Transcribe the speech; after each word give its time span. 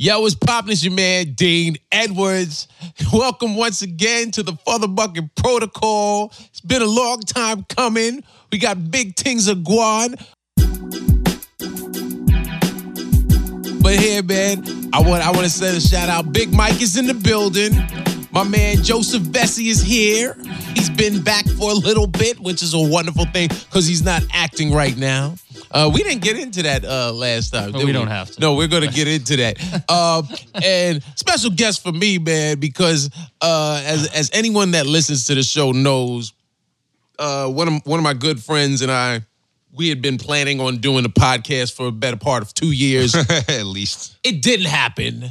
Yo, 0.00 0.20
what's 0.20 0.36
poppin'? 0.36 0.70
It's 0.70 0.84
your 0.84 0.92
man, 0.92 1.32
Dean 1.32 1.76
Edwards. 1.90 2.68
Welcome 3.12 3.56
once 3.56 3.82
again 3.82 4.30
to 4.30 4.44
the 4.44 4.52
FuthaMuckin' 4.52 5.28
Protocol. 5.34 6.32
It's 6.38 6.60
been 6.60 6.82
a 6.82 6.86
long 6.86 7.18
time 7.22 7.64
coming. 7.64 8.22
We 8.52 8.58
got 8.58 8.92
big 8.92 9.16
things 9.16 9.48
of 9.48 9.58
guan. 9.58 10.14
But 13.82 13.98
here, 13.98 14.22
man, 14.22 14.88
I 14.92 15.00
want 15.00 15.24
I 15.24 15.32
want 15.32 15.42
to 15.42 15.50
send 15.50 15.76
a 15.76 15.80
shout 15.80 16.08
out. 16.08 16.32
Big 16.32 16.52
Mike 16.52 16.80
is 16.80 16.96
in 16.96 17.08
the 17.08 17.14
building. 17.14 17.72
My 18.30 18.44
man 18.44 18.84
Joseph 18.84 19.24
Vecsey 19.24 19.66
is 19.66 19.82
here. 19.82 20.36
He's 20.76 20.90
been 20.90 21.24
back 21.24 21.44
for 21.44 21.72
a 21.72 21.74
little 21.74 22.06
bit, 22.06 22.38
which 22.38 22.62
is 22.62 22.72
a 22.72 22.80
wonderful 22.80 23.24
thing 23.32 23.48
because 23.48 23.88
he's 23.88 24.04
not 24.04 24.22
acting 24.32 24.72
right 24.72 24.96
now. 24.96 25.34
Uh, 25.70 25.90
we 25.92 26.02
didn't 26.02 26.22
get 26.22 26.38
into 26.38 26.62
that 26.62 26.84
uh, 26.84 27.12
last 27.12 27.50
time. 27.50 27.72
Did 27.72 27.84
we 27.84 27.92
don't 27.92 28.08
have 28.08 28.30
to. 28.32 28.40
No, 28.40 28.54
we're 28.54 28.68
gonna 28.68 28.86
get 28.88 29.08
into 29.08 29.36
that. 29.36 29.84
uh, 29.88 30.22
and 30.64 31.02
special 31.16 31.50
guest 31.50 31.82
for 31.82 31.92
me, 31.92 32.18
man, 32.18 32.58
because 32.58 33.10
uh, 33.40 33.82
as 33.84 34.08
as 34.14 34.30
anyone 34.32 34.72
that 34.72 34.86
listens 34.86 35.26
to 35.26 35.34
the 35.34 35.42
show 35.42 35.72
knows, 35.72 36.32
uh, 37.18 37.48
one 37.48 37.68
of 37.68 37.86
one 37.86 37.98
of 37.98 38.04
my 38.04 38.14
good 38.14 38.42
friends 38.42 38.82
and 38.82 38.90
I, 38.90 39.22
we 39.72 39.88
had 39.88 40.00
been 40.00 40.18
planning 40.18 40.60
on 40.60 40.78
doing 40.78 41.04
a 41.04 41.08
podcast 41.10 41.74
for 41.74 41.86
a 41.86 41.92
better 41.92 42.16
part 42.16 42.42
of 42.42 42.54
two 42.54 42.72
years. 42.72 43.14
At 43.48 43.64
least. 43.66 44.16
it 44.24 44.42
didn't 44.42 44.66
happen. 44.66 45.30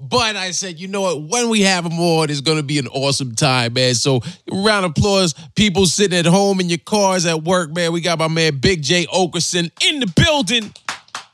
But 0.00 0.36
I 0.36 0.52
said, 0.52 0.78
you 0.78 0.86
know 0.88 1.00
what? 1.02 1.22
When 1.22 1.48
we 1.48 1.62
have 1.62 1.84
him 1.84 1.98
on, 1.98 2.30
it's 2.30 2.40
going 2.40 2.56
to 2.58 2.62
be 2.62 2.78
an 2.78 2.86
awesome 2.88 3.34
time, 3.34 3.72
man. 3.72 3.94
So, 3.94 4.20
round 4.50 4.84
of 4.86 4.92
applause, 4.92 5.34
people 5.56 5.86
sitting 5.86 6.16
at 6.18 6.24
home 6.24 6.60
in 6.60 6.68
your 6.68 6.78
cars 6.78 7.26
at 7.26 7.42
work, 7.42 7.74
man. 7.74 7.92
We 7.92 8.00
got 8.00 8.18
my 8.18 8.28
man 8.28 8.58
Big 8.58 8.82
Jay 8.82 9.06
Oakerson 9.06 9.70
in 9.88 10.00
the 10.00 10.06
building. 10.14 10.72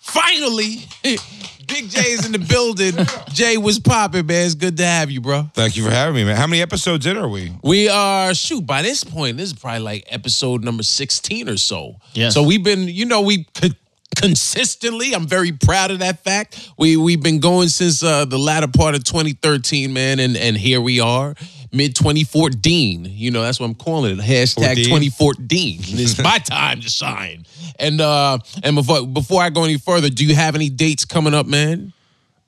Finally, 0.01 0.77
Big 1.67 1.89
Jay 1.91 2.13
is 2.13 2.25
in 2.25 2.33
the 2.33 2.39
building. 2.39 2.95
Jay 3.33 3.57
was 3.57 3.79
popping, 3.79 4.27
man. 4.27 4.47
It's 4.47 4.55
good 4.55 4.77
to 4.77 4.85
have 4.87 5.11
you, 5.11 5.21
bro. 5.21 5.49
Thank 5.55 5.77
you 5.77 5.85
for 5.85 5.91
having 5.91 6.15
me, 6.15 6.25
man. 6.25 6.37
How 6.37 6.47
many 6.47 6.63
episodes 6.63 7.05
in 7.07 7.17
are 7.17 7.29
we? 7.29 7.53
We 7.63 7.89
are 7.89 8.35
shoot 8.35 8.67
by 8.67 8.83
this 8.83 9.03
point. 9.05 9.37
This 9.37 9.49
is 9.53 9.59
probably 9.59 9.81
like 9.81 10.05
episode 10.09 10.63
number 10.65 10.83
sixteen 10.83 11.49
or 11.49 11.57
so. 11.57 11.97
Yeah. 12.13 12.29
So 12.31 12.43
we've 12.43 12.63
been, 12.63 12.87
you 12.89 13.07
know, 13.07 13.23
we 13.23 13.45
co- 13.45 13.69
consistently. 14.17 15.13
I'm 15.15 15.27
very 15.27 15.53
proud 15.53 15.91
of 15.91 15.99
that 16.01 16.23
fact. 16.25 16.71
We 16.79 16.97
we've 16.97 17.23
been 17.23 17.41
going 17.41 17.69
since 17.69 18.03
uh, 18.03 18.25
the 18.25 18.39
latter 18.39 18.69
part 18.69 18.95
of 18.95 19.05
2013, 19.05 19.93
man, 19.93 20.21
and 20.21 20.37
and 20.37 20.57
here 20.57 20.81
we 20.81 21.01
are. 21.01 21.35
Mid 21.73 21.97
2014, 21.97 23.05
you 23.11 23.33
know 23.33 23.43
that's 23.43 23.59
what 23.59 23.67
I'm 23.67 23.75
calling 23.75 24.13
it. 24.19 24.23
Hashtag 24.23 24.77
2014. 24.85 25.81
It's 25.85 26.23
my 26.23 26.39
time 26.39 26.81
to 26.81 26.89
shine. 26.89 27.47
And 27.81 28.01
uh 28.01 28.39
and 28.63 28.77
before 28.77 29.05
before 29.07 29.43
I 29.43 29.51
go 29.51 29.65
any 29.65 29.79
further, 29.79 30.09
do 30.09 30.25
you 30.25 30.37
have 30.37 30.55
any 30.55 30.69
dates 30.71 31.05
coming 31.05 31.35
up, 31.35 31.47
man? 31.47 31.93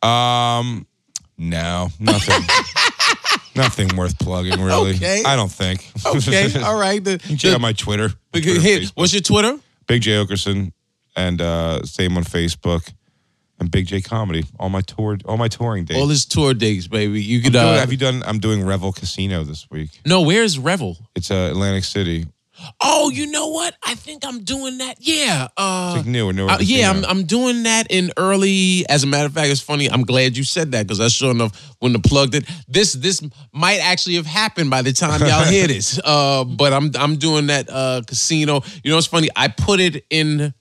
Um, 0.01 0.87
no, 1.37 1.89
nothing. 1.99 2.41
nothing 3.57 3.97
worth 3.97 4.17
plugging, 4.21 4.61
really. 4.63 4.95
Okay. 4.95 5.25
I 5.27 5.35
don't 5.35 5.51
think. 5.51 5.91
Okay, 6.07 6.61
all 6.63 6.79
right. 6.79 7.03
The, 7.03 7.13
You 7.27 7.37
check 7.37 7.51
the- 7.51 7.55
out 7.57 7.61
my 7.61 7.73
Twitter. 7.73 8.13
the- 8.33 8.41
Twitter, 8.43 8.87
what's 8.95 9.13
your 9.13 9.23
Twitter? 9.23 9.59
Big 9.89 10.03
Jay 10.03 10.13
Oakerson, 10.13 10.73
and 11.17 11.41
uh, 11.41 11.83
same 11.85 12.17
on 12.17 12.25
Facebook, 12.25 12.93
and 13.59 13.71
Big 13.71 13.87
Jay 13.87 14.01
Comedy. 14.03 14.45
All 14.61 14.69
my 14.69 14.83
tour, 14.83 15.19
all 15.25 15.37
my 15.39 15.49
touring 15.49 15.85
dates. 15.87 15.99
All 15.99 16.07
his 16.09 16.27
tour 16.27 16.55
dates, 16.55 16.87
baby. 16.87 17.23
You 17.23 17.41
could. 17.43 17.53
doing- 17.55 17.65
Uh, 17.65 17.79
have 17.79 17.91
you 17.91 17.99
done? 17.99 18.23
I'm 18.27 18.39
doing 18.39 18.65
Revel 18.65 18.93
Casino 18.93 19.43
this 19.45 19.67
week. 19.71 19.91
no, 20.07 20.21
where's 20.23 20.59
Revel? 20.59 20.97
It's 21.15 21.31
uh, 21.31 21.49
Atlantic 21.51 21.85
City. 21.85 22.27
Oh, 22.83 23.11
you 23.11 23.31
know 23.31 23.49
what? 23.49 23.75
I 23.85 23.95
think 23.95 24.25
I'm 24.25 24.43
doing 24.43 24.79
that. 24.79 24.97
Yeah. 24.99 25.49
Uh, 25.59 25.93
It's 25.95 26.07
like 26.07 26.11
new, 26.11 26.31
a 26.31 26.33
newer 26.33 26.49
uh, 26.51 26.57
yeah, 26.63 26.89
I'm, 26.89 26.97
casino. 27.03 27.09
I'm 27.11 27.25
doing 27.25 27.63
that 27.65 27.87
in 27.91 28.13
early. 28.17 28.87
As 28.89 29.05
a 29.05 29.07
matter 29.07 29.27
of 29.27 29.35
fact, 29.35 29.51
it's 29.51 29.61
funny. 29.61 29.91
I'm 29.91 30.05
glad 30.05 30.39
you 30.39 30.43
said 30.43 30.73
that 30.73 30.87
because 30.87 30.99
I 30.99 31.09
sure 31.09 31.33
enough 31.33 31.53
wouldn't 31.83 32.03
have 32.03 32.11
plugged 32.11 32.35
it. 32.35 32.47
This 32.67 32.95
this 32.95 33.21
might 33.53 33.81
actually 33.81 34.15
have 34.15 34.25
happened 34.25 34.71
by 34.71 34.81
the 34.81 34.95
time 34.95 35.21
y'all 35.21 35.45
hear 35.51 35.67
this. 35.67 36.01
Uh, 36.03 36.45
but 36.45 36.73
I'm 36.73 36.91
I'm 36.99 37.17
doing 37.17 37.49
that 37.49 37.69
uh, 37.69 38.01
casino. 38.07 38.63
You 38.83 38.91
know, 38.91 38.97
it's 38.97 39.07
funny. 39.07 39.29
I 39.37 39.49
put 39.49 39.79
it 39.79 40.07
in 40.09 40.55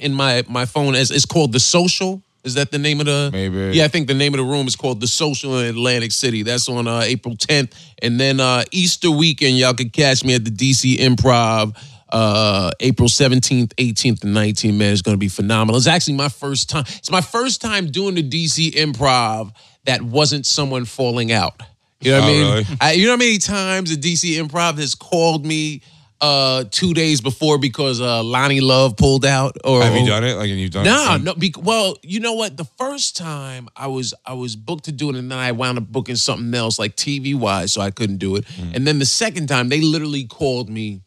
in 0.00 0.14
my 0.14 0.44
my 0.48 0.64
phone 0.66 0.94
as 0.94 1.10
it's 1.10 1.26
called 1.26 1.52
the 1.52 1.60
social. 1.60 2.22
Is 2.44 2.54
that 2.54 2.70
the 2.70 2.78
name 2.78 3.00
of 3.00 3.06
the? 3.06 3.30
Maybe. 3.32 3.76
Yeah, 3.76 3.84
I 3.84 3.88
think 3.88 4.06
the 4.06 4.14
name 4.14 4.32
of 4.32 4.38
the 4.38 4.44
room 4.44 4.66
is 4.66 4.76
called 4.76 5.00
the 5.00 5.08
Social 5.08 5.58
in 5.58 5.66
Atlantic 5.66 6.12
City. 6.12 6.42
That's 6.44 6.68
on 6.68 6.86
uh, 6.86 7.00
April 7.04 7.34
10th, 7.36 7.72
and 8.00 8.18
then 8.18 8.40
uh, 8.40 8.62
Easter 8.70 9.10
weekend, 9.10 9.58
y'all 9.58 9.74
can 9.74 9.90
catch 9.90 10.24
me 10.24 10.34
at 10.34 10.44
the 10.44 10.50
DC 10.50 10.96
Improv. 10.98 11.76
Uh, 12.10 12.70
April 12.80 13.06
17th, 13.08 13.74
18th, 13.74 14.24
and 14.24 14.34
19th, 14.34 14.74
man, 14.74 14.92
it's 14.94 15.02
gonna 15.02 15.18
be 15.18 15.28
phenomenal. 15.28 15.76
It's 15.76 15.86
actually 15.86 16.14
my 16.16 16.30
first 16.30 16.70
time. 16.70 16.84
It's 16.96 17.10
my 17.10 17.20
first 17.20 17.60
time 17.60 17.90
doing 17.90 18.14
the 18.14 18.22
DC 18.22 18.70
improv 18.72 19.52
that 19.84 20.00
wasn't 20.00 20.46
someone 20.46 20.86
falling 20.86 21.32
out. 21.32 21.60
You 22.00 22.12
know 22.12 22.20
what 22.20 22.24
I 22.24 22.30
Oh, 22.30 22.32
mean? 22.32 22.52
really? 22.52 22.66
I, 22.80 22.92
you 22.92 23.04
know 23.06 23.12
how 23.12 23.16
many 23.18 23.36
times 23.38 23.94
the 23.94 24.00
DC 24.00 24.40
Improv 24.42 24.78
has 24.78 24.94
called 24.94 25.44
me 25.44 25.82
uh 26.20 26.64
two 26.70 26.94
days 26.94 27.20
before 27.20 27.58
because 27.58 28.00
uh 28.00 28.22
Lonnie 28.22 28.60
Love 28.60 28.96
pulled 28.96 29.24
out? 29.24 29.56
Or 29.64 29.82
Have 29.82 29.94
you 29.96 30.06
done 30.06 30.24
it? 30.24 30.34
Like, 30.34 30.50
and 30.50 30.58
you've 30.58 30.70
done 30.70 30.86
it? 30.86 30.90
no, 30.90 31.16
no. 31.18 31.34
Be, 31.34 31.52
well, 31.56 31.96
you 32.02 32.20
know 32.20 32.34
what? 32.34 32.56
The 32.56 32.64
first 32.64 33.16
time 33.16 33.68
I 33.76 33.86
was 33.86 34.14
I 34.24 34.32
was 34.34 34.56
booked 34.56 34.84
to 34.84 34.92
do 34.92 35.10
it, 35.10 35.16
and 35.16 35.30
then 35.30 35.38
I 35.38 35.52
wound 35.52 35.78
up 35.78 35.86
booking 35.88 36.16
something 36.16 36.52
else, 36.54 36.78
like 36.78 36.96
TV 36.96 37.34
wise, 37.34 37.72
so 37.72 37.80
I 37.80 37.90
couldn't 37.90 38.18
do 38.18 38.36
it. 38.36 38.44
Mm. 38.46 38.74
And 38.76 38.86
then 38.86 38.98
the 38.98 39.06
second 39.06 39.46
time, 39.48 39.68
they 39.68 39.80
literally 39.80 40.24
called 40.24 40.68
me 40.68 41.02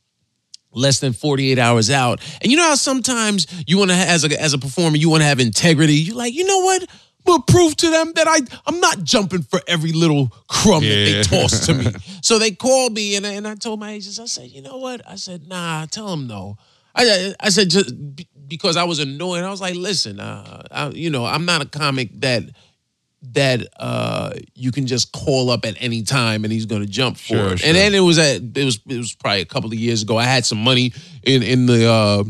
less 0.74 1.00
than 1.00 1.14
48 1.14 1.60
hours 1.60 1.90
out. 1.90 2.22
And 2.42 2.52
you 2.52 2.58
know 2.58 2.64
how 2.64 2.76
sometimes 2.76 3.48
you 3.68 3.78
want 3.78 3.92
to, 3.92 3.98
as 3.98 4.24
a 4.24 4.42
as 4.42 4.54
a 4.54 4.58
performer, 4.58 4.98
you 4.98 5.10
want 5.10 5.22
to 5.22 5.28
have 5.28 5.40
integrity. 5.40 5.96
You're 5.96 6.16
like, 6.16 6.34
you 6.34 6.46
know 6.46 6.60
what? 6.60 6.90
Gonna 7.26 7.44
prove 7.48 7.76
to 7.78 7.90
them 7.90 8.12
that 8.16 8.28
I 8.28 8.40
I'm 8.66 8.80
not 8.80 9.04
jumping 9.04 9.44
for 9.44 9.62
every 9.68 9.92
little 9.92 10.30
crumb 10.50 10.84
that 10.84 10.90
they 10.90 11.22
toss 11.24 11.66
to 11.68 11.74
me. 11.74 11.86
so 12.22 12.40
they 12.40 12.52
called 12.52 12.94
me 12.94 13.16
and, 13.16 13.26
I- 13.28 13.34
and 13.34 13.48
I 13.48 13.56
told 13.56 13.80
my 13.80 13.92
agents, 13.92 14.20
I 14.20 14.26
said, 14.26 14.50
you 14.50 14.62
know 14.62 14.78
what? 14.78 15.02
I 15.08 15.16
said, 15.16 15.48
nah, 15.48 15.86
tell 15.86 16.10
them 16.10 16.28
no. 16.28 16.58
I 16.96 17.34
I- 17.40 17.50
said 17.50 17.70
just 17.70 17.94
because 18.48 18.76
I 18.76 18.84
was 18.84 19.00
annoyed. 19.00 19.44
I 19.44 19.50
was 19.50 19.62
like, 19.62 19.76
listen, 19.76 20.20
uh, 20.20 20.64
I, 20.72 20.90
you 20.90 21.10
know, 21.10 21.24
I'm 21.26 21.46
not 21.46 21.62
a 21.62 21.66
comic 21.66 22.10
that 22.22 22.44
that 23.34 23.68
uh 23.80 24.34
you 24.56 24.72
can 24.72 24.88
just 24.88 25.12
call 25.12 25.52
up 25.52 25.64
at 25.64 25.76
any 25.80 26.02
time 26.02 26.44
and 26.44 26.52
he's 26.52 26.66
gonna 26.66 26.88
jump 26.88 27.18
for 27.18 27.24
Sure, 27.36 27.54
it. 27.54 27.60
sure. 27.60 27.68
And 27.68 27.78
then 27.78 27.94
it 27.94 28.00
was 28.00 28.18
at 28.18 28.42
it 28.42 28.66
was 28.66 28.80
it 28.90 28.98
was 28.98 29.14
probably 29.14 29.42
a 29.42 29.46
couple 29.46 29.70
of 29.72 29.76
years 29.78 30.02
ago. 30.02 30.18
I 30.18 30.24
had 30.24 30.44
some 30.44 30.58
money 30.58 30.92
in 31.22 31.44
in 31.44 31.68
the 31.68 31.88
uh 31.88 32.24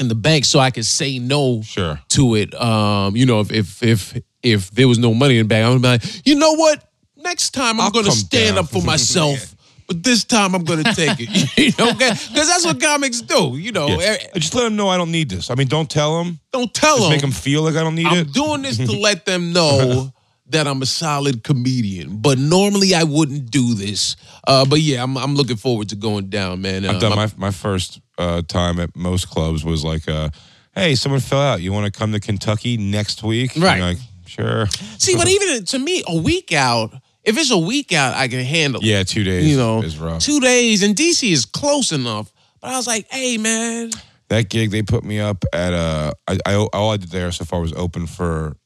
in 0.00 0.08
the 0.08 0.14
bank 0.14 0.44
so 0.44 0.58
I 0.58 0.70
could 0.70 0.86
say 0.86 1.18
no 1.18 1.62
Sure. 1.62 2.00
to 2.10 2.34
it. 2.34 2.54
Um, 2.60 3.14
you 3.16 3.26
know, 3.26 3.40
if 3.40 3.52
if 3.52 3.82
if 3.82 4.20
if 4.42 4.70
there 4.72 4.88
was 4.88 4.98
no 4.98 5.12
money 5.14 5.36
in 5.38 5.44
the 5.44 5.48
bank, 5.48 5.66
I 5.66 5.70
would 5.70 5.82
be 5.82 5.88
like, 5.88 6.26
you 6.26 6.34
know 6.36 6.52
what? 6.54 6.82
Next 7.16 7.50
time 7.50 7.78
I'm 7.78 7.86
I'll 7.86 7.90
gonna 7.90 8.10
stand 8.10 8.56
down. 8.56 8.64
up 8.64 8.70
for 8.70 8.82
myself. 8.94 9.54
But 9.86 10.04
this 10.04 10.22
time 10.24 10.54
I'm 10.54 10.62
gonna 10.64 10.94
take 10.94 11.16
it, 11.18 11.58
you 11.58 11.72
know, 11.76 11.92
because 11.92 12.30
that's 12.32 12.64
what 12.64 12.80
comics 12.80 13.20
do. 13.22 13.56
You 13.58 13.72
know, 13.72 13.88
Yeah. 13.88 14.16
Eh, 14.22 14.38
Just 14.38 14.54
let 14.54 14.62
them 14.64 14.76
know 14.76 14.88
I 14.88 14.96
don't 14.96 15.10
need 15.10 15.28
this. 15.28 15.50
I 15.50 15.56
mean, 15.56 15.66
don't 15.66 15.90
tell 15.90 16.16
them. 16.22 16.38
don't 16.52 16.72
tell 16.72 16.96
Just 16.96 17.02
them. 17.02 17.10
make 17.10 17.20
them 17.22 17.32
feel 17.32 17.62
like 17.62 17.74
I 17.74 17.82
don't 17.82 17.96
need 17.96 18.06
it. 18.06 18.12
I'm 18.12 18.26
doing 18.32 18.62
this 18.62 18.76
to 18.78 18.92
let 19.08 19.26
them 19.26 19.52
know 19.52 20.12
that 20.50 20.66
I'm 20.68 20.80
a 20.82 20.86
solid 20.86 21.42
comedian. 21.42 22.18
But 22.18 22.38
normally 22.38 22.94
I 22.94 23.02
wouldn't 23.02 23.50
do 23.50 23.74
this. 23.74 24.14
Uh, 24.46 24.64
but 24.64 24.80
yeah, 24.80 25.02
I'm 25.02 25.16
I'm 25.18 25.34
looking 25.34 25.56
forward 25.56 25.88
to 25.90 25.96
going 25.96 26.28
down, 26.30 26.62
man. 26.62 26.84
Uh, 26.86 26.92
I've 26.92 27.00
done 27.00 27.10
my- 27.16 27.26
my 27.26 27.32
my 27.36 27.50
first 27.50 28.00
uh, 28.20 28.42
time 28.42 28.78
at 28.78 28.94
most 28.94 29.28
clubs 29.28 29.64
was 29.64 29.82
like, 29.84 30.08
uh, 30.08 30.30
"Hey, 30.74 30.94
someone 30.94 31.20
fell 31.20 31.40
out. 31.40 31.60
You 31.60 31.72
want 31.72 31.92
to 31.92 31.98
come 31.98 32.12
to 32.12 32.20
Kentucky 32.20 32.76
next 32.76 33.22
week?" 33.22 33.52
Right. 33.56 33.80
like, 33.80 33.98
sure. 34.26 34.66
See, 34.98 35.16
but 35.16 35.28
even 35.28 35.64
to 35.64 35.78
me, 35.78 36.02
a 36.06 36.16
week 36.20 36.52
out. 36.52 36.92
If 37.22 37.36
it's 37.36 37.50
a 37.50 37.58
week 37.58 37.92
out, 37.92 38.14
I 38.14 38.28
can 38.28 38.42
handle. 38.44 38.80
Yeah, 38.82 39.02
two 39.02 39.24
days. 39.24 39.46
you 39.46 39.56
know, 39.56 39.82
is 39.82 39.98
rough. 39.98 40.22
two 40.22 40.40
days, 40.40 40.82
and 40.82 40.96
DC 40.96 41.30
is 41.30 41.44
close 41.44 41.92
enough. 41.92 42.32
But 42.60 42.72
I 42.72 42.76
was 42.76 42.86
like, 42.86 43.06
hey, 43.10 43.36
man, 43.36 43.90
that 44.28 44.48
gig 44.48 44.70
they 44.70 44.82
put 44.82 45.04
me 45.04 45.20
up 45.20 45.44
at. 45.52 45.72
Uh, 45.74 46.12
I, 46.26 46.38
I 46.46 46.54
all 46.54 46.92
I 46.92 46.96
did 46.96 47.10
there 47.10 47.30
so 47.32 47.44
far 47.44 47.60
was 47.60 47.72
open 47.74 48.06
for 48.06 48.56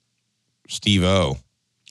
Steve 0.69 1.03
O. 1.03 1.37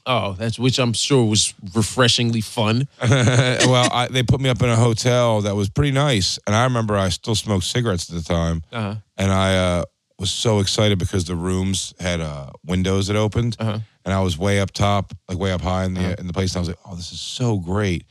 oh, 0.06 0.34
that's 0.34 0.58
which 0.60 0.80
I'm 0.80 0.94
sure 0.94 1.24
was 1.26 1.54
refreshingly 1.74 2.42
fun. 2.42 2.88
well, 3.02 3.90
I, 3.92 4.08
they 4.12 4.24
put 4.24 4.42
me 4.42 4.50
up 4.50 4.62
in 4.62 4.70
a 4.70 4.76
hotel 4.76 5.42
that 5.42 5.56
was 5.56 5.70
pretty 5.70 5.92
nice, 5.92 6.40
and 6.46 6.56
I 6.56 6.64
remember 6.64 6.96
I 6.98 7.10
still 7.10 7.36
smoked 7.36 7.66
cigarettes 7.66 8.10
at 8.10 8.16
the 8.16 8.24
time, 8.24 8.64
Uh-huh. 8.72 8.96
and 9.18 9.32
I 9.32 9.56
uh, 9.58 9.84
was 10.20 10.32
so 10.32 10.60
excited 10.60 11.00
because 11.00 11.26
the 11.26 11.36
rooms 11.36 11.94
had 12.00 12.22
uh, 12.22 12.52
windows 12.66 13.08
that 13.08 13.16
opened, 13.16 13.56
Uh-huh. 13.60 13.80
and 14.06 14.14
I 14.14 14.22
was 14.22 14.38
way 14.38 14.60
up 14.60 14.72
top, 14.72 15.14
like 15.28 15.38
way 15.38 15.52
up 15.52 15.62
high 15.62 15.86
in 15.86 15.94
the 15.94 16.20
in 16.20 16.28
the 16.28 16.34
place, 16.34 16.52
and 16.52 16.58
I 16.58 16.60
was 16.62 16.68
like, 16.70 16.80
"Oh, 16.86 16.96
this 16.96 17.12
is 17.12 17.20
so 17.20 17.58
great!" 17.58 18.06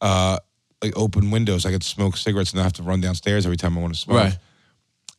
Uh, 0.00 0.38
like 0.82 0.96
open 0.96 1.30
windows, 1.30 1.66
I 1.66 1.70
could 1.72 1.82
smoke 1.82 2.16
cigarettes 2.16 2.52
and 2.52 2.58
not 2.58 2.64
have 2.64 2.72
to 2.74 2.82
run 2.84 3.00
downstairs 3.00 3.44
every 3.46 3.56
time 3.56 3.76
I 3.76 3.80
want 3.80 3.94
to 3.94 3.98
smoke. 4.00 4.16
Right. 4.18 4.38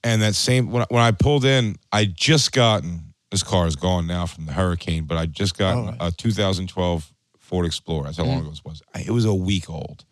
And 0.05 0.21
that 0.21 0.33
same 0.35 0.71
when 0.71 0.83
I, 0.83 0.85
when 0.89 1.01
I 1.03 1.11
pulled 1.11 1.43
in, 1.43 1.75
I 1.91 2.05
just 2.05 2.53
gotten 2.53 3.08
this 3.31 3.43
car 3.43 3.67
is 3.67 3.75
gone 3.75 4.07
now 4.07 4.25
from 4.25 4.45
the 4.45 4.53
hurricane, 4.53 5.03
but 5.05 5.17
I 5.17 5.25
just 5.25 5.57
got 5.57 5.85
right. 5.85 5.97
a 5.99 6.11
2012 6.11 7.13
Ford 7.37 7.65
Explorer. 7.65 8.05
That's 8.05 8.17
how 8.17 8.23
long 8.23 8.33
mm-hmm. 8.37 8.41
ago 8.41 8.49
this 8.51 8.63
was. 8.65 8.81
I, 8.93 9.01
it 9.01 9.11
was 9.11 9.25
a 9.25 9.33
week 9.33 9.69
old, 9.69 10.05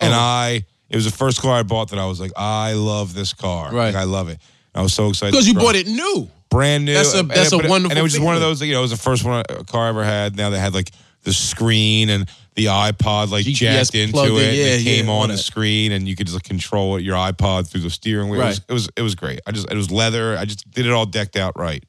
and 0.00 0.12
Oh. 0.12 0.16
I 0.16 0.64
it 0.88 0.96
was 0.96 1.04
the 1.04 1.16
first 1.16 1.40
car 1.40 1.58
I 1.58 1.62
bought 1.62 1.90
that 1.90 1.98
I 2.00 2.06
was 2.06 2.20
like, 2.20 2.32
I 2.36 2.72
love 2.72 3.14
this 3.14 3.32
car. 3.32 3.66
Right. 3.72 3.94
Like, 3.94 3.94
I 3.94 4.04
love 4.04 4.28
it. 4.28 4.38
And 4.74 4.80
I 4.80 4.82
was 4.82 4.92
so 4.92 5.08
excited 5.08 5.30
Because 5.30 5.46
you 5.46 5.54
bought 5.54 5.76
it 5.76 5.86
new. 5.86 6.28
brand 6.48 6.84
new. 6.84 6.94
That's 6.94 7.14
a- 7.14 7.20
And 7.20 7.30
that's 7.30 7.52
it- 7.52 7.60
a 7.60 7.64
it- 7.64 7.68
wonderful 7.70 7.92
And 7.92 7.98
it 7.98 8.02
was 8.02 8.12
just 8.12 8.24
one 8.24 8.34
of 8.34 8.40
those, 8.40 8.60
you 8.60 8.72
know, 8.72 8.80
it 8.80 8.82
was 8.82 8.90
the 8.90 8.96
first 8.96 9.24
one 9.24 9.44
a 9.48 9.62
car 9.62 9.86
I 9.86 9.88
ever 9.90 10.02
had. 10.02 10.36
Now 10.36 10.50
they 10.50 10.58
had 10.58 10.74
like 10.74 10.90
the 11.22 11.32
screen 11.32 12.08
and 12.10 12.28
the 12.56 12.64
iPod 12.66 13.30
like 13.30 13.46
GPS 13.46 13.92
jacked 13.92 13.94
into 13.94 14.18
in, 14.18 14.42
it. 14.42 14.48
and 14.48 14.80
it 14.80 14.84
came 14.84 15.06
yeah, 15.06 15.12
on 15.12 15.28
the 15.28 15.38
screen, 15.38 15.92
and 15.92 16.08
you 16.08 16.16
could 16.16 16.26
just 16.26 16.34
like, 16.34 16.42
control 16.42 16.96
it, 16.96 17.02
your 17.02 17.14
iPod 17.14 17.68
through 17.70 17.82
the 17.82 17.90
steering 17.90 18.28
wheel. 18.28 18.40
It, 18.40 18.46
was, 18.46 18.58
Right. 18.58 18.64
it 18.68 18.72
was 18.72 18.88
it 18.96 19.02
was 19.02 19.14
great. 19.14 19.40
I 19.46 19.52
just 19.52 19.70
it 19.70 19.76
was 19.76 19.92
leather. 19.92 20.36
I 20.36 20.44
just 20.44 20.68
did 20.72 20.86
it 20.86 20.92
all 20.92 21.06
decked 21.06 21.36
out 21.36 21.56
right. 21.56 21.84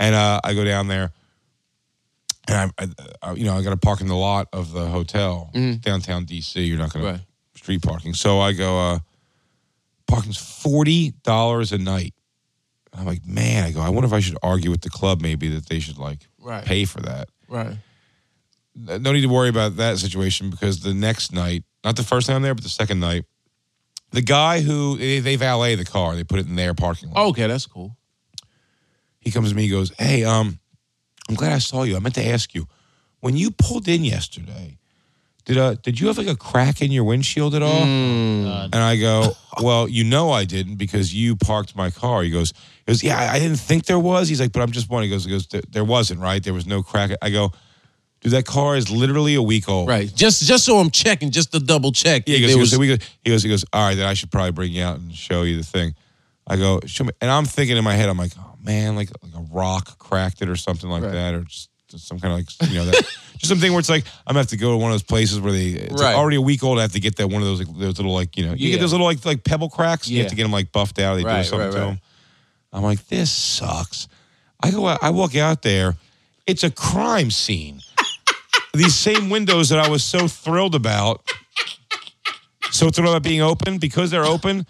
And 0.00 0.14
uh, 0.14 0.40
I 0.42 0.54
go 0.54 0.64
down 0.64 0.88
there, 0.88 1.12
and 2.48 2.72
I, 2.78 2.86
I, 3.22 3.32
you 3.34 3.44
know 3.44 3.54
I 3.56 3.62
got 3.62 3.70
to 3.70 3.76
park 3.76 4.00
in 4.00 4.06
the 4.08 4.16
lot 4.16 4.48
of 4.52 4.72
the 4.72 4.86
hotel 4.86 5.50
downtown 5.80 6.24
DC. 6.26 6.66
You're 6.66 6.78
not 6.78 6.92
going. 6.92 7.04
Right. 7.04 7.20
to 7.20 7.58
street 7.58 7.82
parking. 7.82 8.14
So 8.14 8.40
I 8.40 8.52
go, 8.54 8.78
uh, 8.78 8.98
parking's 10.08 10.38
forty 10.38 11.10
dollars 11.22 11.72
a 11.72 11.78
night. 11.78 12.14
I'm 12.96 13.04
like, 13.06 13.24
man, 13.26 13.64
I 13.64 13.70
go. 13.72 13.80
I 13.80 13.90
wonder 13.90 14.06
if 14.06 14.12
I 14.12 14.20
should 14.20 14.38
argue 14.42 14.70
with 14.70 14.80
the 14.80 14.90
club 14.90 15.20
maybe 15.20 15.48
that 15.50 15.68
they 15.68 15.78
should 15.80 15.98
like 15.98 16.26
Right. 16.40 16.64
pay 16.64 16.84
for 16.86 17.00
that. 17.02 17.28
Right. 17.46 17.76
No 18.74 19.12
need 19.12 19.20
to 19.20 19.28
worry 19.28 19.48
about 19.48 19.76
that 19.76 19.98
situation 19.98 20.48
because 20.50 20.80
the 20.80 20.94
next 20.94 21.32
night, 21.32 21.62
not 21.84 21.96
the 21.96 22.02
first 22.02 22.26
time 22.26 22.40
there, 22.42 22.54
but 22.54 22.64
the 22.64 22.70
second 22.70 22.98
night, 23.00 23.26
the 24.12 24.22
guy 24.22 24.60
who 24.60 24.96
they, 24.96 25.20
they 25.20 25.36
valet 25.36 25.74
the 25.76 25.84
car, 25.84 26.16
they 26.16 26.24
put 26.24 26.38
it 26.40 26.46
in 26.46 26.56
their 26.56 26.72
parking 26.74 27.10
lot. 27.10 27.26
Okay, 27.28 27.46
that's 27.46 27.66
cool. 27.66 27.96
He 29.20 29.30
comes 29.30 29.50
to 29.50 29.54
me, 29.56 29.62
he 29.62 29.68
goes, 29.68 29.92
Hey, 29.98 30.24
um, 30.24 30.58
I'm 31.28 31.34
glad 31.34 31.52
I 31.52 31.58
saw 31.58 31.82
you. 31.82 31.96
I 31.96 32.00
meant 32.00 32.14
to 32.16 32.26
ask 32.26 32.54
you, 32.54 32.66
when 33.20 33.36
you 33.36 33.50
pulled 33.50 33.86
in 33.88 34.04
yesterday, 34.04 34.78
did 35.44 35.56
uh 35.58 35.74
did 35.82 35.98
you 35.98 36.06
have 36.08 36.18
like 36.18 36.26
a 36.26 36.36
crack 36.36 36.82
in 36.82 36.92
your 36.92 37.04
windshield 37.04 37.54
at 37.54 37.62
all? 37.62 37.80
Mm. 37.82 38.64
And 38.64 38.74
I 38.76 38.96
go, 38.96 39.32
Well, 39.62 39.88
you 39.88 40.04
know 40.04 40.30
I 40.30 40.44
didn't 40.44 40.76
because 40.76 41.14
you 41.14 41.34
parked 41.36 41.74
my 41.76 41.90
car. 41.90 42.22
He 42.22 42.30
goes, 42.30 42.52
he 42.86 42.92
goes, 42.92 43.02
Yeah, 43.02 43.18
I, 43.18 43.34
I 43.36 43.38
didn't 43.38 43.58
think 43.58 43.86
there 43.86 43.98
was. 43.98 44.28
He's 44.28 44.40
like, 44.40 44.52
but 44.52 44.62
I'm 44.62 44.70
just 44.70 44.88
wondering. 44.90 45.10
He 45.10 45.14
goes, 45.16 45.24
he 45.24 45.30
goes, 45.30 45.46
"There- 45.46 45.62
there 45.70 45.84
wasn't, 45.84 46.20
right? 46.20 46.42
There 46.42 46.54
was 46.54 46.66
no 46.66 46.82
crack. 46.82 47.10
I 47.22 47.30
go, 47.30 47.52
Dude, 48.20 48.32
that 48.32 48.44
car 48.44 48.76
is 48.76 48.90
literally 48.90 49.34
a 49.34 49.42
week 49.42 49.66
old. 49.68 49.88
Right. 49.88 50.12
Just 50.14 50.42
just 50.46 50.64
so 50.66 50.78
I'm 50.78 50.90
checking, 50.90 51.30
just 51.30 51.52
to 51.52 51.58
double 51.60 51.90
check. 51.92 52.24
Yeah, 52.26 52.36
he 52.36 52.42
goes, 52.42 52.50
he, 52.52 52.60
was- 52.60 52.70
goes, 52.70 52.78
we 52.78 52.88
he 53.24 53.30
goes, 53.30 53.42
he 53.42 53.48
goes, 53.48 53.64
all 53.72 53.86
right, 53.88 53.94
then 53.94 54.06
I 54.06 54.12
should 54.14 54.30
probably 54.30 54.52
bring 54.52 54.72
you 54.72 54.82
out 54.84 54.98
and 54.98 55.12
show 55.14 55.42
you 55.42 55.56
the 55.56 55.62
thing. 55.64 55.94
I 56.46 56.56
go, 56.56 56.80
show 56.86 57.04
me. 57.04 57.12
And 57.20 57.30
I'm 57.30 57.44
thinking 57.46 57.76
in 57.78 57.84
my 57.84 57.94
head, 57.94 58.08
I'm 58.10 58.18
like, 58.18 58.32
oh 58.38 58.49
man, 58.62 58.96
like, 58.96 59.10
like 59.22 59.34
a 59.34 59.46
rock 59.52 59.98
cracked 59.98 60.42
it 60.42 60.48
or 60.48 60.56
something 60.56 60.88
like 60.90 61.02
Right. 61.02 61.12
that, 61.12 61.34
or 61.34 61.42
just, 61.42 61.68
some 61.96 62.20
kind 62.20 62.32
of 62.32 62.38
like, 62.38 62.70
you 62.70 62.78
know, 62.78 62.84
that, 62.84 62.94
just 63.38 63.46
something 63.48 63.72
where 63.72 63.80
it's 63.80 63.88
like, 63.88 64.04
I'm 64.26 64.32
gonna 64.34 64.40
have 64.40 64.48
to 64.48 64.56
go 64.56 64.70
to 64.72 64.76
one 64.76 64.90
of 64.90 64.94
those 64.94 65.02
places 65.02 65.40
where 65.40 65.52
they, 65.52 65.68
it's 65.70 66.00
Right. 66.00 66.14
already 66.14 66.36
a 66.36 66.40
week 66.40 66.62
old. 66.62 66.78
I 66.78 66.82
have 66.82 66.92
to 66.92 67.00
get 67.00 67.16
that 67.16 67.26
one 67.28 67.42
of 67.42 67.48
those, 67.48 67.58
like, 67.58 67.78
those 67.78 67.96
little, 67.98 68.12
like, 68.14 68.36
you 68.36 68.46
know, 68.46 68.52
you 68.52 68.68
Yeah. 68.68 68.74
get 68.74 68.80
those 68.80 68.92
little, 68.92 69.06
like, 69.06 69.24
like 69.24 69.42
pebble 69.44 69.68
cracks. 69.70 70.08
You 70.08 70.20
have 70.20 70.28
to 70.30 70.36
get 70.36 70.44
them 70.44 70.52
like 70.52 70.70
buffed 70.72 70.98
out. 70.98 71.16
They 71.16 71.22
do 71.24 71.28
something 71.44 71.58
right, 71.58 71.72
to 71.72 71.78
right. 71.80 71.86
them. 71.88 72.00
I'm 72.72 72.82
like, 72.82 73.06
this 73.08 73.30
sucks. 73.32 74.06
I 74.62 74.70
go, 74.70 74.86
out, 74.86 75.00
I 75.02 75.10
walk 75.10 75.34
out 75.36 75.62
there. 75.62 75.96
It's 76.46 76.62
a 76.62 76.70
crime 76.70 77.30
scene. 77.32 77.80
These 78.74 78.94
same 78.94 79.30
windows 79.30 79.70
that 79.70 79.80
I 79.80 79.88
was 79.88 80.04
so 80.04 80.28
thrilled 80.28 80.74
about 80.76 81.22
so 82.70 82.88
thrilled 82.90 83.08
about 83.10 83.22
being 83.24 83.40
open 83.42 83.78
because 83.78 84.10
they're 84.12 84.24
open. 84.24 84.64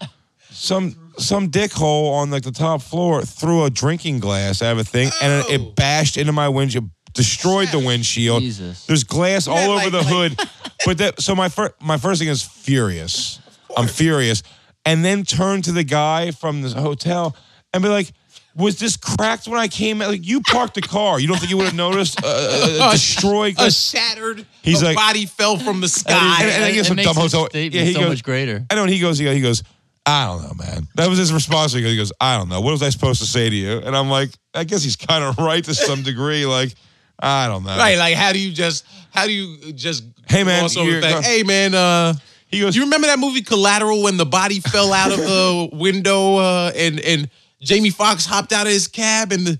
Some 0.50 1.09
some 1.20 1.50
dickhole 1.50 2.12
on 2.12 2.30
like 2.30 2.42
the 2.42 2.50
top 2.52 2.82
floor 2.82 3.22
threw 3.22 3.64
a 3.64 3.70
drinking 3.70 4.18
glass 4.20 4.62
out 4.62 4.72
of 4.72 4.78
a 4.78 4.84
thing 4.84 5.10
and 5.22 5.32
it, 5.32 5.46
Oh. 5.48 5.52
it 5.52 5.76
bashed 5.76 6.16
into 6.16 6.32
my 6.32 6.48
windshield, 6.48 6.88
destroyed 7.12 7.68
the 7.68 7.78
windshield. 7.78 8.42
Jesus. 8.42 8.86
There's 8.86 9.04
glass 9.04 9.46
all 9.46 9.56
Yeah, 9.56 9.66
over 9.68 9.90
like- 9.90 9.92
the 9.92 10.02
hood. 10.02 10.40
But 10.86 10.96
that 10.98 11.20
so 11.20 11.34
my 11.36 11.50
first 11.50 11.72
my 11.82 11.98
first 11.98 12.20
thing 12.20 12.28
is 12.30 12.42
furious. 12.42 13.38
I'm 13.76 13.86
furious, 13.86 14.42
and 14.86 15.04
then 15.04 15.24
turn 15.24 15.60
to 15.62 15.72
the 15.72 15.84
guy 15.84 16.30
from 16.30 16.62
the 16.62 16.70
hotel 16.70 17.36
and 17.74 17.82
be 17.82 17.88
like. 17.88 18.12
Was 18.56 18.80
this 18.80 18.96
cracked 18.96 19.46
when 19.46 19.60
I 19.60 19.68
came? 19.68 20.00
Like 20.00 20.26
you 20.26 20.40
parked 20.40 20.74
the 20.74 20.80
car, 20.82 21.20
you 21.20 21.28
don't 21.28 21.38
think 21.38 21.50
you 21.50 21.56
would 21.58 21.66
have 21.66 21.74
noticed 21.76 22.18
uh, 22.22 22.26
a, 22.26 22.88
a 22.88 22.90
destroyed? 22.90 23.54
a 23.58 23.70
shattered 23.70 24.44
He's 24.62 24.82
a 24.82 24.86
like- 24.86 24.96
body 24.96 25.24
fell 25.26 25.56
from 25.56 25.80
the 25.80 25.86
sky. 25.88 26.42
and- 26.42 26.50
and 26.50 26.64
I 26.64 26.72
guess 26.72 26.86
it 26.86 26.88
some 26.88 26.96
makes 26.96 27.06
dumb 27.14 27.22
his 27.22 27.32
hotel- 27.32 27.48
statement 27.48 27.74
yeah, 27.74 27.84
he 27.84 27.92
so 27.92 28.00
goes- 28.00 28.08
much 28.08 28.24
greater. 28.24 28.66
I 28.68 28.74
know. 28.74 28.82
And 28.82 28.92
he 28.92 28.98
goes, 28.98 29.18
he 29.18 29.24
goes, 29.24 29.34
he 29.36 29.40
goes, 29.40 29.62
I 30.10 30.26
don't 30.26 30.42
know, 30.42 30.54
man. 30.64 30.88
That 30.96 31.08
was 31.08 31.18
his 31.18 31.32
response. 31.32 31.72
He 31.72 31.96
goes, 31.96 32.12
I 32.20 32.36
don't 32.36 32.48
know. 32.48 32.60
What 32.60 32.72
was 32.72 32.82
I 32.82 32.88
supposed 32.90 33.20
to 33.20 33.26
say 33.26 33.48
to 33.48 33.54
you? 33.56 33.78
And 33.78 33.96
I'm 33.96 34.08
like, 34.10 34.30
I 34.54 34.64
guess 34.64 34.82
he's 34.82 34.96
kind 34.96 35.22
of 35.22 35.38
right 35.38 35.62
to 35.64 35.74
some 35.74 36.02
degree. 36.02 36.46
Like, 36.46 36.74
I 37.18 37.46
don't 37.48 37.64
know. 37.64 37.76
Right, 37.76 37.96
like 37.98 38.14
how 38.16 38.32
do 38.32 38.38
you 38.38 38.52
just 38.52 38.84
how 39.10 39.26
do 39.26 39.32
you 39.32 39.72
just 39.72 40.04
Hey, 40.28 40.42
man, 40.44 40.60
gloss 40.62 40.76
over 40.76 40.86
the 40.90 40.96
you're- 40.96 41.12
fact, 41.12 41.26
hey 41.26 41.42
man, 41.42 41.74
uh 41.74 42.14
He 42.46 42.60
goes, 42.60 42.72
do 42.74 42.80
you 42.80 42.86
remember 42.86 43.06
that 43.08 43.18
movie 43.18 43.42
Collateral 43.42 44.02
when 44.02 44.16
the 44.16 44.24
body 44.26 44.60
fell 44.60 44.92
out 44.92 45.12
of 45.12 45.18
the 45.18 45.68
window 45.74 46.36
uh 46.36 46.72
and 46.74 46.98
and 47.00 47.28
Jamie 47.60 47.90
Foxx 47.90 48.24
hopped 48.26 48.52
out 48.52 48.66
of 48.66 48.72
his 48.72 48.88
cab 48.88 49.32
and 49.32 49.46
the 49.46 49.58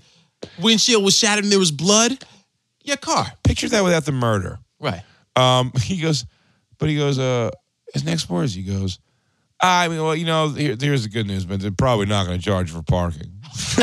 windshield 0.59 1.03
was 1.03 1.15
shattered 1.17 1.43
and 1.45 1.51
there 1.51 1.59
was 1.59 1.71
blood? 1.71 2.17
Your 2.83 2.97
car. 2.97 3.27
picture 3.43 3.69
that 3.69 3.83
without 3.83 4.05
the 4.05 4.11
murder. 4.11 4.57
Right. 4.79 5.03
Um, 5.35 5.71
he 5.83 5.97
goes, 6.01 6.25
but 6.79 6.89
he 6.89 6.95
goes, 6.97 7.19
uh, 7.19 7.51
his 7.93 8.03
next 8.03 8.27
words, 8.27 8.55
he 8.55 8.63
goes, 8.63 8.97
I 9.61 9.87
mean, 9.87 10.01
well, 10.01 10.15
you 10.15 10.25
know, 10.25 10.49
here, 10.49 10.75
here's 10.79 11.03
the 11.03 11.09
good 11.09 11.27
news, 11.27 11.47
man. 11.47 11.59
They're 11.59 11.71
probably 11.71 12.07
not 12.07 12.25
going 12.25 12.39
to 12.39 12.43
charge 12.43 12.71
for 12.71 12.81
parking. 12.81 13.31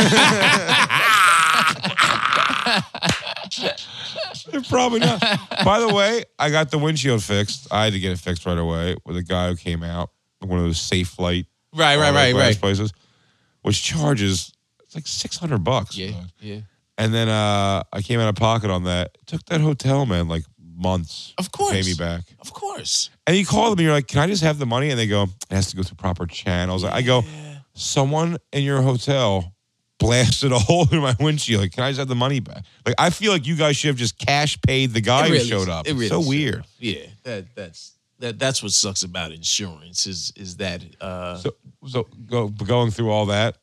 They're 4.51 4.63
probably 4.63 5.01
not. 5.01 5.21
By 5.65 5.81
the 5.81 5.93
way, 5.93 6.25
I 6.39 6.51
got 6.51 6.71
the 6.71 6.79
windshield 6.79 7.23
fixed. 7.23 7.69
I 7.71 7.85
had 7.85 7.93
to 7.93 8.01
get 8.01 8.13
it 8.13 8.19
fixed 8.19 8.47
right 8.47 8.59
away 8.59 8.97
with 9.05 9.17
a 9.17 9.23
guy 9.23 9.49
who 9.49 9.57
came 9.57 9.83
out, 9.83 10.11
one 10.41 10.59
of 10.59 10.65
those 10.65 10.79
Safelite 10.79 11.47
Right, 11.75 11.97
right, 11.97 12.09
all 12.09 12.15
right, 12.15 12.35
right. 12.35 12.59
places, 12.59 12.93
which 13.63 13.83
charges 13.83 14.53
it's 14.83 14.95
like 14.95 15.07
six 15.07 15.37
hundred 15.37 15.65
bucks. 15.65 15.97
Yeah, 15.97 16.11
man. 16.13 16.27
yeah. 16.41 16.61
And 16.97 17.13
then 17.13 17.29
uh, 17.29 17.83
I 17.93 18.03
came 18.03 18.21
out 18.21 18.29
of 18.29 18.37
pocket 18.37 18.71
on 18.71 18.85
that. 18.85 19.11
It 19.21 19.27
took 19.27 19.45
that 19.47 19.61
hotel 19.61 20.07
man 20.07 20.29
like 20.29 20.45
months. 20.79 21.35
Of 21.39 21.53
course. 21.53 21.73
pay 21.73 21.83
me 21.83 21.95
back. 21.95 22.23
Of 22.41 22.53
course. 22.53 23.11
And 23.27 23.37
you 23.37 23.45
call 23.45 23.71
them 23.71 23.79
and 23.79 23.81
you're 23.81 23.93
like, 23.93 24.07
"Can 24.07 24.21
I 24.21 24.27
just 24.27 24.43
have 24.43 24.59
the 24.59 24.67
money?" 24.67 24.91
And 24.91 24.99
they 24.99 25.07
go, 25.07 25.25
"It 25.25 25.55
has 25.55 25.69
to 25.71 25.77
go 25.77 25.83
through 25.83 25.97
proper 25.97 26.27
channels." 26.27 26.85
I 26.85 27.03
go, 27.03 27.25
"Someone 27.75 28.39
in 28.53 28.63
your 28.63 28.83
hotel 28.83 29.53
blasted 29.99 30.53
a 30.53 30.59
hole 30.69 30.87
in 30.93 31.01
my 31.01 31.17
windshield. 31.19 31.63
Like, 31.63 31.73
can 31.73 31.85
I 31.85 31.91
just 31.91 31.99
have 31.99 32.09
the 32.09 32.15
money 32.15 32.41
back?" 32.41 32.65
Like, 32.87 32.95
I 32.99 33.11
feel 33.11 33.33
like 33.33 33.47
you 33.47 33.57
guys 33.57 33.77
should 33.77 33.89
have 33.89 33.97
just 33.97 34.19
cash 34.19 34.61
paid 34.63 34.93
the 34.93 35.01
guy 35.01 35.25
really 35.29 35.39
who 35.41 35.45
showed 35.45 35.69
up. 35.69 35.87
It 35.87 35.93
really 35.93 36.07
It's 36.07 36.15
so 36.15 36.21
weird. 36.27 36.65
Yeah, 36.79 37.07
that 37.25 37.55
that's 37.55 37.93
that 38.21 38.39
that's 38.39 38.63
what 38.63 38.73
sucks 38.73 39.03
about 39.03 39.33
insurance 39.33 40.07
is 40.07 40.33
is 40.37 40.57
that 40.57 40.83
uh 41.01 41.37
So, 41.37 41.51
so 41.87 42.09
go, 42.27 42.49
going 42.49 42.91
through 42.91 43.11
all 43.11 43.27
that, 43.27 43.59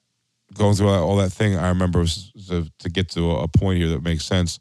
going 0.54 0.76
through 0.76 0.90
all 0.90 1.18
that 1.18 1.32
thing, 1.32 1.58
I 1.58 1.70
remember 1.70 2.00
was 2.00 2.32
to, 2.48 2.70
to 2.80 2.90
get 2.90 3.10
to 3.12 3.32
a 3.32 3.48
point 3.48 3.80
here 3.80 3.90
that 3.90 4.04
makes 4.04 4.26
sense. 4.26 4.60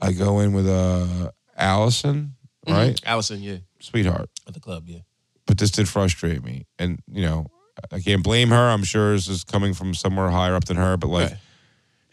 I 0.00 0.12
go 0.12 0.40
in 0.40 0.52
with 0.52 0.68
uh, 0.68 1.30
Allison, 1.56 2.34
right, 2.68 2.98
Allison, 3.04 3.42
yeah, 3.42 3.58
sweetheart. 3.80 4.28
at 4.46 4.54
the 4.54 4.60
club, 4.60 4.84
yeah. 4.88 5.00
But 5.46 5.58
this 5.58 5.70
did 5.70 5.88
frustrate 5.88 6.42
me, 6.42 6.66
and 6.78 7.00
you 7.10 7.22
know, 7.22 7.46
I 7.92 8.00
can't 8.00 8.22
blame 8.22 8.48
her. 8.50 8.70
I'm 8.70 8.84
sure 8.84 9.12
this 9.12 9.28
is 9.28 9.44
coming 9.44 9.74
from 9.74 9.94
somewhere 9.94 10.30
higher 10.30 10.54
up 10.54 10.64
than 10.64 10.76
her, 10.76 10.96
but 10.96 11.08
like, 11.08 11.30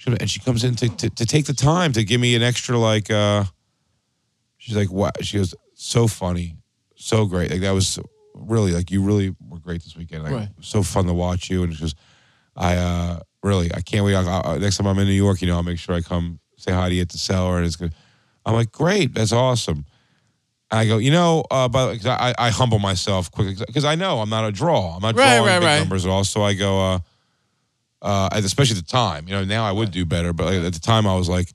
Right. 0.07 0.19
and 0.21 0.29
she 0.29 0.39
comes 0.39 0.63
in 0.63 0.75
to, 0.75 0.89
to 0.89 1.09
to 1.09 1.25
take 1.25 1.45
the 1.45 1.53
time 1.53 1.93
to 1.93 2.03
give 2.03 2.19
me 2.21 2.35
an 2.35 2.41
extra 2.43 2.77
like. 2.77 3.09
uh 3.11 3.45
She's 4.57 4.75
like, 4.75 4.91
"Wow!" 4.91 5.11
She 5.21 5.37
goes, 5.37 5.55
"So 5.73 6.07
funny, 6.07 6.55
so 6.95 7.25
great. 7.25 7.49
Like 7.49 7.61
that 7.61 7.71
was 7.71 7.97
really 8.35 8.71
like 8.73 8.91
you 8.91 9.01
really 9.01 9.35
were 9.49 9.57
great 9.59 9.81
this 9.83 9.95
weekend. 9.95 10.23
Like 10.23 10.33
Right. 10.33 10.49
so 10.61 10.83
fun 10.83 11.05
to 11.07 11.13
watch 11.13 11.49
you." 11.49 11.63
And 11.63 11.73
she 11.73 11.81
goes, 11.81 11.95
"I 12.55 12.75
uh 12.77 13.19
really 13.41 13.73
I 13.73 13.81
can't 13.81 14.05
wait. 14.05 14.13
I, 14.15 14.21
I, 14.45 14.57
next 14.59 14.77
time 14.77 14.85
I'm 14.87 14.99
in 14.99 15.07
New 15.07 15.13
York, 15.13 15.41
you 15.41 15.47
know, 15.47 15.55
I'll 15.55 15.63
make 15.63 15.79
sure 15.79 15.95
I 15.95 16.01
come 16.01 16.39
say 16.57 16.71
hi 16.71 16.89
to 16.89 16.95
you 16.95 17.01
at 17.01 17.09
the 17.09 17.17
cellar." 17.17 17.57
And 17.57 17.65
it's 17.65 17.75
good. 17.75 17.93
I'm 18.45 18.53
like, 18.55 18.71
"Great, 18.71 19.13
that's 19.13 19.31
awesome." 19.31 19.85
I 20.73 20.87
go, 20.87 20.97
you 20.99 21.11
know, 21.11 21.43
uh, 21.51 21.67
I, 21.73 22.33
I 22.39 22.49
humble 22.49 22.79
myself 22.79 23.29
quickly 23.29 23.55
because 23.67 23.83
I 23.83 23.95
know 23.95 24.19
I'm 24.19 24.29
not 24.29 24.45
a 24.45 24.53
draw. 24.53 24.95
I'm 24.95 25.01
not 25.01 25.15
Right, 25.17 25.25
drawing 25.35 25.45
right, 25.45 25.59
big 25.59 25.65
right. 25.67 25.79
numbers 25.79 26.05
at 26.05 26.09
all. 26.11 26.23
So 26.23 26.43
I 26.43 26.53
go, 26.53 26.79
uh, 26.93 26.99
uh, 28.01 28.29
and 28.31 28.45
especially 28.45 28.77
at 28.77 28.85
the 28.85 28.89
time, 28.89 29.27
you 29.27 29.33
know, 29.33 29.43
now 29.43 29.65
I 29.65 29.73
would 29.73 29.91
do 29.91 30.05
better, 30.05 30.31
but 30.31 30.45
like, 30.45 30.55
at 30.63 30.73
the 30.73 30.79
time 30.79 31.05
I 31.05 31.15
was 31.15 31.27
like, 31.27 31.51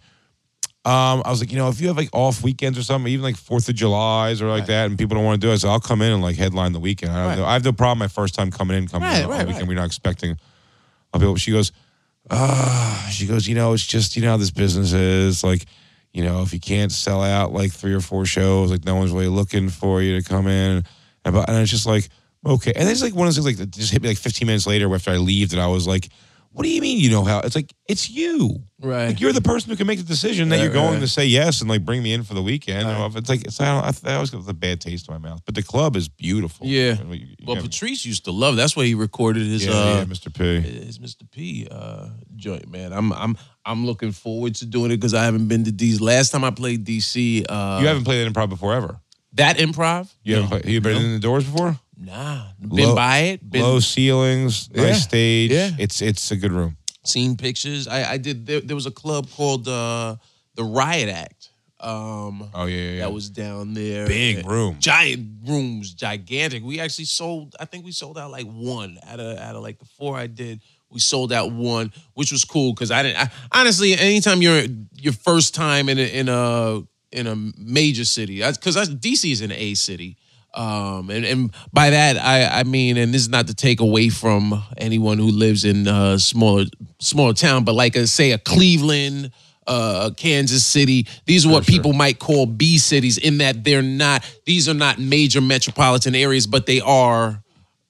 um, 0.85 1.23
I 1.25 1.31
was 1.31 1.41
like, 1.41 1.51
you 1.51 1.57
know, 1.57 1.69
if 1.71 1.81
you 1.81 1.89
have 1.89 1.97
like 1.97 2.11
off 2.13 2.43
weekends 2.45 2.79
or 2.79 2.83
something, 2.83 3.11
even 3.11 3.25
like 3.25 3.37
Fourth 3.37 3.69
of 3.71 3.75
July's 3.75 4.43
or 4.43 4.49
like 4.49 4.61
Right. 4.61 4.67
that, 4.69 4.87
and 4.91 4.99
people 4.99 5.17
don't 5.17 5.25
want 5.25 5.41
to 5.41 5.47
do 5.47 5.51
it, 5.53 5.59
so 5.61 5.71
I'll 5.71 5.81
come 5.81 6.03
in 6.03 6.13
and 6.13 6.21
like 6.23 6.37
headline 6.37 6.73
the 6.73 6.79
weekend. 6.79 7.11
I, 7.11 7.15
have 7.17 7.27
Right. 7.31 7.39
no, 7.39 7.45
I 7.47 7.55
have 7.55 7.65
no 7.65 7.73
problem 7.73 7.99
my 7.99 8.09
first 8.09 8.35
time 8.35 8.51
coming 8.51 8.77
in, 8.77 8.87
coming 8.87 9.09
Right, 9.09 9.19
in 9.21 9.25
on 9.25 9.31
right, 9.31 9.39
the 9.39 9.45
weekend. 9.47 9.63
right. 9.63 9.69
We're 9.69 9.81
not 9.81 9.87
expecting. 9.87 10.37
I'll 11.15 11.21
be 11.35 11.39
she 11.41 11.53
goes, 11.53 11.73
ah, 12.31 13.09
she 13.11 13.27
goes, 13.27 13.49
you 13.49 13.55
know, 13.55 13.73
it's 13.73 13.87
just 13.87 14.15
you 14.15 14.21
know 14.23 14.33
how 14.33 14.37
this 14.37 14.51
business 14.51 14.93
is 14.93 15.43
like. 15.43 15.65
You 16.17 16.25
know, 16.25 16.41
if 16.41 16.55
you 16.55 16.61
can't 16.61 16.91
sell 16.91 17.23
out 17.23 17.53
like 17.53 17.73
three 17.73 17.93
or 17.93 18.01
four 18.01 18.25
shows, 18.25 18.71
like 18.71 18.87
no 18.87 18.95
one's 18.95 19.13
really 19.13 19.29
looking 19.29 19.69
for 19.69 20.01
you 20.01 20.19
to 20.19 20.27
come 20.27 20.47
in, 20.47 20.83
and, 21.27 21.35
but- 21.35 21.47
and 21.51 21.59
it's 21.59 21.71
just 21.71 21.85
like 21.85 22.09
okay. 22.47 22.73
And 22.75 22.89
it's 22.89 23.03
like 23.03 23.15
one 23.15 23.29
of 23.29 23.35
those 23.35 23.45
things 23.45 23.59
like 23.59 23.71
that 23.71 23.77
just 23.79 23.93
hit 23.93 24.01
me 24.01 24.09
like 24.09 24.17
15 24.17 24.47
minutes 24.47 24.67
later 24.67 24.93
after 24.95 25.11
I 25.11 25.19
leave 25.19 25.51
that 25.51 25.59
I 25.59 25.67
was 25.67 25.87
like, 25.87 26.09
what 26.53 26.63
do 26.63 26.71
you 26.71 26.81
mean 26.81 26.99
you 27.01 27.11
know 27.11 27.23
how? 27.23 27.41
It's 27.41 27.55
like 27.55 27.71
it's 27.87 28.09
you. 28.09 28.63
Right. 28.81 29.09
Like 29.09 29.21
you're 29.21 29.35
the 29.35 29.43
person 29.43 29.69
who 29.71 29.77
can 29.77 29.87
make 29.87 29.99
the 29.99 30.05
decision 30.05 30.49
that 30.49 30.57
Right, 30.57 30.63
you're 30.65 30.73
going 30.73 30.95
right. 30.95 31.01
to 31.01 31.09
say 31.09 31.27
yes 31.27 31.61
and 31.61 31.69
like 31.69 31.85
bring 31.85 32.03
me 32.03 32.15
in 32.15 32.23
for 32.23 32.33
the 32.33 32.43
weekend. 32.43 32.87
Right. 32.89 33.15
It's 33.17 33.29
like 33.29 33.45
it's, 33.45 33.61
I, 33.61 33.93
I, 34.07 34.15
always 34.15 34.31
get 34.31 34.41
a 34.49 34.55
bad 34.55 34.81
taste 34.81 35.07
in 35.09 35.13
my 35.15 35.19
mouth. 35.19 35.43
But 35.45 35.55
the 35.55 35.63
club 35.63 35.97
is 35.97 36.09
beautiful. 36.09 36.67
Yeah. 36.67 36.95
You- 37.03 37.15
you 37.15 37.37
Well, 37.47 37.61
Patrice 37.61 38.07
used 38.07 38.25
to 38.25 38.31
love. 38.31 38.57
That's 38.57 38.75
why 38.75 38.85
he 38.87 38.95
recorded 38.95 39.43
his 39.43 39.67
yeah, 39.67 39.73
uh, 39.73 39.85
yeah, 39.99 40.05
Mr. 40.05 40.33
P. 40.33 40.61
his 40.61 40.99
Mr. 40.99 41.31
P 41.31 41.69
uh, 41.71 42.09
joint. 42.37 42.71
Man, 42.71 42.93
I'm 42.95 43.13
I'm 43.13 43.37
I'm 43.67 43.85
looking 43.85 44.13
forward 44.13 44.55
to 44.57 44.67
doing 44.67 44.91
it 44.93 44.97
because 44.99 45.13
I 45.15 45.25
haven't 45.25 45.49
been 45.49 45.65
to 45.65 45.73
DC. 45.73 46.01
Last 46.01 46.31
time 46.31 46.45
I 46.45 46.51
played 46.53 46.85
DC, 46.87 47.45
uh, 47.49 47.79
You 47.83 47.89
haven't 47.89 48.05
played 48.05 48.33
improv 48.33 48.49
before 48.49 48.73
ever. 48.75 49.01
that 49.35 49.57
improv. 49.59 50.09
You 50.23 50.37
haven't 50.37 50.51
played, 50.51 50.65
you 50.67 50.81
been 50.81 50.97
in 50.97 51.13
the 51.15 51.19
doors 51.19 51.45
before? 51.45 51.79
Nah, 51.99 52.47
been 52.61 52.89
Low- 52.89 52.95
by 52.95 53.19
it. 53.19 53.51
Been 53.51 53.63
Low 53.63 53.81
ceilings, 53.81 54.69
Yeah. 54.75 54.83
nice 54.83 55.03
stage. 55.03 55.51
Yeah. 55.51 55.71
It's 55.79 56.01
it's 56.01 56.31
a 56.31 56.37
good 56.37 56.53
room. 56.53 56.77
seen 57.05 57.37
pictures. 57.37 57.87
I, 57.89 58.13
I 58.13 58.17
did. 58.19 58.47
There, 58.47 58.61
there 58.61 58.77
was 58.77 58.87
a 58.87 58.91
club 58.91 59.29
called 59.31 59.67
uh, 59.69 60.17
the 60.57 60.65
Riot 60.65 61.09
Act. 61.09 61.51
Um, 61.81 62.49
Oh 62.55 62.65
yeah, 62.67 62.77
yeah. 62.77 62.91
yeah. 62.93 63.01
that 63.01 63.13
was 63.13 63.29
down 63.31 63.75
there. 63.75 64.07
big 64.07 64.47
room. 64.47 64.77
giant 64.79 65.29
rooms, 65.47 65.93
gigantic. 65.95 66.63
We 66.65 66.81
actually 66.81 67.05
sold. 67.05 67.55
I 67.61 67.65
think 67.67 67.85
we 67.85 67.93
sold 67.93 68.17
out 68.19 68.31
like 68.31 68.47
one 68.47 68.99
out 69.07 69.21
of 69.21 69.39
out 69.39 69.57
of 69.57 69.63
like 69.63 69.79
the 69.79 69.85
four 69.85 70.17
I 70.17 70.27
did. 70.27 70.61
We 70.97 71.01
sold 71.01 71.31
out 71.31 71.53
one, 71.53 71.93
which 72.15 72.33
was 72.33 72.47
cool 72.47 72.73
because 72.73 72.91
I 72.91 73.03
didn't. 73.03 73.19
I, 73.19 73.31
honestly, 73.53 73.93
anytime 73.93 74.41
you're 74.41 74.63
your 74.95 75.13
first 75.13 75.55
time 75.55 75.91
in 75.91 75.99
a, 75.99 76.03
in 76.03 76.31
a 76.31 76.81
in 77.13 77.27
a 77.27 77.37
major 77.59 78.07
city, 78.07 78.37
because 78.37 78.77
DC 78.77 79.31
is 79.31 79.43
an 79.43 79.53
A 79.53 79.75
city. 79.75 80.17
Um, 80.55 81.11
and, 81.11 81.27
and 81.27 81.53
by 81.71 81.91
that 81.91 82.17
I, 82.17 82.61
I 82.61 82.63
mean, 82.63 82.97
and 82.97 83.13
this 83.13 83.21
is 83.21 83.29
not 83.29 83.49
to 83.49 83.55
take 83.55 83.81
away 83.81 84.09
from 84.09 84.65
anyone 84.79 85.19
who 85.19 85.27
lives 85.27 85.67
in 85.67 85.87
a 85.87 86.19
smaller 86.19 86.65
smaller 86.99 87.35
town, 87.35 87.65
but 87.65 87.75
like 87.75 87.95
a, 87.95 88.07
say 88.07 88.33
a 88.33 88.39
Cleveland, 88.39 89.33
uh, 89.67 90.13
Kansas 90.17 90.65
City. 90.65 91.09
These 91.27 91.45
are 91.45 91.53
what 91.53 91.67
sure. 91.67 91.75
people 91.75 91.93
might 91.93 92.19
call 92.19 92.47
B 92.47 92.79
cities 92.79 93.19
in 93.19 93.37
that 93.39 93.65
they're 93.65 93.83
not. 93.83 94.25
These 94.47 94.67
are 94.67 94.75
not 94.75 94.99
major 94.99 95.43
metropolitan 95.43 96.15
areas, 96.15 96.47
but 96.47 96.65
they 96.65 96.81
are 96.81 97.43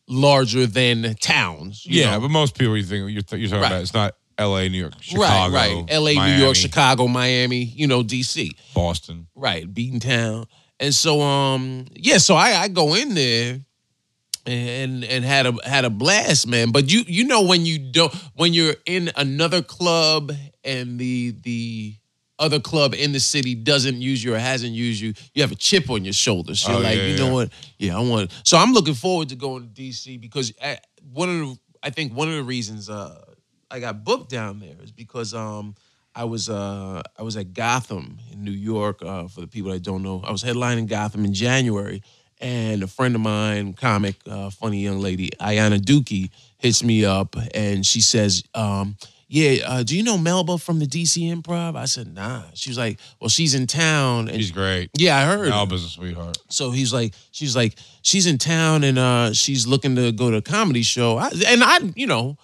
larger 0.09 0.67
than 0.67 1.15
towns. 1.21 1.85
you 1.87 2.01
Yeah, 2.03 2.13
know? 2.13 2.21
but 2.21 2.31
most 2.31 2.57
people 2.59 2.77
you 2.77 2.83
think 2.85 3.01
you're, 3.01 3.09
you're 3.11 3.23
talking 3.23 3.51
Right. 3.51 3.67
about 3.67 3.83
it's 3.83 3.95
not 3.95 4.15
L.A., 4.39 4.69
New 4.69 4.79
York, 4.79 4.93
Chicago, 5.01 5.55
right, 5.55 5.75
right. 5.75 5.85
L.A., 5.89 6.15
New 6.15 6.45
York, 6.45 6.57
Chicago, 6.57 7.07
Miami. 7.09 7.65
You 7.65 7.87
know, 7.87 8.03
D.C. 8.03 8.53
Boston. 8.75 9.27
Right, 9.35 9.73
beaten 9.73 9.99
town. 10.01 10.47
And 10.79 10.95
so 10.95 11.23
um 11.23 11.87
yeah, 11.95 12.19
so 12.19 12.35
I, 12.35 12.53
I 12.63 12.69
go 12.69 12.95
in 12.95 13.15
there 13.15 13.61
and 14.45 15.05
and 15.05 15.25
had 15.25 15.47
a 15.47 15.55
had 15.65 15.85
a 15.87 15.91
blast, 15.91 16.47
man. 16.47 16.71
But 16.71 16.93
you 16.93 17.03
you 17.07 17.25
know 17.25 17.43
when 17.43 17.65
you 17.65 17.79
don't 17.79 18.15
when 18.35 18.53
you're 18.53 18.75
in 18.85 19.11
another 19.17 19.63
club 19.63 20.33
and 20.65 20.99
the 20.99 21.35
the 21.43 21.95
other 22.39 22.61
club 22.61 22.95
in 22.95 23.13
the 23.13 23.21
city 23.21 23.55
doesn't 23.55 24.01
use 24.01 24.23
you 24.23 24.35
or 24.35 24.39
hasn't 24.39 24.73
used 24.73 25.01
you, 25.01 25.15
you 25.35 25.43
have 25.43 25.53
a 25.53 25.57
chip 25.57 25.89
on 25.91 26.05
your 26.05 26.13
shoulders. 26.13 26.67
You're 26.67 26.77
Oh, 26.77 26.81
like, 26.81 26.97
yeah, 26.97 27.07
you 27.07 27.17
know 27.17 27.27
yeah. 27.27 27.33
what? 27.33 27.51
Yeah, 27.79 27.97
I 27.97 28.01
want. 28.01 28.31
So 28.45 28.59
I'm 28.59 28.73
looking 28.73 28.95
forward 28.95 29.29
to 29.31 29.37
going 29.37 29.63
to 29.63 29.83
DC 29.83 30.21
because 30.21 30.53
I, 30.63 30.79
one 31.13 31.29
of 31.29 31.37
the 31.49 31.59
I 31.83 31.91
think 31.91 32.13
one 32.13 32.29
of 32.29 32.35
the 32.35 32.43
reasons 32.43 32.91
uh, 32.91 33.25
I 33.71 33.81
got 33.81 34.05
booked 34.05 34.31
down 34.31 34.59
there 34.61 34.77
is 34.83 34.93
because 34.93 35.35
um 35.35 35.75
I 36.15 36.25
was 36.25 36.49
uh 36.49 37.03
I 37.19 37.23
was 37.23 37.37
at 37.37 37.53
Gotham 37.55 38.19
in 38.33 38.43
New 38.45 38.51
York. 38.51 39.03
Uh, 39.03 39.29
for 39.29 39.41
the 39.41 39.47
people 39.47 39.71
that 39.73 39.83
don't 39.83 40.03
know, 40.03 40.21
I 40.25 40.33
was 40.33 40.43
headlining 40.43 40.89
Gotham 40.89 41.25
in 41.25 41.33
January, 41.35 42.03
and 42.41 42.83
a 42.83 42.87
friend 42.87 43.15
of 43.15 43.21
mine, 43.21 43.75
comic, 43.75 44.17
uh, 44.29 44.51
funny 44.51 44.81
young 44.81 45.01
lady, 45.01 45.31
Ayanna 45.41 45.79
Dookie, 45.79 46.31
hits 46.59 46.83
me 46.83 47.05
up 47.05 47.37
and 47.55 47.85
she 47.87 48.01
says, 48.01 48.43
um, 48.55 48.97
"Yeah, 49.29 49.57
uh, 49.67 49.83
do 49.83 49.97
you 49.97 50.03
know 50.03 50.17
Melba 50.19 50.59
from 50.59 50.79
the 50.79 50.87
DC 50.87 51.33
Improv?" 51.35 51.77
I 51.77 51.85
said, 51.87 52.13
"Nah." 52.15 52.43
She 52.55 52.71
was 52.71 52.79
like, 52.79 52.99
"Well, 53.21 53.29
she's 53.29 53.55
in 53.55 53.67
town." 53.67 54.29
And 54.29 54.37
He's 54.37 54.51
great. 54.51 54.91
yeah, 54.97 55.17
I 55.19 55.25
heard. 55.25 55.49
Alba's 55.49 55.85
a 55.85 55.89
sweetheart. 55.89 56.39
So 56.49 56.71
he's 56.71 56.93
like, 56.93 57.15
she's 57.33 57.57
like, 57.57 57.77
she's 58.03 58.27
in 58.27 58.39
town 58.39 58.85
and 58.85 58.99
uh, 58.99 59.33
she's 59.33 59.67
looking 59.67 59.97
to 59.97 60.13
go 60.13 60.31
to 60.31 60.37
a 60.39 60.43
comedy 60.43 60.83
show. 60.83 61.17
I, 61.19 61.31
and 61.49 61.63
I, 61.65 61.79
you 61.97 62.07
know, 62.07 62.37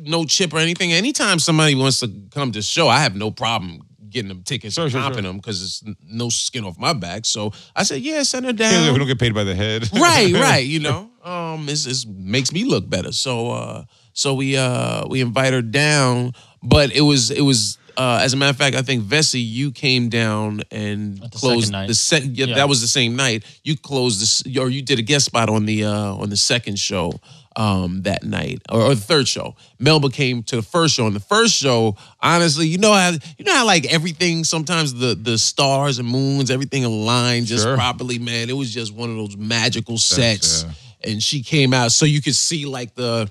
no 0.00 0.24
chip 0.24 0.52
or 0.54 0.58
anything. 0.58 0.92
Anytime 0.92 1.38
somebody 1.40 1.74
wants 1.74 2.00
to 2.00 2.08
come 2.30 2.52
to 2.52 2.62
show, 2.62 2.88
I 2.88 3.00
have 3.00 3.16
no 3.16 3.30
problem 3.30 3.82
getting 4.10 4.28
them 4.28 4.42
tickets 4.42 4.74
Sure, 4.76 4.84
and 4.84 4.92
sure, 4.92 5.02
sure. 5.12 5.20
them 5.20 5.36
because 5.36 5.60
it's 5.62 5.84
no 6.02 6.30
skin 6.30 6.64
off 6.64 6.78
my 6.78 6.94
back. 6.94 7.26
So 7.26 7.52
I 7.76 7.82
said, 7.82 8.00
yeah, 8.00 8.22
send 8.22 8.46
her 8.46 8.52
Yeah, 8.52 8.70
down. 8.70 8.92
we 8.94 8.98
don't 8.98 9.06
get 9.08 9.18
paid 9.18 9.34
by 9.34 9.44
the 9.44 9.54
head. 9.54 9.86
right, 9.92 10.32
right. 10.34 10.64
You 10.64 10.78
know, 10.80 11.10
um, 11.24 11.68
it's, 11.68 11.84
it's 11.84 12.06
makes 12.06 12.50
me 12.52 12.64
look 12.64 12.88
better. 12.88 13.12
So, 13.12 13.50
uh, 13.50 13.84
so 14.18 14.34
we 14.34 14.56
uh 14.56 15.06
we 15.08 15.20
invite 15.20 15.52
her 15.52 15.62
down, 15.62 16.32
but 16.62 16.90
it 16.92 17.02
was 17.02 17.30
it 17.30 17.42
was. 17.42 17.78
Uh, 17.96 18.20
as 18.22 18.32
a 18.32 18.36
matter 18.36 18.50
of 18.50 18.56
fact, 18.56 18.76
I 18.76 18.82
think 18.82 19.02
Vecsey, 19.02 19.42
you 19.44 19.72
came 19.72 20.08
down 20.08 20.60
and 20.70 21.18
the 21.18 21.28
closed 21.30 21.72
the 21.72 21.94
second. 21.94 22.38
Yeah, 22.38 22.46
Yeah. 22.46 22.54
that 22.54 22.68
was 22.68 22.80
the 22.80 22.86
same 22.86 23.16
night. 23.16 23.42
You 23.64 23.76
closed 23.76 24.20
this, 24.22 24.56
or 24.56 24.70
you 24.70 24.82
did 24.82 25.00
a 25.00 25.02
guest 25.02 25.24
spot 25.26 25.48
on 25.48 25.66
the 25.66 25.84
uh, 25.84 26.14
on 26.22 26.30
the 26.30 26.36
second 26.36 26.78
show 26.78 27.12
um, 27.56 28.02
that 28.02 28.22
night, 28.22 28.62
or, 28.70 28.82
or 28.82 28.94
the 28.94 29.00
third 29.00 29.26
show. 29.26 29.56
Melba 29.80 30.10
came 30.10 30.44
to 30.44 30.54
the 30.54 30.62
first 30.62 30.94
show. 30.94 31.06
And 31.08 31.16
the 31.16 31.26
first 31.34 31.54
show, 31.56 31.96
honestly, 32.22 32.68
you 32.68 32.78
know 32.78 32.92
how 32.92 33.10
you 33.36 33.44
know 33.44 33.52
how 33.54 33.66
like 33.66 33.84
everything. 33.92 34.44
Sometimes 34.44 34.94
the 34.94 35.16
the 35.16 35.36
stars 35.36 35.98
and 35.98 36.06
moons, 36.08 36.52
everything 36.52 36.84
aligned 36.84 37.46
just 37.46 37.64
Sure. 37.64 37.74
properly. 37.74 38.20
Man, 38.20 38.48
it 38.48 38.56
was 38.56 38.72
just 38.72 38.94
one 38.94 39.10
of 39.10 39.16
those 39.16 39.36
magical 39.36 39.98
sets. 39.98 40.62
yeah. 40.62 41.10
And 41.12 41.20
she 41.20 41.42
came 41.42 41.74
out, 41.74 41.90
so 41.90 42.04
you 42.06 42.22
could 42.22 42.36
see 42.36 42.64
like 42.64 42.94
the 42.94 43.28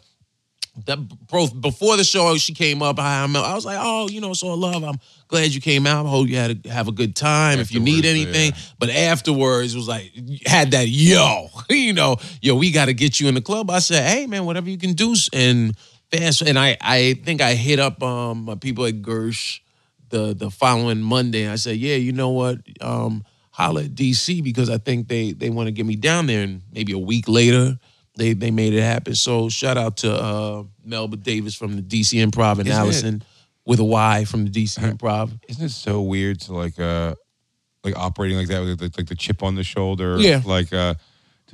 that 0.85 0.97
both 1.27 1.59
before 1.59 1.97
the 1.97 2.03
show 2.03 2.37
she 2.37 2.53
came 2.53 2.81
up. 2.81 2.99
I, 2.99 3.21
I'm- 3.21 3.33
was 3.33 3.65
like, 3.65 3.79
oh, 3.79 4.07
you 4.09 4.21
know, 4.21 4.33
so 4.33 4.53
love. 4.53 4.83
I'm 4.83 4.99
glad 5.27 5.53
you 5.53 5.61
came 5.61 5.87
out. 5.87 6.05
I 6.05 6.09
hope 6.09 6.27
you 6.27 6.35
had 6.37 6.65
a, 6.65 6.69
have 6.69 6.87
a 6.87 6.91
good 6.91 7.15
time. 7.15 7.59
if 7.59 7.71
you 7.71 7.79
need 7.79 8.05
anything, 8.05 8.51
yeah. 8.51 8.61
but 8.79 8.89
afterwards 8.89 9.73
it 9.73 9.77
was 9.77 9.87
like 9.87 10.11
had 10.45 10.71
that 10.71 10.87
yo, 10.87 11.49
you 11.69 11.93
know, 11.93 12.17
yo, 12.41 12.55
we 12.55 12.71
got 12.71 12.85
to 12.85 12.93
get 12.93 13.19
you 13.19 13.27
in 13.27 13.35
the 13.35 13.41
club. 13.41 13.69
I 13.69 13.79
said, 13.79 14.07
hey 14.07 14.27
man, 14.27 14.45
whatever 14.45 14.69
you 14.69 14.77
can 14.77 14.93
do, 14.93 15.15
and 15.33 15.75
fast. 16.11 16.41
And 16.41 16.57
I 16.57 16.77
I 16.81 17.13
think 17.23 17.41
I 17.41 17.53
hit 17.53 17.79
up 17.79 18.01
um 18.03 18.45
my 18.45 18.55
people 18.55 18.85
at 18.85 19.01
Gersh 19.01 19.59
the 20.09 20.33
the 20.33 20.49
following 20.49 21.01
Monday. 21.01 21.47
I 21.47 21.55
said, 21.55 21.77
yeah, 21.77 21.95
you 21.95 22.11
know 22.11 22.29
what, 22.29 22.59
um, 22.81 23.25
holla 23.51 23.83
at 23.83 23.95
DC 23.95 24.43
because 24.43 24.69
I 24.69 24.77
think 24.77 25.07
they 25.07 25.31
they 25.31 25.49
want 25.49 25.67
to 25.67 25.71
get 25.71 25.85
me 25.85 25.95
down 25.95 26.27
there. 26.27 26.43
And 26.43 26.61
maybe 26.71 26.93
a 26.93 26.99
week 26.99 27.27
later. 27.27 27.77
They, 28.17 28.33
they 28.33 28.51
made 28.51 28.73
it 28.73 28.81
happen. 28.81 29.15
So 29.15 29.47
shout 29.47 29.77
out 29.77 29.97
to 29.97 30.11
uh, 30.13 30.63
Melba 30.83 31.17
Davis 31.17 31.55
from 31.55 31.75
the 31.75 31.81
DC 31.81 32.21
Improv 32.23 32.59
and 32.59 32.67
Isn't 32.67 32.71
it- 32.71 32.75
Allison 32.75 33.23
with 33.65 33.79
a 33.79 33.83
Y 33.85 34.25
from 34.25 34.45
the 34.45 34.51
DC 34.51 34.79
Improv. 34.79 35.39
Isn't 35.47 35.65
it 35.65 35.71
so 35.71 36.01
weird 36.01 36.39
to 36.41 36.53
like 36.53 36.79
uh 36.79 37.15
like 37.83 37.97
operating 37.97 38.37
like 38.37 38.47
that 38.47 38.61
with 38.61 38.81
like, 38.81 38.97
like 38.97 39.07
the 39.07 39.15
chip 39.15 39.43
on 39.43 39.55
the 39.55 39.63
shoulder? 39.63 40.17
Yeah. 40.19 40.41
Like 40.45 40.73
uh 40.73 40.95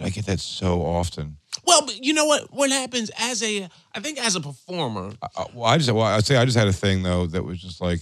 I 0.02 0.10
get 0.10 0.26
that 0.28 0.40
so 0.40 0.82
often. 0.82 1.38
Well, 1.66 1.86
but 1.86 2.04
you 2.04 2.14
know 2.14 2.26
what? 2.26 2.52
What 2.52 2.72
happens 2.72 3.12
as 3.20 3.44
a, 3.44 3.70
I 3.94 4.00
think 4.00 4.20
as 4.20 4.36
a 4.36 4.42
performer, 4.42 5.14
Uh, 5.22 5.46
well, 5.54 5.66
I 5.66 5.78
just 5.78 5.92
well, 5.92 6.06
I'd 6.06 6.26
say 6.26 6.36
I 6.36 6.46
just 6.46 6.58
had 6.58 6.68
a 6.68 6.74
thing 6.74 7.04
though 7.04 7.28
that 7.28 7.44
was 7.44 7.62
just 7.62 7.80
like 7.82 8.02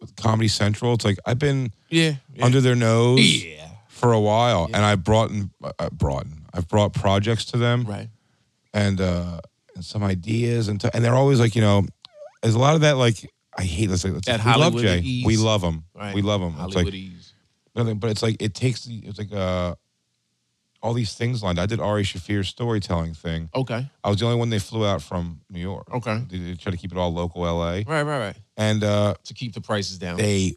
with 0.00 0.14
Comedy 0.16 0.48
Central. 0.48 0.94
It's 0.94 1.04
like 1.04 1.18
I've 1.26 1.38
been 1.38 1.72
yeah, 1.90 2.14
yeah. 2.34 2.44
under 2.44 2.60
their 2.60 2.76
nose 2.76 3.44
yeah, 3.44 3.68
for 3.88 4.12
a 4.12 4.20
while, 4.20 4.66
and 4.66 4.84
I 4.84 4.94
brought 4.94 5.30
in, 5.30 5.50
uh, 5.62 5.90
brought 5.90 6.24
in, 6.26 6.37
I've 6.54 6.68
brought 6.68 6.92
projects 6.94 7.44
to 7.46 7.58
them, 7.58 7.84
right, 7.84 8.08
and 8.74 9.00
uh 9.00 9.40
and 9.74 9.84
some 9.84 10.02
ideas, 10.02 10.68
and 10.68 10.80
t- 10.80 10.88
and 10.92 11.04
they're 11.04 11.14
always 11.14 11.38
like, 11.40 11.54
you 11.54 11.62
know, 11.62 11.84
there's 12.42 12.54
a 12.54 12.58
lot 12.58 12.74
of 12.74 12.80
that 12.82 12.96
like 12.96 13.28
I 13.56 13.62
hate 13.64 13.86
this. 13.86 14.04
Like, 14.04 14.22
That 14.22 14.44
we 14.44 14.52
love 14.54 14.76
Jay, 14.76 14.98
ease. 15.00 15.26
we 15.26 15.36
love 15.36 15.62
him, 15.62 15.84
right. 15.94 16.14
we 16.14 16.22
love 16.22 16.40
him. 16.40 16.48
It's 16.50 16.58
Hollywood 16.58 16.84
like 16.86 16.94
ease. 16.94 17.32
nothing, 17.74 17.98
but 17.98 18.10
it's 18.10 18.22
like 18.22 18.40
it 18.42 18.54
takes 18.54 18.86
it's 18.86 19.18
like 19.18 19.32
uh 19.32 19.74
all 20.80 20.94
these 20.94 21.14
things 21.14 21.42
lined. 21.42 21.58
I 21.58 21.66
did 21.66 21.80
Ari 21.80 22.04
Shaffir's 22.04 22.48
storytelling 22.48 23.12
thing. 23.14 23.50
Okay, 23.54 23.90
I 24.04 24.08
was 24.08 24.18
the 24.18 24.26
only 24.26 24.38
one 24.38 24.48
they 24.50 24.60
flew 24.60 24.86
out 24.86 25.02
from 25.02 25.40
New 25.50 25.58
York. 25.60 25.88
Okay. 25.92 26.22
they, 26.30 26.38
they 26.38 26.54
try 26.54 26.70
to 26.70 26.78
keep 26.78 26.92
it 26.92 26.98
all 26.98 27.12
local, 27.12 27.44
L.A. 27.46 27.82
right, 27.82 27.84
right, 27.86 28.04
right. 28.04 28.36
And 28.56 28.84
uh, 28.84 29.14
To 29.24 29.34
keep 29.34 29.54
the 29.54 29.60
prices 29.60 29.98
down. 29.98 30.18
they 30.18 30.54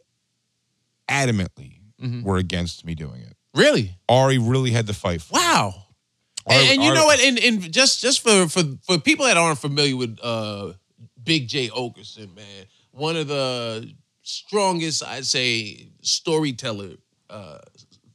adamantly 1.10 1.80
Mhm. 2.02 2.24
were 2.24 2.38
against 2.38 2.86
me 2.86 2.96
doing 2.96 3.22
it. 3.22 3.36
Really? 3.54 3.96
Ari 4.08 4.38
really 4.38 4.72
had 4.72 4.88
to 4.88 4.94
fight. 4.94 5.22
For. 5.22 5.34
Wow. 5.34 5.74
Ari- 6.48 6.58
and, 6.58 6.70
and 6.72 6.84
you 6.84 6.90
Ari- 6.90 6.98
know 6.98 7.06
what? 7.06 7.20
And, 7.20 7.38
and 7.40 7.72
just 7.72 8.02
just 8.02 8.22
for 8.22 8.48
for 8.48 8.64
for 8.86 8.98
people 8.98 9.26
that 9.26 9.38
aren't 9.38 9.60
familiar 9.60 9.96
with 9.96 10.18
uh, 10.24 10.74
Big 11.24 11.48
Jay 11.48 11.70
Oakerson, 11.70 12.36
man, 12.36 12.66
one 12.92 13.16
of 13.16 13.28
the 13.28 13.94
strongest, 14.24 15.04
I'd 15.06 15.26
say, 15.26 15.90
storyteller 16.02 16.92
uh, 17.30 17.60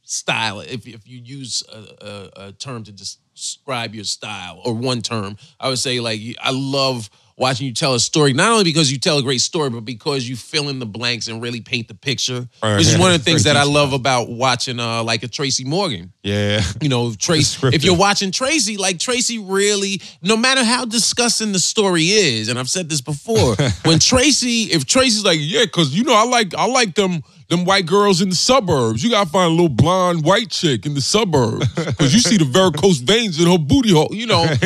style. 0.03 0.59
If 0.59 0.87
if 0.87 1.07
you 1.07 1.19
use 1.19 1.63
a, 1.71 1.77
a, 2.05 2.47
a 2.47 2.51
term 2.53 2.83
to 2.85 2.91
des- 2.91 3.19
describe 3.33 3.93
your 3.95 4.03
style 4.03 4.61
or 4.65 4.73
one 4.73 5.01
term, 5.01 5.37
I 5.59 5.69
would 5.69 5.79
say 5.79 5.99
like 5.99 6.19
I 6.41 6.51
love 6.51 7.09
watching 7.37 7.67
you 7.67 7.73
tell 7.73 7.93
a 7.93 7.99
story. 7.99 8.33
Not 8.33 8.51
only 8.51 8.63
because 8.63 8.91
you 8.91 8.97
tell 8.97 9.17
a 9.19 9.23
great 9.23 9.41
story, 9.41 9.69
but 9.69 9.85
because 9.85 10.27
you 10.27 10.35
fill 10.35 10.69
in 10.69 10.79
the 10.79 10.85
blanks 10.85 11.27
and 11.27 11.41
really 11.41 11.61
paint 11.61 11.87
the 11.87 11.93
picture. 11.93 12.47
Right, 12.61 12.77
which 12.77 12.87
is 12.87 12.97
one 12.97 13.13
of 13.13 13.19
the 13.19 13.23
things 13.29 13.43
that 13.43 13.55
I 13.55 13.63
love 13.63 13.93
about 13.93 14.29
watching 14.29 14.79
uh 14.79 15.03
like 15.03 15.23
a 15.23 15.27
Tracy 15.27 15.63
Morgan. 15.63 16.11
Yeah. 16.23 16.61
You 16.81 16.89
know, 16.89 17.13
Tracy. 17.19 17.67
If 17.67 17.83
you're 17.83 17.97
watching 17.97 18.31
Tracy, 18.31 18.77
like 18.77 18.99
Tracy 18.99 19.39
really, 19.39 20.01
no 20.21 20.35
matter 20.35 20.63
how 20.63 20.85
disgusting 20.85 21.51
the 21.51 21.59
story 21.59 22.05
is, 22.05 22.49
and 22.49 22.57
I've 22.59 22.69
said 22.69 22.89
this 22.89 23.01
before, 23.01 23.55
when 23.85 23.99
Tracy, 23.99 24.63
if 24.63 24.85
Tracy's 24.85 25.23
like, 25.23 25.39
yeah, 25.41 25.65
because 25.65 25.95
you 25.95 26.03
know, 26.03 26.15
I 26.15 26.25
like, 26.25 26.55
I 26.55 26.65
like 26.65 26.95
them, 26.95 27.21
them 27.49 27.63
white 27.65 27.85
girls 27.85 28.21
in 28.21 28.29
the 28.29 28.35
suburbs. 28.35 29.03
You 29.03 29.09
gotta 29.09 29.29
find 29.29 29.47
a 29.47 29.53
little 29.53 29.69
blonde 29.69 30.23
white 30.23 30.49
chick 30.49 30.85
in 30.85 30.93
the 30.93 31.01
suburbs 31.01 31.67
because 31.75 32.13
you 32.13 32.19
see 32.19 32.37
the 32.37 32.45
varicose 32.45 32.97
veins 32.97 33.39
in 33.39 33.49
her 33.49 33.57
booty 33.57 33.91
hole. 33.91 34.09
You 34.11 34.27
know, 34.27 34.45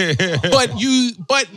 but 0.52 0.80
you, 0.80 1.12
but 1.28 1.48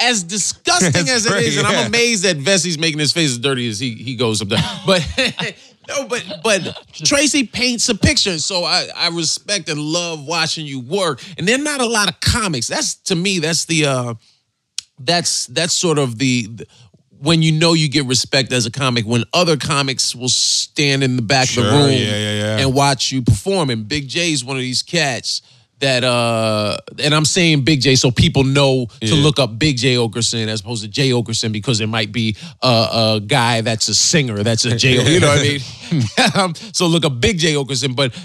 as 0.00 0.22
disgusting 0.22 1.08
as 1.08 1.26
it 1.26 1.42
is, 1.42 1.56
and. 1.56 1.66
I'm 1.66 1.86
amazed 1.86 2.24
that 2.24 2.36
Vecsey's 2.38 2.78
making 2.78 2.98
his 2.98 3.12
face 3.12 3.30
as 3.30 3.38
dirty 3.38 3.68
as 3.68 3.78
he 3.80 3.94
he 3.94 4.16
goes 4.16 4.38
sometimes, 4.38 4.64
but. 4.86 5.06
No, 5.88 6.08
but 6.08 6.40
but 6.42 6.84
Tracy 6.92 7.46
paints 7.46 7.88
a 7.88 7.94
picture, 7.94 8.40
so 8.40 8.64
I, 8.64 8.88
I 8.96 9.08
respect 9.10 9.68
and 9.68 9.78
love 9.80 10.26
watching 10.26 10.66
you 10.66 10.80
work. 10.80 11.22
And 11.38 11.46
there 11.46 11.54
are 11.54 11.62
not 11.62 11.80
a 11.80 11.86
lot 11.86 12.08
of 12.10 12.18
comics. 12.18 12.66
That's 12.66 12.96
to 13.04 13.14
me, 13.14 13.38
that's 13.38 13.66
the 13.66 13.86
uh 13.86 14.14
that's 14.98 15.46
that's 15.46 15.74
sort 15.74 15.98
of 15.98 16.18
the, 16.18 16.46
the- 16.46 16.66
when 17.20 17.42
you 17.42 17.52
know 17.52 17.72
you 17.72 17.88
get 17.88 18.06
respect 18.06 18.52
as 18.52 18.66
a 18.66 18.70
comic 18.70 19.04
when 19.04 19.24
other 19.32 19.56
comics 19.56 20.14
will 20.14 20.28
stand 20.28 21.02
in 21.02 21.16
the 21.16 21.22
back 21.22 21.48
of 21.50 21.64
the 21.64 21.70
room 21.70 21.90
yeah, 21.90 21.98
yeah, 21.98 22.34
yeah. 22.34 22.58
and 22.58 22.74
watch 22.74 23.12
you 23.12 23.22
perform. 23.22 23.70
And 23.70 23.88
Big 23.88 24.08
Jay 24.08 24.32
is 24.32 24.44
one 24.44 24.56
of 24.56 24.62
these 24.62 24.82
cats 24.82 25.42
that 25.80 26.04
uh 26.04 26.78
and 27.02 27.14
I'm 27.14 27.24
saying 27.24 27.62
Big 27.64 27.80
Jay 27.82 27.96
so 27.96 28.10
people 28.10 28.44
know 28.44 28.86
to 29.00 29.14
look 29.14 29.38
up 29.38 29.58
Big 29.58 29.76
Jay 29.76 29.96
Oakerson 29.96 30.48
as 30.48 30.60
opposed 30.60 30.82
to 30.82 30.88
Jay 30.88 31.10
Oakerson 31.10 31.52
because 31.52 31.78
there 31.78 31.86
might 31.86 32.12
be 32.12 32.36
a, 32.62 32.66
a 32.66 33.20
guy 33.24 33.60
that's 33.60 33.88
a 33.88 33.94
singer 33.94 34.42
that's 34.42 34.64
a 34.64 34.76
J 34.76 35.12
you 35.12 35.20
know 35.20 35.28
what 35.28 35.38
I 35.38 35.42
mean? 35.42 35.60
Um, 36.34 36.54
so 36.72 36.86
look 36.86 37.04
up 37.04 37.20
Big 37.20 37.38
Jay 37.38 37.54
Oakerson 37.54 37.94
but 37.94 38.18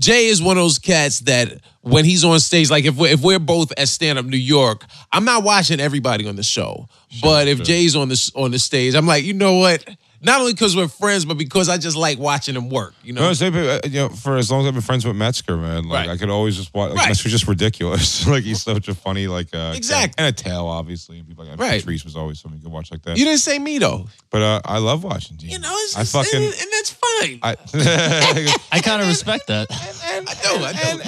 Jay 0.00 0.26
is 0.26 0.42
one 0.42 0.56
of 0.56 0.62
those 0.62 0.78
cats 0.78 1.20
that 1.20 1.60
when 1.82 2.04
he's 2.04 2.24
on 2.24 2.40
stage 2.40 2.70
like 2.70 2.84
if 2.84 2.96
we're, 2.96 3.08
if 3.12 3.22
we're 3.22 3.38
both 3.38 3.72
at 3.76 3.88
stand 3.88 4.18
up 4.18 4.24
New 4.24 4.36
York 4.36 4.84
I'm 5.12 5.24
not 5.24 5.44
watching 5.44 5.80
everybody 5.80 6.26
on 6.26 6.36
the 6.36 6.42
show 6.42 6.88
but 7.22 7.46
if 7.46 7.62
Jay's 7.62 7.94
on 7.94 8.08
the 8.08 8.32
on 8.34 8.50
the 8.50 8.58
stage 8.58 8.94
I'm 8.94 9.06
like 9.06 9.24
you 9.24 9.34
know 9.34 9.58
what 9.58 9.84
not 10.22 10.40
only 10.40 10.52
because 10.52 10.74
we're 10.76 10.88
friends 10.88 11.24
but 11.24 11.36
because 11.38 11.68
I 11.68 11.78
just 11.78 11.96
like 11.96 12.18
watching 12.18 12.54
him 12.56 12.68
work 12.70 12.94
you 13.02 13.12
know 13.12 13.20
No, 13.22 13.32
same, 13.32 13.54
uh, 13.56 13.80
you 13.84 13.90
know, 14.00 14.08
for 14.08 14.36
as 14.36 14.50
long 14.50 14.62
as 14.62 14.66
I've 14.68 14.72
been 14.74 14.82
friends 14.82 15.04
with 15.06 15.16
Metzger, 15.16 15.56
man, 15.56 15.84
like 15.84 16.06
Right. 16.06 16.14
I 16.14 16.16
could 16.16 16.30
always 16.30 16.56
just 16.56 16.72
watch. 16.74 16.90
Like, 16.90 16.98
Right. 16.98 17.08
Metzger's 17.08 17.32
just 17.32 17.46
ridiculous. 17.48 18.26
like 18.26 18.44
he's 18.44 18.62
such 18.62 18.88
a 18.88 18.94
funny, 18.94 19.26
like 19.26 19.54
uh, 19.54 19.72
Exactly. 19.76 20.14
and 20.18 20.26
a 20.28 20.32
tail, 20.36 20.66
obviously. 20.66 21.18
And 21.18 21.26
people 21.28 21.44
like 21.44 21.58
Right. 21.58 21.80
Patrice 21.80 22.04
was 22.04 22.16
always 22.16 22.40
something 22.40 22.58
you 22.58 22.64
could 22.64 22.72
watch 22.72 22.90
like 22.90 23.02
that. 23.02 23.16
you 23.18 23.24
didn't 23.24 23.40
say 23.40 23.58
me 23.58 23.78
though 23.78 24.06
but 24.30 24.42
uh, 24.42 24.60
I 24.64 24.78
love 24.78 25.02
watching. 25.04 25.36
TV. 25.38 25.52
You 25.52 25.58
know, 25.60 25.72
it's 25.72 25.96
I 25.96 26.00
just, 26.00 26.12
fucking. 26.12 26.34
and, 26.44 26.44
and 26.52 26.68
that's 26.72 26.90
fine. 26.90 27.38
I, 27.42 27.56
I, 27.74 28.56
I 28.72 28.80
kind 28.80 29.00
of 29.00 29.08
respect 29.08 29.46
that. 29.46 29.66
I 29.70 30.34
do, 30.42 30.64
I 30.64 30.72
do. 30.72 31.00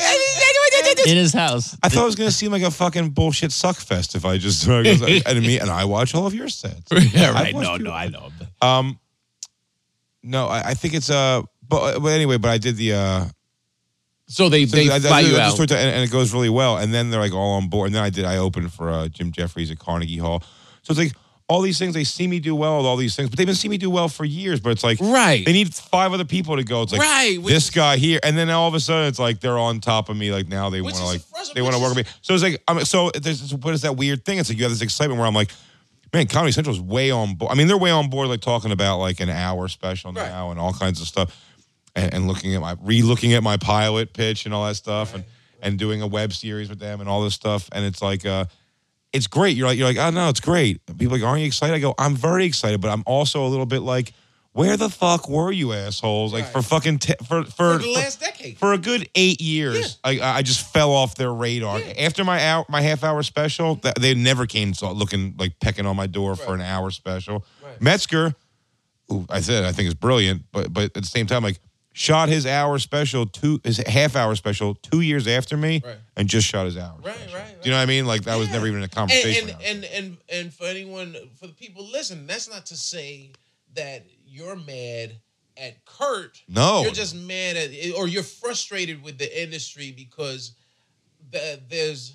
In 1.06 1.16
his 1.16 1.32
house. 1.32 1.76
I 1.82 1.88
thought 1.88 2.02
it 2.02 2.06
was 2.06 2.16
gonna 2.16 2.30
seem 2.30 2.50
like 2.52 2.62
a 2.62 2.70
fucking 2.70 3.10
bullshit 3.10 3.52
suck 3.52 3.76
fest 3.76 4.14
if 4.14 4.24
I 4.24 4.38
just 4.38 4.66
uh, 4.68 4.82
goes, 4.82 5.02
and 5.26 5.40
me 5.40 5.58
and 5.58 5.70
I 5.70 5.84
watch 5.84 6.14
all 6.14 6.26
of 6.26 6.34
your 6.34 6.48
sets. 6.48 6.90
yeah, 7.12 7.30
right. 7.32 7.54
watched 7.54 7.66
No, 7.68 7.76
you- 7.76 7.84
no, 7.84 7.92
I 7.92 8.08
know. 8.08 8.28
Um, 8.60 8.98
no, 10.22 10.46
I, 10.46 10.70
I 10.70 10.74
think 10.74 10.94
it's 10.94 11.10
uh, 11.10 11.42
but, 11.68 12.00
but 12.00 12.08
anyway, 12.08 12.38
but 12.38 12.50
I 12.50 12.58
did 12.58 12.76
the 12.76 12.94
uh, 12.94 13.24
So 14.26 14.48
they 14.48 14.66
So 14.66 14.76
they 14.76 14.90
I- 14.90 14.96
I 14.96 15.00
fly 15.00 15.22
did 15.22 15.30
you 15.30 15.36
the 15.36 15.42
out. 15.42 15.52
storytelling, 15.52 15.84
and, 15.86 15.94
and 15.96 16.04
it 16.04 16.10
goes 16.10 16.32
really 16.32 16.48
well. 16.50 16.76
And 16.78 16.92
then 16.92 17.10
they're 17.10 17.20
like 17.20 17.32
all 17.34 17.52
on 17.52 17.68
board. 17.68 17.86
And 17.86 17.94
then 17.94 18.02
I 18.02 18.10
did. 18.10 18.24
I 18.24 18.38
opened 18.38 18.72
for 18.72 18.90
uh, 18.90 19.08
Jim 19.08 19.32
Jefferies 19.32 19.70
at 19.70 19.78
Carnegie 19.78 20.16
Hall. 20.18 20.42
So 20.82 20.90
it's 20.92 20.98
like 20.98 21.12
all 21.48 21.62
these 21.62 21.78
things. 21.78 21.94
They 21.94 22.04
see 22.04 22.26
me 22.26 22.40
do 22.40 22.54
well 22.54 22.76
with 22.76 22.86
all 22.86 22.96
these 22.96 23.16
things, 23.16 23.30
but 23.30 23.38
they've 23.38 23.46
been 23.46 23.56
seeing 23.56 23.70
me 23.70 23.78
do 23.78 23.88
well 23.90 24.08
for 24.08 24.24
years. 24.24 24.60
But 24.60 24.70
it's 24.70 24.84
like 24.84 24.98
Right. 25.00 25.44
They 25.44 25.52
need 25.52 25.74
five 25.74 26.12
other 26.12 26.24
people 26.26 26.56
to 26.56 26.64
go. 26.64 26.82
It's 26.82 26.92
like 26.92 27.00
Right, 27.00 27.38
which 27.40 27.54
this 27.54 27.70
guy 27.70 27.96
here, 27.96 28.20
and 28.22 28.36
then 28.36 28.50
all 28.50 28.68
of 28.68 28.74
a 28.74 28.80
sudden 28.80 29.08
it's 29.08 29.18
like 29.18 29.40
they're 29.40 29.58
on 29.58 29.80
top 29.80 30.08
of 30.10 30.16
me. 30.16 30.30
Like 30.30 30.46
now 30.48 30.68
they 30.70 30.80
want 30.82 30.96
to 30.96 31.04
like 31.04 31.22
they 31.54 31.62
want 31.62 31.74
to 31.74 31.80
work 31.80 31.94
with 31.94 32.06
me. 32.06 32.12
So 32.20 32.34
it's 32.34 32.42
like 32.42 32.62
I'm 32.68 32.84
so 32.84 33.10
there's 33.10 33.40
this, 33.40 33.52
what 33.54 33.72
is 33.74 33.82
that 33.82 33.96
weird 33.96 34.24
thing? 34.24 34.38
It's 34.38 34.48
like 34.48 34.58
you 34.58 34.64
have 34.64 34.72
this 34.72 34.82
excitement 34.82 35.18
where 35.18 35.26
I'm 35.26 35.34
like. 35.34 35.50
Man, 36.10 36.26
Comedy 36.26 36.52
Central 36.52 36.74
is 36.74 36.80
way 36.80 37.10
on 37.10 37.34
board. 37.34 37.52
I 37.52 37.54
mean, 37.54 37.68
they're 37.68 37.76
way 37.76 37.90
on 37.90 38.08
board, 38.08 38.28
like 38.28 38.40
talking 38.40 38.72
about 38.72 38.96
like 38.96 39.20
an 39.20 39.28
hour 39.28 39.68
special 39.68 40.10
Right. 40.10 40.26
now 40.26 40.50
and 40.50 40.58
all 40.58 40.72
kinds 40.72 41.02
of 41.02 41.06
stuff 41.06 41.38
and, 41.94 42.14
and 42.14 42.26
looking 42.26 42.54
at 42.54 42.62
my 42.62 42.76
re-looking 42.82 43.34
at 43.34 43.42
my 43.42 43.58
pilot 43.58 44.14
pitch 44.14 44.46
and 44.46 44.54
all 44.54 44.64
that 44.66 44.76
stuff 44.76 45.14
and 45.14 45.24
and 45.60 45.78
doing 45.78 46.00
a 46.00 46.06
web 46.06 46.32
series 46.32 46.70
with 46.70 46.78
them 46.78 47.00
and 47.00 47.10
all 47.10 47.22
this 47.22 47.34
stuff 47.34 47.68
and 47.72 47.84
it's 47.84 48.00
like 48.00 48.24
uh 48.24 48.46
it's 49.12 49.26
great. 49.26 49.56
You're 49.56 49.66
like 49.66 49.78
you're 49.78 49.88
like 49.88 49.96
oh 49.98 50.10
no 50.10 50.28
it's 50.28 50.40
great. 50.40 50.84
People 50.86 51.14
are 51.14 51.18
like 51.18 51.26
aren't 51.26 51.40
you 51.40 51.46
excited? 51.46 51.74
I 51.74 51.78
go 51.78 51.94
i'm 51.98 52.14
very 52.14 52.44
excited 52.44 52.80
but 52.80 52.88
i'm 52.90 53.02
also 53.06 53.46
a 53.46 53.48
little 53.48 53.66
bit 53.66 53.80
like 53.80 54.12
where 54.52 54.76
the 54.76 54.88
fuck 54.88 55.28
were 55.28 55.52
you 55.52 55.72
assholes 55.72 56.32
like 56.32 56.46
for 56.46 56.62
fucking 56.62 56.98
t- 56.98 57.14
for 57.26 57.44
for, 57.44 57.74
For 57.74 57.78
the 57.78 57.92
last 57.92 58.18
decade. 58.20 58.58
for 58.58 58.72
a 58.72 58.78
good 58.78 59.08
eight 59.14 59.40
years 59.40 59.98
I, 60.02 60.18
I 60.20 60.42
just 60.42 60.72
fell 60.72 60.90
off 60.90 61.14
their 61.14 61.32
radar. 61.32 61.80
After 61.98 62.24
my 62.24 62.44
hour 62.44 62.64
my 62.68 62.80
half 62.80 63.04
hour 63.04 63.22
special 63.22 63.76
th- 63.76 63.94
they 63.94 64.14
never 64.14 64.46
came 64.46 64.74
so- 64.74 64.90
looking 64.92 65.34
like 65.38 65.60
pecking 65.60 65.86
on 65.86 65.94
my 65.96 66.06
door 66.06 66.34
for 66.34 66.54
an 66.54 66.60
hour 66.60 66.90
special. 66.90 67.44
Right. 67.62 67.80
metzger 67.80 68.34
who 69.08 69.26
I 69.30 69.40
said 69.40 69.64
I 69.64 69.72
think 69.72 69.88
is 69.88 69.94
brilliant, 69.94 70.42
but 70.52 70.72
but 70.72 70.84
at 70.84 70.94
the 70.94 71.02
same 71.06 71.26
time, 71.26 71.42
like 71.42 71.60
shot 71.98 72.28
his 72.28 72.46
hour 72.46 72.78
special 72.78 73.26
two 73.26 73.60
his 73.64 73.78
half 73.78 74.14
hour 74.14 74.36
special 74.36 74.76
two 74.76 75.00
years 75.00 75.26
after 75.26 75.56
me, 75.56 75.82
Right. 75.84 75.96
and 76.16 76.28
just 76.28 76.46
shot 76.46 76.64
his 76.66 76.76
hour. 76.76 76.94
Right, 77.02 77.16
special. 77.16 77.34
right, 77.38 77.60
Do 77.62 77.68
you 77.68 77.72
know 77.72 77.78
what 77.78 77.82
I 77.82 77.86
mean? 77.86 78.06
Like 78.06 78.22
that 78.24 78.36
was 78.38 78.48
never 78.50 78.66
even 78.68 78.82
a 78.84 78.88
conversation. 78.88 79.50
And 79.50 79.62
and, 79.64 79.84
and 79.84 79.94
and 79.94 80.16
and 80.32 80.54
for 80.54 80.64
anyone 80.66 81.16
for 81.40 81.48
the 81.48 81.52
people 81.54 81.84
listening, 81.90 82.26
that's 82.28 82.48
not 82.48 82.66
to 82.66 82.76
say 82.76 83.32
that 83.74 84.06
you're 84.24 84.54
mad 84.56 85.16
at 85.56 85.84
Kurt. 85.84 86.40
No. 86.48 86.82
You're 86.82 86.92
just 86.92 87.16
mad 87.16 87.56
at 87.56 87.70
or 87.96 88.06
you're 88.06 88.22
frustrated 88.22 89.02
with 89.02 89.18
the 89.18 89.42
industry 89.42 89.90
because 89.90 90.52
the, 91.32 91.60
there's 91.68 92.12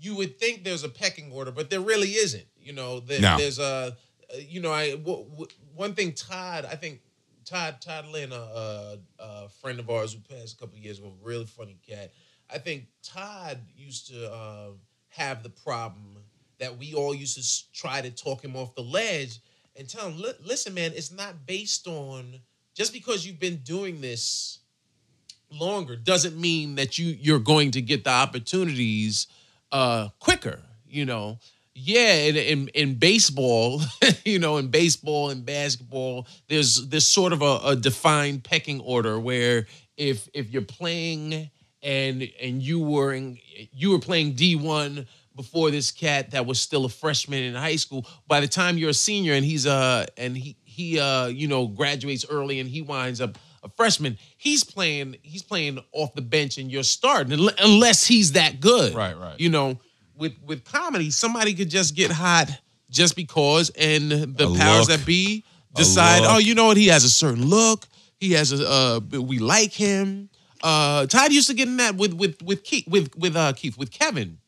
you 0.00 0.14
would 0.16 0.38
think 0.38 0.62
there's 0.62 0.84
a 0.84 0.88
pecking 0.88 1.32
order, 1.32 1.50
but 1.50 1.70
there 1.70 1.80
really 1.80 2.10
isn't. 2.10 2.46
You 2.62 2.72
know, 2.72 3.00
there, 3.00 3.20
No. 3.20 3.36
there's 3.36 3.58
a 3.58 3.96
you 4.48 4.60
know, 4.60 4.72
I 4.72 4.92
w- 4.92 5.24
w- 5.30 5.46
one 5.74 5.94
thing 5.94 6.12
Todd, 6.12 6.66
I 6.70 6.76
think 6.76 7.00
Todd 7.44 7.80
Todd 7.80 8.06
Lynn, 8.12 8.32
a, 8.32 8.98
a, 9.18 9.48
friend 9.60 9.78
of 9.78 9.90
ours 9.90 10.12
who 10.12 10.20
passed 10.20 10.54
a 10.54 10.56
couple 10.58 10.78
years 10.78 10.98
ago, 10.98 11.12
a 11.22 11.26
really 11.26 11.46
funny 11.46 11.78
cat. 11.86 12.12
I 12.52 12.58
think 12.58 12.86
Todd 13.02 13.58
used 13.76 14.08
to 14.08 14.32
uh, 14.32 14.70
have 15.08 15.42
the 15.42 15.50
problem 15.50 16.18
that 16.58 16.78
we 16.78 16.94
all 16.94 17.14
used 17.14 17.36
to 17.36 17.72
try 17.72 18.00
to 18.00 18.10
talk 18.10 18.44
him 18.44 18.56
off 18.56 18.74
the 18.74 18.82
ledge 18.82 19.40
and 19.76 19.88
tell 19.88 20.08
him, 20.08 20.22
listen, 20.44 20.74
man, 20.74 20.92
it's 20.94 21.10
not 21.10 21.46
based 21.46 21.86
on 21.86 22.40
just 22.74 22.92
because 22.92 23.26
you've 23.26 23.40
been 23.40 23.56
doing 23.58 24.00
this 24.00 24.60
longer 25.50 25.96
doesn't 25.96 26.36
mean 26.36 26.74
that 26.74 26.98
you 26.98 27.16
you're 27.20 27.38
going 27.38 27.70
to 27.70 27.80
get 27.80 28.02
the 28.02 28.10
opportunities 28.10 29.28
uh 29.70 30.08
quicker 30.18 30.60
you 30.88 31.04
know 31.04 31.38
yeah 31.74 32.14
in 32.14 32.36
in, 32.36 32.68
in 32.68 32.94
baseball 32.94 33.80
you 34.24 34.38
know 34.38 34.56
in 34.58 34.68
baseball 34.68 35.30
and 35.30 35.44
basketball 35.44 36.26
there's 36.48 36.88
there's 36.88 37.06
sort 37.06 37.32
of 37.32 37.42
a, 37.42 37.60
a 37.64 37.76
defined 37.76 38.44
pecking 38.44 38.80
order 38.80 39.18
where 39.18 39.66
if 39.96 40.28
if 40.34 40.50
you're 40.50 40.62
playing 40.62 41.50
and 41.82 42.28
and 42.40 42.62
you 42.62 42.80
were 42.80 43.12
in 43.12 43.38
you 43.72 43.90
were 43.90 43.98
playing 43.98 44.34
D1 44.34 45.06
before 45.36 45.70
this 45.72 45.90
cat 45.90 46.30
that 46.30 46.46
was 46.46 46.60
still 46.60 46.84
a 46.84 46.88
freshman 46.88 47.42
in 47.42 47.54
high 47.54 47.76
school 47.76 48.06
by 48.28 48.40
the 48.40 48.46
time 48.48 48.78
you're 48.78 48.90
a 48.90 48.94
senior 48.94 49.32
and 49.34 49.44
he's 49.44 49.66
uh 49.66 50.06
and 50.16 50.36
he 50.36 50.56
he 50.64 50.98
uh 50.98 51.26
you 51.26 51.48
know 51.48 51.66
graduates 51.66 52.24
early 52.30 52.60
and 52.60 52.68
he 52.70 52.82
winds 52.82 53.20
up 53.20 53.36
a 53.64 53.68
freshman 53.68 54.16
he's 54.36 54.62
playing 54.62 55.16
he's 55.22 55.42
playing 55.42 55.78
off 55.92 56.14
the 56.14 56.22
bench 56.22 56.58
and 56.58 56.70
you're 56.70 56.82
starting 56.84 57.48
unless 57.58 58.06
he's 58.06 58.32
that 58.32 58.60
good 58.60 58.94
Right, 58.94 59.18
right. 59.18 59.40
you 59.40 59.48
know 59.48 59.78
with 60.16 60.34
with 60.46 60.64
comedy 60.64 61.10
somebody 61.10 61.54
could 61.54 61.70
just 61.70 61.94
get 61.94 62.10
hot 62.10 62.50
just 62.90 63.16
because 63.16 63.70
and 63.70 64.10
the 64.10 64.48
A 64.48 64.56
powers 64.56 64.88
look. 64.88 64.98
that 64.98 65.06
be 65.06 65.44
decide 65.74 66.22
oh 66.24 66.38
you 66.38 66.54
know 66.54 66.66
what? 66.66 66.76
He 66.76 66.88
has 66.88 67.04
a 67.04 67.10
certain 67.10 67.46
look. 67.46 67.86
He 68.18 68.32
has 68.32 68.52
a 68.52 68.68
uh 68.68 69.00
we 69.20 69.38
like 69.38 69.72
him. 69.72 70.28
Uh 70.62 71.06
Todd 71.06 71.32
used 71.32 71.48
to 71.48 71.54
get 71.54 71.68
in 71.68 71.76
that 71.78 71.96
with 71.96 72.14
with 72.14 72.40
with 72.42 72.62
Keith 72.64 72.86
with 72.86 73.14
with 73.16 73.36
uh 73.36 73.52
Keith 73.54 73.76
with 73.76 73.90
Kevin. 73.90 74.38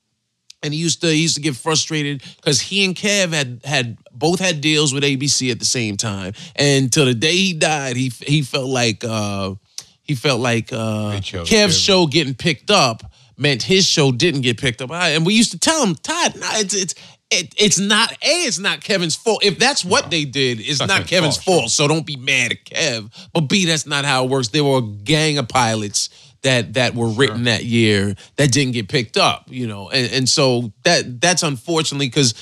And 0.62 0.72
he 0.72 0.80
used 0.80 1.00
to 1.02 1.08
he 1.08 1.22
used 1.22 1.34
to 1.36 1.42
get 1.42 1.54
frustrated 1.56 2.22
because 2.36 2.60
he 2.60 2.84
and 2.84 2.94
Kev 2.96 3.32
had 3.32 3.60
had 3.64 3.98
both 4.12 4.40
had 4.40 4.60
deals 4.60 4.92
with 4.94 5.02
ABC 5.02 5.50
at 5.50 5.58
the 5.58 5.64
same 5.66 5.96
time, 5.96 6.32
and 6.56 6.90
till 6.92 7.04
the 7.04 7.14
day 7.14 7.36
he 7.36 7.52
died, 7.52 7.94
he 7.96 8.08
he 8.26 8.42
felt 8.42 8.68
like 8.68 9.04
uh, 9.04 9.54
he 10.02 10.14
felt 10.14 10.40
like 10.40 10.72
uh, 10.72 11.20
Kev's 11.20 11.48
Kevin. 11.50 11.70
show 11.70 12.06
getting 12.06 12.34
picked 12.34 12.70
up 12.70 13.02
meant 13.36 13.62
his 13.62 13.86
show 13.86 14.12
didn't 14.12 14.42
get 14.42 14.58
picked 14.58 14.82
up, 14.82 14.90
and 14.90 15.26
we 15.26 15.34
used 15.34 15.52
to 15.52 15.58
tell 15.58 15.84
him, 15.84 15.94
Todd, 15.94 16.36
no, 16.36 16.48
it's 16.52 16.74
it's. 16.74 16.94
It, 17.28 17.52
it's 17.58 17.80
not 17.80 18.12
a. 18.12 18.16
It's 18.22 18.60
not 18.60 18.84
Kevin's 18.84 19.16
fault. 19.16 19.44
If 19.44 19.58
that's 19.58 19.84
what 19.84 20.12
they 20.12 20.24
did, 20.24 20.60
it's 20.60 20.78
not 20.78 20.88
not, 21.00 21.06
Kevin's 21.08 21.36
fault. 21.36 21.70
So 21.70 21.88
don't 21.88 22.06
be 22.06 22.14
mad 22.14 22.52
at 22.52 22.64
Kev. 22.64 23.10
But 23.32 23.48
B, 23.48 23.64
that's 23.64 23.84
not 23.84 24.04
how 24.04 24.22
it 24.22 24.30
works. 24.30 24.46
There 24.46 24.62
were 24.62 24.78
a 24.78 24.82
gang 24.82 25.36
of 25.36 25.48
pilots 25.48 26.08
that 26.42 26.74
that 26.74 26.94
were 26.94 27.08
written 27.08 27.42
that 27.44 27.64
year 27.64 28.14
that 28.36 28.52
didn't 28.52 28.74
get 28.74 28.88
picked 28.88 29.16
up, 29.16 29.46
you 29.48 29.66
know, 29.66 29.90
and, 29.90 30.12
and 30.12 30.28
so 30.28 30.72
that 30.84 31.20
that's 31.20 31.42
unfortunately 31.42 32.06
because 32.06 32.34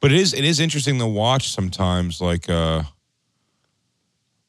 But 0.00 0.12
it 0.12 0.18
is 0.18 0.32
it 0.32 0.44
is 0.44 0.58
interesting 0.58 0.98
to 0.98 1.06
watch 1.06 1.50
sometimes, 1.52 2.20
like 2.20 2.48
uh 2.48 2.84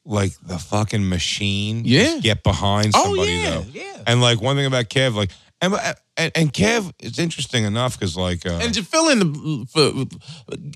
like 0.05 0.33
the 0.45 0.57
fucking 0.57 1.07
machine 1.07 1.83
Yeah. 1.85 2.03
just 2.05 2.23
get 2.23 2.43
behind 2.43 2.91
Oh, 2.95 3.03
somebody 3.03 3.31
yeah, 3.31 3.49
though. 3.51 3.65
yeah. 3.71 4.03
And 4.07 4.21
like 4.21 4.41
one 4.41 4.55
thing 4.55 4.65
about 4.65 4.85
Kev, 4.89 5.15
like 5.15 5.31
and 5.61 5.73
uh, 5.73 5.93
and, 6.17 6.31
and 6.35 6.53
Kev 6.53 6.91
is 6.99 7.17
interesting 7.19 7.63
enough 7.63 7.97
because 7.99 8.15
like 8.15 8.45
uh, 8.45 8.59
And 8.61 8.73
to 8.75 8.83
fill 8.83 9.09
in 9.09 9.19
the 9.19 10.19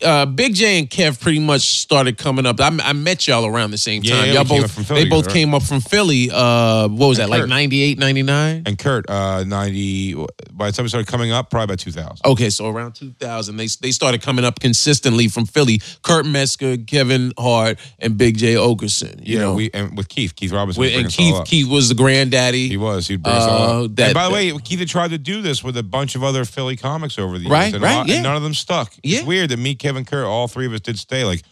uh, 0.03 0.25
Big 0.25 0.55
Jay 0.55 0.79
and 0.79 0.89
Kev 0.89 1.19
pretty 1.19 1.39
much 1.39 1.61
started 1.61 2.17
coming 2.17 2.45
up. 2.45 2.59
I, 2.59 2.75
I 2.83 2.93
met 2.93 3.27
y'all 3.27 3.45
around 3.45 3.71
the 3.71 3.77
same 3.77 4.01
time. 4.03 4.27
yeah, 4.27 4.33
y'all 4.33 4.43
both 4.45 4.65
up 4.65 4.71
from 4.71 4.83
Philly 4.83 5.03
they 5.03 5.09
both 5.09 5.23
together, 5.25 5.39
came 5.39 5.53
up 5.53 5.63
from 5.63 5.81
Philly. 5.81 6.29
Uh, 6.31 6.87
what 6.87 7.07
was 7.07 7.19
And 7.19 7.27
that 7.27 7.31
like 7.31 7.41
Kurt. 7.41 7.49
98, 7.49 7.99
99? 7.99 8.63
and 8.65 8.77
Kurt, 8.79 9.09
uh, 9.09 9.43
ninety. 9.43 10.13
By 10.51 10.67
the 10.67 10.71
time 10.71 10.83
we 10.85 10.89
started 10.89 11.07
coming 11.07 11.31
up, 11.31 11.49
probably 11.49 11.65
about 11.65 11.79
two 11.79 11.91
thousand. 11.91 12.25
Okay, 12.25 12.49
so 12.49 12.67
around 12.69 12.93
2000, 12.93 13.57
they 13.57 13.67
they 13.81 13.91
started 13.91 14.21
coming 14.21 14.45
up 14.45 14.59
consistently 14.59 15.27
from 15.27 15.45
Philly. 15.45 15.81
Kurt 16.01 16.25
Metzger, 16.25 16.77
Kevin 16.77 17.31
Hart, 17.37 17.77
and 17.99 18.17
Big 18.17 18.37
Jay 18.37 18.55
Oakerson. 18.55 19.25
You 19.25 19.33
You 19.33 19.39
know, 19.39 19.53
we 19.53 19.69
and 19.73 19.95
with 19.95 20.09
Keith, 20.09 20.35
Keith 20.35 20.51
Robinson, 20.51 20.81
With- 20.81 20.95
and 20.95 21.09
Keith. 21.09 21.45
Keith 21.45 21.67
was 21.67 21.89
the 21.89 21.95
granddaddy. 21.95 22.67
He 22.69 22.77
was. 22.77 23.07
He'd 23.07 23.21
bring 23.23 23.35
us 23.35 23.43
all 23.43 23.81
Uh, 23.81 23.85
up. 23.85 23.95
that- 23.97 24.05
and 24.07 24.13
by 24.15 24.27
the 24.27 24.33
way, 24.33 24.51
Keith 24.63 24.79
had 24.79 24.87
tried 24.87 25.09
to 25.11 25.17
do 25.27 25.41
this 25.41 25.63
with 25.63 25.77
a 25.77 25.83
bunch 25.83 26.15
of 26.15 26.23
other 26.23 26.43
Philly 26.45 26.75
comics 26.75 27.19
over 27.19 27.37
the 27.37 27.43
years. 27.45 27.51
Right, 27.51 27.73
and 27.73 27.83
right, 27.83 27.95
all- 27.97 28.11
and 28.11 28.23
none 28.23 28.35
of 28.35 28.43
them 28.43 28.53
stuck. 28.53 28.93
Yeah. 29.03 29.19
It's 29.19 29.27
weird 29.27 29.49
that 29.51 29.57
me, 29.57 29.75
Kevin, 29.75 30.05
Kerr, 30.05 30.25
all 30.25 30.47
three 30.47 30.65
of 30.65 30.73
us 30.73 30.79
did 30.81 30.97
stay. 30.97 31.23
Like 31.23 31.43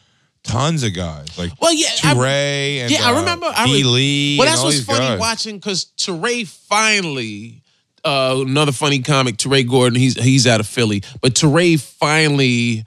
tons 0.44 0.84
of 0.84 0.94
guys, 0.94 1.38
like 1.38 1.52
Well, 1.62 1.74
yeah, 1.74 1.88
I- 2.04 2.14
Teray 2.14 2.78
and 2.82 2.92
yeah, 2.92 3.08
I 3.08 3.14
uh, 3.14 3.20
remember- 3.20 3.52
I 3.56 3.66
D. 3.68 3.74
re- 3.74 3.84
Lee. 3.84 4.36
Well, 4.40 4.48
that's 4.48 4.64
what's 4.64 4.84
funny 4.84 5.00
guys. 5.08 5.20
watching 5.20 5.56
because 5.58 5.86
Teray 5.98 6.48
finally, 6.48 7.62
uh, 8.04 8.44
another 8.48 8.72
funny 8.72 9.00
comic, 9.00 9.38
Teray 9.38 9.68
Gordon. 9.70 10.00
He's 10.00 10.14
he's 10.22 10.46
out 10.48 10.60
of 10.60 10.68
Philly, 10.68 11.02
but 11.22 11.34
Teray 11.36 11.80
finally 11.80 12.86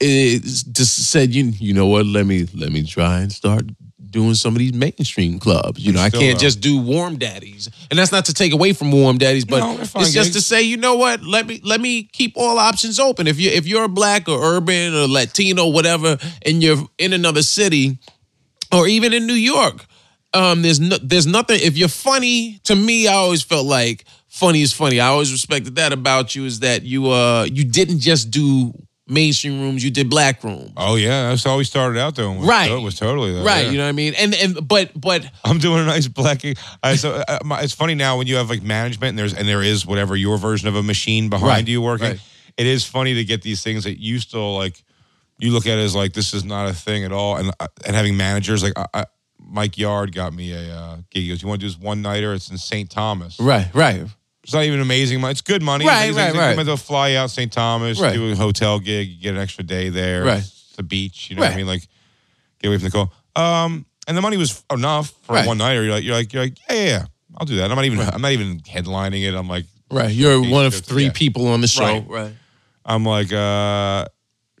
is 0.00 0.62
just 0.64 1.10
said, 1.10 1.34
you 1.34 1.52
you 1.58 1.72
know 1.74 1.86
what? 1.86 2.06
Let 2.06 2.26
me 2.26 2.46
let 2.54 2.70
me 2.72 2.84
try 2.86 3.20
and 3.20 3.32
start 3.32 3.64
doing 4.14 4.34
some 4.34 4.54
of 4.54 4.60
these 4.60 4.72
mainstream 4.72 5.38
clubs. 5.40 5.84
You 5.84 5.92
know, 5.92 6.00
I 6.00 6.08
can't 6.08 6.38
though. 6.38 6.40
just 6.46 6.60
do 6.60 6.78
Warm 6.80 7.18
Daddies, 7.18 7.68
and 7.90 7.98
that's 7.98 8.12
not 8.12 8.24
to 8.26 8.32
take 8.32 8.52
away 8.52 8.72
from 8.72 8.92
Warm 8.92 9.18
Daddies, 9.18 9.44
but 9.44 9.58
No, 9.58 9.76
it's 9.80 9.92
just 9.92 10.14
gigs. 10.14 10.30
to 10.36 10.40
say, 10.40 10.62
you 10.62 10.76
know 10.76 10.94
what? 10.94 11.22
Let 11.24 11.46
me 11.46 11.60
let 11.64 11.80
me 11.80 12.04
keep 12.04 12.32
all 12.36 12.58
options 12.58 12.98
open. 13.00 13.26
If 13.26 13.38
you 13.40 13.50
if 13.50 13.66
you're 13.66 13.88
black 13.88 14.28
or 14.28 14.40
urban 14.56 14.94
or 14.94 15.08
Latino, 15.08 15.68
whatever, 15.68 16.16
and 16.46 16.62
you're 16.62 16.78
in 16.96 17.12
another 17.12 17.42
city 17.42 17.98
or 18.72 18.86
even 18.88 19.12
in 19.12 19.26
New 19.26 19.34
York. 19.34 19.84
Um, 20.32 20.62
there's 20.62 20.80
no, 20.80 20.96
there's 21.00 21.26
nothing. 21.28 21.60
If 21.62 21.76
you're 21.76 21.88
funny, 21.88 22.58
to 22.64 22.74
me, 22.74 23.06
I 23.06 23.12
always 23.14 23.42
felt 23.42 23.66
like 23.66 24.04
funny 24.26 24.62
is 24.62 24.72
funny. 24.72 24.98
I 24.98 25.06
always 25.08 25.30
respected 25.30 25.76
that 25.76 25.92
about 25.92 26.34
you 26.34 26.44
is 26.44 26.58
that 26.60 26.82
you 26.82 27.08
uh 27.10 27.44
you 27.44 27.62
didn't 27.64 28.00
just 28.00 28.30
do 28.32 28.72
mainstream 29.06 29.60
rooms, 29.60 29.84
you 29.84 29.90
did 29.90 30.08
black 30.08 30.42
rooms. 30.44 30.72
Oh 30.76 30.96
yeah, 30.96 31.28
that's 31.30 31.44
how 31.44 31.56
we 31.58 31.64
started 31.64 31.98
out 32.00 32.14
doing. 32.14 32.38
Was, 32.38 32.48
Right. 32.48 32.70
it 32.70 32.80
was 32.82 32.94
totally 32.98 33.34
that, 33.34 33.44
Right, 33.44 33.66
yeah. 33.66 33.70
you 33.70 33.76
know 33.78 33.84
what 33.84 33.88
I 33.90 33.92
mean? 33.92 34.14
And 34.18 34.34
and 34.34 34.66
but 34.66 34.92
but 34.98 35.28
I'm 35.44 35.58
doing 35.58 35.80
a 35.80 35.84
nice 35.86 36.08
black. 36.08 36.42
I, 36.82 36.96
so 36.96 37.22
uh, 37.28 37.38
my, 37.44 37.60
it's 37.62 37.74
funny 37.74 37.94
now 37.94 38.16
when 38.18 38.26
you 38.26 38.36
have 38.36 38.48
like 38.50 38.62
management 38.62 39.10
and 39.10 39.18
there's 39.18 39.34
and 39.34 39.46
there 39.46 39.62
is 39.62 39.84
whatever 39.86 40.16
your 40.16 40.38
version 40.38 40.68
of 40.68 40.76
a 40.76 40.82
machine 40.82 41.28
behind 41.28 41.48
Right, 41.48 41.68
you 41.68 41.82
working. 41.82 42.08
right. 42.08 42.20
It 42.56 42.66
is 42.66 42.84
funny 42.84 43.14
to 43.14 43.24
get 43.24 43.42
these 43.42 43.62
things 43.62 43.84
that 43.84 44.00
you 44.00 44.18
still 44.20 44.54
like. 44.56 44.82
You 45.38 45.50
look 45.52 45.66
at 45.66 45.78
it 45.78 45.82
as 45.82 45.96
like 45.96 46.12
this 46.12 46.32
is 46.32 46.44
not 46.44 46.68
a 46.70 46.72
thing 46.72 47.02
at 47.04 47.10
all, 47.12 47.36
and 47.36 47.50
uh, 47.58 47.66
and 47.84 47.96
having 47.96 48.16
managers 48.16 48.62
like 48.62 48.72
I, 48.76 48.86
I, 48.94 49.04
Mike 49.38 49.76
Yard 49.76 50.14
got 50.14 50.32
me 50.32 50.52
a 50.52 50.72
uh, 50.74 50.96
gig. 51.10 51.24
He 51.24 51.28
goes, 51.28 51.42
"You 51.42 51.48
want 51.48 51.60
to 51.60 51.66
do 51.66 51.70
this 51.72 51.78
one 51.78 52.00
nighter? 52.02 52.32
It's 52.32 52.48
in 52.50 52.56
St. 52.56 52.88
Thomas. 52.88 53.38
right, 53.40 53.68
right. 53.74 54.06
It's 54.44 54.52
not 54.54 54.64
even 54.64 54.80
amazing. 54.80 55.20
money. 55.20 55.32
It's 55.32 55.40
good 55.40 55.62
money. 55.62 55.86
Right, 55.86 56.06
He's 56.06 56.16
right, 56.16 56.26
like, 56.26 56.34
right. 56.40 56.50
I'm 56.50 56.54
going 56.64 56.66
to 56.66 56.76
fly 56.76 57.14
out 57.14 57.30
St. 57.30 57.50
Thomas, 57.52 57.98
Right. 57.98 58.14
do 58.14 58.30
a 58.30 58.36
hotel 58.36 58.78
gig, 58.78 59.20
get 59.20 59.34
an 59.34 59.40
extra 59.40 59.64
day 59.64 59.88
there. 59.88 60.22
Right. 60.24 60.44
The 60.76 60.82
beach. 60.82 61.30
You 61.30 61.36
know 61.36 61.42
what 61.42 61.52
I 61.52 61.56
mean? 61.56 61.66
Like, 61.66 61.86
get 62.60 62.68
away 62.68 62.78
from 62.78 62.84
the 62.84 62.90
cold. 62.90 63.08
Um, 63.36 63.86
and 64.06 64.16
the 64.16 64.20
money 64.22 64.36
was 64.36 64.62
enough 64.70 65.12
for 65.22 65.34
Right. 65.34 65.46
one 65.46 65.58
nighter. 65.58 65.82
You're 65.82 65.92
like, 65.94 66.04
you're 66.04 66.14
like, 66.14 66.32
you're 66.32 66.42
like, 66.44 66.58
yeah, 66.68 66.74
yeah, 66.76 66.84
yeah, 66.84 67.04
I'll 67.38 67.46
do 67.46 67.56
that. 67.56 67.70
I'm 67.70 67.76
not 67.76 67.84
even, 67.86 68.00
I'm 68.00 68.20
not 68.20 68.32
even 68.32 68.60
headlining 68.60 69.26
it. 69.26 69.34
I'm 69.34 69.48
like, 69.48 69.64
Right. 69.90 70.10
You're 70.12 70.40
one 70.40 70.66
of 70.66 70.74
Yeah. 70.74 70.80
three 70.80 71.10
people 71.10 71.48
on 71.48 71.60
the 71.60 71.66
show. 71.68 71.84
Right. 71.84 72.08
Right. 72.08 72.32
I'm 72.84 73.04
like, 73.04 73.32
uh, 73.32 74.06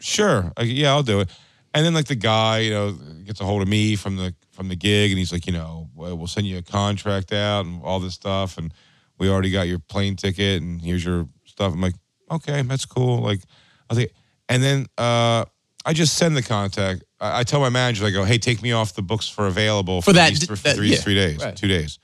sure, 0.00 0.52
like, 0.56 0.68
yeah, 0.68 0.90
I'll 0.92 1.02
do 1.02 1.20
it. 1.20 1.28
And 1.74 1.84
then 1.84 1.92
like 1.92 2.06
the 2.06 2.14
guy, 2.14 2.60
you 2.60 2.70
know, 2.70 2.92
gets 3.24 3.40
a 3.40 3.44
hold 3.44 3.60
of 3.62 3.68
me 3.68 3.96
from 3.96 4.16
the 4.16 4.34
from 4.52 4.68
the 4.68 4.76
gig, 4.76 5.10
and 5.10 5.18
he's 5.18 5.32
like, 5.32 5.46
you 5.46 5.52
know, 5.52 5.88
well, 5.96 6.16
we'll 6.16 6.28
send 6.28 6.46
you 6.46 6.56
a 6.58 6.62
contract 6.62 7.32
out 7.32 7.66
and 7.66 7.82
all 7.82 7.98
this 7.98 8.14
stuff, 8.14 8.56
and 8.56 8.72
we 9.24 9.30
already 9.30 9.50
got 9.50 9.66
your 9.66 9.78
plane 9.78 10.16
ticket, 10.16 10.60
and 10.62 10.80
here's 10.80 11.02
your 11.04 11.26
stuff. 11.46 11.72
I'm 11.72 11.80
like, 11.80 11.94
okay, 12.30 12.60
that's 12.62 12.84
cool. 12.84 13.20
Like, 13.22 13.40
I 13.88 13.94
think, 13.94 14.10
and 14.50 14.62
then 14.62 14.86
uh, 14.98 15.46
I 15.86 15.92
just 15.94 16.14
send 16.18 16.36
the 16.36 16.42
contact. 16.42 17.04
I, 17.20 17.40
I 17.40 17.42
tell 17.44 17.60
my 17.60 17.70
manager, 17.70 18.04
I 18.04 18.10
go, 18.10 18.24
hey, 18.24 18.36
take 18.36 18.60
me 18.62 18.72
off 18.72 18.94
the 18.94 19.02
books 19.02 19.26
for 19.28 19.46
available 19.46 20.02
For 20.02 20.12
that- 20.12 20.28
these, 20.30 20.44
for, 20.46 20.56
that- 20.56 20.76
three, 20.76 20.88
yeah, 20.90 20.96
three 20.98 21.14
days, 21.14 21.42
right. 21.42 21.56
two 21.56 21.68
days. 21.68 21.98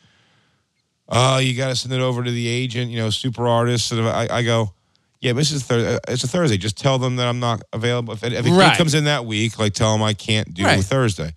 Uh, 1.09 1.41
you 1.43 1.57
got 1.57 1.69
to 1.69 1.77
send 1.77 1.93
it 1.93 2.01
over 2.01 2.23
to 2.25 2.31
the 2.31 2.47
agent, 2.49 2.91
you 2.91 2.99
know, 2.99 3.11
super 3.11 3.47
artist. 3.47 3.91
And 3.93 4.07
I, 4.09 4.29
I 4.39 4.43
go, 4.43 4.73
yeah, 5.21 5.33
but 5.33 5.39
this 5.41 5.51
is 5.53 5.65
Thursday. 5.65 5.99
It's 6.09 6.23
a 6.25 6.29
Thursday. 6.29 6.57
Just 6.57 6.79
tell 6.79 6.99
them 6.99 7.17
that 7.17 7.27
I'm 7.27 7.41
not 7.41 7.63
available. 7.73 8.15
If, 8.15 8.23
if 8.25 8.47
Right. 8.47 8.77
comes 8.79 8.95
in 8.95 9.05
that 9.05 9.27
week, 9.27 9.59
like 9.59 9.75
tell 9.75 9.93
them 9.93 10.03
I 10.03 10.15
can't 10.15 10.55
do 10.55 10.65
Right. 10.65 10.83
Thursday. 10.83 11.35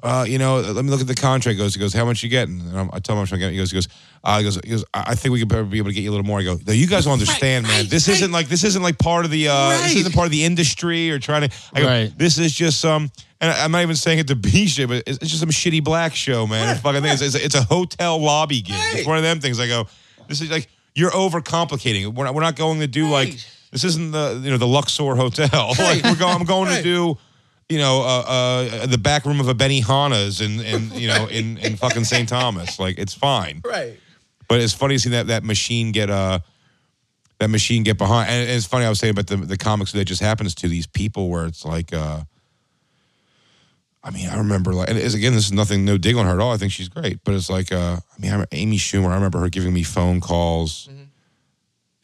Uh, 0.00 0.24
you 0.28 0.38
know, 0.38 0.60
let 0.60 0.84
me 0.84 0.90
look 0.90 1.00
at 1.00 1.08
the 1.08 1.14
contract. 1.14 1.54
He 1.54 1.58
goes, 1.58 1.74
he 1.74 1.80
goes, 1.80 1.92
how 1.92 2.04
much 2.04 2.22
you 2.22 2.28
getting? 2.28 2.60
And 2.60 2.78
I'm, 2.78 2.90
I 2.92 3.00
tell 3.00 3.14
him 3.14 3.18
how 3.18 3.22
much 3.22 3.32
I'm 3.32 3.40
getting. 3.40 3.54
He 3.54 3.58
goes, 3.58 3.72
he 3.72 3.76
goes, 3.76 3.88
uh, 4.22 4.38
he 4.38 4.44
goes, 4.44 4.60
he 4.62 4.70
goes, 4.70 4.84
I 4.94 5.04
I 5.08 5.14
think 5.16 5.32
we 5.32 5.40
could 5.40 5.48
probably 5.48 5.70
be 5.70 5.78
able 5.78 5.90
to 5.90 5.94
get 5.94 6.02
you 6.02 6.10
a 6.10 6.12
little 6.12 6.26
more. 6.26 6.38
I 6.38 6.44
go, 6.44 6.56
no, 6.66 6.72
you 6.72 6.86
guys 6.86 7.04
don't 7.04 7.14
understand, 7.14 7.66
man. 7.66 7.80
right, 7.80 7.90
this 7.90 8.06
right. 8.06 8.16
isn't 8.16 8.30
like 8.30 8.48
this 8.48 8.62
isn't 8.62 8.82
like 8.82 8.98
part 8.98 9.24
of 9.24 9.32
the 9.32 9.48
uh, 9.48 9.70
this 9.82 9.96
isn't 9.96 10.14
part 10.14 10.26
of 10.26 10.30
the 10.30 10.44
industry 10.44 11.10
or 11.10 11.18
trying 11.18 11.48
to. 11.48 11.56
I 11.72 11.80
go, 11.80 11.86
Right. 11.86 12.12
This 12.16 12.38
is 12.38 12.52
just 12.52 12.80
some, 12.80 13.10
and 13.40 13.50
I- 13.50 13.64
I'm 13.64 13.72
not 13.72 13.82
even 13.82 13.96
saying 13.96 14.20
it 14.20 14.28
to 14.28 14.36
be 14.36 14.66
shit, 14.66 14.88
but 14.88 15.02
it's, 15.06 15.18
it's 15.18 15.30
just 15.30 15.40
some 15.40 15.50
shitty 15.50 15.82
black 15.82 16.14
show, 16.14 16.46
man. 16.46 16.68
It's 16.68 16.80
fucking 16.80 17.02
thing. 17.02 17.12
It's, 17.12 17.22
it's, 17.22 17.34
a, 17.34 17.44
it's 17.44 17.54
a 17.56 17.64
hotel 17.64 18.18
lobby 18.20 18.60
gig. 18.60 18.76
It's 18.94 19.06
one 19.06 19.16
of 19.16 19.24
them 19.24 19.40
things. 19.40 19.58
I 19.58 19.66
go, 19.66 19.88
this 20.28 20.40
is 20.40 20.50
like 20.50 20.68
you're 20.94 21.10
overcomplicating 21.10 22.02
it. 22.02 22.06
We're 22.14 22.24
not, 22.24 22.34
we're 22.34 22.42
not 22.42 22.54
going 22.54 22.80
to 22.80 22.86
do 22.86 23.08
like 23.08 23.36
this 23.72 23.84
isn't 23.84 24.12
the 24.12 24.40
you 24.42 24.50
know 24.50 24.58
the 24.58 24.66
Luxor 24.66 25.14
Hotel. 25.14 25.48
like 25.78 26.02
we're 26.04 26.16
going. 26.16 26.36
I'm 26.36 26.44
going 26.44 26.74
to 26.74 26.82
do 26.82 27.18
you 27.68 27.78
know, 27.78 28.00
uh, 28.00 28.24
uh, 28.26 28.86
the 28.86 28.98
back 28.98 29.24
room 29.26 29.40
of 29.40 29.48
a 29.48 29.54
Benihana's 29.54 30.40
in, 30.40 30.60
in 30.60 30.90
you 30.92 31.08
know, 31.08 31.26
in, 31.26 31.58
in 31.64 31.76
fucking 31.76 32.04
St. 32.04 32.28
Thomas. 32.28 32.78
Like, 32.78 32.98
it's 32.98 33.14
fine. 33.14 33.60
Right. 33.64 33.98
But 34.48 34.60
it's 34.60 34.72
funny 34.72 34.94
to 34.94 34.98
see 34.98 35.10
that 35.10 35.26
that 35.26 35.44
machine 35.44 35.92
get 35.92 36.08
uh 36.08 36.38
that 37.38 37.50
machine 37.50 37.82
get 37.82 37.98
behind. 37.98 38.30
And 38.30 38.48
it's 38.48 38.64
funny 38.66 38.86
I 38.86 38.88
was 38.88 38.98
saying 38.98 39.10
about 39.10 39.26
the 39.26 39.36
the 39.36 39.58
comics 39.58 39.92
that 39.92 40.06
just 40.06 40.22
happens 40.22 40.54
to 40.56 40.68
these 40.68 40.86
people 40.86 41.28
where 41.28 41.44
it's 41.44 41.66
like 41.66 41.92
uh 41.92 42.22
I 44.02 44.10
mean, 44.10 44.28
I 44.28 44.38
remember 44.38 44.72
like, 44.72 44.88
and 44.88 44.96
again, 44.98 45.34
this 45.34 45.44
is 45.46 45.52
nothing, 45.52 45.84
no 45.84 45.98
dig 45.98 46.16
on 46.16 46.24
her 46.24 46.32
at 46.32 46.40
all. 46.40 46.52
I 46.52 46.56
think 46.56 46.72
she's 46.72 46.88
great, 46.88 47.18
but 47.24 47.34
it's 47.34 47.50
like, 47.50 47.72
uh, 47.72 47.96
I 47.96 48.20
mean, 48.20 48.32
I 48.32 48.44
Amy 48.52 48.78
Schumer. 48.78 49.08
I 49.10 49.14
remember 49.16 49.40
her 49.40 49.50
giving 49.50 49.74
me 49.74 49.82
phone 49.82 50.20
calls. 50.20 50.88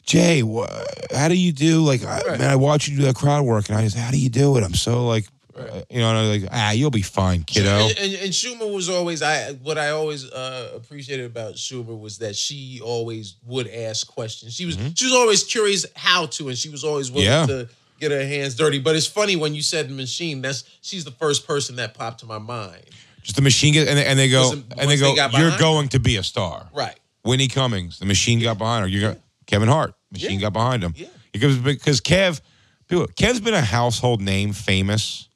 Jay, 0.03 0.43
wha 0.43 0.67
how 1.15 1.29
do 1.29 1.35
you 1.35 1.53
do? 1.53 1.83
Like, 1.83 2.05
I, 2.05 2.21
Right. 2.21 2.39
man, 2.41 2.51
I 2.51 2.57
watch 2.57 2.89
you 2.89 2.97
do 2.99 3.05
that 3.05 3.15
crowd 3.15 3.45
work, 3.47 3.69
and 3.71 3.79
I 3.79 3.85
just, 3.85 3.97
how 3.97 4.11
do 4.11 4.19
you 4.19 4.29
do 4.29 4.57
it? 4.59 4.65
I'm 4.65 4.75
so 4.75 5.07
like, 5.07 5.25
uh, 5.57 5.83
you 5.91 5.99
know, 6.01 6.29
like, 6.31 6.45
ah, 6.51 6.71
you'll 6.73 6.91
be 6.91 7.03
fine, 7.03 7.43
kiddo. 7.45 7.69
And, 7.71 7.99
and, 7.99 8.13
and 8.15 8.31
Schumer 8.33 8.73
was 8.73 8.89
always 8.89 9.23
I 9.23 9.53
what 9.53 9.79
I 9.79 9.91
always 9.91 10.31
uh, 10.31 10.73
appreciated 10.75 11.27
about 11.27 11.55
Schumer 11.55 11.99
was 11.99 12.19
that 12.19 12.35
she 12.37 12.81
always 12.83 13.37
would 13.47 13.69
ask 13.69 14.07
questions. 14.07 14.55
She 14.55 14.67
was 14.67 14.77
she 14.97 15.05
was 15.05 15.15
always 15.15 15.45
curious 15.45 15.87
how 15.95 16.27
to, 16.27 16.49
and 16.49 16.59
she 16.59 16.69
was 16.71 16.85
always 16.85 17.11
willing 17.11 17.29
Mm-hmm. 17.29 17.51
Yeah. 17.51 17.57
to 17.65 17.69
get 18.01 18.11
her 18.11 18.27
hands 18.27 18.55
dirty. 18.57 18.81
But 18.81 18.97
it's 18.97 19.07
funny 19.07 19.37
when 19.37 19.55
you 19.55 19.63
said 19.63 19.91
machine. 19.91 20.43
That's 20.43 20.65
she's 20.83 21.05
the 21.05 21.13
first 21.13 21.47
person 21.47 21.77
that 21.77 21.95
popped 21.95 22.21
to 22.21 22.27
my 22.27 22.39
mind. 22.39 22.83
Just 23.23 23.37
the 23.37 23.43
machine 23.43 23.73
get, 23.73 23.89
and, 23.89 23.97
they- 23.97 24.05
and 24.07 24.19
they 24.19 24.29
go, 24.29 24.53
and 24.53 24.91
they 24.91 24.97
go, 24.99 25.15
they 25.15 25.39
you're 25.39 25.57
going 25.59 25.89
to 25.91 25.99
be 26.01 26.17
a 26.17 26.23
star. 26.23 26.69
Right. 26.75 26.99
Whitney 27.23 27.49
Cummings, 27.49 27.99
the 27.99 28.05
machine 28.05 28.39
got 28.41 28.59
behind 28.59 28.83
her. 28.83 28.89
You 28.89 29.01
got 29.01 29.19
Kevin 29.47 29.69
Hart, 29.69 29.95
machine 30.13 30.33
Yeah. 30.33 30.41
got 30.41 30.53
behind 30.53 30.83
him. 30.85 30.93
Yeah. 30.97 31.07
Because 31.33 31.57
because 31.57 32.01
Kev, 32.03 32.43
people, 32.87 33.07
Kev's 33.07 33.41
been 33.41 33.55
a 33.55 33.63
household 33.63 34.21
name, 34.21 34.53
famous, 34.53 35.29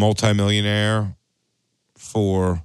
multimillionaire 0.00 1.14
for 1.96 2.62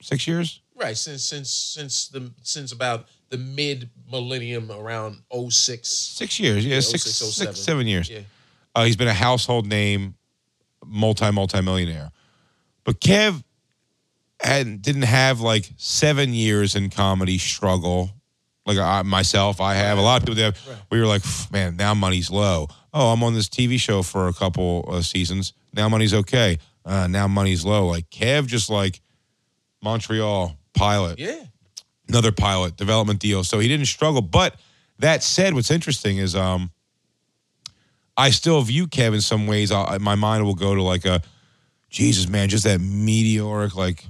six 0.00 0.26
years. 0.26 0.60
Right. 0.76 0.96
Since 0.96 1.24
since 1.24 1.50
since 1.50 2.08
the 2.08 2.30
since 2.42 2.72
about 2.72 3.06
the 3.28 3.36
mid 3.38 3.90
millennium 4.10 4.70
around 4.72 5.18
06. 5.50 5.88
Six 5.88 6.40
years, 6.40 6.64
yeah, 6.64 6.74
Yeah, 6.76 6.80
six, 6.80 7.02
06, 7.04 7.34
six, 7.36 7.60
07. 7.60 7.86
years. 7.86 8.08
Yeah. 8.10 8.20
Uh, 8.74 8.84
he's 8.84 8.96
been 8.96 9.08
a 9.08 9.12
household 9.14 9.66
name, 9.66 10.14
multi 10.84 11.30
multi 11.30 11.60
millionaire. 11.60 12.10
But 12.84 13.00
Kev 13.00 13.42
had 14.40 14.80
didn't 14.82 15.02
have 15.02 15.40
like 15.40 15.70
seven 15.76 16.32
years 16.32 16.74
in 16.74 16.88
comedy 16.90 17.38
struggle. 17.38 18.10
Like 18.66 18.78
I, 18.78 19.02
myself, 19.02 19.60
I 19.60 19.74
have 19.74 19.98
a 19.98 20.02
lot 20.02 20.16
of 20.22 20.22
people 20.26 20.36
that 20.36 20.56
have, 20.56 20.68
Right. 20.68 20.78
we 20.90 21.00
were 21.00 21.06
like, 21.06 21.22
man, 21.52 21.76
now 21.76 21.92
money's 21.94 22.30
low. 22.30 22.68
Oh, 22.92 23.12
I'm 23.12 23.22
on 23.22 23.34
this 23.34 23.48
TV 23.48 23.78
show 23.78 24.02
for 24.02 24.28
a 24.28 24.32
couple 24.32 24.84
uh, 24.90 25.02
seasons. 25.02 25.52
Now 25.72 25.88
money's 25.88 26.12
okay. 26.14 26.58
Uh, 26.84 27.06
now 27.06 27.28
money's 27.28 27.64
low. 27.64 27.86
Like 27.86 28.08
Kev, 28.10 28.46
just 28.46 28.68
like 28.70 29.00
Montreal 29.82 30.56
pilot 30.74 31.18
Yeah. 31.18 31.44
another 32.08 32.32
pilot 32.32 32.76
development 32.76 33.20
deal. 33.20 33.44
So 33.44 33.58
he 33.60 33.68
didn't 33.68 33.86
struggle. 33.86 34.22
But 34.22 34.56
that 34.98 35.22
said, 35.22 35.54
what's 35.54 35.70
interesting 35.70 36.18
is 36.18 36.34
um, 36.34 36.70
I 38.16 38.30
still 38.30 38.60
view 38.62 38.86
Kev 38.86 39.14
in 39.14 39.20
some 39.20 39.46
ways. 39.46 39.70
I, 39.72 39.98
my 39.98 40.14
mind 40.16 40.44
will 40.44 40.54
go 40.54 40.74
to 40.74 40.82
like 40.82 41.04
a 41.04 41.22
Jesus, 41.88 42.28
man, 42.28 42.48
just 42.48 42.64
that 42.64 42.80
meteoric 42.80 43.74
like 43.76 44.04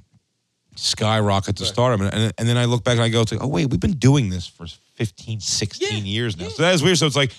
skyrocket 0.77 1.57
to 1.57 1.65
stardom, 1.65 2.03
and, 2.03 2.15
and 2.15 2.33
and 2.39 2.49
then 2.49 2.57
I 2.57 2.65
look 2.67 2.85
back 2.85 2.95
and 2.95 3.03
I 3.03 3.09
go 3.09 3.25
to, 3.25 3.39
oh 3.39 3.47
wait, 3.49 3.67
we've 3.71 3.81
been 3.81 3.99
doing 3.99 4.29
this 4.31 4.47
for 4.47 4.67
15, 4.95 5.41
16 5.41 5.89
Yeah, 5.91 5.97
years 6.05 6.37
now. 6.37 6.45
yeah. 6.45 6.51
So 6.51 6.63
that 6.63 6.75
is 6.75 6.83
weird. 6.83 6.99
So 6.99 7.07
it's 7.07 7.17
like 7.17 7.33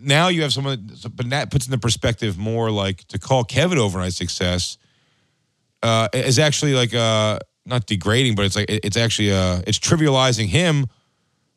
now 0.00 0.28
you 0.28 0.42
have 0.42 0.52
someone, 0.52 0.90
so- 0.96 1.08
but 1.08 1.30
that 1.30 1.50
puts 1.50 1.66
into 1.66 1.78
perspective 1.78 2.38
more 2.38 2.70
like 2.70 3.04
to 3.08 3.18
call 3.18 3.44
Kevin 3.44 3.78
overnight 3.78 4.12
success 4.14 4.78
uh, 5.82 6.08
is 6.12 6.38
actually 6.38 6.74
like 6.74 6.94
uh, 6.94 7.38
not 7.66 7.86
degrading, 7.86 8.34
but 8.34 8.44
it's 8.44 8.56
like 8.56 8.66
it's 8.68 8.96
actually 8.96 9.32
uh, 9.32 9.62
it's 9.66 9.78
trivializing 9.78 10.46
him 10.46 10.86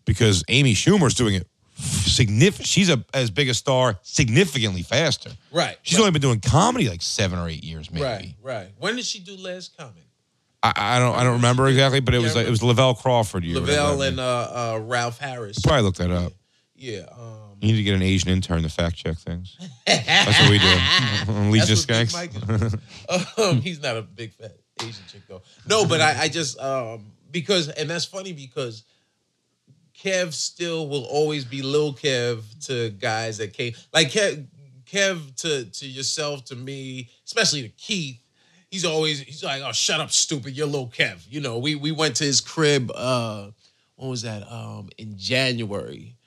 because 0.05 0.43
Amy 0.47 0.73
Schumer's 0.73 1.13
doing 1.15 1.35
it 1.35 1.47
significant. 1.77 2.67
She's 2.67 2.89
a 2.89 3.03
as 3.13 3.31
big 3.31 3.49
a 3.49 3.53
star, 3.53 3.97
significantly 4.03 4.83
faster. 4.83 5.31
Right. 5.51 5.77
She's 5.81 5.99
only 5.99 6.11
been 6.11 6.21
doing 6.21 6.39
comedy 6.39 6.89
like 6.89 7.01
seven 7.01 7.39
or 7.39 7.49
eight 7.49 7.63
years, 7.63 7.91
maybe. 7.91 8.03
Right, 8.05 8.35
right. 8.41 8.67
When 8.77 8.95
did 8.95 9.05
she 9.05 9.19
do 9.19 9.35
Last 9.37 9.75
Comic? 9.77 10.03
I, 10.61 10.71
I 10.77 10.99
don't 10.99 11.15
I 11.15 11.23
don't 11.23 11.33
remember 11.33 11.67
exactly, 11.67 11.99
but 11.99 12.13
it 12.13 12.19
was 12.19 12.35
like 12.35 12.47
it 12.47 12.49
was 12.49 12.63
Lavelle 12.63 12.93
Crawford. 12.93 13.43
You 13.43 13.59
Lavelle 13.59 14.01
and 14.03 14.19
uh, 14.19 14.23
uh, 14.75 14.79
Ralph 14.81 15.19
Harris. 15.19 15.59
probably 15.59 15.81
look 15.83 15.95
that 15.95 16.11
up. 16.11 16.31
Yeah. 16.75 17.05
Um, 17.11 17.42
You 17.63 17.71
need 17.71 17.77
to 17.77 17.83
get 17.83 17.95
an 17.95 18.01
Asian 18.01 18.29
intern 18.29 18.61
to 18.63 18.69
fact 18.69 18.97
check 18.97 19.15
things. 19.15 19.55
That's 19.87 20.37
what 20.41 20.49
we 20.49 20.59
do. 20.59 20.65
Lead 21.49 21.61
That's 21.61 21.85
skanks. 21.85 23.39
Um, 23.39 23.61
he's 23.61 23.81
not 23.81 23.95
a 23.95 24.01
big 24.01 24.33
fat 24.33 24.57
Asian 24.81 25.05
chick 25.09 25.21
though. 25.29 25.41
No, 25.65 25.85
but 25.85 26.01
I, 26.01 26.23
I 26.23 26.27
just 26.27 26.59
um 26.59 27.13
because 27.31 27.69
and 27.69 27.89
that's 27.89 28.03
funny 28.03 28.33
because 28.33 28.83
Kev 29.97 30.33
still 30.33 30.89
will 30.89 31.05
always 31.05 31.45
be 31.45 31.61
Lil 31.61 31.93
Kev 31.93 32.41
to 32.67 32.89
guys 32.89 33.37
that 33.37 33.53
came 33.53 33.71
like 33.93 34.09
Kev, 34.09 34.45
Kev 34.85 35.33
to 35.37 35.63
to 35.63 35.87
yourself 35.87 36.43
to 36.45 36.57
me, 36.57 37.09
especially 37.25 37.61
to 37.61 37.69
Keith. 37.69 38.19
He's 38.71 38.83
always 38.83 39.21
he's 39.21 39.41
like, 39.41 39.61
oh 39.63 39.71
shut 39.71 40.01
up, 40.01 40.11
stupid, 40.11 40.57
you're 40.57 40.67
Lil 40.67 40.89
Kev. 40.89 41.25
You 41.29 41.39
know, 41.39 41.59
we 41.59 41.75
we 41.75 41.93
went 41.93 42.17
to 42.17 42.25
his 42.25 42.41
crib. 42.41 42.91
uh 42.93 43.51
When 43.95 44.09
was 44.09 44.23
that? 44.23 44.51
Um, 44.51 44.89
in 44.97 45.17
January. 45.17 46.17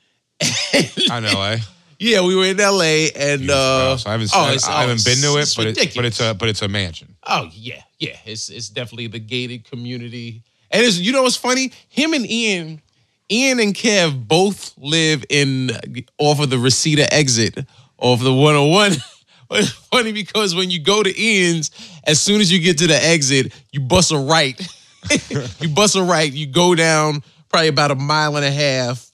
I 1.10 1.20
know, 1.20 1.42
eh? 1.42 1.58
Yeah, 1.98 2.20
we 2.20 2.36
were 2.36 2.44
in 2.44 2.60
L.A. 2.60 3.10
and 3.12 3.50
uh. 3.50 3.96
I 4.04 4.12
haven't, 4.12 4.30
oh, 4.34 4.40
I, 4.68 4.80
haven't 4.82 5.00
oh, 5.00 5.04
been 5.04 5.22
to 5.22 5.38
it, 5.38 5.42
it's 5.42 5.54
but 5.54 5.66
it, 5.66 5.94
but 5.94 6.04
it's 6.04 6.20
a 6.20 6.34
but 6.34 6.48
it's 6.48 6.60
a 6.60 6.68
mansion. 6.68 7.16
Oh 7.26 7.48
yeah, 7.52 7.80
yeah. 7.98 8.16
It's 8.26 8.50
it's 8.50 8.68
definitely 8.68 9.06
the 9.06 9.18
gated 9.18 9.64
community. 9.64 10.42
And 10.70 10.84
it's 10.84 10.98
you 10.98 11.12
know 11.12 11.22
what's 11.22 11.36
funny? 11.36 11.72
Him 11.88 12.12
and 12.12 12.30
Ian, 12.30 12.82
Ian 13.30 13.60
and 13.60 13.74
Kev 13.74 14.28
both 14.28 14.76
live 14.76 15.24
in 15.30 15.70
off 16.18 16.40
of 16.40 16.50
the 16.50 16.58
Reseda 16.58 17.12
exit 17.12 17.58
off 17.98 18.20
of 18.20 18.24
the 18.24 18.34
101. 18.34 18.92
But 19.48 19.60
it's 19.60 19.70
funny 19.70 20.10
because 20.10 20.56
when 20.56 20.70
you 20.70 20.80
go 20.80 21.04
to 21.04 21.22
Ian's, 21.22 21.70
as 22.02 22.20
soon 22.20 22.40
as 22.40 22.50
you 22.50 22.58
get 22.58 22.78
to 22.78 22.88
the 22.88 23.00
exit, 23.00 23.52
you 23.70 23.78
bust 23.78 24.10
a 24.10 24.18
right. 24.18 24.60
you 25.60 25.68
bust 25.68 25.94
a 25.94 26.02
right, 26.02 26.32
you 26.32 26.48
go 26.48 26.74
down 26.74 27.22
probably 27.48 27.68
about 27.68 27.92
a 27.92 27.94
mile 27.94 28.34
and 28.34 28.44
a 28.44 28.50
half, 28.50 29.05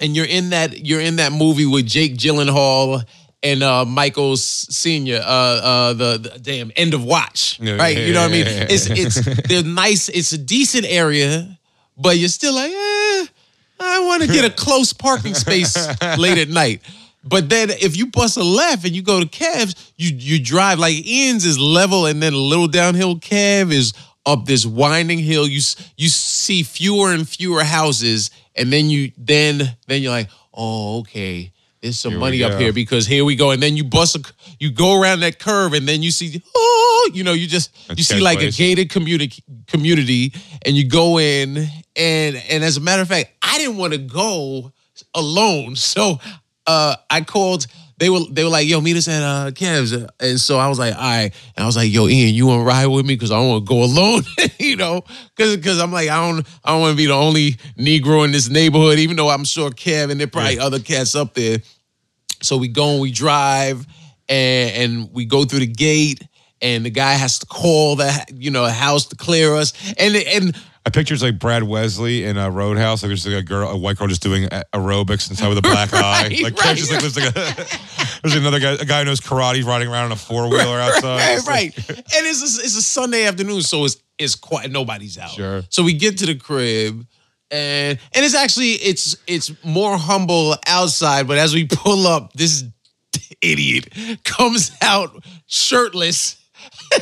and 0.00 0.14
you're 0.14 0.26
in 0.26 0.50
that 0.50 0.84
you're 0.84 1.00
in 1.00 1.16
that 1.16 1.32
movie 1.32 1.66
with 1.66 1.86
Jake 1.86 2.16
Gyllenhaal 2.16 3.04
and 3.42 3.62
uh 3.62 3.84
Michael 3.84 4.36
Senior, 4.36 5.20
uh 5.22 5.60
uh 5.62 5.92
the, 5.92 6.18
the 6.18 6.38
damn 6.38 6.72
end 6.76 6.94
of 6.94 7.04
watch. 7.04 7.58
Right? 7.60 7.96
You 7.96 8.12
know 8.12 8.22
what 8.22 8.30
I 8.30 8.32
mean? 8.32 8.46
It's 8.46 8.86
it's 8.88 9.24
they're 9.48 9.62
nice, 9.62 10.08
it's 10.08 10.32
a 10.32 10.38
decent 10.38 10.86
area, 10.86 11.58
but 11.96 12.18
you're 12.18 12.28
still 12.28 12.54
like, 12.54 12.70
eh, 12.70 13.26
I 13.80 14.00
want 14.00 14.22
to 14.22 14.28
get 14.28 14.44
a 14.44 14.50
close 14.64 14.92
parking 14.92 15.34
space 15.34 15.76
late 16.18 16.38
at 16.38 16.48
night. 16.48 16.82
But 17.28 17.48
then 17.48 17.70
if 17.70 17.96
you 17.96 18.06
bust 18.06 18.36
a 18.36 18.42
left 18.44 18.84
and 18.84 18.94
you 18.94 19.02
go 19.02 19.18
to 19.20 19.26
Kev's, 19.26 19.92
you 19.96 20.14
you 20.14 20.42
drive 20.42 20.78
like 20.78 20.94
Ian's 21.04 21.44
is 21.44 21.58
level 21.58 22.06
and 22.06 22.22
then 22.22 22.32
a 22.32 22.38
little 22.38 22.68
downhill. 22.68 23.16
Kev 23.16 23.72
is 23.72 23.92
up 24.24 24.44
this 24.44 24.64
winding 24.64 25.18
hill. 25.18 25.46
You 25.46 25.60
you 25.96 26.08
see 26.08 26.62
fewer 26.62 27.12
and 27.12 27.28
fewer 27.28 27.64
houses, 27.64 28.30
and 28.56 28.72
then 28.72 28.90
you 28.90 29.12
then 29.16 29.76
then 29.86 30.02
you're 30.02 30.12
like, 30.12 30.28
oh 30.54 31.00
okay, 31.00 31.52
there's 31.80 31.98
some 31.98 32.12
Here 32.12 32.20
money 32.20 32.42
up 32.42 32.58
here 32.58 32.72
because 32.72 33.06
here 33.06 33.24
we 33.24 33.36
go. 33.36 33.50
And 33.50 33.62
then 33.62 33.76
you 33.76 33.84
bust 33.84 34.16
a 34.16 34.22
you 34.58 34.70
go 34.70 35.00
around 35.00 35.20
that 35.20 35.38
curve, 35.38 35.72
and 35.72 35.86
then 35.86 36.02
you 36.02 36.10
see 36.10 36.42
oh 36.54 37.10
you 37.14 37.22
know 37.24 37.32
you 37.32 37.46
just 37.46 37.72
That's 37.88 37.98
you 37.98 38.04
see 38.04 38.20
like 38.20 38.38
place. 38.38 38.54
a 38.54 38.58
gated 38.58 38.90
community 38.90 39.42
community, 39.66 40.32
and 40.64 40.76
you 40.76 40.88
go 40.88 41.18
in 41.18 41.68
and 41.94 42.36
and 42.36 42.64
as 42.64 42.76
a 42.76 42.80
matter 42.80 43.02
of 43.02 43.08
fact, 43.08 43.30
I 43.42 43.58
didn't 43.58 43.76
want 43.76 43.92
to 43.92 43.98
go 43.98 44.72
alone, 45.14 45.76
so 45.76 46.18
uh, 46.66 46.96
I 47.10 47.20
called. 47.22 47.66
They 47.98 48.10
were 48.10 48.20
they 48.30 48.44
were 48.44 48.50
like, 48.50 48.68
"Yo, 48.68 48.80
meet 48.80 48.96
us 48.96 49.08
at 49.08 49.22
uh, 49.22 49.50
Kev's," 49.52 49.92
and 50.20 50.40
so 50.40 50.58
I 50.58 50.68
was 50.68 50.78
like, 50.78 50.94
"All 50.94 51.00
right," 51.00 51.32
and 51.56 51.62
I 51.62 51.66
was 51.66 51.76
like, 51.76 51.90
"Yo, 51.90 52.08
Ian, 52.08 52.34
you 52.34 52.46
want 52.46 52.60
to 52.60 52.64
ride 52.64 52.86
with 52.86 53.06
me? 53.06 53.14
Because 53.14 53.30
I 53.30 53.36
don't 53.36 53.48
want 53.48 53.64
to 53.64 53.68
go 53.68 53.82
alone, 53.82 54.22
you 54.58 54.76
know, 54.76 55.02
because 55.34 55.56
because 55.56 55.80
I'm 55.80 55.92
like, 55.92 56.10
I 56.10 56.16
don't 56.16 56.46
I 56.62 56.72
don't 56.72 56.82
want 56.82 56.92
to 56.92 56.96
be 56.96 57.06
the 57.06 57.14
only 57.14 57.52
Negro 57.78 58.24
in 58.24 58.32
this 58.32 58.50
neighborhood, 58.50 58.98
even 58.98 59.16
though 59.16 59.30
I'm 59.30 59.44
sure 59.44 59.70
Kev 59.70 60.10
and 60.10 60.20
there 60.20 60.26
probably 60.26 60.58
other 60.58 60.80
cats 60.80 61.14
up 61.14 61.34
there." 61.34 61.58
So 62.42 62.58
we 62.58 62.68
go 62.68 62.90
and 62.92 63.00
we 63.00 63.10
drive, 63.12 63.86
and 64.28 64.70
and 64.92 65.12
we 65.12 65.24
go 65.24 65.44
through 65.44 65.60
the 65.60 65.66
gate, 65.66 66.22
and 66.60 66.84
the 66.84 66.90
guy 66.90 67.14
has 67.14 67.38
to 67.38 67.46
call 67.46 67.96
the 67.96 68.26
you 68.34 68.50
know 68.50 68.66
house 68.66 69.06
to 69.06 69.16
clear 69.16 69.54
us, 69.54 69.72
and 69.98 70.16
and 70.16 70.56
I 70.86 70.90
picture 70.90 71.14
it's 71.14 71.22
like 71.22 71.38
Brad 71.40 71.64
Wesley 71.64 72.24
in 72.24 72.36
a 72.36 72.48
Roadhouse. 72.48 73.02
Like 73.02 73.08
there's 73.08 73.26
like 73.26 73.34
a 73.34 73.42
girl, 73.42 73.68
a 73.68 73.76
white 73.76 73.96
girl, 73.98 74.06
just 74.06 74.22
doing 74.22 74.44
aerobics 74.72 75.28
inside 75.28 75.48
with 75.48 75.58
a 75.58 75.62
black 75.62 75.90
eye. 75.92 76.28
Like 76.40 76.56
right. 76.62 76.76
just 76.76 76.92
like 76.92 77.02
looks 77.02 77.16
like 77.16 77.30
a. 77.36 78.20
there's 78.22 78.36
another 78.36 78.60
guy, 78.60 78.72
a 78.74 78.84
guy 78.84 79.00
who 79.00 79.06
knows 79.06 79.20
karate, 79.20 79.64
riding 79.64 79.88
around 79.88 80.06
on 80.06 80.12
a 80.12 80.16
four 80.16 80.48
wheeler 80.48 80.78
outside. 80.78 81.18
right, 81.18 81.36
like- 81.38 81.48
right. 81.48 81.88
And 81.88 82.26
it's 82.26 82.40
a, 82.40 82.64
it's 82.64 82.76
a 82.76 82.82
Sunday 82.82 83.26
afternoon, 83.26 83.62
so 83.62 83.84
it's 83.84 83.96
it's 84.16 84.36
quiet. 84.36 84.70
Nobody's 84.70 85.18
out. 85.18 85.30
Sure. 85.30 85.62
So 85.70 85.82
we 85.82 85.92
get 85.92 86.18
to 86.18 86.26
the 86.26 86.36
crib, 86.36 87.04
and 87.50 87.98
and 88.14 88.24
it's 88.24 88.36
actually 88.36 88.70
it's 88.74 89.16
it's 89.26 89.50
more 89.64 89.98
humble 89.98 90.54
outside. 90.68 91.26
But 91.26 91.38
as 91.38 91.52
we 91.52 91.66
pull 91.66 92.06
up, 92.06 92.32
this 92.34 92.62
idiot 93.42 93.92
comes 94.22 94.70
out 94.80 95.10
shirtless. 95.46 96.36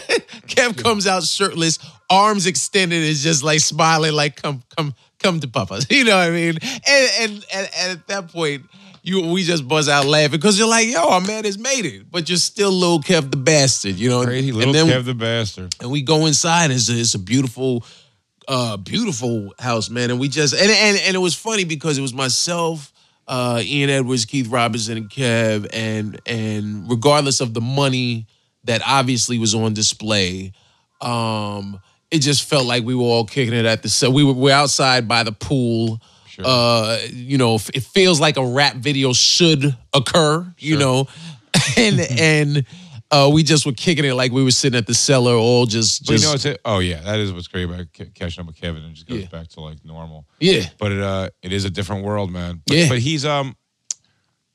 Kev 0.48 0.82
comes 0.82 1.06
out 1.06 1.22
shirtless, 1.22 1.78
arms 2.10 2.46
extended, 2.46 3.02
is 3.02 3.22
just 3.22 3.42
like 3.42 3.60
smiling, 3.60 4.12
like 4.12 4.40
come 4.40 4.62
come 4.76 4.94
come 5.18 5.40
to 5.40 5.48
Papa. 5.48 5.80
You 5.90 6.04
know 6.04 6.16
what 6.16 6.28
I 6.28 6.30
mean? 6.30 6.58
And 6.62 7.10
and 7.20 7.46
and, 7.52 7.70
and 7.78 7.98
at 7.98 8.06
that 8.08 8.28
point. 8.28 8.64
You, 9.06 9.20
we 9.20 9.42
just 9.42 9.68
buzz 9.68 9.86
out 9.86 10.06
laughing 10.06 10.30
because 10.30 10.58
you're 10.58 10.66
like, 10.66 10.88
yo, 10.88 11.06
our 11.06 11.20
man 11.20 11.44
has 11.44 11.58
made 11.58 11.84
it, 11.84 12.10
but 12.10 12.26
you're 12.30 12.38
still 12.38 12.72
little 12.72 13.02
Kev 13.02 13.30
the 13.30 13.36
bastard, 13.36 13.96
you 13.96 14.08
know. 14.08 14.24
Crazy 14.24 14.50
little 14.50 14.74
and 14.74 14.88
then, 14.90 14.98
Kev 14.98 15.04
the 15.04 15.12
bastard. 15.12 15.74
and 15.78 15.90
we 15.90 16.00
go 16.00 16.24
inside. 16.24 16.70
It's 16.70 16.88
a, 16.88 16.98
it's 16.98 17.14
a 17.14 17.18
beautiful, 17.18 17.84
uh, 18.48 18.78
beautiful 18.78 19.52
house, 19.58 19.90
man. 19.90 20.10
And 20.10 20.18
we 20.18 20.28
just 20.28 20.54
and 20.54 20.70
and 20.70 20.96
and 20.96 21.14
it 21.14 21.18
was 21.18 21.34
funny 21.34 21.64
because 21.64 21.98
it 21.98 22.00
was 22.00 22.14
myself, 22.14 22.94
uh, 23.28 23.60
Ian 23.62 23.90
Edwards, 23.90 24.24
Keith 24.24 24.48
Robinson, 24.48 24.96
and 24.96 25.10
Kev, 25.10 25.68
and 25.74 26.18
and 26.24 26.88
regardless 26.90 27.42
of 27.42 27.52
the 27.52 27.60
money 27.60 28.26
that 28.64 28.80
obviously 28.86 29.38
was 29.38 29.54
on 29.54 29.74
display, 29.74 30.52
um, 31.02 31.78
it 32.14 32.20
just 32.22 32.44
felt 32.44 32.66
like 32.66 32.84
we 32.84 32.94
were 32.94 33.02
all 33.04 33.24
kicking 33.24 33.54
it 33.54 33.64
at 33.66 33.82
the 33.82 33.88
so 33.88 34.10
we 34.10 34.22
were 34.24 34.32
we're 34.32 34.54
outside 34.54 35.06
by 35.08 35.22
the 35.24 35.32
pool. 35.32 36.00
Sure. 36.26 36.44
Uh, 36.46 36.98
you 37.12 37.38
know, 37.38 37.54
it 37.72 37.82
feels 37.84 38.20
like 38.20 38.36
a 38.36 38.44
rap 38.44 38.74
video 38.76 39.12
should 39.12 39.76
occur. 39.92 40.46
You 40.58 40.72
Sure. 40.72 40.80
know, 40.80 41.08
and 41.76 42.00
and 42.00 42.66
uh, 43.10 43.30
we 43.32 43.42
just 43.44 43.64
were 43.66 43.72
kicking 43.72 44.04
it 44.04 44.14
like 44.14 44.32
we 44.32 44.42
were 44.42 44.50
sitting 44.50 44.76
at 44.76 44.86
the 44.88 44.94
cellar, 44.94 45.34
all 45.34 45.66
just 45.66 46.04
But 46.06 46.12
you 46.12 46.18
just 46.18 46.28
know, 46.28 46.34
it's 46.34 46.44
it. 46.46 46.60
Oh 46.64 46.80
yeah, 46.80 47.00
that 47.02 47.20
is 47.20 47.32
what's 47.32 47.46
great 47.46 47.64
about 47.64 47.86
catching 48.14 48.40
up 48.42 48.46
with 48.48 48.56
Kevin. 48.56 48.82
It 48.82 48.94
just 48.94 49.06
goes 49.06 49.20
Yeah. 49.20 49.26
back 49.26 49.46
to 49.48 49.60
like 49.60 49.84
normal. 49.84 50.26
yeah, 50.40 50.64
But 50.78 50.90
it 50.92 51.00
uh, 51.00 51.28
it 51.42 51.52
is 51.52 51.64
a 51.64 51.70
different 51.70 52.04
world, 52.04 52.32
man. 52.32 52.62
But, 52.66 52.76
Yeah. 52.76 52.88
But 52.88 52.98
he's 52.98 53.24
um, 53.24 53.54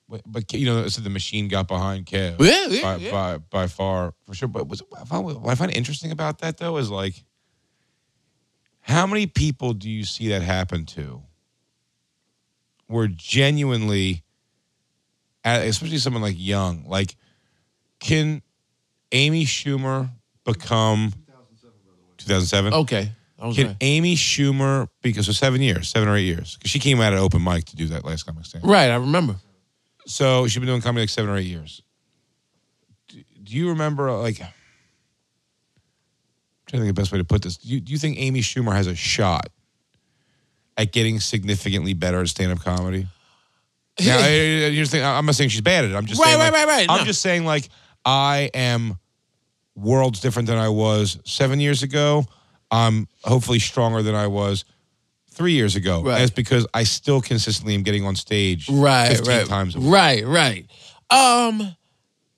but, 0.10 0.22
but 0.26 0.52
you 0.54 0.66
know, 0.66 0.88
so 0.88 1.02
the 1.02 1.10
machine 1.10 1.48
got 1.48 1.68
behind 1.68 2.08
Kev. 2.08 2.40
Yeah, 2.42 2.66
yeah, 2.68 2.82
by, 2.82 2.96
yeah. 2.98 3.12
by 3.12 3.38
by 3.38 3.68
far 3.68 4.14
for 4.26 4.34
sure. 4.34 4.48
But 4.50 4.68
was, 4.68 4.82
what 4.90 5.48
I 5.48 5.56
find 5.56 5.72
interesting 5.72 6.12
about 6.12 6.40
that 6.40 6.58
though 6.58 6.76
is 6.78 6.90
like, 6.90 7.24
how 8.90 9.06
many 9.06 9.28
people 9.28 9.74
do 9.74 9.88
you 9.88 10.04
see 10.04 10.30
that 10.30 10.42
happen 10.42 10.84
to? 10.84 11.22
Where 12.88 13.08
genuinely, 13.08 14.24
especially 15.46 16.00
someone 16.00 16.24
like 16.24 16.36
Young, 16.38 16.86
like, 16.88 17.16
can 18.00 18.42
Amy 19.12 19.46
Schumer 19.46 20.10
become 20.44 21.14
2007? 22.18 22.74
okay. 22.74 23.12
Can 23.54 23.68
right. 23.68 23.76
Amy 23.80 24.16
Schumer, 24.16 24.90
because 25.02 25.28
for 25.28 25.34
seven 25.34 25.62
years, 25.62 25.88
seven 25.88 26.10
or 26.10 26.18
eight 26.18 26.26
years, 26.26 26.58
because 26.58 26.72
she 26.72 26.80
came 26.80 27.00
out 27.00 27.14
at 27.14 27.20
open 27.20 27.44
mic 27.44 27.66
to 27.66 27.76
do 27.76 27.86
that 27.88 28.04
last 28.04 28.24
comic 28.24 28.46
stand. 28.46 28.66
right, 28.66 28.90
I 28.90 28.96
remember. 28.96 29.36
So 30.08 30.48
she's 30.48 30.58
been 30.60 30.68
doing 30.68 30.82
comedy 30.82 31.04
like 31.04 31.10
seven 31.10 31.30
or 31.30 31.38
eight 31.38 31.46
years. 31.46 31.82
Do, 33.08 33.24
do 33.44 33.56
you 33.56 33.70
remember 33.70 34.12
like? 34.12 34.42
Trying 36.70 36.82
to 36.82 36.86
think 36.86 36.96
the 36.96 37.02
best 37.02 37.12
way 37.12 37.18
to 37.18 37.24
put 37.26 37.42
this. 37.42 37.58
Do 37.58 37.68
you, 37.68 37.80
do 37.80 37.92
you 37.92 37.98
think 37.98 38.18
Amy 38.20 38.42
Schumer 38.42 38.74
has 38.74 38.86
a 38.88 38.96
shot 38.96 39.50
at 40.78 40.92
getting 40.92 41.20
significantly 41.20 41.94
better 41.94 42.22
at 42.22 42.28
stand-up 42.30 42.60
comedy? 42.60 43.08
Now, 44.06 44.18
I- 44.18 44.22
I- 44.22 44.70
here's 44.72 44.92
the 44.92 44.98
thing, 44.98 45.06
I'm 45.06 45.26
not 45.26 45.36
saying 45.36 45.50
she's 45.50 45.60
bad 45.60 45.84
at 45.84 45.92
it. 45.92 45.96
I'm 45.96 46.06
just 46.06 46.22
Right, 46.22 46.28
saying, 46.28 46.40
right, 46.40 46.54
like, 46.54 46.68
right, 46.68 46.68
right. 46.68 46.90
I'm 46.90 47.00
No. 47.00 47.04
just 47.06 47.22
saying, 47.22 47.44
like, 47.44 47.68
I 48.06 48.50
am 48.54 48.98
worlds 49.76 50.22
different 50.22 50.48
than 50.48 50.58
I 50.58 50.70
was 50.70 51.20
seven 51.26 51.60
years 51.60 51.84
ago. 51.84 52.26
I'm 52.72 53.08
hopefully 53.26 53.60
stronger 53.60 54.02
than 54.02 54.16
I 54.16 54.28
was 54.28 54.64
three 55.32 55.52
years 55.54 55.76
ago. 55.76 56.02
Right. 56.04 56.22
It's 56.22 56.32
because 56.32 56.66
I 56.74 56.84
still 56.84 57.20
consistently 57.20 57.74
am 57.76 57.84
getting 57.84 58.06
on 58.06 58.16
stage 58.16 58.70
right, 58.70 59.10
15 59.18 59.28
right, 59.38 59.46
times 59.48 59.76
a 59.76 59.80
week. 59.80 59.92
right, 59.92 60.26
right. 60.26 60.66
Um, 61.10 61.76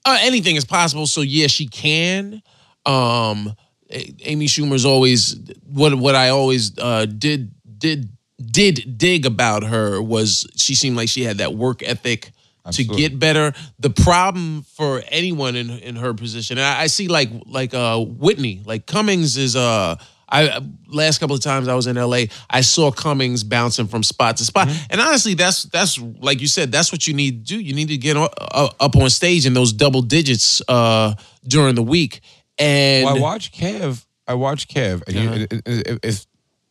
uh, 0.05 0.17
anything 0.21 0.55
is 0.55 0.65
possible. 0.65 1.05
So 1.05 1.21
yeah, 1.21 1.45
she 1.47 1.67
can. 1.67 2.41
Um, 2.87 3.53
Amy 3.91 4.47
Schumer's 4.47 4.85
always 4.85 5.35
what 5.65 5.93
what 5.95 6.15
I 6.15 6.29
always 6.29 6.77
uh, 6.77 7.05
did 7.05 7.51
did 7.77 8.09
did 8.39 8.97
dig 8.97 9.25
about 9.25 9.63
her 9.63 10.01
was 10.01 10.47
she 10.55 10.75
seemed 10.75 10.95
like 10.97 11.09
she 11.09 11.23
had 11.23 11.37
that 11.39 11.53
work 11.53 11.83
ethic 11.83 12.31
Absolutely. 12.65 12.95
to 12.95 13.01
get 13.09 13.19
better. 13.19 13.53
The 13.79 13.89
problem 13.89 14.63
for 14.75 15.01
anyone 15.09 15.55
in 15.55 15.69
in 15.69 15.95
her 15.97 16.13
position, 16.13 16.57
and 16.57 16.65
I, 16.65 16.81
I 16.83 16.87
see 16.87 17.07
like 17.07 17.29
like 17.45 17.73
uh 17.73 17.99
Whitney, 17.99 18.61
like 18.65 18.85
Cummings 18.85 19.37
is 19.37 19.55
uh. 19.55 19.95
I 20.33 20.61
last 20.87 21.19
couple 21.19 21.35
of 21.35 21.41
times 21.41 21.67
I 21.67 21.75
was 21.75 21.87
in 21.87 21.97
LA, 21.97 22.21
I 22.49 22.61
saw 22.61 22.89
Cummings 22.89 23.43
bouncing 23.43 23.87
from 23.87 24.01
spot 24.01 24.37
to 24.37 24.45
spot, 24.45 24.69
Mm-hmm. 24.69 24.85
and 24.91 25.01
honestly, 25.01 25.33
that's 25.33 25.63
that's 25.63 25.99
like 25.99 26.39
you 26.39 26.47
said, 26.47 26.71
that's 26.71 26.89
what 26.89 27.05
you 27.05 27.13
need 27.13 27.45
to 27.45 27.55
do. 27.57 27.59
You 27.61 27.73
need 27.73 27.89
to 27.89 27.97
get 27.97 28.15
up 28.15 28.95
on 28.95 29.09
stage 29.09 29.45
in 29.45 29.53
those 29.53 29.73
double 29.73 30.01
digits 30.01 30.61
uh, 30.69 31.15
during 31.45 31.75
the 31.75 31.83
week. 31.83 32.21
And 32.57 33.05
Well, 33.05 33.17
I 33.17 33.19
watch 33.19 33.51
Kev. 33.51 34.05
I 34.27 34.33
watch 34.35 34.67
Kev, 34.67 35.03
and 35.07 35.17
Uh-huh. 35.17 35.35
you, 35.35 35.47
it- 35.51 35.87
it- 35.87 35.99
if, 36.03 36.25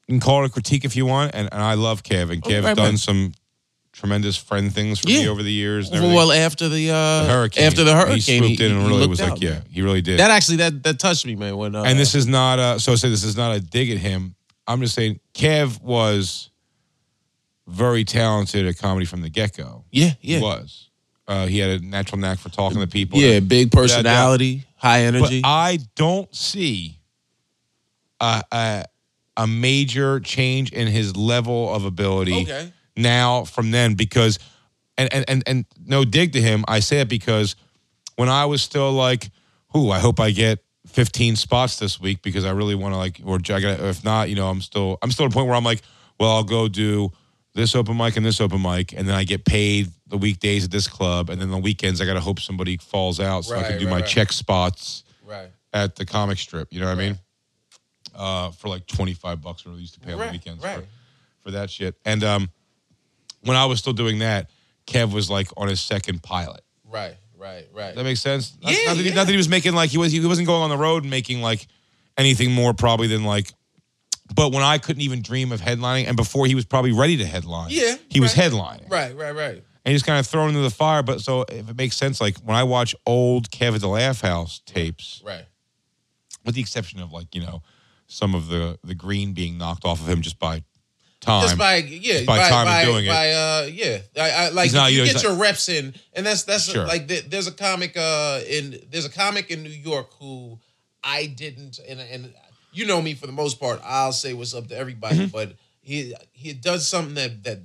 you 0.09 0.15
can 0.15 0.21
call 0.21 0.43
it 0.45 0.47
a 0.47 0.51
critique 0.51 0.85
if 0.85 0.97
you 0.97 1.07
want. 1.07 1.33
And, 1.35 1.49
and 1.53 1.63
I 1.63 1.75
love 1.75 2.03
Kev, 2.03 2.31
and 2.33 2.43
Kev's 2.43 2.65
Oh, 2.65 2.69
right, 2.69 2.77
done 2.77 2.97
some 2.97 3.33
tremendous 3.93 4.37
friend 4.37 4.73
things 4.73 4.99
for 5.01 5.09
me 5.09 5.29
over 5.29 5.43
the 5.43 5.53
years. 5.53 5.91
well, 5.91 6.33
after 6.33 6.69
the, 6.69 6.91
uh, 6.91 7.25
the 7.25 7.29
hurricane, 7.33 7.65
after 7.65 7.85
the 7.85 7.95
hurricane, 7.95 8.43
he 8.43 8.57
swooped 8.57 8.61
in 8.61 8.73
and 8.73 8.87
really 8.87 9.07
was 9.07 9.21
out. 9.21 9.31
like, 9.33 9.43
yeah, 9.43 9.61
he 9.71 9.83
really 9.83 10.01
did. 10.01 10.19
That 10.21 10.31
actually 10.31 10.59
that 10.59 10.83
that 10.85 10.99
touched 10.99 11.27
me, 11.27 11.35
man. 11.35 11.57
When 11.57 11.75
uh, 11.75 11.83
and 11.83 11.99
this 11.99 12.15
is 12.15 12.27
not 12.27 12.59
a 12.59 12.81
so 12.81 12.93
I 12.93 12.95
say 12.95 13.09
this 13.11 13.25
is 13.25 13.37
not 13.37 13.55
a 13.55 13.61
dig 13.61 13.91
at 13.91 13.99
him. 13.99 14.35
I'm 14.67 14.81
just 14.81 14.95
saying 14.95 15.19
Kev 15.35 15.83
was 15.83 16.51
very 17.67 18.05
talented 18.05 18.67
at 18.67 18.79
comedy 18.79 19.07
from 19.07 19.21
the 19.23 19.29
get 19.29 19.57
go. 19.57 19.85
yeah, 19.91 20.13
yeah, 20.21 20.39
He 20.39 20.43
was. 20.43 20.89
Uh, 21.29 21.47
he 21.47 21.59
had 21.59 21.71
a 21.83 21.85
natural 21.85 22.19
knack 22.19 22.39
for 22.39 22.49
talking 22.49 22.81
to 22.81 22.87
people. 22.89 23.19
yeah, 23.19 23.39
big 23.41 23.71
personality, 23.71 24.65
high 24.81 25.05
But 25.11 25.15
energy. 25.15 25.43
I 25.45 25.79
don't 25.95 26.35
see 26.35 26.99
a, 28.21 28.43
a 28.53 28.85
a 29.37 29.47
major 29.47 30.21
change 30.21 30.73
in 30.73 30.87
his 30.89 31.17
level 31.17 31.73
of 31.73 31.85
ability 31.85 32.43
Okay. 32.43 32.73
now 32.97 33.45
from 33.45 33.71
then 33.71 33.95
because 33.95 34.39
and, 34.99 35.13
and 35.15 35.25
and 35.29 35.43
and 35.47 35.65
no 35.87 36.05
dig 36.05 36.33
to 36.33 36.41
him. 36.41 36.65
I 36.69 36.81
say 36.81 37.01
it 37.01 37.09
because 37.09 37.57
when 38.17 38.29
I 38.29 38.45
was 38.47 38.61
still 38.63 38.93
like, 38.93 39.31
"Ooh, 39.77 39.91
I 39.91 39.99
hope 39.99 40.21
I 40.21 40.31
get 40.31 40.59
15 40.89 41.37
spots 41.37 41.79
this 41.79 42.01
week 42.01 42.21
because 42.23 42.45
I 42.45 42.51
really 42.51 42.75
want 42.75 42.93
to 42.93 42.99
like," 42.99 43.21
or 43.25 43.37
I 43.37 43.61
got 43.61 43.81
if 43.81 44.05
not, 44.05 44.29
you 44.29 44.35
know, 44.35 44.49
I'm 44.49 44.61
still 44.61 44.99
I'm 45.03 45.11
still 45.11 45.27
at 45.27 45.33
a 45.33 45.35
point 45.35 45.47
where 45.47 45.57
I'm 45.57 45.65
like, 45.65 45.81
"Well, 46.19 46.31
I'll 46.31 46.45
go 46.45 46.69
do." 46.69 47.13
This 47.61 47.75
open 47.75 47.95
mic 47.99 48.17
and 48.17 48.25
this 48.25 48.41
open 48.41 48.63
mic, 48.63 48.95
and 48.95 49.07
then 49.07 49.15
I 49.15 49.25
get 49.25 49.45
paid 49.45 49.91
the 50.07 50.17
weekdays 50.17 50.65
at 50.65 50.71
this 50.71 50.89
club, 50.89 51.29
and 51.29 51.39
then 51.39 51.51
the 51.51 51.59
weekends 51.59 52.01
I 52.01 52.07
got 52.07 52.15
to 52.15 52.21
hope 52.21 52.41
somebody 52.41 52.79
falls 52.79 53.21
out 53.21 53.45
so 53.45 53.55
I 53.55 53.65
can 53.65 53.79
do 53.79 53.85
right, 53.85 53.91
my 53.91 53.97
right. 53.99 54.07
check 54.07 54.33
spots 54.33 55.05
right. 55.27 55.51
at 55.75 55.95
the 55.95 56.07
comic 56.07 56.39
strip. 56.39 56.73
You 56.73 56.81
know 56.81 56.87
what 56.87 56.97
I 56.97 57.09
mean? 57.09 57.19
Uh, 58.15 58.51
for 58.53 58.69
like 58.69 58.87
twenty 58.87 59.13
five 59.13 59.43
bucks, 59.43 59.67
or 59.67 59.73
we 59.73 59.81
used 59.81 59.93
to 59.93 60.01
pay 60.01 60.15
on 60.15 60.21
the 60.21 60.33
weekends 60.33 60.65
right. 60.65 60.79
for, 60.79 60.87
for 61.43 61.51
that 61.51 61.69
shit. 61.69 61.97
And 62.07 62.25
um, 62.25 62.51
when 63.43 63.59
I 63.59 63.67
was 63.67 63.79
still 63.79 63.93
doing 63.93 64.21
that, 64.21 64.49
Kev 64.87 65.13
was 65.13 65.29
like 65.29 65.49
on 65.59 65.69
his 65.69 65.81
second 65.81 66.23
pilot. 66.23 66.63
Right, 66.91 67.17
right, 67.37 67.67
right. 67.75 67.95
That 67.95 68.05
makes 68.05 68.23
sense? 68.23 68.57
Not, 68.63 68.73
Yeah, 68.73 68.79
not, 68.87 68.97
that 68.97 69.03
he, 69.03 69.11
not 69.11 69.27
that 69.27 69.33
he 69.33 69.37
was 69.37 69.51
making 69.51 69.75
like 69.75 69.91
he 69.91 69.99
was 69.99 70.13
he 70.13 70.27
wasn't 70.27 70.47
going 70.47 70.63
on 70.63 70.71
the 70.71 70.79
road 70.79 71.03
and 71.03 71.11
making 71.11 71.43
like 71.43 71.67
anything 72.17 72.53
more 72.53 72.73
probably 72.73 73.07
than 73.07 73.25
like. 73.25 73.53
But 74.35 74.53
when 74.53 74.63
I 74.63 74.79
couldn't 74.79 75.03
even 75.03 75.23
dream 75.23 75.53
of 75.53 75.61
headlining, 75.61 76.07
and 76.07 76.17
before 76.17 76.47
he 76.47 76.55
was 76.55 76.65
probably 76.65 76.93
ready 76.93 77.17
to 77.19 77.25
headline, 77.27 77.71
Yeah, 77.71 77.97
he 78.09 78.21
was 78.21 78.33
headlining, 78.35 78.89
Right, 78.91 79.15
right, 79.17 79.35
right. 79.35 79.63
and 79.85 79.93
he's 79.93 80.03
kind 80.03 80.19
of 80.19 80.27
thrown 80.27 80.49
into 80.51 80.61
the 80.61 80.71
fire. 80.71 81.03
But 81.03 81.21
so 81.21 81.43
if 81.49 81.69
it 81.69 81.77
makes 81.77 81.97
sense, 81.97 82.21
like 82.21 82.39
when 82.39 82.57
I 82.57 82.63
watch 82.65 82.95
old 83.07 83.51
Kev 83.51 83.75
at 83.75 83.81
the 83.81 83.89
Laff 83.89 84.21
House 84.21 84.61
tapes, 84.67 85.21
Right. 85.25 85.47
with 86.45 86.55
the 86.55 86.61
exception 86.61 87.01
of 87.01 87.13
like 87.13 87.35
you 87.35 87.41
know 87.43 87.63
some 88.07 88.35
of 88.35 88.49
the 88.49 88.79
the 88.85 88.95
green 88.95 89.33
being 89.33 89.59
knocked 89.59 89.85
off 89.85 90.01
of 90.01 90.09
him 90.09 90.21
just 90.23 90.39
by 90.39 90.63
time. 91.21 91.43
Just 91.43 91.59
by 91.59 91.77
yeah, 91.77 92.13
Just 92.15 92.27
by 92.27 92.49
time 92.49 92.67
of 92.89 92.93
doing 92.95 93.07
it. 93.07 93.11
uh, 93.11 93.67
yeah, 93.71 93.99
I, 94.17 94.31
I 94.31 94.49
like 94.51 94.73
not- 94.73 94.91
you 94.93 94.99
you 94.99 95.03
know, 95.03 95.07
get 95.07 95.15
he's 95.17 95.23
your 95.23 95.35
reps 95.35 95.69
in, 95.69 95.95
and 96.15 96.25
that's 96.25 96.45
that's 96.45 96.71
Sure. 96.71 96.87
like 96.87 97.09
there- 97.09 97.23
there's 97.23 97.47
a 97.47 97.53
comic 97.53 97.97
uh 97.97 98.41
in 98.49 98.81
there's 98.91 99.05
a 99.05 99.11
comic 99.11 99.51
in 99.51 99.63
New 99.63 99.71
York 99.71 100.13
who 100.19 100.59
I 101.05 101.27
didn't 101.27 101.79
and 101.89 102.01
and 102.01 102.33
you 102.73 102.87
know 102.87 103.01
me 103.03 103.15
for 103.15 103.27
the 103.27 103.33
most 103.33 103.59
part 103.61 103.81
I'll 103.85 104.13
say 104.13 104.33
what's 104.35 104.55
up 104.55 104.69
to 104.69 104.77
everybody, 104.77 105.17
Mm-hmm. 105.19 105.27
but 105.29 105.53
he 105.81 106.15
he 106.33 106.53
does 106.53 106.87
something 106.87 107.15
that 107.15 107.43
that 107.45 107.59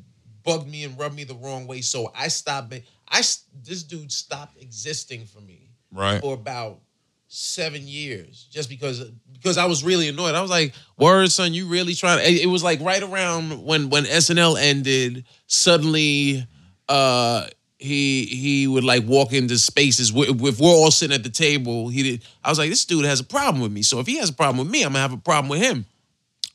bugged 0.43 0.67
me 0.69 0.83
and 0.83 0.97
rubbed 0.97 1.15
me 1.15 1.23
the 1.23 1.35
wrong 1.35 1.67
way, 1.67 1.81
so 1.81 2.11
I 2.15 2.27
stopped. 2.29 2.73
I 3.09 3.21
this 3.63 3.83
dude 3.83 4.11
stopped 4.11 4.61
existing 4.61 5.25
for 5.25 5.41
me 5.41 5.69
right. 5.91 6.21
for 6.21 6.33
about 6.33 6.79
seven 7.27 7.87
years 7.87 8.47
just 8.51 8.69
because 8.69 8.99
because 9.33 9.57
I 9.57 9.65
was 9.65 9.83
really 9.83 10.07
annoyed. 10.07 10.35
I 10.35 10.41
was 10.41 10.51
like, 10.51 10.73
"Word, 10.97 11.31
son, 11.31 11.53
you 11.53 11.67
really 11.67 11.93
trying?" 11.93 12.19
It, 12.19 12.43
it 12.43 12.47
was 12.47 12.63
like 12.63 12.79
right 12.81 13.03
around 13.03 13.63
when 13.63 13.89
when 13.89 14.05
SNL 14.05 14.59
ended. 14.59 15.25
Suddenly, 15.47 16.47
uh, 16.87 17.47
he 17.77 18.25
he 18.25 18.67
would 18.67 18.83
like 18.83 19.03
walk 19.05 19.33
into 19.33 19.57
spaces 19.57 20.11
if 20.15 20.59
we're 20.59 20.69
all 20.69 20.91
sitting 20.91 21.13
at 21.15 21.23
the 21.23 21.29
table. 21.29 21.89
He 21.89 22.03
did. 22.03 22.23
I 22.43 22.49
was 22.49 22.57
like, 22.57 22.69
"This 22.69 22.85
dude 22.85 23.05
has 23.05 23.19
a 23.19 23.23
problem 23.25 23.61
with 23.61 23.71
me. 23.71 23.81
So 23.83 23.99
if 23.99 24.07
he 24.07 24.17
has 24.17 24.29
a 24.29 24.33
problem 24.33 24.59
with 24.59 24.69
me, 24.69 24.83
I'm 24.83 24.89
gonna 24.93 24.99
have 24.99 25.13
a 25.13 25.17
problem 25.17 25.49
with 25.49 25.61
him." 25.61 25.85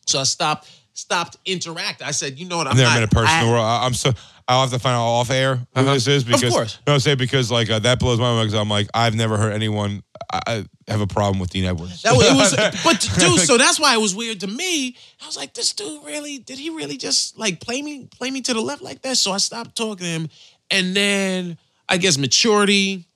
So 0.07 0.19
I 0.19 0.25
stopped 0.25 0.69
stopped 0.95 1.37
interacting. 1.45 2.07
I 2.07 2.13
said, 2.13 2.39
"You 2.39 2.47
know 2.49 2.57
what? 2.57 2.67
I'm 2.67 2.73
I've 2.73 2.79
never 2.79 3.01
not, 3.01 3.05
a 3.05 3.09
person 3.09 3.35
I, 3.35 3.45
world 3.45 3.65
I, 3.65 3.87
i'm 3.87 3.95
so 3.95 4.13
I'll 4.49 4.63
have 4.63 4.71
to 4.71 4.81
find 4.81 4.97
out 4.97 5.03
off 5.03 5.31
air 5.31 5.57
who 5.57 5.63
Uh-huh. 5.77 5.95
this 5.95 6.09
is 6.09 6.25
because 6.25 6.53
course. 6.53 6.79
no, 6.87 6.99
say 6.99 7.15
because 7.15 7.53
like 7.53 7.71
uh, 7.71 7.79
that 7.81 8.01
blows 8.01 8.19
my 8.19 8.33
mind 8.33 8.49
because 8.49 8.61
I'm 8.61 8.69
like 8.69 8.89
I've 8.93 9.15
never 9.15 9.37
heard 9.37 9.53
anyone 9.53 10.03
I, 10.33 10.41
I 10.89 10.91
have 10.91 11.01
a 11.01 11.07
problem 11.07 11.39
with 11.39 11.51
Dean 11.51 11.65
Edwards. 11.65 12.03
That 12.03 12.15
was, 12.15 12.27
it 12.27 12.35
was, 12.35 12.81
but 12.85 13.01
dude, 13.21 13.41
so 13.41 13.57
that's 13.59 13.79
why 13.79 13.95
it 13.95 14.01
was 14.01 14.15
weird 14.15 14.41
to 14.41 14.47
me. 14.47 14.97
I 15.23 15.27
was 15.27 15.37
like, 15.37 15.55
this 15.55 15.73
dude 15.73 16.05
really 16.05 16.39
did 16.39 16.59
he 16.59 16.71
really 16.71 16.97
just 16.97 17.39
like 17.39 17.61
play 17.61 17.81
me, 17.83 18.09
play 18.17 18.31
me 18.31 18.41
to 18.43 18.55
the 18.55 18.61
left 18.61 18.83
like 18.83 19.03
that? 19.03 19.17
So 19.17 19.33
I 19.33 19.39
stopped 19.39 19.77
talking 19.77 19.99
to 19.99 20.05
him, 20.05 20.29
and 20.71 20.95
then 20.95 21.59
I 21.89 21.97
guess 21.97 22.17
maturity, 22.19 23.07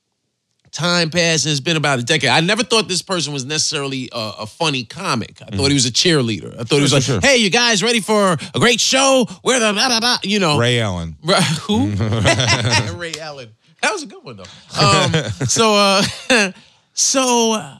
time 0.71 1.09
passed, 1.09 1.45
and 1.45 1.51
it's 1.51 1.61
been 1.61 1.77
about 1.77 1.99
a 1.99 2.03
decade. 2.03 2.29
I 2.29 2.41
never 2.41 2.63
thought 2.63 2.87
this 2.87 3.01
person 3.01 3.31
was 3.33 3.45
necessarily 3.45 4.09
a, 4.11 4.31
a 4.41 4.45
funny 4.45 4.83
comic. 4.83 5.41
I 5.41 5.55
thought 5.55 5.67
he 5.69 5.73
was 5.73 5.85
a 5.85 5.91
cheerleader. 5.91 6.53
I 6.59 6.63
thought 6.63 6.75
he 6.75 6.81
was 6.81 6.89
Sure, 6.91 6.97
like, 6.97 7.03
sure, 7.03 7.21
sure. 7.21 7.29
hey, 7.29 7.37
you 7.37 7.49
guys 7.49 7.81
ready 7.81 8.01
for 8.01 8.33
a 8.33 8.59
great 8.59 8.79
show? 8.81 9.25
Where 9.43 9.59
the 9.59 9.71
blah, 9.73 9.87
blah, 9.87 9.99
blah, 9.99 10.17
you 10.23 10.39
know 10.39 10.57
Ray 10.59 10.79
Allen. 10.81 11.15
Who? 11.61 11.87
Ray 12.95 13.13
Allen. 13.21 13.49
That 13.81 13.91
was 13.93 14.03
a 14.03 14.07
good 14.07 14.23
one 14.23 14.37
though. 14.37 14.43
Um, 14.81 15.13
so, 15.47 15.75
uh, 15.75 16.51
so 16.93 17.53
uh, 17.53 17.79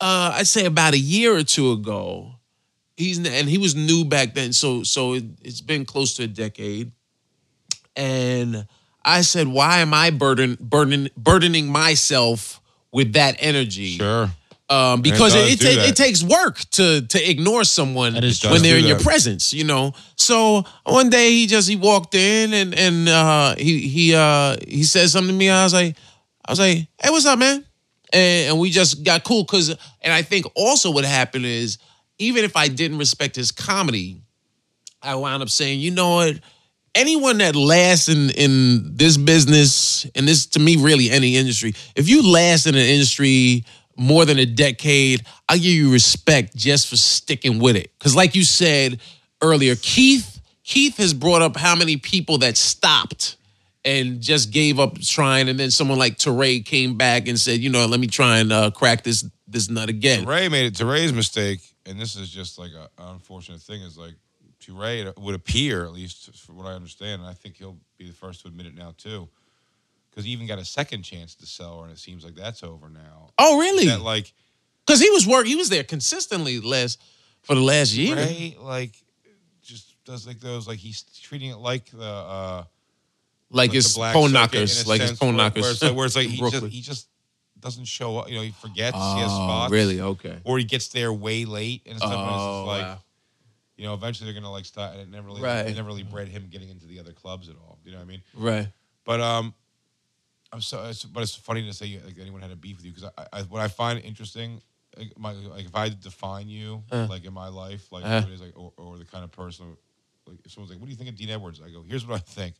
I'd 0.00 0.46
say 0.46 0.64
about 0.64 0.94
a 0.94 0.98
year 0.98 1.36
or 1.36 1.42
two 1.42 1.72
ago, 1.72 2.32
he's 2.96 3.18
and 3.18 3.48
he 3.48 3.58
was 3.58 3.74
new 3.76 4.04
back 4.04 4.34
then. 4.34 4.52
So, 4.52 4.82
so 4.82 5.12
it, 5.14 5.24
it's 5.42 5.60
been 5.60 5.84
close 5.84 6.14
to 6.14 6.22
a 6.24 6.26
decade, 6.26 6.92
and 7.96 8.66
I 9.04 9.22
said, 9.22 9.48
"Why 9.48 9.78
am 9.78 9.94
I 9.94 10.10
burden, 10.10 10.56
burden, 10.60 11.08
burdening 11.16 11.68
myself 11.70 12.60
with 12.92 13.14
that 13.14 13.36
energy?" 13.38 13.96
Sure. 13.96 14.30
um, 14.68 15.02
because 15.02 15.34
it, 15.34 15.62
it, 15.62 15.88
it 15.90 15.96
takes 15.96 16.22
work 16.22 16.58
to 16.72 17.02
to 17.02 17.30
ignore 17.30 17.64
someone 17.64 18.14
when 18.14 18.62
they're 18.62 18.78
in 18.78 18.86
your 18.86 18.98
that. 18.98 19.02
presence, 19.04 19.52
you 19.52 19.64
know. 19.64 19.94
So 20.16 20.64
one 20.84 21.10
day 21.10 21.30
he 21.30 21.46
just 21.46 21.68
he 21.68 21.76
walked 21.76 22.14
in 22.14 22.52
and 22.52 22.74
and 22.74 23.08
uh, 23.08 23.54
he 23.56 23.88
he 23.88 24.14
uh, 24.14 24.56
he 24.66 24.84
said 24.84 25.08
something 25.10 25.32
to 25.32 25.38
me. 25.38 25.50
I 25.50 25.64
was 25.64 25.74
like, 25.74 25.96
I 26.46 26.52
was 26.52 26.58
like, 26.58 26.78
hey, 27.02 27.10
what's 27.10 27.26
up, 27.26 27.38
man? 27.38 27.64
And, 28.12 28.50
and 28.50 28.58
we 28.58 28.70
just 28.70 29.04
got 29.04 29.22
cool 29.22 29.44
because, 29.44 29.70
and 30.02 30.12
I 30.12 30.22
think 30.22 30.46
also 30.56 30.90
what 30.90 31.04
happened 31.04 31.46
is 31.46 31.78
even 32.18 32.44
if 32.44 32.56
I 32.56 32.68
didn't 32.68 32.98
respect 32.98 33.36
his 33.36 33.52
comedy, 33.52 34.20
I 35.02 35.14
wound 35.14 35.42
up 35.42 35.48
saying, 35.48 35.80
you 35.80 35.90
know 35.90 36.16
what? 36.16 36.40
Anyone 36.94 37.38
that 37.38 37.54
lasts 37.54 38.08
in 38.08 38.30
in 38.30 38.96
this 38.96 39.16
business, 39.16 40.06
and 40.14 40.26
this 40.26 40.46
to 40.46 40.60
me 40.60 40.76
really 40.76 41.10
any 41.10 41.36
industry, 41.36 41.74
if 41.94 42.08
you 42.08 42.28
last 42.28 42.66
in 42.66 42.74
an 42.74 42.80
industry 42.80 43.64
more 43.96 44.24
than 44.24 44.38
a 44.38 44.46
decade, 44.46 45.24
I'll 45.48 45.56
give 45.56 45.66
you 45.66 45.92
respect 45.92 46.56
just 46.56 46.88
for 46.88 46.96
sticking 46.96 47.60
with 47.60 47.76
it. 47.76 47.92
Because 47.98 48.16
like 48.16 48.34
you 48.34 48.44
said 48.44 49.00
earlier, 49.42 49.76
Keith 49.76 50.40
Keith 50.64 50.96
has 50.96 51.14
brought 51.14 51.42
up 51.42 51.56
how 51.56 51.76
many 51.76 51.96
people 51.96 52.38
that 52.38 52.56
stopped 52.56 53.36
and 53.84 54.20
just 54.20 54.50
gave 54.50 54.78
up 54.78 55.00
trying, 55.00 55.48
and 55.48 55.58
then 55.58 55.70
someone 55.70 55.98
like 55.98 56.16
Teray 56.18 56.64
came 56.64 56.96
back 56.96 57.28
and 57.28 57.38
said, 57.38 57.60
you 57.60 57.70
know, 57.70 57.86
let 57.86 57.98
me 58.00 58.06
try 58.06 58.38
and 58.38 58.52
uh, 58.52 58.70
crack 58.70 59.02
this 59.02 59.24
this 59.48 59.68
nut 59.68 59.88
again. 59.88 60.26
Ray 60.26 60.48
made 60.48 60.66
it 60.66 60.74
Teray's 60.74 61.12
mistake, 61.12 61.60
and 61.86 62.00
this 62.00 62.16
is 62.16 62.30
just 62.30 62.58
like 62.58 62.70
an 62.72 62.88
unfortunate 62.98 63.60
thing. 63.60 63.82
Is 63.82 63.98
like 63.98 64.14
Toure, 64.60 65.06
it 65.06 65.18
would 65.18 65.34
appear, 65.34 65.84
at 65.84 65.92
least 65.92 66.34
from 66.36 66.56
what 66.56 66.66
I 66.66 66.72
understand, 66.72 67.22
and 67.22 67.30
I 67.30 67.34
think 67.34 67.56
he'll 67.56 67.78
be 67.98 68.06
the 68.06 68.12
first 68.14 68.42
to 68.42 68.48
admit 68.48 68.66
it 68.66 68.74
now 68.74 68.94
too, 68.98 69.28
because 70.10 70.24
he 70.24 70.30
even 70.32 70.46
got 70.46 70.58
a 70.58 70.64
second 70.64 71.02
chance 71.02 71.34
to 71.36 71.46
sell, 71.46 71.82
and 71.82 71.90
it 71.92 71.98
seems 71.98 72.24
like 72.24 72.34
that's 72.34 72.62
over 72.62 72.88
now. 72.88 73.30
Oh, 73.38 73.58
really? 73.58 73.86
That 73.86 74.02
like 74.02 74.32
Because 74.86 75.00
he 75.00 75.10
was 75.10 75.26
work. 75.26 75.46
He 75.46 75.56
was 75.56 75.68
there 75.70 75.84
consistently 75.84 76.60
last 76.60 77.00
for 77.42 77.54
the 77.54 77.60
last 77.62 77.94
year. 77.94 78.16
Ray, 78.16 78.56
like 78.60 78.94
just 79.62 79.94
does 80.04 80.26
like 80.26 80.40
those 80.40 80.66
like 80.68 80.78
he's 80.78 81.02
treating 81.22 81.50
it 81.50 81.56
like 81.58 81.90
the 81.90 82.02
uh 82.04 82.64
Like 83.50 83.72
like 83.72 83.84
black 83.94 84.12
phone 84.14 84.32
knockers. 84.32 84.86
Like 84.86 85.00
sense, 85.00 85.18
phone 85.18 85.36
where- 85.36 85.44
knockers. 85.44 85.62
Where 85.62 85.72
it's 85.72 85.82
like, 85.82 85.96
where 85.96 86.06
it's 86.06 86.16
like 86.16 86.26
he 86.28 86.38
just 86.50 86.66
he 86.66 86.80
just 86.80 87.08
doesn't 87.60 87.84
show 87.86 88.18
up. 88.18 88.28
You 88.28 88.36
know, 88.36 88.42
he 88.42 88.50
forgets 88.52 88.96
he 88.96 89.20
has 89.20 89.30
Oh, 89.30 89.44
spots. 89.46 89.72
really? 89.72 90.00
Okay. 90.00 90.38
Or 90.44 90.58
he 90.58 90.64
gets 90.64 90.88
there 90.88 91.12
way 91.12 91.44
late 91.44 91.82
and 91.86 91.98
stuff. 91.98 92.10
and 92.12 92.20
it's 92.22 92.30
Oh, 92.32 92.64
like 92.66 92.82
wow. 92.82 92.98
You 93.80 93.86
know, 93.86 93.94
eventually 93.94 94.30
they're 94.30 94.38
gonna 94.38 94.52
like 94.52 94.66
start. 94.66 94.92
And 94.92 95.00
it 95.00 95.08
never 95.10 95.28
really, 95.28 95.40
Right. 95.40 95.66
it 95.66 95.74
never 95.74 95.88
really 95.88 96.02
bred 96.02 96.28
him 96.28 96.48
getting 96.50 96.68
into 96.68 96.86
the 96.86 97.00
other 97.00 97.12
clubs 97.12 97.48
at 97.48 97.56
all. 97.56 97.78
You 97.82 97.92
know 97.92 97.98
what 97.98 98.04
I 98.04 98.06
mean? 98.06 98.22
Right. 98.34 98.68
But 99.06 99.20
um, 99.22 99.54
I'm 100.52 100.60
so. 100.60 100.84
It's, 100.86 101.04
but 101.04 101.22
it's 101.22 101.34
funny 101.34 101.64
to 101.66 101.72
say 101.72 101.98
like 102.04 102.16
anyone 102.20 102.42
had 102.42 102.50
a 102.50 102.56
beef 102.56 102.76
with 102.76 102.84
you 102.84 102.92
because 102.92 103.10
I, 103.16 103.38
I, 103.38 103.42
what 103.44 103.62
I 103.62 103.68
find 103.68 103.98
interesting, 104.00 104.60
like, 104.98 105.18
my, 105.18 105.32
like 105.32 105.64
if 105.64 105.74
I 105.74 105.84
had 105.84 105.92
to 105.92 105.98
define 105.98 106.48
you 106.48 106.82
Uh. 106.92 107.06
like 107.08 107.24
in 107.24 107.32
my 107.32 107.48
life, 107.48 107.90
like 107.90 108.04
Uh. 108.04 108.22
like 108.38 108.52
or, 108.54 108.72
or 108.76 108.98
the 108.98 109.06
kind 109.06 109.24
of 109.24 109.32
person, 109.32 109.76
like 110.26 110.36
if 110.44 110.52
someone's 110.52 110.70
like, 110.72 110.78
"What 110.78 110.86
do 110.86 110.90
you 110.90 110.96
think 110.98 111.08
of 111.08 111.16
Dean 111.16 111.30
Edwards?" 111.30 111.62
I 111.64 111.70
go, 111.70 111.82
"Here's 111.82 112.06
what 112.06 112.16
I 112.16 112.18
think." 112.18 112.56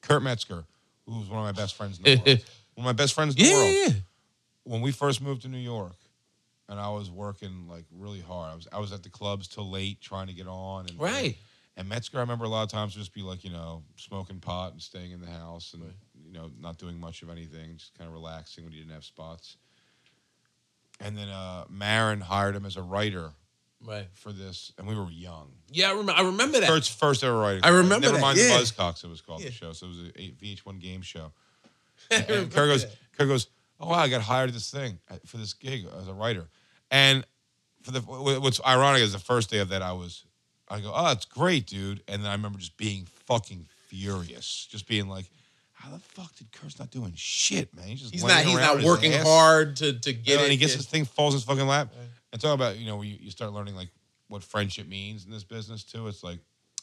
Kurt 0.00 0.22
Metzger, 0.22 0.64
who 1.06 1.18
was 1.18 1.28
one 1.28 1.40
of 1.40 1.44
my 1.44 1.52
best 1.52 1.74
friends 1.74 1.98
in 1.98 2.04
the 2.04 2.16
world, 2.24 2.26
one 2.74 2.84
of 2.84 2.84
my 2.84 2.92
best 2.92 3.12
friends 3.12 3.36
in 3.36 3.42
the 3.42 3.48
Yeah, 3.50 3.56
world. 3.56 3.74
yeah, 3.74 3.86
yeah. 3.88 3.92
When 4.64 4.80
we 4.80 4.92
first 4.92 5.20
moved 5.20 5.42
to 5.42 5.48
New 5.48 5.58
York, 5.58 5.96
and 6.68 6.80
I 6.80 6.88
was 6.90 7.10
working 7.10 7.66
like 7.68 7.84
really 7.92 8.20
hard. 8.20 8.52
I 8.52 8.54
was 8.56 8.68
I 8.72 8.78
was 8.78 8.92
at 8.92 9.02
the 9.02 9.10
clubs 9.10 9.48
till 9.48 9.70
late 9.70 10.00
trying 10.00 10.26
to 10.28 10.32
get 10.32 10.46
on. 10.46 10.86
And, 10.88 10.98
Right. 10.98 11.36
and 11.76 11.88
Metzger, 11.88 12.18
I 12.18 12.20
remember 12.20 12.44
a 12.44 12.48
lot 12.48 12.62
of 12.62 12.70
times 12.70 12.94
would 12.94 13.00
just 13.00 13.12
be 13.14 13.22
like, 13.22 13.44
you 13.44 13.50
know, 13.50 13.82
smoking 13.96 14.40
pot 14.40 14.72
and 14.72 14.80
staying 14.82 15.12
in 15.12 15.20
the 15.20 15.26
house 15.30 15.74
and, 15.74 15.82
Right. 15.84 15.92
you 16.26 16.32
know, 16.32 16.50
not 16.60 16.78
doing 16.78 16.98
much 16.98 17.22
of 17.22 17.30
anything, 17.30 17.76
just 17.76 17.94
kind 17.98 18.08
of 18.08 18.14
relaxing 18.14 18.64
when 18.64 18.72
he 18.72 18.78
didn't 18.80 18.94
have 18.94 19.04
spots. 19.04 19.56
And 21.00 21.16
then 21.18 21.28
uh, 21.28 21.64
Maron 21.68 22.20
hired 22.20 22.54
him 22.56 22.64
as 22.66 22.76
a 22.76 22.82
writer 22.82 23.32
Right. 23.80 24.08
for 24.14 24.32
this, 24.32 24.72
and 24.78 24.86
we 24.86 24.94
were 24.94 25.10
young. 25.10 25.52
Yeah, 25.70 25.88
I 25.88 25.90
remember. 25.90 26.12
I 26.12 26.22
remember 26.22 26.60
that. 26.60 26.68
Kurt's 26.70 26.88
first 26.88 27.22
ever 27.22 27.36
writing. 27.38 27.64
I 27.64 27.68
remember 27.68 28.06
Never 28.06 28.14
that, 28.16 28.20
mind 28.22 28.38
yeah. 28.38 28.56
the 28.56 28.62
Buzzcocks, 28.64 29.04
it 29.04 29.08
was 29.08 29.20
called 29.20 29.40
Yeah. 29.40 29.48
the 29.48 29.52
show. 29.52 29.72
So 29.72 29.86
it 29.86 29.88
was 29.90 29.98
a 30.16 30.30
VH1 30.40 30.78
game 30.80 31.02
show. 31.02 31.32
And 32.10 32.26
Kurt 32.26 32.52
goes, 32.52 32.84
that. 32.84 32.96
Kurt 33.18 33.28
goes, 33.28 33.48
oh 33.80 33.88
wow, 33.90 33.98
I 33.98 34.08
got 34.08 34.22
hired 34.22 34.48
at 34.48 34.54
this 34.54 34.70
thing 34.70 34.98
uh, 35.10 35.16
for 35.26 35.36
this 35.36 35.52
gig 35.54 35.86
as 36.00 36.08
a 36.08 36.12
writer, 36.12 36.46
and 36.90 37.24
for 37.82 37.90
the 37.90 38.00
what's 38.00 38.60
ironic 38.66 39.02
is 39.02 39.12
the 39.12 39.18
first 39.18 39.50
day 39.50 39.58
of 39.58 39.68
that 39.68 39.82
I 39.82 39.92
was, 39.92 40.24
I 40.68 40.80
go, 40.80 40.92
oh, 40.94 41.12
it's 41.12 41.24
great, 41.26 41.66
dude, 41.66 42.02
and 42.08 42.22
then 42.22 42.30
I 42.30 42.34
remember 42.34 42.58
just 42.58 42.76
being 42.76 43.06
fucking 43.26 43.66
furious, 43.88 44.66
just 44.70 44.88
being 44.88 45.08
like, 45.08 45.26
how 45.72 45.90
the 45.90 45.98
fuck 45.98 46.34
did 46.36 46.50
Kurt's 46.52 46.78
not 46.78 46.90
doing 46.90 47.12
shit, 47.14 47.74
man? 47.76 47.86
He's 47.86 48.00
just 48.00 48.14
He's 48.14 48.24
not. 48.24 48.44
He's 48.44 48.58
not 48.58 48.82
working 48.82 49.12
ass. 49.12 49.26
hard 49.26 49.76
to 49.76 49.92
to 49.98 50.12
You 50.12 50.16
get 50.16 50.34
know, 50.36 50.40
it. 50.40 50.44
and 50.44 50.52
he 50.52 50.56
gets 50.58 50.72
yeah. 50.72 50.78
his 50.78 50.86
thing, 50.86 51.04
falls 51.04 51.34
in 51.34 51.38
his 51.38 51.44
fucking 51.44 51.66
lap. 51.66 51.88
Right. 51.94 52.08
And 52.32 52.40
talk 52.40 52.54
about, 52.54 52.78
you 52.78 52.86
know, 52.86 53.02
you, 53.02 53.16
you 53.20 53.30
start 53.30 53.52
learning 53.52 53.76
like 53.76 53.90
what 54.28 54.42
friendship 54.42 54.88
means 54.88 55.24
in 55.26 55.30
this 55.30 55.44
business 55.44 55.84
too. 55.84 56.08
It's 56.08 56.24
like, 56.24 56.38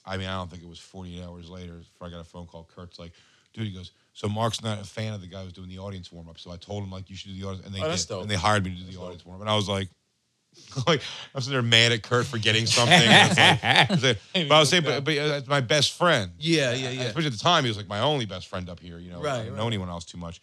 I 0.05 0.17
mean, 0.17 0.27
I 0.27 0.35
don't 0.35 0.49
think 0.49 0.63
it 0.63 0.69
was 0.69 0.79
48 0.79 1.23
hours 1.23 1.49
later 1.49 1.73
before 1.73 2.07
I 2.07 2.09
got 2.11 2.21
a 2.21 2.23
phone 2.23 2.45
call. 2.45 2.69
Kurt's 2.73 2.99
like, 2.99 3.11
dude, 3.53 3.65
he 3.67 3.73
goes, 3.73 3.91
so 4.13 4.27
Mark's 4.27 4.61
not 4.63 4.79
a 4.81 4.83
fan 4.83 5.13
of 5.13 5.21
the 5.21 5.27
guy 5.27 5.43
who's 5.43 5.53
doing 5.53 5.69
the 5.69 5.79
audience 5.79 6.11
warm 6.11 6.27
up. 6.29 6.37
So 6.39 6.51
I 6.51 6.57
told 6.57 6.83
him 6.83 6.91
like 6.91 7.09
you 7.09 7.15
should 7.15 7.33
do 7.33 7.39
the 7.41 7.47
audience, 7.47 7.65
and 7.65 7.73
they 7.75 7.81
Oh, 7.81 7.89
did, 7.95 8.11
and 8.11 8.29
they 8.29 8.35
hired 8.35 8.63
me 8.63 8.71
to 8.71 8.75
do 8.75 8.81
the 8.83 8.87
That's 8.91 8.97
audience 8.99 9.25
warm 9.25 9.37
up. 9.37 9.41
And 9.41 9.49
I 9.49 9.55
was 9.55 9.69
like, 9.69 9.89
like 10.87 11.01
I'm 11.33 11.41
sitting 11.41 11.53
there 11.53 11.61
mad 11.61 11.91
at 11.93 12.03
Kurt 12.03 12.25
for 12.25 12.37
getting 12.37 12.65
something. 12.65 13.07
like- 13.07 13.37
like- 13.37 14.17
but 14.33 14.51
I 14.51 14.59
was 14.59 14.69
saying, 14.69 14.83
but, 14.83 15.03
but 15.03 15.17
uh, 15.17 15.41
my 15.47 15.61
best 15.61 15.93
friend. 15.93 16.31
Yeah, 16.39 16.73
yeah, 16.73 16.89
yeah. 16.89 17.03
Especially 17.03 17.27
at 17.27 17.33
the 17.33 17.39
time, 17.39 17.63
he 17.63 17.69
was 17.69 17.77
like 17.77 17.87
my 17.87 17.99
only 17.99 18.25
best 18.25 18.47
friend 18.47 18.69
up 18.69 18.79
here. 18.79 18.99
You 18.99 19.11
know, 19.11 19.21
Right, 19.21 19.39
I 19.39 19.43
didn't 19.43 19.55
know 19.57 19.67
anyone 19.67 19.89
else 19.89 20.03
too 20.05 20.17
much, 20.17 20.41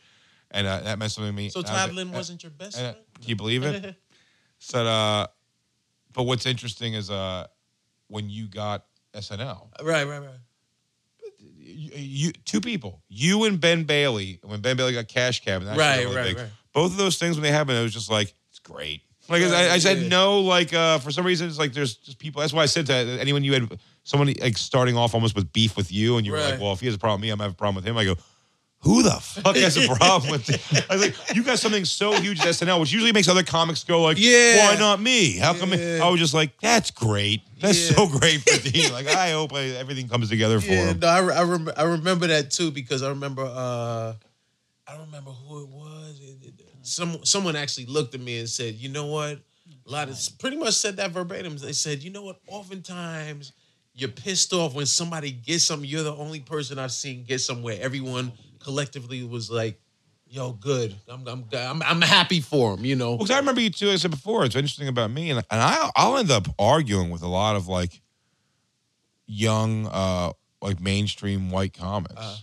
and 0.50 0.66
uh, 0.66 0.80
that 0.80 0.98
meant 0.98 1.12
something 1.12 1.30
to 1.32 1.36
me. 1.36 1.50
So 1.50 1.60
I 1.66 1.86
was 1.86 1.94
Lynn 1.94 2.08
uh, 2.08 2.12
wasn't 2.12 2.42
your 2.42 2.50
best 2.50 2.76
uh, 2.78 2.92
friend. 2.92 2.96
do 3.20 3.28
you 3.28 3.36
believe 3.36 3.64
it? 3.64 3.94
Said, 4.60 4.86
uh, 4.86 5.26
but 6.14 6.22
what's 6.24 6.46
interesting 6.46 6.94
is 6.94 7.10
uh, 7.10 7.46
when 8.08 8.28
you 8.30 8.48
got 8.48 8.86
SNL, 9.14 9.68
right, 9.82 10.04
right, 10.06 10.18
right. 10.18 10.30
You, 11.68 11.90
you 11.94 12.32
two 12.44 12.60
people, 12.60 13.02
you 13.08 13.44
and 13.44 13.60
Ben 13.60 13.84
Bailey, 13.84 14.40
when 14.42 14.60
Ben 14.60 14.76
Bailey 14.76 14.92
got 14.92 15.08
Cash 15.08 15.44
Cab, 15.44 15.62
and 15.62 15.70
that 15.70 15.76
Right, 15.76 16.04
really 16.04 16.16
right, 16.16 16.24
big, 16.24 16.36
right. 16.38 16.48
both 16.72 16.92
of 16.92 16.96
those 16.96 17.18
things 17.18 17.36
when 17.36 17.42
they 17.42 17.50
happened, 17.50 17.78
it 17.78 17.82
was 17.82 17.92
just 17.92 18.10
like 18.10 18.34
it's 18.50 18.58
great. 18.58 19.02
Like 19.28 19.42
Right, 19.42 19.52
I, 19.52 19.74
I 19.74 19.78
said, 19.78 19.98
yeah. 19.98 20.08
no, 20.08 20.40
like 20.40 20.72
uh, 20.72 20.98
for 20.98 21.10
some 21.10 21.26
reason, 21.26 21.48
it's 21.48 21.58
like 21.58 21.74
there's 21.74 21.96
just 21.96 22.18
people. 22.18 22.40
That's 22.40 22.52
why 22.52 22.62
I 22.62 22.66
said 22.66 22.86
to 22.86 22.94
anyone 22.94 23.44
you 23.44 23.52
had 23.52 23.78
someone 24.02 24.32
like 24.40 24.56
starting 24.56 24.96
off 24.96 25.14
almost 25.14 25.34
with 25.36 25.52
beef 25.52 25.76
with 25.76 25.92
you, 25.92 26.16
and 26.16 26.24
you 26.24 26.32
were 26.32 26.40
like, 26.40 26.60
well, 26.60 26.72
if 26.72 26.80
he 26.80 26.86
has 26.86 26.94
a 26.94 26.98
problem 26.98 27.20
with 27.20 27.26
me, 27.26 27.30
I'm 27.30 27.36
gonna 27.38 27.48
have 27.48 27.52
a 27.52 27.56
problem 27.56 27.76
with 27.76 27.84
him. 27.84 27.96
I 27.98 28.04
go. 28.04 28.14
Who 28.82 29.02
the 29.02 29.10
fuck 29.10 29.56
has 29.56 29.76
a 29.76 29.88
problem 29.96 30.30
with 30.30 30.48
it? 30.48 30.86
I 30.88 30.94
was 30.94 31.02
like, 31.06 31.34
you 31.34 31.42
got 31.42 31.58
something 31.58 31.84
so 31.84 32.12
huge 32.12 32.40
at 32.40 32.46
SNL, 32.46 32.78
which 32.80 32.92
usually 32.92 33.12
makes 33.12 33.28
other 33.28 33.42
comics 33.42 33.82
go 33.82 34.02
like, 34.02 34.16
Yeah. 34.20 34.68
why 34.72 34.78
not 34.78 35.00
me? 35.00 35.36
How 35.36 35.52
come? 35.52 35.72
Yeah. 35.72 35.98
I 36.02 36.08
was 36.08 36.20
just 36.20 36.32
like, 36.32 36.58
that's 36.60 36.90
great. 36.92 37.42
That's 37.60 37.90
Yeah. 37.90 37.96
so 37.96 38.06
great 38.06 38.40
for 38.48 38.68
Dean. 38.70 38.92
Like, 38.92 39.08
I 39.08 39.32
hope 39.32 39.52
I, 39.52 39.62
everything 39.70 40.08
comes 40.08 40.28
together 40.28 40.60
for 40.60 40.68
Yeah, 40.70 40.90
him. 40.92 41.00
no, 41.00 41.08
I, 41.08 41.18
I, 41.18 41.42
rem- 41.42 41.70
I 41.76 41.82
remember 41.82 42.28
that 42.28 42.52
too 42.52 42.70
because 42.70 43.02
I 43.02 43.08
remember 43.08 43.42
uh, 43.42 44.14
I 44.86 44.92
don't 44.96 45.06
remember 45.06 45.32
who 45.32 45.62
it 45.62 45.68
was. 45.68 46.20
It- 46.22 46.38
it- 46.48 46.54
some 46.82 47.18
someone 47.24 47.54
actually 47.56 47.84
looked 47.86 48.14
at 48.14 48.20
me 48.20 48.38
and 48.38 48.48
said, 48.48 48.76
"You 48.76 48.88
know 48.88 49.06
what?" 49.06 49.40
A 49.86 49.90
lot 49.90 50.08
of 50.08 50.16
pretty 50.38 50.56
much 50.56 50.72
said 50.74 50.96
that 50.96 51.10
verbatim. 51.10 51.58
They 51.58 51.72
said, 51.74 52.02
"You 52.02 52.08
know 52.10 52.22
what? 52.22 52.40
Oftentimes 52.46 53.52
you're 53.92 54.08
pissed 54.08 54.52
off 54.54 54.72
when 54.74 54.86
somebody 54.86 55.30
gets 55.32 55.64
something. 55.64 55.86
You're 55.86 56.04
the 56.04 56.14
only 56.14 56.40
person 56.40 56.78
I've 56.78 56.92
seen 56.92 57.24
get 57.24 57.40
somewhere. 57.42 57.76
Everyone 57.80 58.32
collectively 58.58 59.22
was 59.24 59.50
like." 59.50 59.80
Yo, 60.30 60.52
good. 60.52 60.94
I'm, 61.08 61.26
I'm, 61.26 61.46
I'm, 61.54 61.82
I'm 61.82 62.02
happy 62.02 62.42
for 62.42 62.74
him. 62.74 62.84
You 62.84 62.96
know. 62.96 63.12
Well, 63.12 63.20
'cause 63.20 63.30
I 63.30 63.38
remember 63.38 63.62
you 63.62 63.70
too. 63.70 63.88
I 63.88 63.96
said 63.96 64.10
before, 64.10 64.44
it's 64.44 64.56
interesting 64.56 64.86
about 64.86 65.10
me, 65.10 65.30
and 65.30 65.38
and 65.50 65.62
I 65.62 65.88
I'll 65.96 66.18
end 66.18 66.30
up 66.30 66.46
arguing 66.58 67.08
with 67.08 67.22
a 67.22 67.26
lot 67.26 67.56
of 67.56 67.66
like 67.66 68.02
young, 69.26 69.86
uh, 69.86 70.32
like 70.60 70.80
mainstream 70.80 71.50
white 71.50 71.72
comics. 71.72 72.14
Uh. 72.16 72.36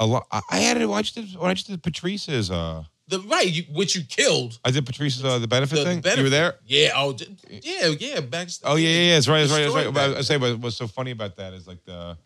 a 0.00 0.06
lot. 0.06 0.26
I, 0.32 0.40
I 0.50 0.56
had 0.58 0.76
it. 0.80 0.88
I 0.90 1.02
just 1.02 1.14
did. 1.14 1.36
When 1.36 1.48
I 1.48 1.54
just 1.54 1.68
did 1.68 1.82
Patrice's. 1.84 2.50
Uh, 2.50 2.82
The 3.06 3.20
right, 3.20 3.46
you, 3.48 3.62
which 3.74 3.94
you 3.94 4.02
killed. 4.02 4.58
I 4.64 4.72
did 4.72 4.84
Patrice's 4.84 5.24
uh, 5.24 5.38
the 5.38 5.46
benefit 5.46 5.76
The- 5.76 5.84
the 5.84 5.86
thing. 5.88 5.96
You 5.98 6.02
benefit. 6.02 6.22
were 6.24 6.30
there. 6.30 6.54
Yeah. 6.66 6.90
Oh, 6.96 7.12
d- 7.12 7.28
yeah, 7.62 7.86
yeah. 7.98 8.18
Backstage. 8.20 8.68
Oh 8.68 8.74
yeah, 8.74 8.88
yeah, 8.88 9.00
yeah. 9.02 9.14
That's 9.14 9.28
right. 9.28 9.40
That's 9.42 9.52
right. 9.52 9.62
That's 9.62 9.74
right. 9.76 9.94
But 9.94 10.16
I 10.16 10.20
say 10.22 10.36
but 10.36 10.58
what's 10.58 10.76
so 10.76 10.88
funny 10.88 11.12
about 11.12 11.36
that 11.36 11.52
is 11.52 11.68
like 11.68 11.84
the 11.84 12.18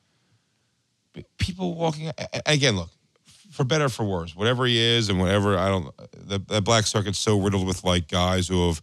people 1.38 1.74
walking. 1.74 2.10
Again, 2.46 2.76
look, 2.76 2.90
for 3.54 3.64
better 3.64 3.84
or 3.84 3.88
for 3.88 4.04
worse, 4.04 4.34
whatever 4.34 4.66
he 4.66 4.78
is 4.78 5.08
and 5.08 5.18
whatever. 5.20 5.56
I 5.56 5.68
don't. 5.68 5.94
The, 6.12 6.38
the 6.38 6.60
black 6.60 6.86
circuit's 6.86 7.18
so 7.18 7.38
riddled 7.40 7.66
with 7.66 7.84
like 7.84 8.08
guys 8.08 8.48
who 8.48 8.66
have 8.66 8.82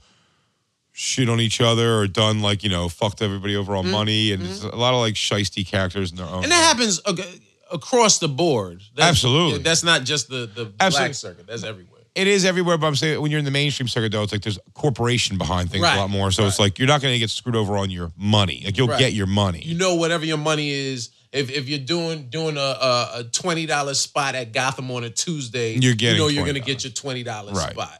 shit 0.94 1.30
on 1.30 1.40
each 1.40 1.62
other 1.62 1.98
or 2.00 2.08
done 2.08 2.42
like 2.42 2.64
you 2.64 2.70
know 2.70 2.90
fucked 2.90 3.22
everybody 3.22 3.56
over 3.56 3.76
on 3.76 3.90
money 3.90 4.32
and 4.34 4.44
it's 4.44 4.64
a 4.64 4.76
lot 4.76 4.94
of 4.94 5.00
like 5.00 5.14
shisty 5.16 5.66
characters 5.66 6.12
in 6.12 6.18
their 6.18 6.26
own. 6.26 6.34
Mm-hmm. 6.36 6.44
And 6.44 6.52
that 6.52 6.64
happens 6.64 7.02
ag- 7.08 7.42
across 7.72 8.20
the 8.20 8.28
board. 8.28 8.82
That's, 8.96 9.10
Absolutely. 9.10 9.58
yeah, 9.60 9.64
That's 9.64 9.84
not 9.84 10.04
just 10.04 10.30
the, 10.30 10.50
the 10.54 10.72
Absolutely. 10.80 11.08
black 11.08 11.14
circuit. 11.16 11.48
That's 11.48 11.64
everywhere. 11.64 12.00
It 12.14 12.28
is 12.28 12.44
everywhere, 12.44 12.78
but 12.78 12.88
I'm 12.88 12.96
saying 12.98 13.22
when 13.22 13.32
you're 13.32 13.40
in 13.40 13.46
the 13.46 13.52
mainstream 13.52 13.88
circuit, 13.88 14.12
though, 14.12 14.24
it's 14.24 14.34
like 14.34 14.42
there's 14.42 14.58
a 14.58 14.72
corporation 14.72 15.38
behind 15.38 15.72
things 15.72 15.82
Right, 15.84 15.96
a 15.96 16.02
lot 16.02 16.10
more. 16.10 16.30
So 16.32 16.46
it's 16.46 16.60
like 16.60 16.78
you're 16.78 16.90
not 16.90 17.02
going 17.02 17.14
to 17.14 17.20
get 17.20 17.30
screwed 17.30 17.56
over 17.56 17.78
on 17.78 17.90
your 17.90 18.12
money. 18.18 18.62
Like 18.66 18.78
you'll 18.78 18.90
Right. 18.90 19.00
get 19.00 19.14
your 19.14 19.28
money. 19.28 19.62
You 19.64 19.76
know, 19.78 19.96
whatever 19.96 20.26
your 20.26 20.38
money 20.38 20.72
is, 20.72 21.10
if 21.32 21.50
if 21.50 21.70
you're 21.70 21.80
doing 21.80 22.30
doing 22.30 22.58
a 22.58 22.60
a, 22.60 23.10
a 23.20 23.24
twenty 23.32 23.66
dollar 23.66 23.94
spot 23.94 24.36
at 24.36 24.52
Gotham 24.52 24.90
on 24.92 25.04
a 25.04 25.10
Tuesday, 25.10 25.74
You're 25.76 25.96
getting 25.96 26.18
you 26.18 26.22
know 26.24 26.28
you're 26.28 26.46
gonna 26.46 26.60
get 26.60 26.84
your 26.84 26.92
twenty 26.94 27.24
dollar 27.24 27.54
Right. 27.54 27.72
spot. 27.72 28.00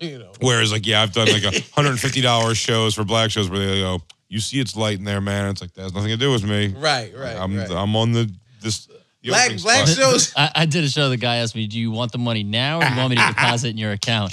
You 0.00 0.18
know, 0.18 0.32
Whereas, 0.40 0.72
like, 0.72 0.84
yeah, 0.84 1.00
I've 1.00 1.12
done 1.12 1.28
like 1.30 1.44
a 1.44 1.60
hundred 1.74 1.90
and 1.90 2.00
fifty 2.00 2.20
dollars 2.20 2.58
shows 2.58 2.94
for 2.96 3.04
black 3.04 3.30
shows 3.30 3.48
where 3.48 3.60
they 3.60 3.80
go, 3.80 4.00
"You 4.28 4.40
see, 4.40 4.58
it's 4.58 4.74
light 4.76 4.98
in 4.98 5.04
there, 5.04 5.20
man." 5.20 5.48
It's 5.50 5.60
like 5.60 5.72
that 5.74 5.82
has 5.82 5.94
nothing 5.94 6.08
to 6.10 6.16
do 6.16 6.32
with 6.32 6.42
me. 6.42 6.74
right, 6.76 7.12
right, 7.16 7.36
I'm 7.36 7.56
right. 7.56 7.70
I'm 7.70 7.94
on 7.94 8.10
the 8.10 8.28
this 8.60 8.86
the 8.86 9.28
Black- 9.28 9.56
black 9.62 9.86
spot. 9.86 9.96
shows- 9.96 10.32
I, 10.36 10.50
I 10.56 10.66
did 10.66 10.82
a 10.82 10.88
show. 10.88 11.08
The 11.08 11.16
guy 11.16 11.36
asked 11.36 11.54
me, 11.54 11.68
"Do 11.68 11.78
you 11.78 11.92
want 11.92 12.10
the 12.10 12.18
money 12.18 12.42
now, 12.42 12.78
or 12.80 12.82
do 12.84 12.90
you 12.90 12.96
want 12.96 13.10
me 13.10 13.16
to 13.16 13.26
deposit 13.28 13.68
in 13.68 13.78
your 13.78 13.92
account?" 13.92 14.32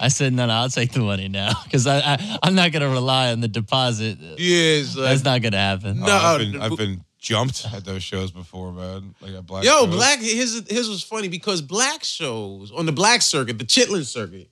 I 0.00 0.08
said, 0.08 0.32
"No, 0.32 0.46
no, 0.46 0.54
I'll 0.54 0.70
take 0.70 0.92
the 0.92 1.00
money 1.00 1.28
now 1.28 1.52
because 1.64 1.86
I, 1.86 1.98
I 2.14 2.38
I'm 2.42 2.54
not 2.54 2.72
gonna 2.72 2.88
rely 2.88 3.32
on 3.32 3.40
the 3.40 3.48
deposit. 3.48 4.16
yes, 4.38 4.96
like, 4.96 5.10
That's 5.10 5.24
not 5.24 5.42
gonna 5.42 5.58
happen." 5.58 6.02
Uh, 6.02 6.06
no, 6.06 6.12
Oh, 6.12 6.16
I've 6.16 6.38
been 6.38 6.60
I've 6.62 6.76
been 6.78 7.04
jumped 7.26 7.66
at 7.74 7.84
those 7.84 8.04
shows 8.04 8.30
before, 8.30 8.72
man. 8.72 9.14
Like 9.20 9.34
at 9.34 9.44
black. 9.44 9.64
Yo, 9.64 9.80
shows. 9.80 9.94
black. 9.94 10.20
His 10.20 10.62
his 10.68 10.88
was 10.88 11.02
funny 11.02 11.26
because 11.28 11.60
black 11.60 12.04
shows 12.04 12.70
on 12.70 12.86
the 12.86 12.92
black 12.92 13.20
circuit, 13.20 13.58
the 13.58 13.64
Chitlin 13.64 14.04
circuit. 14.04 14.48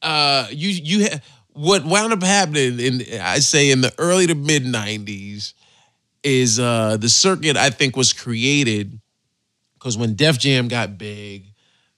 Uh, 0.00 0.46
you 0.50 0.68
you 0.68 1.08
ha- 1.08 1.20
what 1.54 1.84
wound 1.84 2.12
up 2.12 2.22
happening 2.22 2.78
in 2.78 3.02
I 3.20 3.40
say 3.40 3.72
in 3.72 3.80
the 3.80 3.92
early 3.98 4.28
to 4.28 4.36
mid 4.36 4.62
'90s 4.62 5.54
is 6.22 6.60
uh 6.60 6.96
the 6.98 7.08
circuit 7.08 7.56
I 7.56 7.70
think 7.70 7.96
was 7.96 8.12
created 8.12 9.00
because 9.74 9.98
when 9.98 10.14
Def 10.14 10.38
Jam 10.38 10.68
got 10.68 10.98
big, 10.98 11.46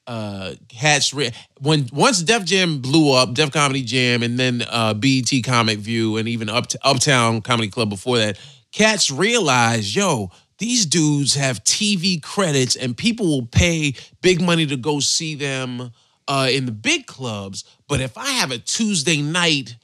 uh, 0.07 0.55
Hatch 0.75 1.13
Ra- 1.13 1.27
when 1.61 1.91
once 1.93 2.23
Def 2.23 2.47
Jam 2.47 2.79
blew 2.79 3.13
up, 3.13 3.35
Def 3.35 3.53
Comedy 3.53 3.83
Jam, 3.83 4.23
and 4.23 4.39
then 4.39 4.65
uh, 4.71 4.95
BET 4.95 5.31
Comic 5.45 5.79
View, 5.79 6.17
and 6.17 6.27
even 6.27 6.49
Up 6.49 6.69
Uptown 6.81 7.43
Comedy 7.43 7.69
Club 7.69 7.91
before 7.91 8.17
that. 8.17 8.39
Cats 8.73 9.11
realize, 9.11 9.95
yo, 9.95 10.31
these 10.59 10.87
dudes 10.87 11.35
have 11.35 11.65
TV 11.65 12.23
credits 12.23 12.77
and 12.77 12.97
people 12.97 13.27
will 13.27 13.47
pay 13.47 13.95
big 14.21 14.41
money 14.43 14.67
to 14.67 14.77
go 14.77 15.01
see 15.01 15.35
them 15.35 15.91
uh, 16.29 16.49
in 16.51 16.67
the 16.67 16.73
big 16.73 17.07
clubs. 17.07 17.65
But 17.89 18.01
if 18.01 18.17
I 18.17 18.29
have 18.31 18.51
a 18.51 18.59
Tuesday 18.59 19.23
night, 19.23 19.77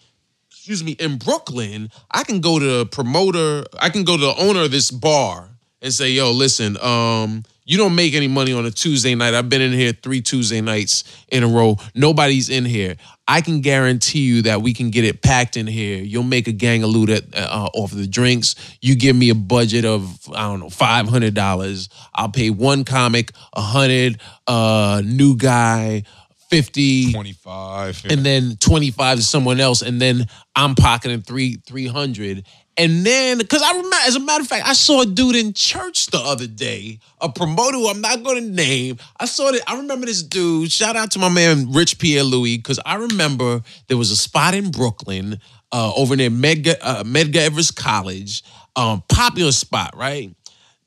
excuse 0.51 0.85
me, 0.85 0.93
in 0.93 1.19
Brooklyn, 1.19 1.91
I 2.11 2.25
can 2.25 2.41
go 2.41 2.59
to 2.59 2.81
a 2.81 2.87
promoter, 2.87 3.65
I 3.81 3.89
can 3.89 4.05
go 4.05 4.17
to 4.17 4.23
the 4.23 4.37
owner 4.37 4.63
of 4.63 4.71
this 4.71 4.91
bar 4.91 5.49
and 5.81 5.93
say, 5.93 6.11
yo, 6.11 6.31
listen, 6.33 6.77
um, 6.81 7.45
you 7.65 7.79
don't 7.79 7.95
make 7.95 8.15
any 8.15 8.29
money 8.29 8.53
on 8.53 8.65
a 8.67 8.71
Tuesday 8.71 9.15
night. 9.15 9.35
I've 9.35 9.49
been 9.49 9.63
in 9.63 9.73
here 9.73 9.93
three 9.93 10.21
Tuesday 10.21 10.61
nights 10.61 11.05
in 11.29 11.43
a 11.43 11.49
row. 11.49 11.77
Nobody's 11.95 12.49
in 12.49 12.65
here. 12.65 12.97
I 13.29 13.41
can 13.41 13.61
guarantee 13.61 14.21
you 14.21 14.43
that 14.43 14.63
we 14.63 14.73
can 14.73 14.91
get 14.91 15.05
it 15.05 15.21
packed 15.21 15.57
in 15.57 15.67
here. 15.67 15.99
You'll 15.99 16.23
make 16.23 16.47
a 16.47 16.53
gang 16.53 16.85
of 16.85 16.91
loot 16.91 17.11
at, 17.11 17.35
uh, 17.35 17.69
off 17.75 17.93
of 17.93 17.99
the 17.99 18.07
drinks. 18.07 18.55
You 18.81 18.95
give 18.95 19.17
me 19.17 19.31
a 19.31 19.35
budget 19.35 19.85
of 19.85 20.17
I 20.33 20.43
don't 20.43 20.61
know 20.61 20.71
five 20.71 21.09
hundred 21.09 21.35
dollars. 21.35 21.89
I'll 22.15 22.31
pay 22.31 22.51
one 22.51 22.85
comic 22.85 23.33
a 23.53 23.61
hundred, 23.61 24.21
uh, 24.47 25.03
new 25.05 25.37
guy 25.37 26.05
fifty, 26.49 27.13
25. 27.13 28.05
and 28.09 28.25
then 28.25 28.57
25 28.61 29.17
to 29.19 29.23
someone 29.25 29.59
else 29.59 29.83
and 29.83 30.01
then 30.01 30.27
i'm 30.55 30.77
pocketing 30.77 31.21
three 31.21 31.57
300 31.67 32.47
and 32.77 33.05
then 33.05 33.39
because 33.39 33.63
i 33.63 33.71
remember 33.71 33.97
as 34.07 34.17
a 34.17 34.21
matter 34.21 34.43
of 34.43 34.47
fact 34.47 34.67
i 34.67 34.73
saw 34.73 35.03
a 35.03 35.07
dude 35.07 35.37
in 35.37 35.53
church 35.53 36.07
the 36.07 36.19
other 36.19 36.47
day 36.47 36.99
a 37.21 37.29
promoter 37.29 37.77
who 37.77 37.89
i'm 37.89 38.01
not 38.01 38.23
going 38.23 38.43
to 38.43 38.51
name 38.51 38.97
i 39.19 39.25
saw 39.25 39.51
that 39.51 39.63
i 39.67 39.77
remember 39.77 40.07
this 40.07 40.23
dude 40.23 40.71
shout 40.71 40.97
out 40.97 41.11
to 41.11 41.19
my 41.19 41.29
man 41.29 41.71
rich 41.73 41.99
pierre 41.99 42.23
louis 42.23 42.57
because 42.57 42.81
i 42.85 42.95
remember 42.95 43.63
there 43.89 43.97
was 43.97 44.11
a 44.11 44.17
spot 44.17 44.55
in 44.55 44.71
brooklyn 44.71 45.41
uh, 45.73 45.93
over 45.97 46.15
near 46.15 46.31
medgar, 46.31 46.77
uh, 46.81 47.03
medgar 47.03 47.39
evers 47.39 47.71
college 47.71 48.43
um, 48.77 49.03
popular 49.09 49.53
spot 49.53 49.95
right 49.97 50.35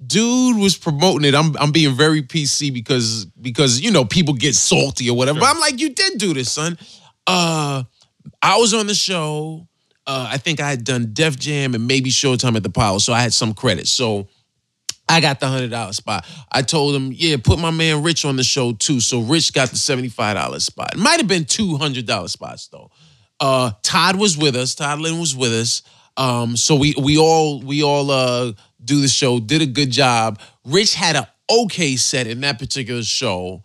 dude 0.06 0.58
was 0.58 0.78
promoting 0.78 1.28
it. 1.28 1.36
I'm 1.36 1.58
I'm 1.58 1.72
being 1.72 1.96
very 1.96 2.22
PC 2.22 2.74
because 2.74 3.26
because 3.26 3.82
you 3.82 3.92
know 3.92 4.06
people 4.06 4.34
get 4.34 4.56
salty 4.56 5.10
or 5.10 5.18
whatever. 5.18 5.40
But 5.40 5.50
I'm 5.50 5.60
like, 5.60 5.80
you 5.80 5.90
did 5.90 6.18
do 6.18 6.34
this, 6.34 6.52
son. 6.52 6.78
Uh, 7.28 7.84
I 8.42 8.58
was 8.58 8.74
on 8.74 8.88
the 8.88 8.96
show. 8.96 9.68
Uh, 10.10 10.28
I 10.28 10.40
think 10.40 10.60
I 10.60 10.72
had 10.72 10.84
done 10.84 11.12
Def 11.14 11.38
Jam 11.38 11.76
and 11.76 11.86
maybe 11.86 12.10
Showtime 12.10 12.56
at 12.56 12.64
the 12.64 12.70
Apollo, 12.70 12.98
so 12.98 13.14
I 13.14 13.22
had 13.22 13.32
some 13.32 13.54
credit. 13.54 13.88
So 13.88 14.28
I 15.08 15.22
got 15.22 15.40
the 15.40 15.46
hundred 15.46 15.70
dollar 15.70 15.94
spot. 15.94 16.26
I 16.52 16.64
told 16.64 16.96
him, 16.96 17.12
yeah, 17.14 17.38
put 17.38 17.60
my 17.60 17.70
man 17.70 18.02
Rich 18.02 18.26
on 18.26 18.36
the 18.36 18.44
show 18.44 18.74
too. 18.74 19.02
So 19.02 19.22
Rich 19.22 19.54
got 19.54 19.70
the 19.70 19.78
seventy 19.78 20.10
five 20.10 20.36
dollar 20.36 20.60
spot. 20.62 20.96
It 20.96 21.00
might 21.00 21.20
have 21.20 21.28
been 21.28 21.46
two 21.46 21.78
hundred 21.78 22.08
dollar 22.08 22.28
spots 22.28 22.70
though. 22.70 22.90
Uh, 23.40 23.70
Todd 23.84 24.16
was 24.16 24.36
with 24.36 24.56
us. 24.56 24.74
Todd 24.74 25.00
Lynn 25.00 25.20
was 25.20 25.36
with 25.36 25.54
us. 25.54 25.84
Um, 26.18 26.58
so 26.58 26.76
we 26.76 26.96
we 27.00 27.20
all 27.20 27.62
we 27.62 27.84
all 27.84 28.10
uh 28.10 28.54
do 28.84 29.02
the 29.02 29.08
show. 29.08 29.40
Did 29.40 29.62
a 29.62 29.68
good 29.68 29.92
job. 29.92 30.40
Rich 30.66 30.96
had 30.96 31.18
an 31.18 31.28
okay 31.52 31.98
set 31.98 32.26
in 32.26 32.42
that 32.42 32.58
particular 32.58 33.04
show 33.04 33.62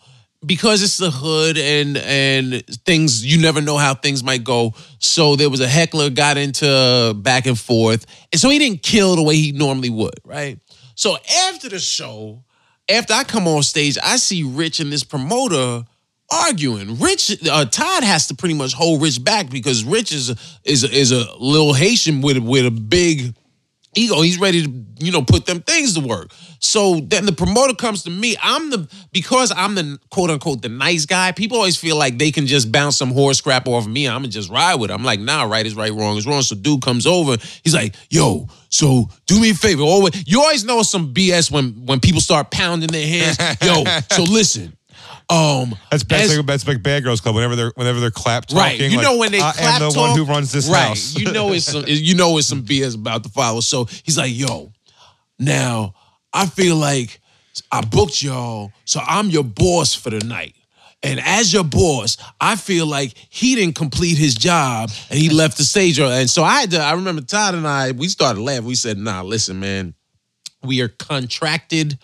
because 0.47 0.83
it's 0.83 0.99
the 0.99 1.11
hood 1.11 1.59
and 1.59 1.97
and 1.97 2.67
things 2.85 3.25
you 3.25 3.41
never 3.41 3.61
know 3.61 3.77
how 3.77 3.95
things 3.95 4.23
might 4.23 4.45
go. 4.45 4.75
So 4.99 5.37
there 5.37 5.51
was 5.51 5.61
a 5.61 5.69
heckler 5.69 6.11
got 6.11 6.37
into 6.37 7.15
back 7.17 7.47
and 7.47 7.59
forth, 7.59 8.07
and 8.33 8.41
so 8.41 8.51
he 8.51 8.59
didn't 8.59 8.83
kill 8.83 9.17
the 9.17 9.23
way 9.23 9.37
he 9.37 9.53
normally 9.53 9.91
would, 9.91 10.19
right? 10.25 10.59
So 10.95 11.17
after 11.49 11.69
the 11.69 11.79
show, 11.79 12.45
after 12.89 13.15
I 13.15 13.25
come 13.25 13.49
on 13.49 13.63
stage, 13.63 13.99
I 14.03 14.17
see 14.17 14.43
Rich 14.43 14.81
and 14.81 14.93
this 14.93 15.05
promoter 15.05 15.85
arguing. 16.31 16.99
Rich 16.99 17.47
uh, 17.49 17.65
Todd 17.67 18.05
has 18.05 18.27
to 18.29 18.35
pretty 18.35 18.55
much 18.55 18.73
hold 18.73 19.03
Rich 19.03 19.23
back 19.25 19.51
because 19.51 19.85
Rich 19.85 20.13
is 20.13 20.59
is 20.65 20.85
is 20.85 21.13
a 21.13 21.25
little 21.39 21.75
Haitian 21.75 22.21
with 22.21 22.39
with 22.39 22.67
a 22.67 22.71
big 22.71 23.35
ego. 23.97 24.23
He's 24.23 24.39
ready 24.39 24.65
to, 24.65 24.85
you 24.99 25.13
know, 25.13 25.23
put 25.23 25.47
them 25.47 25.61
things 25.61 25.95
to 25.95 26.01
work. 26.01 26.33
So 26.59 27.01
then 27.01 27.27
the 27.27 27.33
promoter 27.33 27.75
comes 27.75 28.05
to 28.05 28.11
me. 28.11 28.37
I'm 28.43 28.71
the 28.71 28.89
because 29.13 29.53
I'm 29.55 29.75
the 29.75 29.99
quote 30.11 30.31
unquote 30.31 30.63
the 30.63 30.69
nice 30.69 31.07
guy. 31.07 31.33
People 31.33 31.59
always 31.59 31.77
feel 31.77 31.97
like 31.97 32.19
they 32.19 32.31
can 32.31 32.47
just 32.47 32.73
bounce 32.73 32.97
some 32.97 33.11
horse 33.11 33.41
crap 33.41 33.69
off 33.69 33.85
of 33.85 33.91
me. 33.91 34.09
I'm 34.09 34.23
gonna 34.23 34.29
just 34.29 34.51
ride 34.51 34.77
with 34.77 34.91
it. 34.91 34.95
I'm 34.95 35.05
like, 35.05 35.21
nah, 35.21 35.45
right 35.45 35.67
is 35.67 35.75
right, 35.75 35.93
wrong 35.93 36.17
is 36.17 36.27
wrong. 36.27 36.43
So 36.43 36.57
dude 36.57 36.83
comes 36.83 37.07
over. 37.07 37.37
He's 37.63 37.75
like, 37.75 37.95
yo, 38.11 38.49
so 38.71 39.09
do 39.27 39.41
me 39.41 39.51
a 39.51 39.55
favor. 39.55 39.83
Always, 39.83 40.27
you 40.27 40.41
always 40.41 40.65
know 40.65 40.83
some 40.83 41.13
BS 41.13 41.51
when 41.51 41.87
when 41.87 42.01
people 42.01 42.21
start 42.21 42.51
pounding 42.51 42.91
their 42.91 43.07
hands. 43.07 43.39
Yo, 43.63 43.85
so 44.11 44.23
listen. 44.23 44.77
Um, 45.31 45.75
That's 45.91 46.05
bad, 46.05 46.29
as- 46.31 46.45
that's 46.45 46.69
like 46.69 46.83
Bad 46.83 47.03
Girls 47.03 47.21
Club. 47.21 47.35
Whenever 47.35 47.57
they're 47.57 47.73
whenever 47.77 47.99
they're 48.01 48.11
clap 48.11 48.47
talking, 48.47 48.59
Right. 48.59 48.79
You 48.79 48.97
like, 48.99 49.03
know 49.03 49.17
when 49.17 49.33
they 49.33 49.41
I 49.41 49.53
clap 49.53 49.81
am 49.81 49.89
the 49.89 49.95
talk, 49.95 50.09
one 50.09 50.19
who 50.19 50.25
runs 50.25 50.53
this 50.53 50.69
right. 50.69 50.89
house. 50.89 51.17
you 51.17 51.33
know 51.33 51.53
it's 51.53 51.65
some 51.65 51.85
you 51.87 52.15
know 52.15 52.37
it's 52.37 52.47
some 52.47 52.63
BS 52.63 52.95
about 52.95 53.23
to 53.25 53.31
follow. 53.31 53.61
So 53.61 53.87
he's 54.05 54.19
like, 54.19 54.37
yo, 54.37 54.73
now 55.39 55.95
I 56.33 56.47
feel 56.47 56.77
like 56.77 57.21
I 57.73 57.81
booked 57.81 58.23
y'all, 58.23 58.73
so 58.85 59.01
I'm 59.07 59.31
your 59.31 59.45
boss 59.45 59.95
for 59.95 60.11
the 60.11 60.21
night. 60.25 60.55
And 61.03 61.21
as 61.21 61.53
your 61.53 61.65
boss, 61.65 62.17
I 62.41 62.57
feel 62.57 62.87
like 62.87 63.13
he 63.29 63.55
didn't 63.55 63.75
complete 63.75 64.17
his 64.17 64.35
job 64.35 64.91
and 65.11 65.19
he 65.19 65.29
left 65.29 65.59
the 65.59 65.65
stage. 65.65 65.99
And 66.01 66.31
so 66.31 66.43
I 66.43 66.61
had 66.61 66.71
to, 66.71 66.79
I 66.81 66.95
remember 66.95 67.21
Todd 67.21 67.55
and 67.55 67.69
I, 67.69 67.93
we 67.93 68.09
started 68.09 68.41
laughing. 68.41 68.65
We 68.65 68.75
said, 68.75 68.97
nah, 68.97 69.21
listen, 69.21 69.61
man, 69.61 69.93
we 70.63 70.81
are 70.81 70.89
contracted 70.89 71.99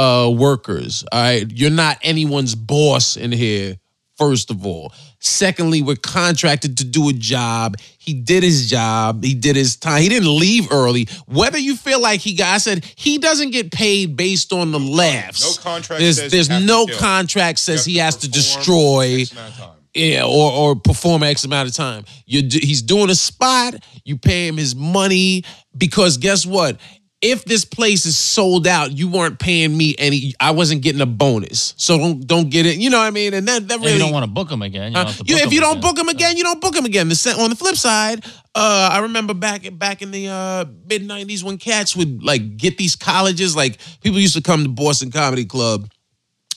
uh 0.00 0.30
workers. 0.30 1.04
All 1.12 1.20
right. 1.20 1.46
You're 1.50 1.70
not 1.70 1.98
anyone's 2.02 2.54
boss 2.54 3.16
in 3.16 3.32
here, 3.32 3.76
first 4.16 4.50
of 4.50 4.64
all. 4.64 4.92
Secondly, 5.18 5.82
we're 5.82 5.96
contracted 5.96 6.78
to 6.78 6.84
do 6.84 7.10
a 7.10 7.12
job. 7.12 7.76
He 7.98 8.14
did 8.14 8.42
his 8.42 8.70
job. 8.70 9.22
He 9.22 9.34
did 9.34 9.54
his 9.54 9.76
time. 9.76 10.00
He 10.00 10.08
didn't 10.08 10.34
leave 10.34 10.72
early. 10.72 11.08
Whether 11.26 11.58
you 11.58 11.76
feel 11.76 12.00
like 12.00 12.20
he 12.20 12.34
got, 12.34 12.54
I 12.54 12.58
said 12.58 12.86
he 12.96 13.18
doesn't 13.18 13.50
get 13.50 13.70
paid 13.70 14.16
based 14.16 14.52
on 14.54 14.72
the 14.72 14.80
laughs. 14.80 15.58
No 15.58 15.62
contract 15.62 16.00
There's, 16.00 16.16
says 16.18 16.32
there's 16.32 16.48
you 16.48 16.54
have 16.54 16.62
to 16.62 16.66
no 16.66 16.86
contract 16.98 17.58
says 17.58 17.84
he 17.84 17.98
has 17.98 18.16
to 18.16 18.30
destroy. 18.30 19.20
X 19.20 19.32
amount 19.32 19.52
of 19.52 19.58
time. 19.58 19.76
Yeah, 19.92 20.24
or 20.24 20.52
or 20.52 20.76
perform 20.76 21.24
X 21.24 21.44
amount 21.44 21.68
of 21.68 21.74
time. 21.74 22.04
You 22.24 22.42
he's 22.50 22.80
doing 22.80 23.10
a 23.10 23.14
spot. 23.14 23.74
You 24.04 24.16
pay 24.16 24.46
him 24.46 24.56
his 24.56 24.74
money 24.74 25.44
because 25.76 26.16
guess 26.16 26.46
what? 26.46 26.78
If 27.22 27.44
this 27.44 27.66
place 27.66 28.06
is 28.06 28.16
sold 28.16 28.66
out, 28.66 28.92
you 28.96 29.06
weren't 29.06 29.38
paying 29.38 29.76
me 29.76 29.94
any. 29.98 30.32
I 30.40 30.52
wasn't 30.52 30.80
getting 30.80 31.02
a 31.02 31.06
bonus, 31.06 31.74
so 31.76 31.98
don't 31.98 32.26
don't 32.26 32.48
get 32.48 32.64
it. 32.64 32.78
You 32.78 32.88
know 32.88 32.96
what 32.98 33.04
I 33.08 33.10
mean? 33.10 33.34
And 33.34 33.46
that 33.46 33.68
that 33.68 33.78
really. 33.80 33.92
you 33.92 33.98
don't 33.98 34.12
want 34.12 34.24
to 34.24 34.30
book 34.30 34.48
them 34.48 34.62
again, 34.62 34.92
you 34.92 34.98
Uh, 34.98 35.04
don't 35.04 35.12
have 35.12 35.18
to 35.18 35.24
you- 35.30 35.36
book 35.36 35.46
if 35.46 35.52
you 35.52 35.60
don't 35.60 35.72
again. 35.72 35.80
book 35.82 35.96
them 35.96 36.08
again, 36.08 36.36
you 36.38 36.44
don't 36.44 36.60
book 36.62 36.72
them 36.74 36.86
again. 36.86 37.08
The 37.10 37.36
on 37.38 37.50
the 37.50 37.56
flip 37.56 37.76
side, 37.76 38.24
uh, 38.54 38.88
I 38.90 39.00
remember 39.00 39.34
back 39.34 39.68
back 39.78 40.00
in 40.00 40.12
the 40.12 40.28
uh, 40.28 40.64
mid 40.88 41.06
'90s 41.06 41.42
when 41.44 41.58
cats 41.58 41.94
would 41.94 42.22
like 42.22 42.56
get 42.56 42.78
these 42.78 42.96
colleges. 42.96 43.54
Like 43.54 43.76
people 44.02 44.18
used 44.18 44.34
to 44.36 44.40
come 44.42 44.62
to 44.62 44.70
Boston 44.70 45.10
Comedy 45.10 45.44
Club 45.44 45.90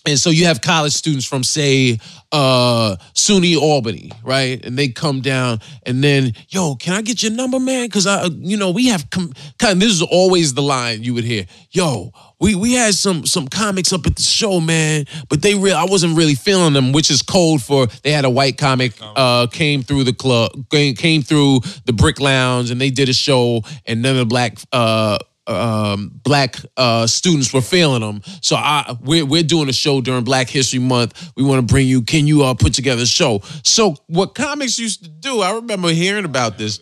and 0.06 0.20
so 0.20 0.30
you 0.30 0.46
have 0.46 0.62
college 0.62 0.94
students 0.94 1.26
from 1.26 1.44
say 1.44 1.98
uh 2.32 2.96
SUNY 3.14 3.56
Albany, 3.58 4.12
right? 4.24 4.64
And 4.66 4.78
they 4.78 4.90
come 4.90 5.22
down 5.22 5.62
and 5.86 6.04
then, 6.04 6.34
yo, 6.50 6.76
can 6.76 6.94
I 6.94 7.02
get 7.02 7.22
your 7.24 7.32
number, 7.32 7.60
man? 7.60 7.90
Cause 7.90 8.06
I 8.08 8.26
you 8.26 8.58
know, 8.58 8.72
we 8.72 8.88
have 8.88 9.10
com- 9.10 9.34
this 9.60 9.92
is 9.92 10.02
always 10.02 10.54
the 10.54 10.62
line 10.62 11.04
you 11.04 11.14
would 11.14 11.24
hear. 11.24 11.46
Yo, 11.72 12.12
we 12.40 12.56
we 12.56 12.74
had 12.74 12.96
some 12.96 13.26
some 13.26 13.48
comics 13.48 13.94
up 13.94 14.06
at 14.06 14.16
the 14.16 14.24
show, 14.24 14.60
man, 14.60 15.06
but 15.30 15.42
they 15.42 15.56
real 15.56 15.76
I 15.78 15.86
wasn't 15.86 16.18
really 16.18 16.36
feeling 16.36 16.74
them, 16.74 16.92
which 16.92 17.10
is 17.10 17.22
cold 17.22 17.62
for 17.62 17.88
they 18.04 18.12
had 18.12 18.26
a 18.26 18.30
white 18.30 18.58
comic 18.58 18.94
uh 19.02 19.48
came 19.48 19.84
through 19.84 20.04
the 20.04 20.14
club, 20.14 20.52
came, 20.70 20.96
came 20.96 21.22
through 21.22 21.62
the 21.86 21.94
Brick 21.94 22.20
Lounge 22.20 22.72
and 22.72 22.82
they 22.82 22.90
did 22.90 23.08
a 23.08 23.14
show 23.14 23.62
and 23.86 24.02
none 24.02 24.14
of 24.14 24.20
the 24.20 24.26
black 24.26 24.58
uh 24.74 25.18
um, 25.48 26.12
black 26.24 26.58
uh, 26.78 27.08
students 27.08 27.54
were 27.54 27.62
failing 27.62 28.02
them. 28.02 28.22
So 28.42 28.56
I 28.56 28.96
we're 29.02 29.26
we're 29.26 29.44
doing 29.44 29.70
a 29.70 29.74
show 29.74 30.02
during 30.02 30.24
Black 30.24 30.50
History 30.50 30.80
Month. 30.80 31.32
We 31.36 31.44
want 31.44 31.68
to 31.68 31.74
bring 31.74 31.88
you. 31.88 32.02
Can 32.02 32.28
you 32.28 32.44
uh, 32.44 32.54
put 32.54 32.74
together 32.74 33.04
a 33.04 33.08
show? 33.08 33.42
So 33.64 33.96
what 34.08 34.36
comics 34.36 34.80
used 34.80 35.04
to 35.04 35.10
do? 35.10 35.42
I 35.42 35.56
remember 35.56 35.90
hearing 35.90 36.26
about 36.26 36.58
this. 36.58 36.80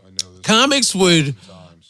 I 0.00 0.10
know 0.10 0.32
this. 0.32 0.40
Comics 0.42 0.94
would 0.94 1.34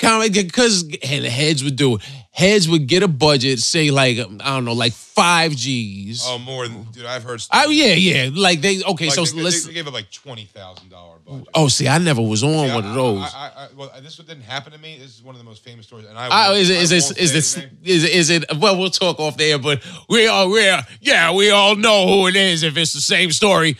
comic 0.04 0.32
because 0.32 0.88
heads 1.02 1.64
would 1.64 1.76
do 1.76 1.96
it. 1.96 2.02
Heads 2.30 2.68
would 2.68 2.88
get 2.88 3.04
a 3.04 3.08
budget, 3.08 3.60
say 3.60 3.92
like 3.92 4.18
I 4.18 4.22
don't 4.24 4.64
know, 4.64 4.72
like 4.72 4.92
five 4.92 5.54
G's. 5.54 6.24
Oh, 6.26 6.38
more 6.38 6.66
than 6.66 6.82
dude. 6.90 7.06
I've 7.06 7.22
heard. 7.22 7.40
Oh 7.52 7.70
yeah, 7.70 7.94
yeah. 7.94 8.30
Like 8.32 8.60
they 8.60 8.82
okay. 8.82 9.06
Like, 9.06 9.14
so 9.14 9.24
they, 9.24 9.42
let's. 9.42 9.64
they, 9.64 9.72
gave 9.72 9.86
it 9.86 9.92
like 9.92 10.10
twenty 10.10 10.46
thousand 10.46 10.90
dollar 10.90 11.18
budget. 11.24 11.48
oh, 11.54 11.68
see, 11.68 11.86
I 11.86 11.98
never 11.98 12.20
was 12.20 12.42
on 12.42 12.50
Yeah, 12.50 12.74
one 12.74 12.84
of 12.84 12.94
those. 12.94 13.32
I, 13.34 13.38
I, 13.38 13.64
I, 13.64 13.68
well, 13.76 13.92
this 14.02 14.16
didn't 14.16 14.42
happen 14.42 14.72
to 14.72 14.78
me. 14.78 14.98
This 14.98 15.16
is 15.16 15.22
one 15.22 15.36
of 15.36 15.38
the 15.38 15.44
most 15.44 15.62
famous 15.62 15.86
stories, 15.86 16.06
and 16.06 16.18
I. 16.18 16.54
Is 16.54 16.70
it 16.70 16.78
I 16.78 16.80
is 16.80 16.90
this 16.90 17.10
is 17.12 17.32
this 17.32 17.56
is, 17.84 18.04
is 18.04 18.30
it 18.30 18.44
well 18.58 18.78
we'll 18.78 18.90
talk 18.90 19.20
off 19.20 19.36
there 19.36 19.58
but 19.58 19.82
we 20.08 20.26
are 20.26 20.48
we 20.48 20.68
are 20.68 20.82
yeah 21.00 21.32
we 21.32 21.50
all 21.50 21.76
know 21.76 22.06
who 22.06 22.26
it 22.26 22.36
is 22.36 22.62
if 22.62 22.76
it's 22.76 22.92
the 22.92 23.00
same 23.00 23.30
story 23.30 23.76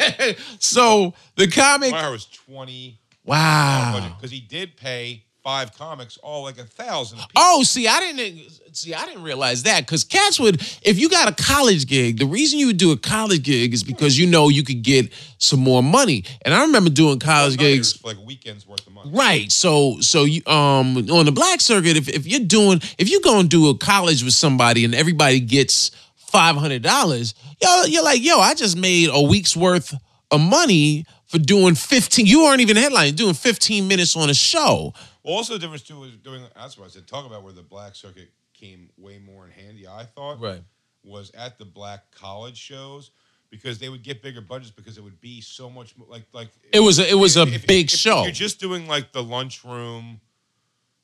so 0.58 1.14
the 1.36 1.48
comic 1.48 1.92
My 1.92 2.10
was 2.10 2.26
twenty 2.26 2.98
wow 3.24 4.14
because 4.16 4.30
he 4.30 4.40
did 4.40 4.76
pay 4.76 5.24
five 5.48 5.74
comics, 5.78 6.18
all 6.18 6.42
like 6.42 6.58
a 6.58 6.64
thousand. 6.64 7.20
apiece. 7.20 7.32
Oh, 7.34 7.62
see, 7.62 7.88
I 7.88 8.00
didn't 8.00 8.76
see. 8.76 8.92
I 8.92 9.06
didn't 9.06 9.22
realize 9.22 9.62
that 9.62 9.80
because 9.80 10.04
cats 10.04 10.38
would, 10.38 10.60
if 10.82 10.98
you 10.98 11.08
got 11.08 11.26
a 11.26 11.42
college 11.42 11.86
gig, 11.86 12.18
the 12.18 12.26
reason 12.26 12.58
you 12.58 12.66
would 12.66 12.76
do 12.76 12.92
a 12.92 12.98
college 12.98 13.44
gig 13.44 13.72
is 13.72 13.82
because 13.82 14.18
you 14.18 14.26
know 14.26 14.50
you 14.50 14.62
could 14.62 14.82
get 14.82 15.10
some 15.38 15.60
more 15.60 15.82
money. 15.82 16.24
And 16.42 16.52
I 16.52 16.60
remember 16.60 16.90
doing 16.90 17.18
college 17.18 17.54
even 17.54 17.64
gigs. 17.64 17.94
for, 17.94 18.08
like 18.08 18.18
weekends 18.26 18.66
worth 18.66 18.86
of 18.86 18.92
money. 18.92 19.10
Right. 19.10 19.50
So 19.50 20.00
so 20.00 20.24
you 20.24 20.42
um 20.46 20.98
on 21.10 21.24
the 21.24 21.32
black 21.32 21.62
circuit, 21.62 21.96
if, 21.96 22.10
if 22.10 22.26
you're 22.26 22.46
doing 22.46 22.82
if 22.98 23.08
you're 23.08 23.22
gonna 23.22 23.48
do 23.48 23.70
a 23.70 23.78
college 23.78 24.22
with 24.22 24.34
somebody 24.34 24.84
and 24.84 24.94
everybody 24.94 25.40
gets 25.40 25.92
five 26.16 26.56
hundred 26.56 26.82
dollars, 26.82 27.34
yo, 27.62 27.84
you're 27.84 28.04
like, 28.04 28.22
yo, 28.22 28.38
I 28.38 28.52
just 28.52 28.76
made 28.76 29.08
a 29.10 29.22
week's 29.22 29.56
worth 29.56 29.94
of 30.30 30.40
money 30.42 31.06
for 31.26 31.38
doing 31.38 31.74
fifteen. 31.74 32.26
You 32.26 32.42
aren't 32.42 32.60
even 32.60 32.76
headlining, 32.76 33.16
doing 33.16 33.32
fifteen 33.32 33.88
minutes 33.88 34.14
on 34.14 34.28
a 34.28 34.34
show. 34.34 34.92
Also 35.28 35.52
the 35.54 35.58
difference 35.58 35.82
too 35.82 35.98
was 36.00 36.12
doing. 36.16 36.42
That's 36.56 36.78
what 36.78 36.86
I 36.86 36.88
said. 36.88 37.06
Talk 37.06 37.26
about 37.26 37.42
where 37.42 37.52
the 37.52 37.62
black 37.62 37.94
circuit 37.94 38.30
came 38.54 38.88
way 38.96 39.18
more 39.18 39.44
in 39.44 39.50
handy. 39.52 39.86
I 39.86 40.04
thought 40.04 40.40
Right. 40.40 40.62
was 41.04 41.30
at 41.32 41.58
the 41.58 41.64
black 41.64 42.10
college 42.10 42.56
shows 42.56 43.10
because 43.50 43.78
they 43.78 43.88
would 43.88 44.02
get 44.02 44.22
bigger 44.22 44.40
budgets 44.40 44.70
because 44.70 44.96
it 44.98 45.04
would 45.04 45.20
be 45.20 45.40
so 45.40 45.68
much 45.70 45.96
mo- 45.96 46.06
like 46.08 46.24
like 46.32 46.48
It 46.72 46.80
was 46.80 46.98
a, 46.98 47.08
it 47.08 47.14
was 47.14 47.36
a 47.36 47.42
if- 47.42 47.54
if- 47.56 47.66
big 47.66 47.92
if 47.92 47.98
show. 47.98 48.22
you're 48.22 48.32
just 48.32 48.58
doing 48.58 48.86
like 48.86 49.12
the 49.12 49.22
lunchroom, 49.22 50.20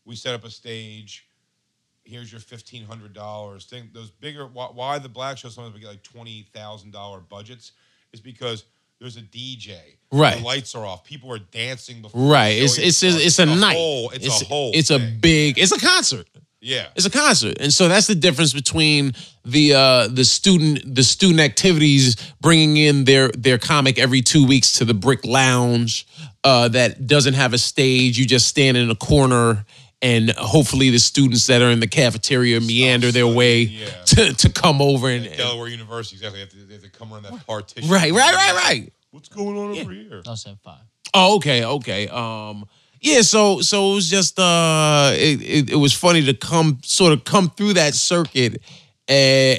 we 0.06 0.16
set 0.16 0.34
up 0.34 0.44
a 0.44 0.50
stage. 0.50 1.26
Here's 2.04 2.30
your 2.32 2.40
fifteen 2.40 2.84
hundred 2.84 3.12
dollars. 3.14 3.64
Thing 3.66 3.90
those 3.92 4.10
bigger. 4.10 4.46
Why, 4.46 4.66
why 4.66 4.98
the 4.98 5.08
black 5.08 5.38
shows 5.38 5.54
sometimes 5.54 5.74
we 5.74 5.80
get 5.80 5.88
like 5.88 6.02
twenty 6.02 6.48
thousand 6.52 6.92
dollar 6.92 7.20
budgets 7.20 7.72
is 8.12 8.20
because 8.20 8.64
there's 9.04 9.18
a 9.18 9.22
DJ. 9.22 9.76
Right. 10.10 10.38
The 10.38 10.44
lights 10.44 10.74
are 10.74 10.86
off. 10.86 11.04
People 11.04 11.30
are 11.32 11.38
dancing 11.38 12.00
before. 12.00 12.30
right. 12.30 12.54
the 12.54 12.64
It's 12.64 12.78
it's 12.78 13.02
even 13.02 13.20
it's, 13.20 13.34
starts. 13.34 13.52
a 13.52 13.56
night. 13.56 13.76
Whole, 13.76 14.10
it's, 14.10 14.42
a 14.42 14.44
whole. 14.46 14.70
It's 14.74 14.90
a 14.90 14.98
big. 14.98 15.58
It's 15.58 15.72
a 15.72 15.78
concert. 15.78 16.26
Yeah. 16.60 16.86
It's 16.96 17.04
a 17.04 17.10
concert, 17.10 17.58
and 17.60 17.70
so 17.70 17.88
that's 17.88 18.06
the 18.06 18.14
difference 18.14 18.54
between 18.54 19.12
the 19.44 19.74
uh, 19.74 20.08
the 20.08 20.24
student 20.24 20.94
the 20.94 21.02
student 21.02 21.40
activities 21.40 22.16
bringing 22.40 22.78
in 22.78 23.04
their 23.04 23.28
their 23.28 23.58
comic 23.58 23.98
every 23.98 24.22
two 24.22 24.46
weeks 24.46 24.72
to 24.78 24.86
the 24.86 24.94
Brick 24.94 25.26
Lounge 25.26 26.06
uh, 26.42 26.68
that 26.68 27.06
doesn't 27.06 27.34
have 27.34 27.52
a 27.52 27.58
stage. 27.58 28.18
You 28.18 28.24
just 28.24 28.48
stand 28.48 28.78
in 28.78 28.88
a 28.88 28.94
corner, 28.94 29.66
and 30.04 30.30
hopefully 30.32 30.90
the 30.90 30.98
students 30.98 31.46
that 31.46 31.62
are 31.62 31.70
in 31.70 31.80
the 31.80 31.86
cafeteria 31.86 32.60
meander 32.60 33.10
their 33.10 33.26
way 33.26 33.62
yeah. 33.62 33.88
to, 34.04 34.34
to 34.34 34.50
come 34.50 34.82
over 34.82 35.08
and, 35.08 35.24
and- 35.24 35.36
Delaware 35.36 35.68
University, 35.68 36.16
exactly. 36.16 36.38
They 36.38 36.40
have, 36.40 36.50
to, 36.50 36.56
they 36.66 36.74
have 36.74 36.82
to 36.82 36.90
come 36.90 37.12
around 37.12 37.22
that 37.22 37.46
partition. 37.46 37.90
right, 37.90 38.12
right, 38.12 38.34
right, 38.34 38.54
right. 38.54 38.92
What's 39.10 39.30
going 39.30 39.56
on 39.56 39.78
over 39.78 39.92
here? 39.92 40.22
No, 40.26 40.34
seven 40.34 40.58
five. 40.62 40.82
Oh, 41.14 41.36
okay, 41.36 41.64
okay. 41.64 42.08
Um, 42.08 42.66
yeah. 43.00 43.22
So, 43.22 43.60
so 43.60 43.92
it 43.92 43.94
was 43.94 44.10
just 44.10 44.38
uh, 44.38 45.12
it, 45.14 45.40
it, 45.40 45.70
it 45.70 45.76
was 45.76 45.94
funny 45.94 46.24
to 46.24 46.34
come 46.34 46.80
sort 46.82 47.12
of 47.12 47.24
come 47.24 47.48
through 47.50 47.74
that 47.74 47.94
circuit 47.94 48.60
and 49.08 49.58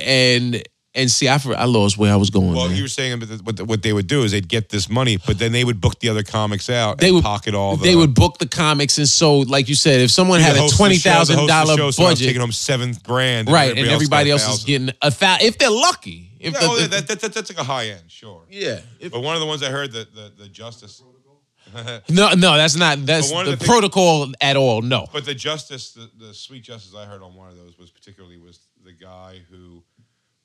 and 0.55 0.63
and 0.95 1.11
see. 1.11 1.27
I 1.27 1.35
I 1.57 1.65
lost 1.65 1.97
where 1.97 2.11
I 2.11 2.15
was 2.15 2.29
going. 2.29 2.53
Well, 2.53 2.67
man. 2.67 2.75
you 2.77 2.83
were 2.83 2.87
saying 2.87 3.19
that 3.19 3.41
what, 3.43 3.61
what 3.61 3.81
they 3.83 3.93
would 3.93 4.07
do 4.07 4.23
is 4.23 4.31
they'd 4.31 4.47
get 4.47 4.69
this 4.69 4.89
money, 4.89 5.17
but 5.27 5.37
then 5.37 5.51
they 5.51 5.63
would 5.63 5.79
book 5.81 5.99
the 5.99 6.09
other 6.09 6.23
comics 6.23 6.69
out 6.69 6.97
They 6.99 7.07
and 7.07 7.15
would- 7.15 7.23
pocket 7.23 7.53
all 7.53 7.75
the. 7.77 7.83
they 7.83 7.95
would 7.95 8.13
book 8.13 8.37
the 8.39 8.47
comics, 8.47 8.97
and 8.97 9.07
so 9.07 9.39
like 9.39 9.67
you 9.69 9.75
said, 9.75 10.01
if 10.01 10.11
someone 10.11 10.39
had 10.39 10.55
a 10.55 10.67
twenty 10.67 10.67
thousand 10.67 10.67
dollar 10.67 10.75
the 10.77 10.77
twenty 10.77 10.95
show- 10.95 11.09
the 11.09 11.15
host 11.15 11.29
thousand 11.31 11.39
of 11.39 11.41
the 11.41 11.47
dollar 11.47 11.77
show, 11.77 11.91
someone 11.91 12.09
else 12.11 12.19
budget, 12.19 12.27
taking 12.27 12.41
home 12.41 12.51
seven 12.51 12.95
grand, 13.03 13.49
right, 13.49 13.77
and 13.77 13.87
everybody 13.87 14.31
else 14.31 14.47
a 14.47 14.51
is 14.51 14.63
getting 14.63 14.89
a 15.01 15.11
thousand 15.11 15.45
if 15.47 15.57
they're 15.57 15.69
lucky. 15.69 16.31
If 16.39 16.53
Yeah, 16.53 16.59
the, 16.59 16.65
oh, 16.67 16.75
that, 16.87 17.07
that, 17.07 17.19
that, 17.21 17.33
that's 17.33 17.49
like 17.49 17.59
a 17.59 17.63
high 17.63 17.87
end, 17.87 18.03
sure. 18.07 18.43
yeah. 18.51 18.79
If- 18.99 19.11
But 19.11 19.21
one 19.21 19.35
of 19.35 19.41
the 19.41 19.47
ones 19.47 19.63
I 19.63 19.69
heard 19.71 19.91
that 19.93 20.13
the, 20.13 20.31
the 20.37 20.47
justice, 20.47 21.01
no, 22.09 22.29
no, 22.35 22.55
that's 22.55 22.75
not 22.75 23.03
that's 23.05 23.31
the 23.31 23.43
the 23.43 23.57
things- 23.57 23.67
protocol 23.67 24.31
at 24.39 24.55
all. 24.55 24.81
No. 24.81 25.07
but 25.11 25.25
the 25.25 25.33
justice, 25.33 25.91
the, 25.93 26.09
the 26.17 26.33
sweet 26.33 26.63
justice 26.63 26.93
I 26.95 27.05
heard 27.05 27.21
on 27.23 27.33
one 27.35 27.49
of 27.49 27.57
those 27.57 27.77
was 27.77 27.89
particularly 27.89 28.37
was 28.37 28.59
the 28.85 28.93
guy 28.93 29.39
who 29.49 29.83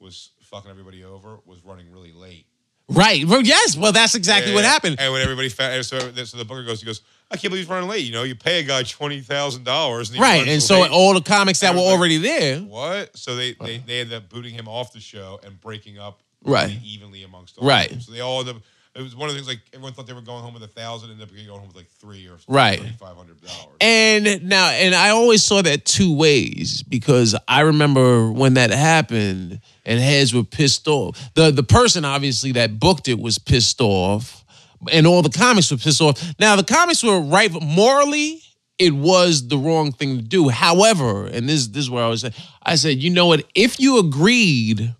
was 0.00 0.30
fucking 0.40 0.70
everybody 0.70 1.04
over 1.04 1.38
was 1.44 1.64
running 1.64 1.90
really 1.92 2.12
late. 2.12 2.46
Right. 2.88 3.24
Well, 3.24 3.42
yes. 3.42 3.76
Well, 3.76 3.92
that's 3.92 4.16
exactly 4.16 4.52
what 4.52 4.64
happened. 4.64 4.96
And 4.98 5.12
when 5.12 5.22
everybody 5.22 5.48
found, 5.48 5.84
so, 5.84 5.98
so 6.24 6.36
the 6.36 6.44
booker 6.44 6.64
goes, 6.64 6.80
he 6.80 6.86
goes, 6.86 7.02
I 7.30 7.36
can't 7.36 7.52
believe 7.52 7.64
he's 7.64 7.68
running 7.68 7.88
late. 7.88 8.04
You 8.04 8.10
know, 8.12 8.24
you 8.24 8.34
pay 8.34 8.58
a 8.58 8.62
guy 8.64 8.82
twenty 8.82 9.20
thousand 9.20 9.62
dollars, 9.64 10.16
Right. 10.18 10.48
And 10.48 10.60
so 10.60 10.80
late. 10.80 10.90
all 10.90 11.14
the 11.14 11.20
comics 11.20 11.60
that 11.60 11.72
were 11.74 11.80
already 11.82 12.16
there. 12.16 12.58
what? 12.58 13.16
So 13.16 13.36
they, 13.36 13.52
they 13.60 13.78
they 13.78 14.00
ended 14.00 14.14
up 14.16 14.28
booting 14.28 14.52
him 14.54 14.66
off 14.66 14.92
the 14.92 14.98
show 14.98 15.38
and 15.44 15.60
breaking 15.60 15.98
up 16.00 16.20
Right. 16.42 16.76
evenly 16.84 17.22
amongst 17.22 17.58
all 17.58 17.68
Right. 17.68 17.90
them. 17.90 18.00
So 18.00 18.10
they 18.10 18.20
all 18.20 18.40
ended 18.40 18.56
up. 18.56 18.62
It 18.96 19.02
was 19.02 19.14
one 19.14 19.28
of 19.28 19.34
the 19.34 19.38
things 19.40 19.46
like 19.46 19.60
everyone 19.72 19.92
thought 19.92 20.08
they 20.08 20.12
were 20.12 20.20
going 20.20 20.42
home 20.42 20.52
with 20.52 20.64
a 20.64 20.68
thousand, 20.68 21.10
ended 21.12 21.28
up 21.28 21.32
going 21.34 21.46
home 21.48 21.68
with 21.68 21.76
like 21.76 21.88
three 22.00 22.26
or 22.26 22.38
Right. 22.48 22.80
five 22.98 23.16
hundred 23.16 23.40
dollars. 23.40 23.76
And 23.80 24.48
now, 24.48 24.68
and 24.70 24.94
I 24.96 25.10
always 25.10 25.44
saw 25.44 25.62
that 25.62 25.84
two 25.84 26.12
ways 26.16 26.82
because 26.82 27.36
I 27.46 27.60
remember 27.60 28.32
when 28.32 28.54
that 28.54 28.70
happened 28.70 29.60
and 29.86 30.00
heads 30.00 30.34
were 30.34 30.42
pissed 30.42 30.88
off. 30.88 31.16
The 31.34 31.52
the 31.52 31.62
person 31.62 32.04
obviously 32.04 32.50
that 32.52 32.80
booked 32.80 33.06
it 33.06 33.20
was 33.20 33.38
pissed 33.38 33.80
off, 33.80 34.44
and 34.90 35.06
all 35.06 35.22
the 35.22 35.30
comics 35.30 35.70
were 35.70 35.76
pissed 35.76 36.00
off. 36.00 36.20
Now 36.40 36.56
the 36.56 36.64
comics 36.64 37.04
were 37.04 37.20
right 37.20 37.50
morally. 37.62 38.42
It 38.76 38.94
was 38.94 39.46
the 39.46 39.58
wrong 39.58 39.92
thing 39.92 40.16
to 40.16 40.22
do. 40.22 40.48
However, 40.48 41.26
and 41.26 41.48
this 41.48 41.68
this 41.68 41.84
is 41.84 41.90
where 41.90 42.02
I 42.02 42.08
was. 42.08 42.24
I 42.64 42.74
said, 42.74 43.00
you 43.00 43.10
know 43.10 43.26
what? 43.28 43.44
If 43.54 43.78
you 43.78 43.98
agreed 44.00 44.94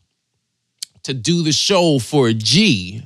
to 1.03 1.15
do 1.15 1.43
the 1.43 1.53
show 1.53 1.99
for 1.99 2.29
a 2.29 2.35
G, 2.35 3.03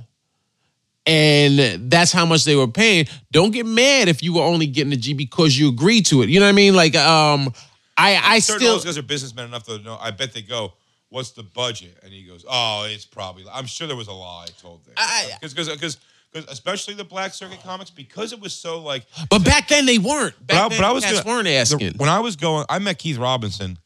and 1.07 1.91
that's 1.91 2.13
how 2.13 2.25
much 2.27 2.45
they 2.45 2.57
were 2.57 2.69
paying. 2.69 3.07
Don't 3.31 3.51
get 3.51 3.67
mad 3.67 4.09
if 4.09 4.23
you 4.23 4.35
were 4.35 4.43
only 4.43 4.67
getting 4.67 4.93
a 4.93 4.97
G 4.97 5.13
because 5.15 5.59
you 5.59 5.69
agreed 5.69 6.07
to 6.07 6.23
it. 6.23 6.29
You 6.29 6.41
know 6.41 6.47
what 6.47 6.51
I 6.51 6.53
mean? 6.53 6.75
Like, 6.75 6.95
um, 6.97 7.53
I 7.97 8.17
I 8.17 8.39
Certain 8.39 8.61
still 8.61 8.75
those 8.75 8.85
guys 8.85 8.99
are 8.99 9.03
businessmen 9.03 9.47
enough 9.47 9.65
to 9.65 9.79
know. 9.79 9.99
I 10.01 10.11
bet 10.11 10.33
they 10.33 10.43
go. 10.43 10.73
What's 11.11 11.31
the 11.31 11.43
budget? 11.45 11.97
And 12.03 12.13
he 12.13 12.25
goes, 12.25 12.45
"Oh, 12.49 12.89
it's 12.91 13.05
probably." 13.05 13.45
I'm 13.53 13.67
sure 13.67 13.87
there 13.87 13.97
was 13.97 14.09
a 14.09 14.13
lie 14.13 14.47
told 14.61 14.81
there, 14.85 14.95
because 15.41 15.55
because 15.69 15.97
because 16.33 16.51
especially 16.51 16.95
the 16.95 17.05
Black 17.05 17.33
Circuit 17.35 17.63
comics 17.63 17.91
because 17.91 18.33
it 18.33 18.41
was 18.41 18.53
so 18.53 18.81
like. 18.81 19.07
But 19.31 19.45
back 19.45 19.69
then 19.69 19.87
they 19.87 19.99
weren't. 19.99 20.35
Back 20.45 20.49
But 20.49 20.57
I, 20.57 20.69
then 20.71 20.79
but 20.81 20.85
I 20.87 20.91
was 20.93 21.05
gonna- 21.05 21.23
weren't 21.25 21.45
the- 21.45 21.55
asking. 21.55 21.93
when 21.99 22.09
I 22.09 22.19
was 22.19 22.35
going, 22.35 22.65
I 22.69 22.81
met 22.81 22.99
Keith 22.99 23.19
Robinson 23.19 23.79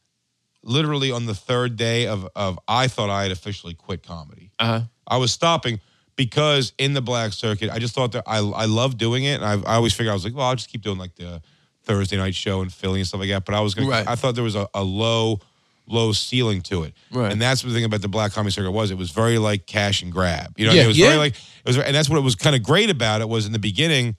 literally 0.63 1.11
on 1.11 1.25
the 1.27 1.35
third 1.35 1.75
day 1.77 2.07
of 2.07 2.27
of 2.35 2.57
I 2.67 2.87
thought 2.87 3.09
I 3.11 3.23
had 3.23 3.31
officially 3.31 3.75
quit 3.75 4.01
comedy. 4.01 4.51
uh-huh. 4.57 4.81
I 5.07 5.17
was 5.17 5.31
stopping 5.31 5.79
because 6.19 6.73
in 6.77 6.93
the 6.93 7.01
black 7.01 7.31
circuit, 7.31 7.69
I 7.71 7.79
just 7.79 7.95
thought 7.95 8.11
that 8.11 8.25
I 8.27 8.39
I 8.39 8.65
love 8.65 8.97
doing 8.97 9.23
it, 9.23 9.41
and 9.41 9.45
I, 9.45 9.53
I 9.71 9.75
always 9.75 9.93
figured 9.93 10.11
I 10.11 10.13
was 10.13 10.25
like, 10.25 10.35
well, 10.35 10.47
I'll 10.47 10.55
just 10.55 10.69
keep 10.69 10.81
doing 10.81 10.97
like 10.97 11.15
the 11.15 11.41
Thursday 11.83 12.17
night 12.17 12.35
show 12.35 12.61
in 12.61 12.67
Philly 12.69 12.99
and 12.99 13.07
stuff 13.07 13.21
like 13.21 13.29
that. 13.29 13.45
But 13.45 13.55
I 13.55 13.61
was 13.61 13.73
gonna, 13.73 13.87
Right. 13.89 14.05
I 14.05 14.15
thought 14.15 14.35
there 14.35 14.43
was 14.43 14.55
a, 14.55 14.67
a 14.73 14.83
low 14.83 15.39
low 15.87 16.11
ceiling 16.11 16.61
to 16.63 16.83
it, 16.83 16.93
Right. 17.09 17.31
and 17.31 17.41
that's 17.41 17.63
what 17.63 17.69
the 17.69 17.75
thing 17.75 17.85
about 17.85 18.01
the 18.01 18.09
black 18.09 18.33
comedy 18.33 18.51
circuit 18.51 18.71
was. 18.71 18.91
It 18.91 18.97
was 18.97 19.11
very 19.11 19.37
like 19.37 19.65
cash 19.65 20.01
and 20.03 20.11
grab, 20.11 20.53
you 20.57 20.67
know. 20.67 20.73
Yeah, 20.73 20.83
it 20.83 20.87
was 20.87 20.97
yeah. 20.99 21.05
very 21.07 21.17
like 21.19 21.35
it 21.35 21.65
was, 21.67 21.77
and 21.77 21.95
that's 21.95 22.09
what 22.09 22.17
it 22.17 22.23
was 22.23 22.35
kind 22.35 22.53
of 22.55 22.63
great 22.63 22.89
about 22.89 23.21
it 23.21 23.29
was 23.29 23.45
in 23.45 23.53
the 23.53 23.59
beginning 23.59 24.17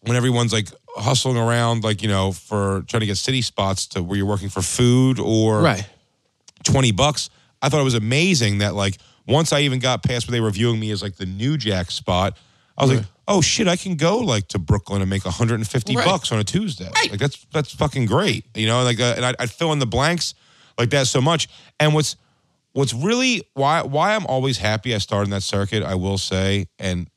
when 0.00 0.16
everyone's 0.16 0.52
like 0.54 0.68
hustling 0.96 1.36
around, 1.36 1.84
like 1.84 2.00
you 2.02 2.08
know, 2.08 2.32
for 2.32 2.82
trying 2.88 3.00
to 3.00 3.06
get 3.06 3.18
city 3.18 3.42
spots 3.42 3.86
to 3.88 4.02
where 4.02 4.16
you're 4.16 4.26
working 4.26 4.48
for 4.48 4.62
food 4.62 5.18
or 5.20 5.60
Right. 5.60 5.86
20 6.64 6.92
bucks. 6.92 7.28
I 7.60 7.68
thought 7.68 7.80
it 7.80 7.84
was 7.84 7.94
amazing 7.94 8.58
that 8.58 8.74
like 8.74 8.96
once 9.26 9.52
I 9.52 9.60
even 9.60 9.78
got 9.78 10.02
past 10.02 10.26
where 10.28 10.32
they 10.32 10.40
were 10.40 10.50
viewing 10.50 10.78
me 10.80 10.90
as 10.90 11.02
like 11.02 11.16
the 11.16 11.26
new 11.26 11.56
jack 11.56 11.90
spot, 11.90 12.36
I 12.76 12.84
was 12.84 12.94
like, 12.96 13.06
oh 13.28 13.40
shit, 13.40 13.68
I 13.68 13.76
can 13.76 13.96
go 13.96 14.18
like 14.18 14.48
to 14.48 14.58
Brooklyn 14.58 15.00
and 15.00 15.08
make 15.08 15.24
150 15.24 15.96
Right. 15.96 16.04
bucks 16.04 16.32
on 16.32 16.38
a 16.40 16.44
Tuesday. 16.44 16.90
Right. 16.94 17.10
Like 17.12 17.20
that's 17.20 17.46
that's 17.52 17.72
fucking 17.74 18.06
great, 18.06 18.44
you 18.54 18.66
know. 18.66 18.82
Like 18.82 19.00
uh, 19.00 19.14
and 19.16 19.24
I'd, 19.24 19.36
I'd 19.38 19.50
fill 19.50 19.72
in 19.72 19.78
the 19.78 19.86
blanks 19.86 20.34
like 20.78 20.90
that 20.90 21.06
so 21.06 21.20
much. 21.20 21.48
And 21.78 21.94
what's 21.94 22.16
what's 22.72 22.92
really 22.92 23.42
why 23.54 23.82
why 23.82 24.14
I'm 24.16 24.26
always 24.26 24.58
happy 24.58 24.94
I 24.94 24.98
started 24.98 25.24
in 25.26 25.30
that 25.30 25.42
circuit, 25.42 25.82
I 25.82 25.94
will 25.94 26.18
say, 26.18 26.66
and 26.78 27.08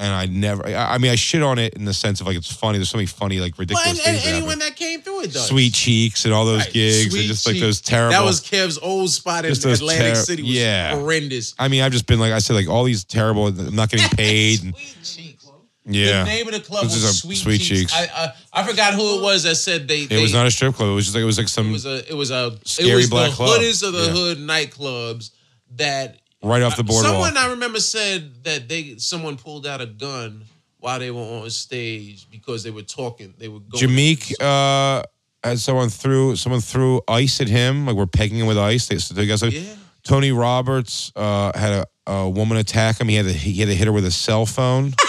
and 0.00 0.12
I 0.12 0.26
never. 0.26 0.66
I, 0.66 0.94
I 0.94 0.98
mean, 0.98 1.12
I 1.12 1.14
shit 1.14 1.42
on 1.42 1.58
it 1.58 1.74
in 1.74 1.84
the 1.84 1.94
sense 1.94 2.20
of 2.20 2.26
like 2.26 2.36
it's 2.36 2.52
funny. 2.52 2.78
There's 2.78 2.88
so 2.88 2.96
many 2.98 3.06
funny 3.06 3.38
like 3.38 3.52
Well, 3.56 3.66
ridiculous 3.68 3.86
and, 3.86 3.98
and 3.98 4.04
things. 4.06 4.24
that 4.24 4.28
happen. 4.30 4.36
anyone 4.42 4.58
that 4.60 4.74
came 4.74 5.02
through 5.02 5.20
it 5.24 5.32
does. 5.32 5.46
Sweet 5.46 5.72
cheeks 5.74 6.24
and 6.24 6.34
all 6.34 6.44
those 6.46 6.62
Right. 6.64 6.72
gigs 6.72 7.10
Sweet 7.12 7.20
and 7.20 7.28
just 7.28 7.46
like 7.46 7.54
Cheeks. 7.54 7.62
those 7.62 7.80
terrible. 7.80 8.12
That 8.12 8.24
was 8.24 8.40
Kev's 8.40 8.78
old 8.78 9.10
spot 9.10 9.44
in 9.44 9.52
Atlantic 9.52 10.14
ter- 10.14 10.20
City. 10.22 10.42
Was 10.42 10.50
yeah. 10.52 10.96
horrendous. 10.96 11.54
I 11.58 11.68
mean, 11.68 11.82
I've 11.82 11.92
just 11.92 12.06
been 12.06 12.18
like 12.18 12.32
I 12.32 12.38
said, 12.40 12.54
like 12.54 12.68
all 12.68 12.82
these 12.84 13.04
terrible. 13.04 13.46
I'm 13.48 13.76
not 13.76 13.90
getting 13.90 14.08
paid. 14.16 14.62
and, 14.64 14.74
Sweet 14.76 14.96
Cheeks. 15.04 15.46
yeah, 15.86 16.24
The 16.24 16.30
name 16.30 16.46
of 16.48 16.54
the 16.54 16.60
club 16.60 16.84
was 16.84 17.02
a 17.04 17.12
Sweet, 17.12 17.36
Sweet 17.36 17.58
Cheeks. 17.60 17.92
Cheeks. 17.92 17.94
I, 17.94 18.32
I 18.54 18.60
I 18.62 18.66
forgot 18.66 18.94
who 18.94 19.18
it 19.18 19.22
was 19.22 19.42
that 19.42 19.56
said 19.56 19.86
they. 19.88 20.02
it 20.02 20.22
was 20.22 20.32
not 20.32 20.46
a 20.46 20.50
strip 20.50 20.74
club. 20.76 20.88
It 20.90 20.94
was 20.94 21.04
just 21.06 21.14
like 21.14 21.22
it 21.22 21.26
was 21.26 21.36
like 21.38 21.48
some 21.48 21.68
It 21.68 21.72
was 21.72 21.84
a. 21.86 22.08
It 22.10 22.14
was 22.16 22.30
a. 22.30 22.58
Scary 22.64 22.90
it 22.90 22.94
was 22.96 23.10
black 23.10 23.30
the 23.30 23.36
club. 23.36 23.58
hoodest 23.58 23.82
of 23.82 23.92
the 23.92 24.04
Yeah. 24.06 24.10
hood 24.12 24.38
nightclubs 24.38 25.30
that. 25.76 26.19
Right 26.42 26.62
off 26.62 26.76
the 26.76 26.84
boardwalk. 26.84 27.12
Someone 27.12 27.36
I 27.36 27.50
remember 27.50 27.80
said 27.80 28.44
that 28.44 28.68
they 28.68 28.96
someone 28.98 29.36
pulled 29.36 29.66
out 29.66 29.80
a 29.80 29.86
gun 29.86 30.44
while 30.78 30.98
they 30.98 31.10
were 31.10 31.20
on 31.20 31.50
stage 31.50 32.26
because 32.30 32.62
they 32.62 32.70
were 32.70 32.82
talking. 32.82 33.34
They 33.38 33.48
were 33.48 33.60
going. 33.60 33.82
Jameek 33.84 34.32
uh, 34.40 35.02
had 35.44 35.58
someone 35.58 35.88
threw 35.88 36.36
someone 36.36 36.60
threw 36.60 37.00
ice 37.08 37.40
at 37.40 37.48
him. 37.48 37.86
Like 37.86 37.96
we're 37.96 38.06
pegging 38.06 38.38
him 38.38 38.46
with 38.46 38.58
ice. 38.58 38.88
They, 38.88 38.98
so 38.98 39.14
they 39.14 39.26
got 39.26 39.38
some- 39.38 39.50
Yeah. 39.50 39.74
Tony 40.02 40.32
Roberts 40.32 41.12
uh, 41.14 41.52
had 41.56 41.72
a, 42.06 42.10
a 42.10 42.28
woman 42.28 42.56
attack 42.56 42.98
him. 43.00 43.08
He 43.08 43.16
had 43.16 43.26
to 43.26 43.32
he 43.32 43.52
had 43.60 43.68
to 43.68 43.74
hit 43.74 43.86
her 43.86 43.92
with 43.92 44.06
a 44.06 44.10
cell 44.10 44.46
phone. 44.46 44.94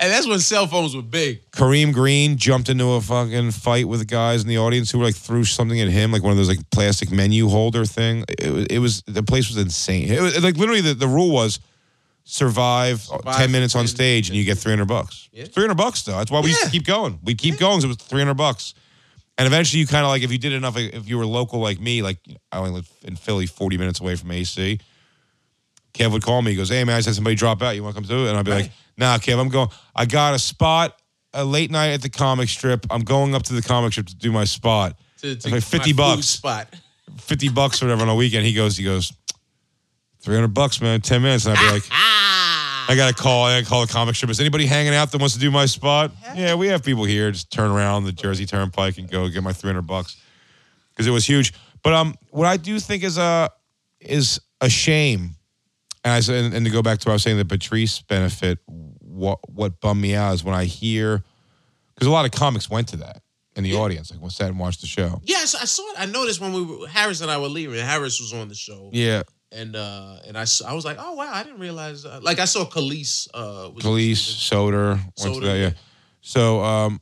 and 0.00 0.12
that's 0.12 0.26
when 0.26 0.38
cell 0.40 0.66
phones 0.66 0.94
were 0.96 1.02
big. 1.02 1.48
Kareem 1.50 1.92
Green 1.92 2.36
jumped 2.36 2.68
into 2.68 2.84
a 2.92 3.00
fucking 3.00 3.50
fight 3.52 3.86
with 3.88 4.06
guys 4.06 4.42
in 4.42 4.48
the 4.48 4.58
audience 4.58 4.90
who 4.90 4.98
were 4.98 5.04
like 5.04 5.16
threw 5.16 5.44
something 5.44 5.80
at 5.80 5.88
him, 5.88 6.12
like 6.12 6.22
one 6.22 6.30
of 6.32 6.36
those 6.38 6.48
like 6.48 6.68
plastic 6.70 7.10
menu 7.10 7.48
holder 7.48 7.84
thing. 7.84 8.24
It 8.38 8.50
was, 8.50 8.66
it 8.66 8.78
was 8.78 9.02
the 9.06 9.22
place 9.22 9.48
was 9.48 9.56
insane. 9.56 10.10
It 10.10 10.20
was 10.20 10.42
like 10.42 10.56
literally 10.56 10.80
the, 10.80 10.94
the 10.94 11.08
rule 11.08 11.30
was 11.30 11.60
survive, 12.24 13.00
Survive 13.00 13.36
ten 13.36 13.50
minutes 13.52 13.74
on 13.74 13.86
stage 13.86 14.28
and 14.28 14.36
you 14.36 14.44
get 14.44 14.58
three 14.58 14.72
hundred 14.72 14.88
bucks. 14.88 15.28
Yeah. 15.32 15.44
Three 15.44 15.62
hundred 15.62 15.76
bucks 15.78 16.02
though. 16.02 16.16
That's 16.18 16.30
why 16.30 16.40
we 16.40 16.48
used 16.48 16.62
to 16.62 16.70
keep 16.70 16.84
going. 16.84 17.18
We'd 17.24 17.38
keep 17.38 17.58
going. 17.58 17.76
'cause 17.76 17.84
it 17.84 17.88
was 17.88 17.96
three 17.96 18.20
hundred 18.20 18.34
bucks. 18.34 18.74
And 19.38 19.46
eventually, 19.46 19.78
you 19.80 19.86
kind 19.86 20.04
of 20.04 20.08
like 20.10 20.22
if 20.22 20.32
you 20.32 20.38
did 20.38 20.52
enough, 20.52 20.76
if 20.76 21.08
you 21.08 21.16
were 21.16 21.24
local 21.24 21.60
like 21.60 21.78
me, 21.80 22.02
like 22.02 22.18
I 22.50 22.58
only 22.58 22.72
live 22.72 22.90
in 23.04 23.14
Philly, 23.14 23.46
forty 23.46 23.78
minutes 23.78 24.00
away 24.00 24.16
from 24.16 24.32
AC. 24.32 24.80
Kev 25.94 26.10
would 26.12 26.22
call 26.22 26.42
me. 26.42 26.50
He 26.50 26.56
goes, 26.56 26.68
"Hey 26.70 26.82
man, 26.84 26.96
I 26.96 26.98
just 26.98 27.06
had 27.06 27.14
somebody 27.14 27.36
drop 27.36 27.62
out. 27.62 27.76
You 27.76 27.82
want 27.84 27.94
to 27.94 28.00
come 28.02 28.08
to 28.08 28.26
it?" 28.26 28.30
And 28.30 28.36
I'd 28.38 28.44
be 28.44 28.50
like, 28.50 28.70
"Nah, 28.98 29.16
Kev, 29.18 29.40
I'm 29.40 29.48
going. 29.48 29.68
I 29.94 30.04
got 30.04 30.34
a 30.34 30.38
spot, 30.38 31.00
a 31.32 31.44
late 31.44 31.70
night 31.70 31.92
at 31.92 32.02
the 32.02 32.10
comic 32.10 32.48
strip. 32.48 32.84
I'm 32.90 33.02
going 33.02 33.34
up 33.34 33.44
to 33.44 33.54
the 33.54 33.62
comic 33.62 33.92
strip 33.92 34.06
to 34.06 34.16
do 34.16 34.30
my 34.30 34.44
spot. 34.44 34.98
To, 35.18 35.34
to 35.34 35.50
like 35.50 35.62
50 35.62 35.90
food 35.90 35.96
bucks. 35.96 36.26
spot. 36.26 36.74
50 37.20 37.48
bucks 37.48 37.82
or 37.82 37.86
whatever 37.86 38.02
on 38.02 38.08
a 38.08 38.14
weekend." 38.14 38.44
He 38.44 38.52
goes, 38.52 38.76
"He 38.76 38.84
goes, 38.84 39.12
300 40.20 40.48
bucks, 40.48 40.80
man. 40.80 41.00
10 41.00 41.22
minutes." 41.22 41.46
And 41.46 41.56
I'd 41.56 41.64
be 41.66 41.72
like, 41.72 41.84
"I 41.90 42.94
got 42.96 43.08
to 43.08 43.22
call. 43.22 43.46
I 43.46 43.58
got 43.58 43.64
to 43.64 43.70
call 43.70 43.86
the 43.86 43.92
comic 43.92 44.16
strip. 44.16 44.30
Is 44.30 44.40
anybody 44.40 44.66
hanging 44.66 44.94
out 44.94 45.10
that 45.12 45.18
wants 45.18 45.34
to 45.34 45.40
do 45.40 45.50
my 45.50 45.66
spot? 45.66 46.12
Yeah, 46.34 46.56
we 46.56 46.66
have 46.68 46.84
people 46.84 47.04
here. 47.04 47.30
Just 47.30 47.50
turn 47.50 47.70
around 47.70 48.04
the 48.04 48.12
Jersey 48.12 48.44
Turnpike 48.44 48.98
and 48.98 49.10
go 49.10 49.28
get 49.28 49.42
my 49.42 49.52
300 49.52 49.82
bucks." 49.82 50.16
because 50.98 51.06
it 51.06 51.12
was 51.12 51.24
huge. 51.24 51.54
But 51.84 51.94
um, 51.94 52.16
what 52.30 52.46
I 52.46 52.56
do 52.56 52.80
think 52.80 53.04
is 53.04 53.18
a 53.18 53.50
is 54.00 54.40
a 54.60 54.68
shame, 54.68 55.36
and 56.04 56.12
I 56.12 56.20
said, 56.20 56.44
and, 56.44 56.54
and 56.54 56.66
to 56.66 56.72
go 56.72 56.82
back 56.82 56.98
to 56.98 57.08
what 57.08 57.12
I 57.12 57.14
was 57.14 57.22
saying, 57.22 57.38
the 57.38 57.44
Patrice 57.44 58.02
benefit. 58.02 58.58
What 59.18 59.38
what 59.50 59.80
bummed 59.80 60.00
me 60.00 60.14
out 60.14 60.34
is 60.34 60.44
when 60.44 60.54
I 60.54 60.64
hear 60.64 61.22
because 61.94 62.06
a 62.06 62.10
lot 62.10 62.24
of 62.24 62.30
comics 62.30 62.70
went 62.70 62.88
to 62.88 62.96
that 62.98 63.22
in 63.56 63.64
the 63.64 63.74
audience, 63.74 64.12
like 64.12 64.30
sat 64.30 64.48
and 64.48 64.58
watched 64.58 64.80
the 64.80 64.86
show. 64.86 65.20
Yes, 65.24 65.54
I 65.54 65.64
saw 65.64 65.82
it. 65.90 65.96
I 65.98 66.06
noticed 66.06 66.40
when 66.40 66.52
we 66.52 66.62
were 66.62 66.86
Harris 66.86 67.20
and 67.20 67.30
I 67.30 67.38
were 67.38 67.48
leaving. 67.48 67.78
Harris 67.84 68.20
was 68.20 68.32
on 68.32 68.48
the 68.48 68.54
show, 68.54 68.90
Yeah, 68.92 69.22
and 69.50 69.74
uh, 69.74 70.18
and 70.26 70.36
I 70.38 70.42
was 70.42 70.84
like, 70.84 70.98
oh 71.00 71.14
wow, 71.14 71.30
I 71.32 71.42
didn't 71.42 71.58
realize. 71.58 72.04
Uh, 72.04 72.20
like 72.22 72.38
I 72.38 72.44
saw 72.44 72.64
Khalees. 72.64 73.28
Uh, 73.34 73.70
was 73.74 73.82
Police, 73.82 74.22
Soder, 74.22 75.00
Soder, 75.18 75.40
that. 75.42 75.46
Yeah. 75.46 75.54
yeah. 75.54 75.70
So 76.20 76.62
um, 76.62 77.00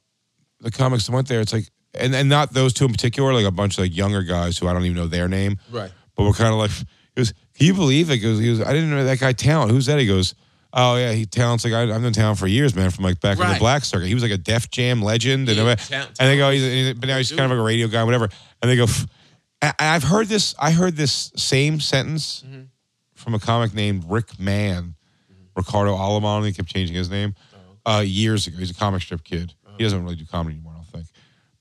the 0.61 0.71
comics 0.71 1.07
that 1.07 1.13
went 1.13 1.29
there, 1.29 1.41
it's 1.41 1.53
like, 1.53 1.69
and 1.95 2.15
and 2.15 2.29
not 2.29 2.53
those 2.55 2.73
two 2.73 2.87
in 2.87 2.93
particular, 2.93 3.35
like 3.35 3.45
a 3.47 3.51
bunch 3.51 3.75
of 3.75 3.85
like 3.85 3.97
younger 3.97 4.23
guys 4.23 4.57
who 4.57 4.69
I 4.69 4.73
don't 4.73 4.85
even 4.85 4.97
know 4.97 5.07
their 5.09 5.29
name. 5.29 5.59
right. 5.71 5.91
but 6.15 6.25
we're 6.25 6.33
kind 6.33 6.53
of 6.53 6.59
like, 6.59 6.71
goes, 7.17 7.33
can 7.55 7.67
you 7.67 7.75
believe 7.75 8.11
it? 8.11 8.19
Goes, 8.19 8.39
he 8.39 8.47
goes, 8.47 8.63
I 8.63 8.73
didn't 8.73 8.91
know 8.91 9.05
that 9.05 9.19
guy 9.21 9.33
talent. 9.33 9.71
Who's 9.73 9.87
that? 9.87 9.99
He 9.99 10.07
goes, 10.07 10.35
oh 10.73 10.97
yeah, 10.97 11.13
he 11.13 11.27
talents 11.27 11.65
like 11.65 11.73
I, 11.75 11.83
I've 11.83 12.03
known 12.03 12.13
talent 12.13 12.39
for 12.39 12.47
years, 12.47 12.75
man, 12.75 12.91
from 12.91 13.05
like 13.05 13.21
back 13.21 13.37
in 13.39 13.43
the 13.43 13.45
Right. 13.53 13.59
black 13.61 13.85
circuit. 13.85 14.07
He 14.09 14.15
was 14.15 14.23
like 14.23 14.33
a 14.33 14.39
Def 14.39 14.71
Jam 14.71 15.03
legend, 15.03 15.49
and, 15.49 15.57
Yeah, 15.59 15.65
and 15.71 15.79
talent- 15.81 16.15
they 16.19 16.37
go, 16.37 16.51
he's, 16.51 16.63
he's- 16.63 16.95
but 16.99 17.09
now 17.09 17.17
he's 17.19 17.31
kind 17.31 17.43
of 17.43 17.51
like 17.51 17.59
a 17.59 17.63
radio 17.63 17.89
guy, 17.89 18.05
whatever. 18.05 18.29
And 18.63 18.71
they 18.71 18.77
go, 18.77 18.87
"Pff." 18.87 19.07
and 19.63 19.75
I've 19.79 20.03
heard 20.05 20.29
this. 20.29 20.55
I 20.59 20.71
heard 20.73 20.97
this 20.97 21.33
same 21.37 21.81
sentence 21.81 22.43
Mm-hmm. 22.47 22.63
from 23.15 23.35
a 23.35 23.39
comic 23.39 23.73
named 23.75 24.05
Rick 24.09 24.39
Mann, 24.39 24.95
Ricardo 25.57 25.97
Alamon. 25.97 26.45
He 26.47 26.53
kept 26.53 26.69
changing 26.69 26.95
his 26.97 27.09
name 27.11 27.35
Oh, 27.87 27.99
uh, 27.99 28.01
years 28.01 28.47
ago. 28.47 28.59
He's 28.59 28.71
a 28.71 28.75
comic 28.75 29.01
strip 29.03 29.25
kid. 29.25 29.55
He 29.79 29.85
doesn't 29.85 30.03
really 30.03 30.17
do 30.17 30.25
comedy 30.27 30.57
anymore, 30.57 30.73
I 30.73 30.77
don't 30.77 30.87
think. 30.89 31.07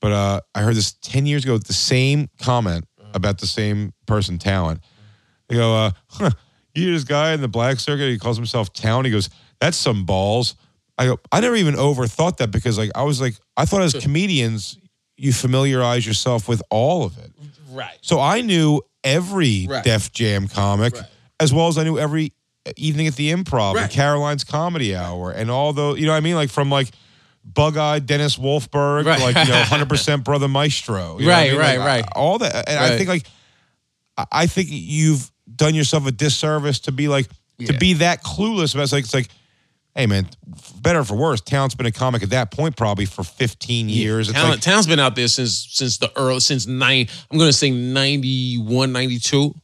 But 0.02 0.12
uh, 0.12 0.42
I 0.54 0.62
heard 0.62 0.76
this 0.76 0.94
10 1.02 1.26
years 1.26 1.44
ago, 1.44 1.58
the 1.58 1.74
same 1.74 2.30
comment 2.42 2.86
about 3.14 3.40
the 3.40 3.48
same 3.48 3.94
person, 4.06 4.38
talent. 4.38 4.82
They 5.48 5.56
go, 5.56 5.76
uh, 5.76 5.92
huh, 6.10 6.32
you 6.76 6.92
this 6.94 7.04
guy 7.04 7.34
in 7.34 7.42
the 7.42 7.48
black 7.48 7.80
circuit, 7.80 8.10
he 8.10 8.18
calls 8.18 8.38
himself 8.38 8.74
Town. 8.74 9.06
He 9.06 9.12
goes, 9.12 9.30
that's 9.60 9.78
some 9.78 10.06
balls. 10.06 10.56
I 10.98 11.06
go, 11.08 11.20
I 11.32 11.40
never 11.42 11.56
even 11.56 11.76
overthought 11.76 12.38
that 12.38 12.52
because 12.52 12.78
like 12.78 12.92
I 12.96 13.04
was 13.04 13.20
like, 13.20 13.36
I 13.58 13.66
thought 13.66 13.82
as 13.82 13.94
comedians, 13.94 14.78
you 15.18 15.32
familiarize 15.34 16.06
yourself 16.06 16.48
with 16.48 16.62
all 16.70 17.04
of 17.06 17.18
it. 17.18 17.32
Right. 17.72 17.98
So 18.02 18.20
I 18.20 18.42
knew 18.42 18.82
every 19.04 19.68
Right. 19.70 19.84
Def 19.84 20.12
Jam 20.12 20.48
comic, 20.48 20.96
Right. 20.96 21.04
as 21.40 21.54
well 21.54 21.68
as 21.68 21.78
I 21.78 21.84
knew 21.84 21.98
every 22.00 22.32
evening 22.78 23.08
at 23.08 23.16
the 23.16 23.32
Improv 23.32 23.72
and 23.72 23.82
Right. 23.82 23.90
Caroline's 23.92 24.44
Comedy 24.44 24.96
Hour 24.96 25.32
and 25.32 25.52
all 25.52 25.72
those. 25.74 26.00
You 26.00 26.06
know 26.06 26.12
what 26.14 26.18
I 26.18 26.22
mean? 26.22 26.36
Like 26.36 26.50
from 26.50 26.70
like 26.72 26.90
bug-eyed 27.44 28.06
Dennis 28.08 28.38
Wolfberg, 28.38 29.06
Right. 29.06 29.20
like 29.22 29.48
you 29.48 29.54
know, 29.54 29.62
hundred 29.64 29.90
percent 29.90 30.24
Brother 30.24 30.48
Maestro. 30.48 31.20
You 31.20 31.28
know 31.28 31.32
I 31.32 31.36
Right, 31.36 31.52
mean? 31.52 31.60
right, 31.60 31.78
Like, 31.80 31.88
right. 31.88 32.06
I- 32.06 32.20
All 32.20 32.38
that, 32.40 32.68
and 32.70 32.80
I 32.80 32.98
think 32.98 33.10
like, 33.10 33.28
I- 34.18 34.26
I 34.32 34.48
think 34.48 34.70
you've 34.72 35.30
done 35.56 35.76
yourself 35.76 36.06
a 36.08 36.12
disservice 36.12 36.80
to 36.82 36.92
be 36.92 37.08
like 37.08 37.28
to 37.66 37.74
be 37.74 37.94
that 37.94 38.24
clueless 38.24 38.74
about. 38.74 38.84
It's 38.84 38.94
like 38.94 39.04
it's 39.04 39.14
like. 39.14 39.30
Hey 39.98 40.08
man, 40.08 40.28
better 40.82 41.00
or 41.00 41.04
for 41.06 41.16
worse, 41.16 41.40
Talent's 41.40 41.74
been 41.74 41.86
a 41.86 41.92
comic 41.92 42.22
at 42.22 42.32
that 42.32 42.52
point 42.52 42.76
probably 42.76 43.06
for 43.06 43.24
15 43.24 43.88
years. 43.88 44.28
It's 44.28 44.38
Talent, 44.38 44.56
like, 44.56 44.60
Talent's 44.60 44.88
been 44.88 45.00
out 45.00 45.16
there 45.16 45.30
since 45.30 45.70
since 45.72 46.00
the 46.00 46.12
early 46.18 46.42
since 46.42 46.68
nine. 46.68 47.08
I'm 47.32 47.38
gonna 47.38 47.54
say 47.54 47.72
91, 47.72 48.92
92. 48.92 49.56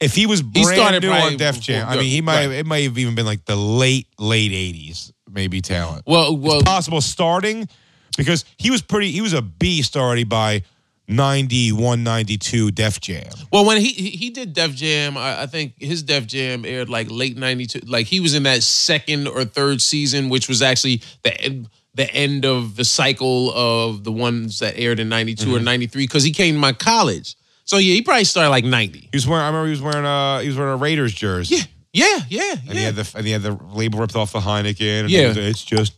if 0.00 0.14
he 0.14 0.26
was 0.26 0.42
brand 0.42 0.68
started 0.68 1.02
new 1.02 1.10
on 1.10 1.36
Def 1.36 1.60
Jam, 1.60 1.86
I 1.88 1.96
mean, 1.96 2.06
he 2.06 2.20
might 2.20 2.40
have, 2.40 2.52
it 2.52 2.66
might 2.66 2.84
have 2.84 2.96
even 2.98 3.14
been 3.14 3.26
like 3.26 3.44
the 3.44 3.56
late 3.56 4.06
late 4.18 4.50
'80s, 4.52 5.12
maybe 5.30 5.60
talent. 5.60 6.04
Well, 6.06 6.36
well, 6.36 6.60
it's 6.60 6.64
possible 6.64 7.00
starting 7.00 7.68
because 8.16 8.44
he 8.56 8.70
was 8.70 8.82
pretty. 8.82 9.10
He 9.12 9.20
was 9.20 9.32
a 9.32 9.42
beast 9.42 9.96
already 9.96 10.24
by 10.24 10.62
91, 11.08 12.02
92 12.02 12.70
Def 12.70 13.00
Jam. 13.00 13.24
Well, 13.52 13.64
when 13.64 13.80
he 13.80 13.88
he 13.92 14.30
did 14.30 14.52
Def 14.54 14.74
Jam, 14.74 15.16
I, 15.16 15.42
I 15.42 15.46
think 15.46 15.74
his 15.78 16.02
Def 16.02 16.26
Jam 16.26 16.64
aired 16.64 16.88
like 16.88 17.08
late 17.10 17.36
'92. 17.36 17.80
Like 17.86 18.06
he 18.06 18.20
was 18.20 18.34
in 18.34 18.44
that 18.44 18.62
second 18.62 19.28
or 19.28 19.44
third 19.44 19.82
season, 19.82 20.28
which 20.30 20.48
was 20.48 20.62
actually 20.62 21.02
the 21.22 21.38
end, 21.40 21.68
the 21.94 22.10
end 22.12 22.44
of 22.46 22.76
the 22.76 22.84
cycle 22.84 23.52
of 23.54 24.02
the 24.04 24.12
ones 24.12 24.60
that 24.60 24.78
aired 24.78 24.98
in 24.98 25.08
'92 25.08 25.44
Mm-hmm. 25.44 25.54
or 25.56 25.60
'93 25.60 26.04
because 26.04 26.24
he 26.24 26.32
came 26.32 26.54
to 26.54 26.60
my 26.60 26.72
college. 26.72 27.36
So 27.66 27.76
yeah, 27.78 27.94
he 27.94 28.02
probably 28.02 28.24
started 28.24 28.50
like 28.50 28.64
'90. 28.64 28.98
He 29.00 29.08
was 29.12 29.26
wearing. 29.26 29.44
I 29.44 29.48
remember 29.48 29.66
he 29.66 29.70
was 29.72 29.82
wearing 29.82 30.04
a 30.06 30.40
he 30.42 30.48
was 30.48 30.56
wearing 30.56 30.72
a 30.74 30.76
Raiders 30.76 31.12
jersey. 31.12 31.56
Yeah, 31.56 31.62
yeah, 31.92 32.18
yeah, 32.28 32.54
and 32.68 32.78
he 32.78 32.82
had 32.82 32.96
the 32.96 33.12
and 33.16 33.24
he 33.26 33.32
had 33.32 33.42
the 33.42 33.52
label 33.72 34.00
ripped 34.00 34.16
off 34.16 34.32
the 34.32 34.40
Heineken. 34.40 35.00
And 35.02 35.10
Yeah. 35.10 35.20
it 35.20 35.28
was- 35.28 35.36
it's 35.36 35.64
just 35.64 35.92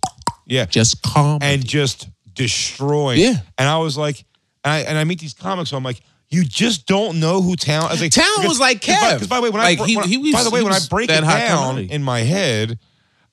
yeah, 0.47 0.67
Just 0.67 1.01
calm. 1.03 1.39
and 1.43 1.65
just 1.67 2.09
destroying. 2.35 3.19
Yeah. 3.21 3.37
and 3.59 3.69
I 3.69 3.79
was 3.79 3.97
like, 3.97 4.25
and 4.67 4.73
I, 4.75 4.79
and 4.81 4.99
I 4.99 5.05
meet 5.05 5.21
these 5.21 5.33
comics, 5.35 5.71
so 5.71 5.77
I'm 5.79 5.85
like. 5.85 6.01
You 6.29 6.43
just 6.45 6.87
don't 6.89 7.21
know 7.21 7.41
who 7.41 7.55
talent. 7.55 7.91
I 7.91 7.93
was 7.95 8.01
like, 8.03 8.11
Talent 8.11 8.49
was 8.49 8.59
like 8.59 8.81
because 8.81 8.99
by- 9.01 9.07
Kev. 9.11 9.15
because 9.15 9.29
by 9.29 9.37
the 9.37 9.43
way, 9.43 9.51
when 9.51 9.63
Like, 9.63 9.79
I 9.81 9.87
he- 9.87 9.95
when 9.97 10.07
I- 10.07 10.09
he 10.09 10.17
was- 10.19 10.33
by 10.33 10.43
the 10.43 10.51
way, 10.51 10.61
when 10.65 10.73
I 10.73 10.81
break 10.91 11.09
it 11.09 11.13
down 11.21 11.23
commodity. 11.23 11.93
in 11.93 12.03
my 12.03 12.19
head, 12.19 12.81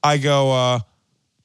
I 0.03 0.17
go, 0.19 0.51
uh, 0.51 0.79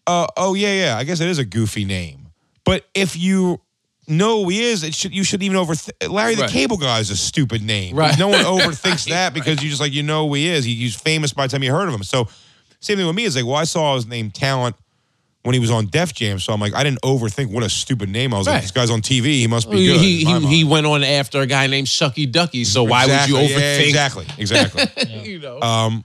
uh, 0.07 0.27
oh 0.37 0.53
yeah, 0.53 0.75
yeah. 0.75 0.99
I 0.99 1.05
guess 1.05 1.21
it 1.21 1.29
is 1.31 1.39
a 1.39 1.47
goofy 1.47 1.87
name, 1.87 2.29
but 2.67 2.85
if 2.93 3.17
you 3.17 3.63
know 4.07 4.45
who 4.45 4.51
he 4.51 4.63
is, 4.63 4.83
it 4.83 4.95
should 4.95 5.15
you 5.15 5.25
should 5.25 5.43
even 5.43 5.57
overthink. 5.57 6.11
Larry 6.13 6.35
the 6.35 6.43
Right. 6.43 6.51
Cable 6.51 6.77
Guy 6.77 6.99
is 6.99 7.09
a 7.09 7.17
stupid 7.17 7.63
name. 7.63 7.97
Right. 7.97 8.19
No 8.19 8.29
one 8.29 8.41
overthinks 8.45 9.09
that 9.09 9.33
because 9.33 9.63
you 9.63 9.71
just 9.71 9.81
like 9.81 9.95
you 9.95 10.03
know 10.03 10.29
who 10.29 10.35
he 10.35 10.49
is. 10.49 10.67
He, 10.67 10.75
he's 10.75 10.97
famous 10.97 11.33
by 11.33 11.47
the 11.47 11.53
time 11.53 11.63
you 11.63 11.73
heard 11.73 11.89
of 11.89 11.95
him. 11.95 12.03
So 12.03 12.29
same 12.81 12.99
thing 12.99 13.07
with 13.07 13.17
me. 13.17 13.25
It's 13.25 13.37
like, 13.37 13.47
well, 13.47 13.57
I 13.57 13.65
saw 13.65 13.95
his 13.95 14.07
name 14.07 14.31
Talent 14.31 14.77
when 15.45 15.55
he 15.55 15.61
was 15.61 15.71
on 15.71 15.87
Def 15.87 16.13
Jam, 16.15 16.39
so 16.39 16.53
I'm 16.53 16.61
like, 16.61 16.75
I 16.75 16.83
didn't 16.83 17.01
overthink 17.03 17.51
what 17.53 17.63
a 17.63 17.71
stupid 17.71 18.09
name. 18.09 18.35
I 18.35 18.39
was 18.39 18.47
like, 18.47 18.55
Right. 18.55 18.63
this 18.63 18.71
guy's 18.73 18.91
on 18.91 19.01
TV. 19.03 19.25
He 19.41 19.47
must 19.47 19.71
be 19.71 19.77
he 19.79 19.87
good. 19.87 20.01
he, 20.01 20.23
in 20.23 20.43
my 20.43 20.49
he, 20.49 20.57
he 20.59 20.65
went 20.65 20.87
on 20.87 21.05
after 21.05 21.41
a 21.41 21.47
guy 21.47 21.67
named 21.69 21.87
Shucky 21.87 22.31
Ducky. 22.31 22.65
So 22.65 22.83
why 22.85 23.05
Exactly. 23.05 23.33
would 23.35 23.51
you 23.51 23.57
Yeah, 23.57 23.61
overthink? 23.79 23.87
exactly, 23.89 24.27
exactly. 24.39 25.05
You 25.31 25.39
know. 25.39 25.61
Um, 25.61 26.05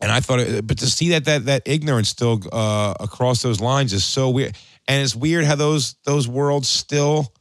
and 0.00 0.10
I 0.12 0.20
thought, 0.20 0.40
it, 0.40 0.66
but 0.66 0.78
to 0.78 0.86
see 0.86 1.10
that 1.10 1.24
that 1.26 1.46
that 1.46 1.62
ignorance 1.66 2.08
still 2.08 2.40
uh, 2.52 2.94
across 3.00 3.42
those 3.42 3.60
lines 3.60 3.92
is 3.92 4.04
so 4.04 4.30
weird. 4.30 4.56
And 4.86 5.02
it's 5.02 5.16
weird 5.16 5.44
how 5.46 5.56
those 5.56 5.94
those 6.04 6.28
worlds 6.28 6.68
still 6.68 7.32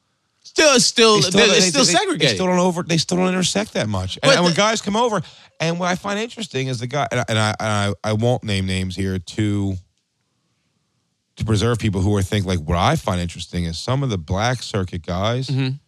still, 0.43 0.79
still, 0.79 1.15
they 1.15 1.21
still, 1.21 1.39
it's 1.41 1.51
they- 1.51 1.59
still 1.69 1.85
they- 1.85 1.91
segregated. 1.91 2.29
They 2.29 2.33
still 2.35 2.45
don't 2.47 2.59
over. 2.59 2.83
They 2.83 2.97
still 2.97 3.17
don't 3.17 3.27
intersect 3.29 3.73
that 3.73 3.87
much. 3.89 4.15
And, 4.17 4.29
But 4.29 4.35
and 4.35 4.43
when 4.45 4.53
the- 4.53 4.57
guys 4.57 4.81
come 4.81 4.95
over, 4.95 5.21
and 5.59 5.79
what 5.79 5.89
I 5.89 5.95
find 5.95 6.19
interesting 6.19 6.67
is 6.67 6.79
the 6.79 6.87
guy, 6.87 7.07
and 7.11 7.19
I 7.21 7.25
and 7.29 7.39
I, 7.39 7.49
and 7.59 7.95
I, 8.03 8.09
I 8.09 8.13
won't 8.13 8.43
name 8.43 8.65
names 8.65 8.95
here 8.95 9.19
to 9.19 9.75
to 11.37 11.45
preserve 11.45 11.79
people 11.79 12.01
who 12.01 12.15
are 12.15 12.21
think 12.21 12.45
like 12.45 12.59
what 12.59 12.77
I 12.77 12.95
find 12.95 13.19
interesting 13.19 13.65
is 13.65 13.77
some 13.77 14.03
of 14.03 14.09
the 14.09 14.17
black 14.17 14.61
circuit 14.61 15.05
guys 15.05 15.47
Mhm. 15.47 15.79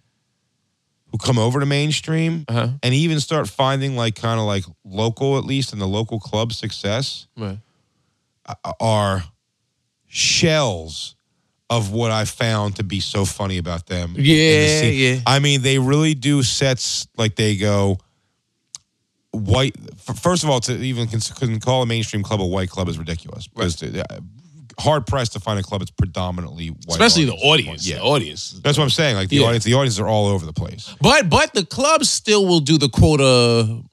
who 1.11 1.17
come 1.17 1.37
over 1.37 1.59
to 1.59 1.65
mainstream 1.65 2.45
Uh-huh. 2.47 2.69
and 2.81 2.93
even 2.93 3.19
start 3.19 3.47
finding 3.47 3.95
like 3.95 4.15
kind 4.15 4.39
of 4.39 4.45
like 4.47 4.65
local 4.83 5.37
at 5.37 5.45
least 5.45 5.71
in 5.73 5.79
the 5.79 5.87
local 5.87 6.19
club 6.19 6.51
success 6.53 7.27
Right. 7.37 7.59
are 8.79 9.25
shells 10.07 11.15
of 11.69 11.91
what 11.91 12.11
I 12.11 12.25
found 12.25 12.75
to 12.77 12.83
be 12.83 12.99
so 12.99 13.25
funny 13.25 13.57
about 13.57 13.87
them. 13.87 14.09
in 14.15 14.23
the 14.23 14.23
Yeah, 14.23 14.83
yeah. 14.83 15.19
I 15.25 15.39
mean, 15.39 15.61
they 15.61 15.79
really 15.79 16.13
do 16.13 16.43
sets 16.43 17.07
like 17.17 17.35
they 17.35 17.55
go 17.57 17.97
white. 19.31 19.75
First 19.99 20.43
of 20.43 20.49
all, 20.49 20.59
to 20.61 20.77
even 20.77 21.07
call 21.59 21.81
a 21.81 21.85
mainstream 21.85 22.23
club 22.23 22.39
a 22.41 22.45
white 22.45 22.69
club 22.69 22.87
is 22.87 22.97
ridiculous 22.99 23.47
because 23.47 23.81
uh, 23.81 24.03
hard 24.79 25.05
pressed 25.07 25.33
to 25.33 25.39
find 25.39 25.59
a 25.59 25.63
club 25.63 25.81
that's 25.81 25.91
predominantly 25.91 26.67
white, 26.69 26.79
Especially 27.01 27.25
the 27.25 27.33
audience. 27.33 27.65
audience. 27.67 27.87
Yeah, 27.87 27.95
The 27.97 28.03
audience. 28.03 28.59
that's 28.63 28.77
what 28.77 28.83
I'm 28.83 28.89
saying. 28.89 29.15
Like 29.15 29.29
the 29.29 29.37
Yeah. 29.37 29.45
audience, 29.47 29.63
the 29.63 29.73
audiences 29.73 29.99
are 29.99 30.07
all 30.07 30.27
over 30.27 30.45
the 30.45 30.53
place. 30.53 30.93
But 31.01 31.29
but 31.29 31.53
the 31.53 31.65
clubs 31.65 32.09
still 32.09 32.45
will 32.45 32.59
do 32.59 32.77
the 32.77 32.89
quota 32.89 33.23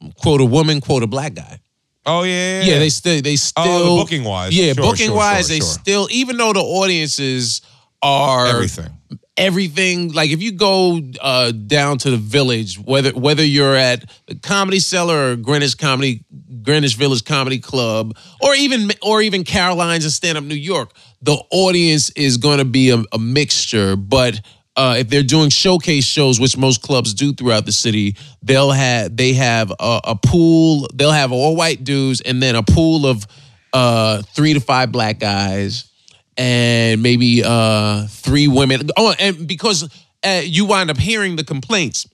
uh, 0.02 0.08
quota 0.20 0.44
woman, 0.44 0.80
quota 0.80 1.06
black 1.06 1.34
guy. 1.34 1.60
Oh 2.04 2.24
yeah, 2.24 2.62
Yeah, 2.64 2.78
they 2.78 2.86
oh, 2.86 2.88
still 2.88 3.22
they 3.22 3.36
still 3.36 3.62
Oh, 3.64 3.96
booking 4.02 4.24
wise. 4.24 4.52
Yeah, 4.56 4.72
Sure, 4.72 4.84
booking 4.84 5.06
sure, 5.06 5.16
wise, 5.16 5.46
sure, 5.46 5.54
they 5.56 5.60
still 5.60 6.08
even 6.10 6.36
though 6.36 6.52
the 6.52 6.60
audiences 6.60 7.60
are 8.02 8.46
everything. 8.48 8.90
Everything 9.36 10.12
like 10.12 10.30
if 10.30 10.42
you 10.42 10.52
go 10.52 11.00
uh, 11.20 11.52
down 11.52 11.96
to 11.96 12.10
the 12.10 12.18
village 12.18 12.78
whether 12.78 13.10
whether 13.12 13.42
you're 13.42 13.74
at 13.74 14.04
the 14.26 14.34
comedy 14.34 14.78
cellar 14.78 15.32
or 15.32 15.36
greenwich 15.36 15.78
comedy 15.78 16.22
greenwich 16.62 16.96
village 16.96 17.24
comedy 17.24 17.58
club 17.58 18.14
or 18.42 18.54
even 18.54 18.90
or 19.00 19.22
even 19.22 19.42
caroline's 19.42 20.04
and 20.04 20.12
stand 20.12 20.36
up 20.36 20.44
new 20.44 20.54
york 20.54 20.92
the 21.22 21.34
audience 21.50 22.10
is 22.10 22.36
going 22.36 22.58
to 22.58 22.64
be 22.64 22.90
a, 22.90 23.02
a 23.12 23.18
mixture 23.18 23.96
but 23.96 24.38
uh, 24.76 24.96
if 24.98 25.08
they're 25.08 25.22
doing 25.22 25.50
showcase 25.50 26.04
shows, 26.04 26.40
which 26.40 26.56
most 26.56 26.82
clubs 26.82 27.12
do 27.12 27.32
throughout 27.32 27.66
the 27.66 27.72
city, 27.72 28.16
they'll 28.42 28.70
have 28.70 29.14
they 29.14 29.34
have 29.34 29.70
a, 29.70 30.00
a 30.04 30.16
pool. 30.16 30.88
They'll 30.94 31.12
have 31.12 31.30
all 31.30 31.54
white 31.56 31.84
dudes, 31.84 32.22
and 32.22 32.42
then 32.42 32.56
a 32.56 32.62
pool 32.62 33.06
of 33.06 33.26
uh, 33.72 34.22
three 34.34 34.54
to 34.54 34.60
five 34.60 34.90
black 34.90 35.18
guys, 35.18 35.90
and 36.36 37.02
maybe 37.02 37.42
uh, 37.44 38.06
three 38.08 38.48
women. 38.48 38.88
Oh, 38.96 39.14
and 39.18 39.46
because 39.46 39.88
uh, 40.24 40.40
you 40.44 40.64
wind 40.66 40.90
up 40.90 40.98
hearing 40.98 41.36
the 41.36 41.44
complaints, 41.44 42.06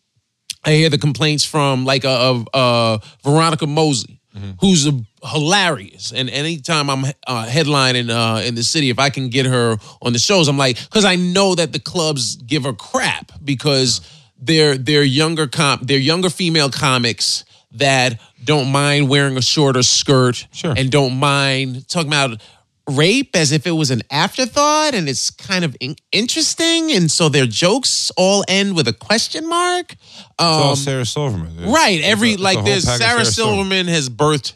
I 0.65 0.73
hear 0.73 0.89
the 0.91 0.99
complaints 0.99 1.45
from 1.45 1.85
like 1.85 2.05
uh, 2.05 2.31
of 2.31 2.49
uh, 2.53 2.99
Veronica 3.23 3.67
Mosey, 3.67 4.21
who's 4.61 4.87
a, 4.87 4.93
hilarious. 5.25 6.13
And 6.13 6.31
anytime 6.31 6.91
I'm 6.91 7.05
uh, 7.27 7.47
headlining 7.47 8.09
uh, 8.11 8.43
in 8.43 8.55
the 8.55 8.63
city, 8.63 8.91
if 8.91 8.99
I 8.99 9.11
can 9.11 9.29
get 9.31 9.47
her 9.47 9.77
on 10.03 10.13
the 10.13 10.19
shows, 10.19 10.49
I'm 10.49 10.59
like, 10.59 10.77
because 10.85 11.05
I 11.05 11.17
know 11.17 11.55
that 11.55 11.73
the 11.73 11.81
clubs 11.81 12.37
give 12.37 12.65
her 12.65 12.73
crap 12.73 13.33
because 13.45 14.01
they're 14.41 14.77
they're 14.79 15.03
younger 15.03 15.49
com 15.49 15.81
they're 15.83 15.99
younger 15.99 16.31
female 16.31 16.71
comics 16.71 17.45
that 17.73 18.21
don't 18.45 18.71
mind 18.71 19.09
wearing 19.09 19.37
a 19.37 19.43
shorter 19.43 19.83
skirt 19.83 20.47
Sure. 20.53 20.73
and 20.77 20.91
don't 20.93 21.19
mind 21.19 21.89
talking 21.89 22.09
about 22.09 22.41
rape 22.89 23.37
as 23.37 23.53
if 23.53 23.67
it 23.67 23.73
was 23.73 23.91
an 23.91 24.03
afterthought 24.11 24.95
and 24.95 25.09
it's 25.09 25.31
kind 25.31 25.65
of 25.65 25.77
in- 25.81 25.97
interesting 26.11 26.91
and 26.93 27.11
so 27.11 27.29
their 27.29 27.47
jokes 27.47 28.11
all 28.17 28.43
end 28.49 28.75
with 28.75 28.89
a 28.89 28.93
question 28.95 29.47
mark 29.49 29.93
It's 29.93 30.35
all 30.39 30.71
um, 30.71 30.77
Sarah 30.77 31.05
Silverman. 31.05 31.55
dude. 31.57 31.67
right 31.69 31.99
It's 31.99 32.07
every 32.09 32.31
a- 32.31 32.33
it's 32.33 32.41
a 32.41 32.45
like 32.45 32.57
whole 32.57 32.65
there's 32.67 32.89
of 32.89 32.95
sarah 32.97 33.25
silverman 33.27 33.87
has 33.89 34.09
birthed 34.09 34.55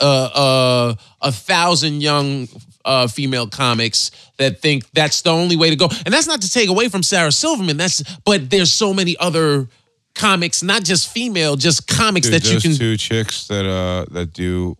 uh, 0.00 0.04
uh, 0.04 0.94
a 1.20 1.32
thousand 1.32 2.00
young 2.00 2.48
uh, 2.84 3.06
female 3.08 3.46
comics 3.48 4.10
that 4.38 4.60
think 4.60 4.84
that's 4.92 5.22
the 5.22 5.30
only 5.30 5.56
way 5.56 5.70
to 5.70 5.76
go 5.76 5.88
and 6.04 6.12
that's 6.14 6.26
not 6.26 6.42
to 6.42 6.50
take 6.50 6.68
away 6.68 6.88
from 6.88 7.02
sarah 7.02 7.32
silverman 7.32 7.76
that's 7.76 8.02
but 8.24 8.50
there's 8.50 8.72
so 8.72 8.94
many 8.94 9.16
other 9.18 9.68
comics 10.14 10.62
not 10.62 10.84
just 10.84 11.10
female 11.10 11.56
just 11.56 11.88
comics 11.88 12.28
Dude, 12.28 12.42
that 12.42 12.52
you 12.52 12.60
can 12.60 12.74
two 12.76 12.96
chicks 12.96 13.48
that 13.48 13.66
uh 13.66 14.04
that 14.12 14.32
do 14.32 14.76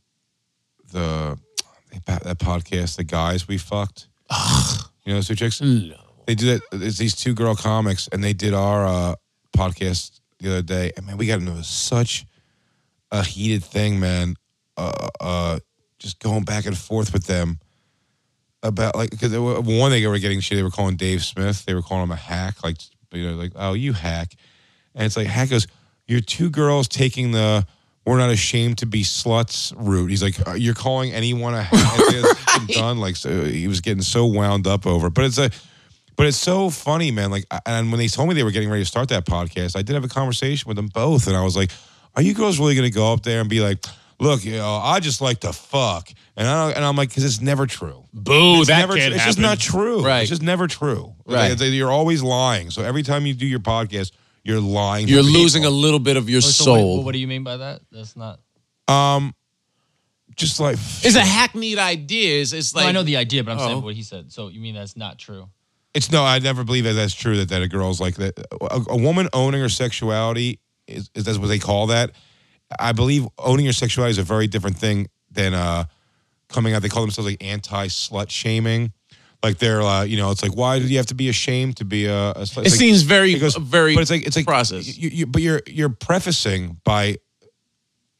the 0.93 1.37
that 2.07 2.39
podcast, 2.39 2.97
the 2.97 3.05
guys 3.05 3.49
we 3.49 3.59
fucked. 3.59 4.09
you 4.31 5.13
know 5.13 5.15
those 5.15 5.29
two 5.29 5.35
chicks? 5.35 5.61
No. 5.61 5.97
They 6.27 6.35
do 6.35 6.47
that. 6.47 6.63
It's 6.73 6.99
these 6.99 7.15
two 7.15 7.35
girl 7.35 7.55
comics, 7.55 8.09
and 8.09 8.25
they 8.25 8.33
did 8.33 8.55
our 8.55 8.87
uh, 8.87 9.15
podcast 9.57 10.21
the 10.39 10.51
other 10.51 10.63
day. 10.63 10.93
And 10.97 11.07
man, 11.07 11.17
we 11.17 11.27
got 11.27 11.41
into 11.41 11.63
such 11.63 12.25
a 13.11 13.23
heated 13.23 13.63
thing, 13.63 14.01
man. 14.01 14.37
Uh, 14.77 15.09
uh, 15.21 15.59
just 15.99 16.21
going 16.21 16.45
back 16.45 16.67
and 16.67 16.77
forth 16.77 17.13
with 17.13 17.25
them 17.27 17.59
about 18.63 18.97
like 18.97 19.11
because 19.11 19.37
one 19.37 19.91
they 19.91 20.07
were 20.07 20.19
getting 20.19 20.41
shit. 20.41 20.57
They 20.57 20.63
were 20.63 20.71
calling 20.71 20.97
Dave 20.97 21.23
Smith. 21.23 21.65
They 21.65 21.75
were 21.75 21.83
calling 21.83 22.05
him 22.05 22.11
a 22.11 22.17
hack. 22.17 22.65
Like 22.65 22.79
you 23.13 23.31
know, 23.31 23.37
like 23.37 23.53
oh 23.55 23.75
you 23.75 23.93
hack. 23.93 24.35
And 24.95 25.05
it's 25.05 25.17
like 25.17 25.27
hack 25.27 25.51
goes. 25.51 25.67
You're 26.07 26.21
two 26.21 26.51
girls 26.51 26.89
taking 26.89 27.33
the 27.33 27.67
we're 28.07 28.19
not 28.19 28.31
ashamed 28.31 28.79
to 28.79 28.87
be 28.87 29.03
sluts 29.03 29.73
route. 29.77 30.11
He's 30.11 30.23
like, 30.23 30.47
"Uh, 30.47 30.53
you're 30.55 30.75
calling 30.75 31.13
anyone 31.13 31.55
a. 31.55 31.67
It's 31.73 32.77
done. 32.77 32.99
Like 32.99 33.17
so 33.17 33.45
he 33.45 33.67
was 33.69 33.81
getting 33.81 34.03
so 34.03 34.27
wound 34.27 34.67
up 34.67 34.87
over. 34.87 35.09
it. 35.09 35.15
But 35.15 35.25
it's 35.25 35.39
a 35.39 35.51
but 36.17 36.27
it's 36.27 36.37
so 36.37 36.71
funny, 36.71 37.11
man. 37.11 37.31
Like, 37.31 37.45
and 37.67 37.91
when 37.91 37.99
they 37.99 38.07
told 38.09 38.29
me 38.29 38.35
they 38.35 38.45
were 38.45 38.53
getting 38.53 38.71
ready 38.71 38.83
to 38.83 38.89
start 38.89 39.09
that 39.09 39.25
podcast, 39.27 39.77
I 39.77 39.83
did 39.83 39.95
have 39.95 40.05
a 40.05 40.09
conversation 40.09 40.69
with 40.69 40.77
them 40.77 40.87
both, 40.89 41.27
and 41.27 41.37
I 41.37 41.43
was 41.43 41.57
like, 41.57 41.71
"Are 42.15 42.23
you 42.23 42.35
girls 42.35 42.59
really 42.61 42.75
going 42.77 42.89
to 42.89 42.95
go 42.95 43.13
up 43.13 43.23
there 43.23 43.41
and 43.41 43.51
be 43.51 43.61
like, 43.61 43.85
look, 44.21 44.45
you 44.45 44.53
know, 44.53 44.77
I 44.77 45.01
just 45.01 45.21
like 45.21 45.41
to 45.41 45.53
fuck?" 45.53 46.09
And 46.37 46.47
I 46.47 46.67
don't, 46.67 46.77
and 46.77 46.85
I'm 46.85 46.97
like, 46.97 47.09
because 47.09 47.25
it's 47.25 47.41
never 47.41 47.67
true. 47.67 48.05
boo 48.13 48.59
It's 48.61 48.69
that 48.69 48.79
never. 48.81 48.95
can't 48.97 49.15
it's 49.15 49.25
just 49.25 49.39
not 49.39 49.59
true. 49.59 50.05
Right. 50.05 50.21
It's 50.23 50.31
just 50.31 50.43
never 50.43 50.67
true. 50.67 51.15
Right. 51.27 51.57
They- 51.57 51.69
you're 51.71 51.93
always 51.93 52.23
lying. 52.23 52.71
So 52.71 52.83
every 52.83 53.03
time 53.03 53.25
you 53.27 53.35
do 53.35 53.47
your 53.47 53.61
podcast, 53.61 54.11
you're 54.45 54.61
lying. 54.61 55.09
you're 55.09 55.23
people. 55.23 55.41
losing 55.41 55.65
a 55.65 55.71
little 55.71 55.99
bit 55.99 56.17
of 56.17 56.29
your 56.31 56.39
Oh, 56.39 56.41
so 56.41 56.65
soul 56.65 56.97
What, 56.99 57.07
what 57.07 57.13
do 57.13 57.19
you 57.19 57.27
mean 57.27 57.43
by 57.45 57.57
that? 57.57 57.81
That's 57.91 58.15
not. 58.17 58.41
Um, 58.89 59.35
just 60.37 60.59
like 60.61 60.75
it's 61.03 61.17
a 61.17 61.21
hackneyed 61.21 61.79
idea 61.79 62.41
it's, 62.43 62.53
it's 62.53 62.75
No, 62.75 62.81
like 62.81 62.89
I 62.89 62.93
know 62.93 63.03
the 63.03 63.17
idea, 63.17 63.45
but 63.45 63.53
I'm 63.53 63.59
Oh. 63.61 63.67
saying 63.67 63.83
what 63.83 63.95
he 63.95 64.03
said. 64.03 64.33
So 64.33 64.49
you 64.49 64.61
mean 64.61 64.75
that's 64.75 64.97
not 64.97 65.19
true? 65.19 65.49
It's 65.95 66.11
no, 66.11 66.25
I 66.25 66.39
never 66.41 66.65
believe 66.65 66.85
that 66.85 66.95
that's 66.95 67.15
true. 67.15 67.37
That 67.37 67.49
that 67.51 67.63
a 67.63 67.69
girl's 67.69 68.01
like 68.01 68.17
that. 68.17 68.39
A, 68.61 68.83
a 68.91 68.97
woman 68.97 69.29
owning 69.33 69.61
her 69.61 69.69
sexuality 69.69 70.59
is, 70.89 71.09
is 71.15 71.25
that's 71.25 71.39
what 71.39 71.47
they 71.47 71.59
call 71.61 71.87
that. 71.89 72.11
I 72.81 72.93
believe 72.93 73.27
owning 73.39 73.65
your 73.65 73.73
sexuality 73.73 74.11
is 74.11 74.19
a 74.19 74.23
very 74.25 74.49
different 74.49 74.77
thing 74.77 75.07
than 75.31 75.55
uh 75.55 75.85
coming 76.49 76.75
out. 76.75 76.83
They 76.83 76.89
call 76.89 77.03
themselves 77.03 77.31
like 77.31 77.43
anti 77.43 77.87
slut 77.87 78.29
shaming. 78.31 78.93
Like 79.45 79.59
they're, 79.59 79.83
uh, 79.83 80.03
you 80.03 80.17
know, 80.17 80.31
it's 80.31 80.43
like 80.43 80.57
why 80.57 80.79
do 80.79 80.87
you 80.87 80.97
have 80.97 81.07
to 81.07 81.15
be 81.15 81.29
ashamed 81.29 81.77
to 81.77 81.85
be 81.85 82.07
a, 82.07 82.31
a 82.31 82.43
it 82.43 82.57
like- 82.57 82.69
seems 82.69 83.03
very 83.03 83.35
it 83.35 83.39
goes- 83.39 83.55
very 83.57 83.95
but 83.95 84.01
it's 84.01 84.11
like 84.11 84.27
it's 84.27 84.37
like 84.37 84.47
process 84.47 84.97
You, 84.97 85.11
you, 85.11 85.27
but 85.27 85.43
you're 85.43 85.61
you're 85.67 85.91
prefacing 85.91 86.81
by 86.85 87.19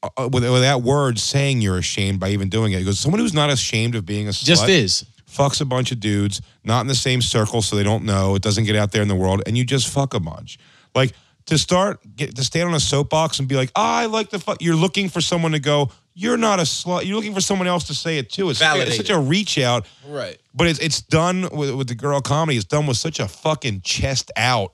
uh, 0.03 0.09
uh, 0.17 0.29
with, 0.31 0.45
with 0.45 0.61
that 0.61 0.83
word 0.83 1.19
saying 1.19 1.63
you're 1.63 1.79
ashamed 1.79 2.21
by 2.21 2.29
even 2.31 2.49
doing 2.49 2.73
it. 2.73 2.85
Goes 2.85 3.01
someone 3.01 3.21
who's 3.21 3.35
not 3.35 3.51
ashamed 3.51 3.95
of 3.95 4.05
being 4.05 4.29
a 4.29 4.31
slut 4.31 4.45
just 4.45 4.69
is 4.69 5.05
fucks 5.29 5.61
a 5.61 5.65
bunch 5.65 5.91
of 5.91 5.99
dudes, 5.99 6.41
not 6.63 6.83
in 6.83 6.87
the 6.87 6.95
same 6.95 7.21
circle, 7.21 7.61
so 7.61 7.75
they 7.75 7.83
don't 7.83 8.05
know. 8.05 8.35
It 8.37 8.43
doesn't 8.43 8.65
get 8.65 8.77
out 8.77 8.93
there 8.93 9.03
in 9.03 9.09
the 9.09 9.17
world, 9.17 9.43
and 9.47 9.59
you 9.59 9.65
just 9.65 9.89
fuck 9.89 10.15
a 10.15 10.21
bunch. 10.21 10.59
Like 10.95 11.13
to 11.47 11.59
start, 11.59 11.99
get, 12.17 12.37
to 12.37 12.45
stand 12.45 12.69
on 12.69 12.75
a 12.75 12.81
soapbox 12.81 13.39
and 13.39 13.49
be 13.49 13.57
like, 13.57 13.71
I 13.75 14.07
like 14.07 14.31
the 14.31 14.39
fuck. 14.39 14.63
You're 14.63 14.77
looking 14.77 15.09
for 15.09 15.21
someone 15.21 15.53
to 15.53 15.59
go. 15.59 15.91
You're 16.15 16.37
not 16.37 16.61
a 16.61 16.63
slut. 16.63 17.05
You're 17.05 17.17
looking 17.17 17.35
for 17.35 17.41
someone 17.41 17.67
else 17.67 17.85
to 17.89 17.95
say 17.95 18.19
it 18.19 18.31
too. 18.31 18.51
It's, 18.51 18.61
it's 18.89 18.97
such 18.97 19.11
a 19.11 19.19
reach 19.19 19.59
out, 19.59 19.87
right 20.09 20.39
but 20.55 20.69
it's 20.69 20.79
it's 20.79 21.01
done 21.01 21.49
with, 21.53 21.75
with 21.75 21.89
the 21.89 21.95
girl 21.95 22.21
comedy. 22.21 22.57
It's 22.57 22.67
done 22.67 22.87
with 22.87 22.97
such 22.97 23.19
a 23.21 23.29
fucking 23.29 23.81
chest 23.83 24.31
out 24.37 24.73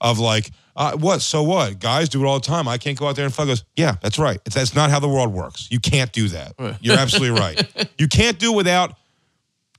of 0.00 0.18
like, 0.18 0.50
uh, 0.76 0.96
what? 0.96 1.20
So 1.20 1.42
what? 1.42 1.78
Guys 1.78 2.08
do 2.08 2.22
it 2.24 2.26
all 2.26 2.40
the 2.40 2.46
time. 2.46 2.66
I 2.66 2.78
can't 2.78 2.98
go 2.98 3.06
out 3.06 3.16
there 3.16 3.26
and 3.26 3.34
fuck. 3.34 3.46
Goes, 3.46 3.64
yeah, 3.76 3.96
that's 4.00 4.18
right. 4.18 4.40
It's, 4.46 4.54
that's 4.54 4.74
not 4.74 4.90
how 4.90 4.98
the 4.98 5.08
world 5.08 5.32
works. 5.32 5.68
You 5.70 5.78
can't 5.78 6.10
do 6.12 6.28
that. 6.28 6.54
You're 6.80 6.98
absolutely 6.98 7.38
right. 7.38 7.90
You 7.98 8.08
can't 8.08 8.38
do 8.38 8.54
it 8.54 8.56
without 8.56 8.96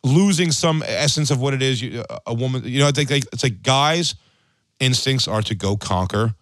losing 0.04 0.52
some 0.52 0.84
essence 0.86 1.32
of 1.32 1.42
what 1.42 1.56
it 1.56 1.64
is. 1.64 1.82
You, 1.82 2.04
a 2.28 2.34
woman, 2.36 2.62
you 2.66 2.80
know, 2.80 2.88
it's 2.88 3.00
like, 3.00 3.10
it's 3.10 3.42
like 3.42 3.64
guys' 3.64 4.14
instincts 4.80 5.28
are 5.28 5.42
to 5.42 5.56
go 5.56 5.76
conquer. 5.76 6.36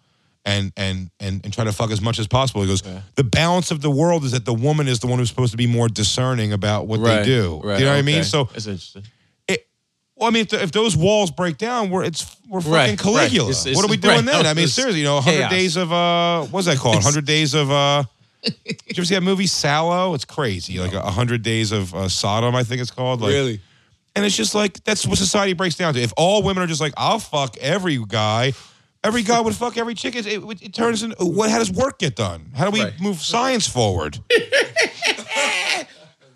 And, 0.46 0.72
and 0.74 1.10
and 1.20 1.44
and 1.44 1.52
try 1.52 1.64
to 1.64 1.72
fuck 1.72 1.90
as 1.90 2.00
much 2.00 2.18
as 2.18 2.26
possible. 2.26 2.62
He 2.62 2.66
goes. 2.66 2.80
The 3.14 3.22
balance 3.24 3.70
of 3.70 3.82
the 3.82 3.90
world 3.90 4.24
is 4.24 4.32
that 4.32 4.46
the 4.46 4.54
woman 4.54 4.88
is 4.88 4.98
the 5.00 5.06
one 5.06 5.18
who's 5.18 5.28
supposed 5.28 5.50
to 5.50 5.58
be 5.58 5.66
more 5.66 5.86
discerning 5.86 6.54
about 6.54 6.86
what 6.86 6.98
right 7.00 7.18
they 7.18 7.24
do. 7.26 7.60
right 7.62 7.78
you 7.78 7.84
know 7.84 7.92
what 7.92 7.98
I 7.98 8.02
mean? 8.02 8.24
So 8.24 8.44
that's 8.44 8.66
interesting 8.66 9.02
it, 9.48 9.66
well, 10.16 10.28
I 10.28 10.30
mean, 10.32 10.42
if, 10.50 10.52
if 10.54 10.72
those 10.72 10.96
walls 10.96 11.30
break 11.30 11.58
down, 11.58 11.90
we're 11.90 12.04
it's 12.04 12.36
we're 12.48 12.62
fucking 12.62 12.72
Right. 12.72 12.98
Caligula. 12.98 13.50
It's- 13.50 13.66
it's- 13.66 13.76
what 13.76 13.84
are 13.84 13.90
we 13.90 13.98
doing 13.98 14.24
then? 14.24 14.46
I 14.46 14.54
mean, 14.54 14.64
It's 14.64 14.72
seriously, 14.72 15.00
you 15.00 15.06
know, 15.06 15.16
100 15.16 15.50
days 15.50 15.76
of 15.76 15.92
uh, 15.92 16.44
what's 16.44 16.66
that 16.66 16.78
called? 16.78 16.94
100 16.96 17.26
days 17.26 17.52
of 17.54 17.70
uh. 17.70 18.04
Did 18.42 18.56
you 18.64 18.74
ever 18.96 19.04
see 19.04 19.14
that 19.16 19.20
movie 19.22 19.44
Salò? 19.44 20.14
It's 20.14 20.24
crazy, 20.24 20.78
like 20.78 20.94
a 20.94 21.10
hundred 21.10 21.42
days 21.42 21.72
of 21.72 21.94
uh, 21.94 22.08
Sodom, 22.08 22.54
I 22.56 22.64
think 22.64 22.80
it's 22.80 22.90
called. 22.90 23.20
Like, 23.20 23.32
really 23.32 23.60
and 24.16 24.24
it's 24.24 24.34
just 24.36 24.54
like 24.54 24.82
that's 24.84 25.06
what 25.06 25.18
society 25.18 25.52
breaks 25.52 25.74
down 25.76 25.92
to. 25.94 26.00
If 26.00 26.12
all 26.16 26.42
women 26.42 26.62
are 26.62 26.66
just 26.66 26.80
like, 26.80 26.94
I'll 26.96 27.18
fuck 27.18 27.58
every 27.58 27.98
guy, 28.08 28.54
every 29.04 29.22
guy 29.22 29.40
would 29.40 29.54
fuck 29.54 29.76
every 29.76 29.94
chick. 29.94 30.14
It, 30.16 30.26
it, 30.26 30.42
it 30.62 30.74
turns 30.74 31.02
into 31.02 31.16
what? 31.24 31.50
How 31.50 31.58
does 31.58 31.70
work 31.72 31.98
get 31.98 32.16
done? 32.16 32.52
How 32.54 32.64
do 32.66 32.70
we 32.70 32.82
Right. 32.82 33.00
move 33.00 33.20
science 33.20 33.66
forward? 33.68 34.18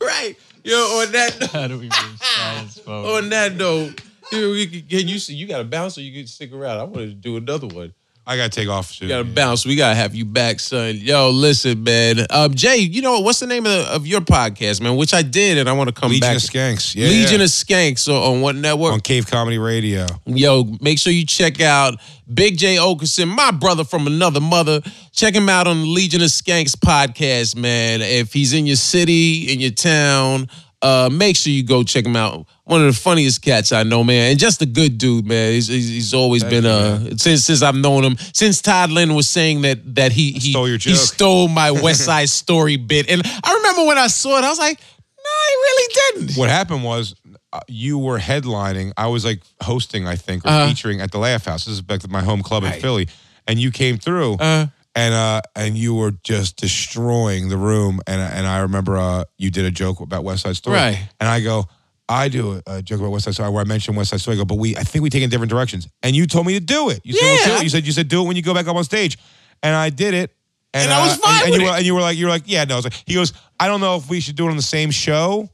right 0.00 0.36
yo 0.64 0.76
on 1.02 1.12
that 1.12 1.50
How 1.52 1.66
do 1.68 1.78
we 1.78 1.84
move 1.84 2.18
science 2.20 2.78
forward? 2.78 3.24
on 3.24 3.28
that 3.30 3.54
note 3.56 4.00
you, 4.32 4.52
you, 4.52 4.82
can 4.82 5.08
you 5.08 5.18
see 5.18 5.34
you 5.34 5.46
got 5.46 5.58
to 5.58 5.64
bounce 5.64 5.96
or 5.96 6.02
you 6.02 6.12
can 6.12 6.26
stick 6.26 6.52
around 6.52 6.78
i 6.78 6.82
wanted 6.84 7.06
to 7.08 7.14
do 7.14 7.36
another 7.36 7.66
one 7.66 7.94
I 8.26 8.38
gotta 8.38 8.48
take 8.48 8.68
off. 8.68 9.02
You 9.02 9.08
gotta 9.08 9.24
bounce. 9.24 9.66
We 9.66 9.76
gotta 9.76 9.94
have 9.94 10.14
you 10.14 10.24
back, 10.24 10.58
son. 10.58 10.96
Yo, 10.96 11.28
listen, 11.28 11.84
man. 11.84 12.26
Um, 12.30 12.54
Jay, 12.54 12.78
you 12.78 13.02
know 13.02 13.20
what's 13.20 13.40
the 13.40 13.46
name 13.46 13.66
of, 13.66 13.72
the, 13.72 13.94
of 13.94 14.06
your 14.06 14.22
podcast, 14.22 14.80
man? 14.80 14.96
Which 14.96 15.12
I 15.12 15.20
did, 15.20 15.58
and 15.58 15.68
I 15.68 15.72
want 15.72 15.88
to 15.88 15.94
come 15.94 16.08
Legion 16.08 16.20
back. 16.20 16.34
Legion 16.36 16.72
of 16.72 16.78
Skanks. 16.78 16.94
Yeah, 16.94 17.08
Legion 17.08 17.38
yeah. 17.40 17.44
of 17.44 17.50
Skanks 17.50 18.08
on, 18.08 18.36
on 18.36 18.40
what 18.40 18.56
network? 18.56 18.94
on 18.94 19.00
Cave 19.00 19.26
Comedy 19.26 19.58
Radio. 19.58 20.06
Yo, 20.24 20.64
make 20.80 20.98
sure 20.98 21.12
you 21.12 21.26
check 21.26 21.60
out 21.60 22.00
Big 22.32 22.56
Jay 22.56 22.76
Oakerson, 22.76 23.28
my 23.28 23.50
brother 23.50 23.84
from 23.84 24.06
another 24.06 24.40
mother. 24.40 24.80
Check 25.12 25.34
him 25.34 25.50
out 25.50 25.66
on 25.66 25.82
the 25.82 25.86
Legion 25.86 26.22
of 26.22 26.28
Skanks 26.28 26.74
podcast, 26.74 27.56
man. 27.56 28.00
If 28.00 28.32
he's 28.32 28.54
in 28.54 28.64
your 28.64 28.76
city, 28.76 29.52
in 29.52 29.60
your 29.60 29.72
town, 29.72 30.48
uh, 30.84 31.08
make 31.10 31.34
sure 31.36 31.52
you 31.52 31.64
go 31.64 31.82
check 31.82 32.04
him 32.06 32.14
out. 32.16 32.46
One 32.64 32.80
of 32.80 32.86
the 32.94 32.98
funniest 33.00 33.42
cats 33.42 33.72
I 33.72 33.82
know, 33.82 34.04
man, 34.04 34.30
and 34.30 34.38
just 34.38 34.62
a 34.62 34.66
good 34.66 34.96
dude, 34.98 35.26
man. 35.26 35.52
He's, 35.52 35.66
he's, 35.68 35.88
he's 35.88 36.14
always 36.14 36.42
Thank 36.42 36.50
been 36.62 36.66
uh 36.66 37.16
since 37.16 37.44
since 37.44 37.62
I've 37.62 37.74
known 37.74 38.04
him. 38.04 38.16
Since 38.32 38.62
Todd 38.62 38.90
Lynn 38.90 39.14
was 39.14 39.28
saying 39.28 39.62
that 39.62 39.94
that 39.96 40.12
he 40.12 40.32
he 40.32 40.50
stole 40.52 40.68
your 40.68 40.78
he 40.78 40.94
stole 40.94 41.48
my 41.48 41.70
West 41.84 42.04
Side 42.04 42.28
Story 42.28 42.76
bit, 42.76 43.10
and 43.10 43.22
I 43.24 43.54
remember 43.56 43.84
when 43.86 43.98
I 43.98 44.06
saw 44.06 44.38
it, 44.38 44.44
I 44.44 44.48
was 44.48 44.58
like, 44.58 44.78
no, 44.78 45.30
he 45.48 45.54
really 45.54 45.94
didn't. 46.26 46.36
What 46.38 46.48
happened 46.50 46.84
was 46.84 47.14
uh, 47.52 47.60
you 47.68 47.98
were 47.98 48.18
headlining. 48.18 48.92
I 48.96 49.06
was 49.08 49.24
like 49.24 49.42
hosting, 49.62 50.06
I 50.06 50.16
think, 50.16 50.44
or 50.44 50.48
Uh-huh. 50.48 50.68
featuring 50.68 51.00
at 51.00 51.10
the 51.12 51.18
Laff 51.18 51.44
House. 51.46 51.64
This 51.64 51.74
is 51.74 51.82
back 51.82 52.00
to 52.00 52.08
my 52.08 52.22
home 52.22 52.42
club 52.42 52.62
in 52.64 52.70
Right. 52.70 52.80
Philly, 52.80 53.08
and 53.46 53.58
you 53.58 53.70
came 53.70 53.98
through. 53.98 54.34
Uh, 54.34 54.66
and 54.94 55.14
uh 55.14 55.40
and 55.56 55.76
you 55.76 55.94
were 55.94 56.12
just 56.22 56.56
destroying 56.56 57.48
the 57.48 57.56
room. 57.56 58.00
And 58.06 58.20
and 58.20 58.46
I 58.46 58.60
remember 58.60 58.96
uh 58.96 59.24
you 59.38 59.50
did 59.50 59.64
a 59.64 59.70
joke 59.70 60.00
about 60.00 60.24
West 60.24 60.42
Side 60.42 60.56
Story. 60.56 60.76
Right. 60.76 61.08
and 61.20 61.28
I 61.28 61.40
go 61.40 61.66
I 62.08 62.28
do 62.28 62.60
a, 62.66 62.82
joke 62.82 63.00
about 63.00 63.12
West 63.12 63.24
Side 63.24 63.34
Story 63.34 63.50
where 63.50 63.62
I 63.62 63.66
mentioned 63.66 63.96
West 63.96 64.10
Side 64.10 64.20
Story. 64.20 64.36
I 64.36 64.38
go 64.38 64.44
but 64.44 64.56
we 64.58 64.76
I 64.76 64.82
think 64.82 65.02
we 65.02 65.10
take 65.10 65.22
in 65.22 65.30
different 65.30 65.50
directions. 65.50 65.88
And 66.02 66.14
you 66.14 66.26
told 66.26 66.46
me 66.46 66.54
to 66.54 66.60
do 66.60 66.90
it. 66.90 67.00
You 67.04 67.14
said 67.14 67.24
Yeah. 67.46 67.56
it 67.58 67.62
you 67.64 67.68
said 67.70 67.86
you 67.86 67.92
said 67.92 68.08
do 68.08 68.22
it 68.22 68.26
when 68.26 68.36
you 68.36 68.42
go 68.42 68.54
back 68.54 68.66
up 68.68 68.76
on 68.76 68.84
stage. 68.84 69.18
And 69.62 69.74
I 69.74 69.90
did 69.90 70.14
it. 70.14 70.30
And 70.74 70.90
I 70.92 71.06
was 71.06 71.16
fine 71.18 71.44
and, 71.46 71.54
you 71.54 71.62
were 71.62 71.70
and 71.76 71.84
you 71.86 71.94
were 71.94 72.00
like 72.00 72.16
you 72.16 72.24
were 72.26 72.30
like 72.30 72.42
yeah 72.46 72.64
no. 72.64 72.74
I 72.74 72.76
was 72.76 72.84
like 72.84 72.94
he 73.06 73.14
goes 73.14 73.32
I 73.60 73.68
don't 73.68 73.80
know 73.80 73.96
if 73.96 74.08
we 74.10 74.20
should 74.20 74.36
do 74.36 74.46
it 74.46 74.50
on 74.50 74.56
the 74.56 74.62
same 74.62 74.90
show 74.90 75.48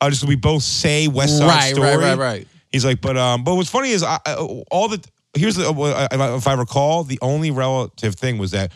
uh, 0.00 0.08
just 0.10 0.20
so 0.22 0.26
we 0.28 0.36
both 0.36 0.62
say 0.62 1.08
West 1.08 1.38
Side 1.38 1.46
Right, 1.48 1.74
Story. 1.74 1.88
right, 1.88 1.98
right, 1.98 2.18
right. 2.18 2.48
He's 2.70 2.84
like, 2.84 3.00
but 3.00 3.16
um, 3.16 3.44
but 3.44 3.54
what's 3.54 3.70
funny 3.70 3.90
is 3.90 4.02
I, 4.02 4.18
I, 4.26 4.34
all 4.70 4.88
the 4.88 5.02
here's 5.34 5.56
the 5.56 5.68
if 5.68 6.20
I- 6.20 6.34
if 6.36 6.46
I 6.46 6.52
recall, 6.54 7.04
the 7.04 7.18
only 7.22 7.50
relative 7.50 8.14
thing 8.14 8.38
was 8.38 8.52
that 8.52 8.72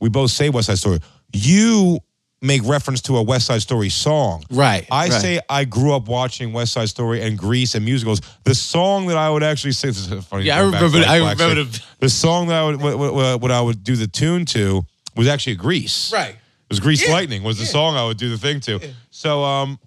we 0.00 0.08
both 0.08 0.30
say 0.30 0.48
West 0.50 0.66
Side 0.66 0.78
Story. 0.78 1.00
You 1.32 1.98
make 2.44 2.60
reference 2.64 3.00
to 3.02 3.16
a 3.16 3.22
West 3.22 3.46
Side 3.46 3.62
Story 3.62 3.88
song. 3.88 4.42
Right, 4.50 4.86
I 4.90 5.08
right. 5.08 5.20
say 5.20 5.40
I 5.48 5.64
grew 5.64 5.94
up 5.94 6.08
watching 6.08 6.52
West 6.52 6.72
Side 6.72 6.88
Story 6.88 7.22
and 7.22 7.38
Grease 7.38 7.74
and 7.76 7.84
musicals. 7.84 8.20
The 8.44 8.54
song 8.54 9.06
that 9.06 9.16
I 9.16 9.30
would 9.30 9.42
actually 9.44 9.72
sing. 9.72 9.90
This 9.90 10.10
is 10.10 10.24
funny. 10.26 10.44
Yeah, 10.44 10.56
I 10.60 10.70
back 10.70 10.82
remember- 10.82 11.08
I 11.08 11.16
remember 11.18 11.64
the- 11.64 11.80
the 12.00 12.08
song 12.08 12.48
that 12.48 12.56
I 12.56 12.64
would 12.64 12.80
what, 12.82 12.98
what, 12.98 13.40
what 13.40 13.50
I 13.52 13.60
would 13.60 13.84
do 13.84 13.94
the 13.96 14.08
tune 14.08 14.44
to 14.46 14.84
was 15.16 15.28
actually 15.28 15.54
Grease. 15.56 16.10
Right. 16.12 16.30
It 16.30 16.36
was 16.68 16.80
Grease 16.80 17.06
Yeah, 17.06 17.12
Lightning 17.12 17.42
was 17.42 17.58
the 17.58 17.66
song 17.66 17.96
I 17.96 18.04
would 18.06 18.16
do 18.16 18.28
the 18.30 18.38
thing 18.38 18.60
to. 18.60 18.80
So 19.10 19.44
um. 19.44 19.78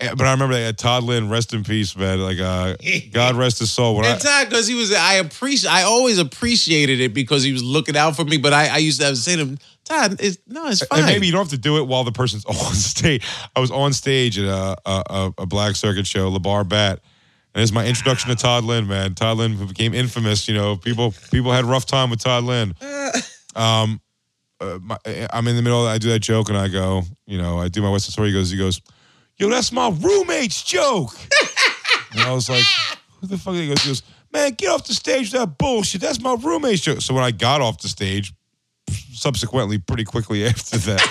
Eh, 0.00 0.14
But 0.14 0.26
I 0.26 0.32
remember 0.32 0.54
that 0.54 0.78
Todd 0.78 1.04
Lynn, 1.04 1.28
rest 1.28 1.54
in 1.54 1.64
peace, 1.64 1.96
man. 1.96 2.20
Like, 2.20 2.38
uh, 2.38 2.76
God 3.12 3.36
rest 3.36 3.58
his 3.58 3.70
soul. 3.70 3.96
When 3.96 4.04
I, 4.04 4.10
And 4.10 4.20
Todd, 4.20 4.48
because 4.48 4.66
he 4.66 4.74
was, 4.74 4.92
I 4.92 5.14
appreciate, 5.14 5.70
I 5.70 5.82
always 5.82 6.18
appreciated 6.18 7.00
it 7.00 7.14
because 7.14 7.42
he 7.42 7.52
was 7.52 7.62
looking 7.62 7.96
out 7.96 8.16
for 8.16 8.24
me. 8.24 8.36
But 8.36 8.52
I, 8.52 8.68
I 8.68 8.76
used 8.78 9.00
to 9.00 9.06
have 9.06 9.14
to 9.14 9.20
say 9.20 9.36
to 9.36 9.42
him, 9.42 9.58
Todd, 9.84 10.16
it's, 10.20 10.38
no, 10.46 10.66
it's 10.66 10.84
fine. 10.84 11.00
And 11.00 11.08
maybe 11.08 11.26
you 11.26 11.32
don't 11.32 11.42
have 11.42 11.50
to 11.50 11.58
do 11.58 11.78
it 11.78 11.86
while 11.86 12.04
the 12.04 12.12
person's 12.12 12.44
on 12.46 12.54
stage. 12.74 13.26
I 13.56 13.60
was 13.60 13.70
on 13.70 13.92
stage 13.92 14.38
at 14.38 14.44
a 14.44 14.76
a, 14.86 15.32
a, 15.38 15.46
black 15.46 15.76
circuit 15.76 16.06
show, 16.06 16.30
LeBar 16.30 16.68
Bat. 16.68 17.00
And 17.54 17.62
it's 17.62 17.72
my 17.72 17.86
introduction 17.86 18.30
to 18.30 18.36
Todd 18.36 18.64
Lynn, 18.64 18.86
man. 18.86 19.14
Todd 19.14 19.38
Lynn 19.38 19.66
became 19.66 19.94
infamous. 19.94 20.46
You 20.46 20.54
know, 20.54 20.76
people 20.76 21.14
people 21.30 21.52
had 21.52 21.64
a 21.64 21.66
rough 21.66 21.86
time 21.86 22.10
with 22.10 22.20
Todd 22.20 22.44
Lynn. 22.44 22.74
Um, 23.56 24.00
uh, 24.60 24.78
my, 24.80 24.96
I'm 25.32 25.48
in 25.48 25.56
the 25.56 25.62
middle. 25.62 25.84
I 25.86 25.98
do 25.98 26.10
that 26.10 26.20
joke, 26.20 26.48
and 26.48 26.56
I 26.56 26.68
go, 26.68 27.02
you 27.26 27.38
know, 27.38 27.58
I 27.58 27.66
do 27.68 27.82
my 27.82 27.90
West 27.90 28.10
Story. 28.12 28.28
He 28.28 28.34
goes, 28.34 28.50
he 28.50 28.56
goes, 28.56 28.80
yo, 29.38 29.48
that's 29.48 29.72
my 29.72 29.88
roommate's 29.88 30.62
joke. 30.62 31.14
and 32.12 32.20
I 32.20 32.32
was 32.32 32.48
like, 32.48 32.64
who 33.20 33.26
the 33.26 33.38
fuck? 33.38 33.54
He 33.54 33.68
goes, 33.68 33.82
he 33.82 33.90
goes, 33.90 34.02
man, 34.32 34.52
get 34.52 34.68
off 34.68 34.84
the 34.84 34.94
stage 34.94 35.32
with 35.32 35.40
that 35.40 35.58
bullshit. 35.58 36.00
That's 36.00 36.20
my 36.20 36.34
roommate's 36.34 36.80
joke. 36.80 37.00
So 37.00 37.14
when 37.14 37.24
I 37.24 37.30
got 37.30 37.60
off 37.60 37.80
the 37.80 37.88
stage, 37.88 38.32
subsequently, 38.90 39.78
pretty 39.78 40.04
quickly 40.04 40.46
after 40.48 40.78
that, 40.78 41.02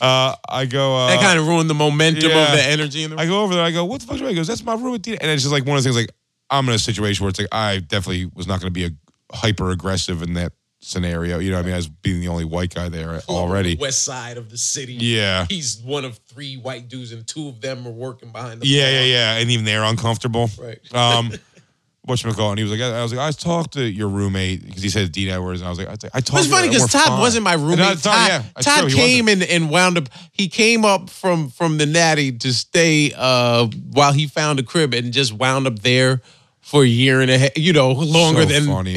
uh, 0.00 0.34
I 0.48 0.66
go. 0.66 0.96
Uh, 0.96 1.08
that 1.08 1.20
kind 1.20 1.38
of 1.38 1.46
ruined 1.46 1.70
the 1.70 1.74
momentum 1.74 2.30
yeah. 2.30 2.52
of 2.52 2.58
the 2.58 2.62
energy 2.62 3.04
in 3.04 3.10
the 3.10 3.16
I 3.18 3.26
go 3.26 3.42
over 3.42 3.54
there. 3.54 3.64
I 3.64 3.70
go, 3.70 3.84
what 3.84 4.00
the 4.00 4.06
fuck's 4.06 4.20
wrong? 4.20 4.30
He 4.30 4.36
goes, 4.36 4.48
that's 4.48 4.64
my 4.64 4.74
roommate. 4.74 5.06
And 5.06 5.30
it's 5.30 5.42
just 5.42 5.52
like 5.52 5.64
one 5.64 5.76
of 5.76 5.84
those 5.84 5.94
things. 5.94 5.96
Like 5.96 6.14
I'm 6.50 6.68
in 6.68 6.74
a 6.74 6.78
situation 6.78 7.24
where 7.24 7.30
it's 7.30 7.38
like 7.38 7.48
I 7.52 7.78
definitely 7.78 8.30
was 8.34 8.46
not 8.46 8.60
going 8.60 8.72
to 8.72 8.72
be 8.72 8.84
a 8.84 8.90
hyper 9.34 9.70
aggressive 9.70 10.22
in 10.22 10.34
that 10.34 10.52
scenario. 10.82 11.38
You 11.38 11.52
know, 11.52 11.58
I 11.58 11.62
mean, 11.62 11.72
I 11.72 11.76
was 11.76 11.88
being 11.88 12.20
the 12.20 12.28
only 12.28 12.44
white 12.44 12.74
guy 12.74 12.88
there 12.88 13.20
already. 13.28 13.76
west 13.76 14.02
side 14.02 14.36
of 14.36 14.50
the 14.50 14.58
city. 14.58 14.94
Yeah. 14.94 15.46
He's 15.48 15.78
one 15.78 16.04
of 16.04 16.18
three 16.28 16.56
white 16.56 16.88
dudes, 16.88 17.12
and 17.12 17.26
two 17.26 17.48
of 17.48 17.60
them 17.60 17.86
are 17.86 17.90
working 17.92 18.32
behind 18.32 18.60
the 18.60 18.66
Yeah, 18.66 18.82
bar. 18.84 18.90
yeah, 18.92 19.02
yeah. 19.04 19.36
And 19.38 19.50
even 19.50 19.64
they're 19.64 19.84
uncomfortable. 19.84 20.50
Right. 20.60 20.78
Um, 20.94 21.32
whatchamacallit, 22.08 22.50
and 22.50 22.58
he 22.58 22.64
was 22.64 22.72
like, 22.72 22.80
I, 22.80 22.98
I 22.98 23.02
was 23.02 23.14
like, 23.14 23.26
I 23.28 23.30
talked 23.30 23.74
to 23.74 23.84
your 23.84 24.08
roommate 24.08 24.66
because 24.66 24.82
he 24.82 24.88
said 24.90 25.12
D 25.12 25.30
Edwards, 25.30 25.60
and 25.60 25.68
I 25.68 25.70
was 25.70 25.78
like, 25.78 25.88
I, 25.88 25.92
I 25.92 26.20
talked. 26.20 26.40
It's 26.44 26.48
funny 26.48 26.68
because 26.68 26.90
Todd 26.90 27.06
fine. 27.08 27.20
wasn't 27.20 27.44
my 27.44 27.54
roommate. 27.54 27.78
No, 27.78 27.94
Todd, 27.94 28.02
Todd, 28.02 28.28
yeah, 28.28 28.42
Todd 28.60 28.80
true, 28.90 28.90
came 28.90 29.28
and, 29.28 29.42
and 29.44 29.70
wound 29.70 29.98
up. 29.98 30.08
He 30.32 30.48
came 30.48 30.84
up 30.84 31.10
from 31.10 31.48
from 31.48 31.78
the 31.78 31.86
Natty 31.86 32.32
to 32.38 32.52
stay 32.52 33.12
uh, 33.16 33.66
while 33.92 34.12
he 34.12 34.26
found 34.26 34.58
a 34.58 34.62
crib 34.64 34.94
and 34.94 35.12
just 35.12 35.32
wound 35.32 35.66
up 35.68 35.78
there 35.80 36.20
for 36.60 36.82
a 36.82 36.86
year 36.86 37.20
and 37.20 37.30
a 37.30 37.38
half. 37.38 37.56
You 37.56 37.72
know, 37.72 37.92
longer 37.92 38.42
So 38.42 38.46
than 38.48 38.66
funny, 38.66 38.90
man. 38.94 38.96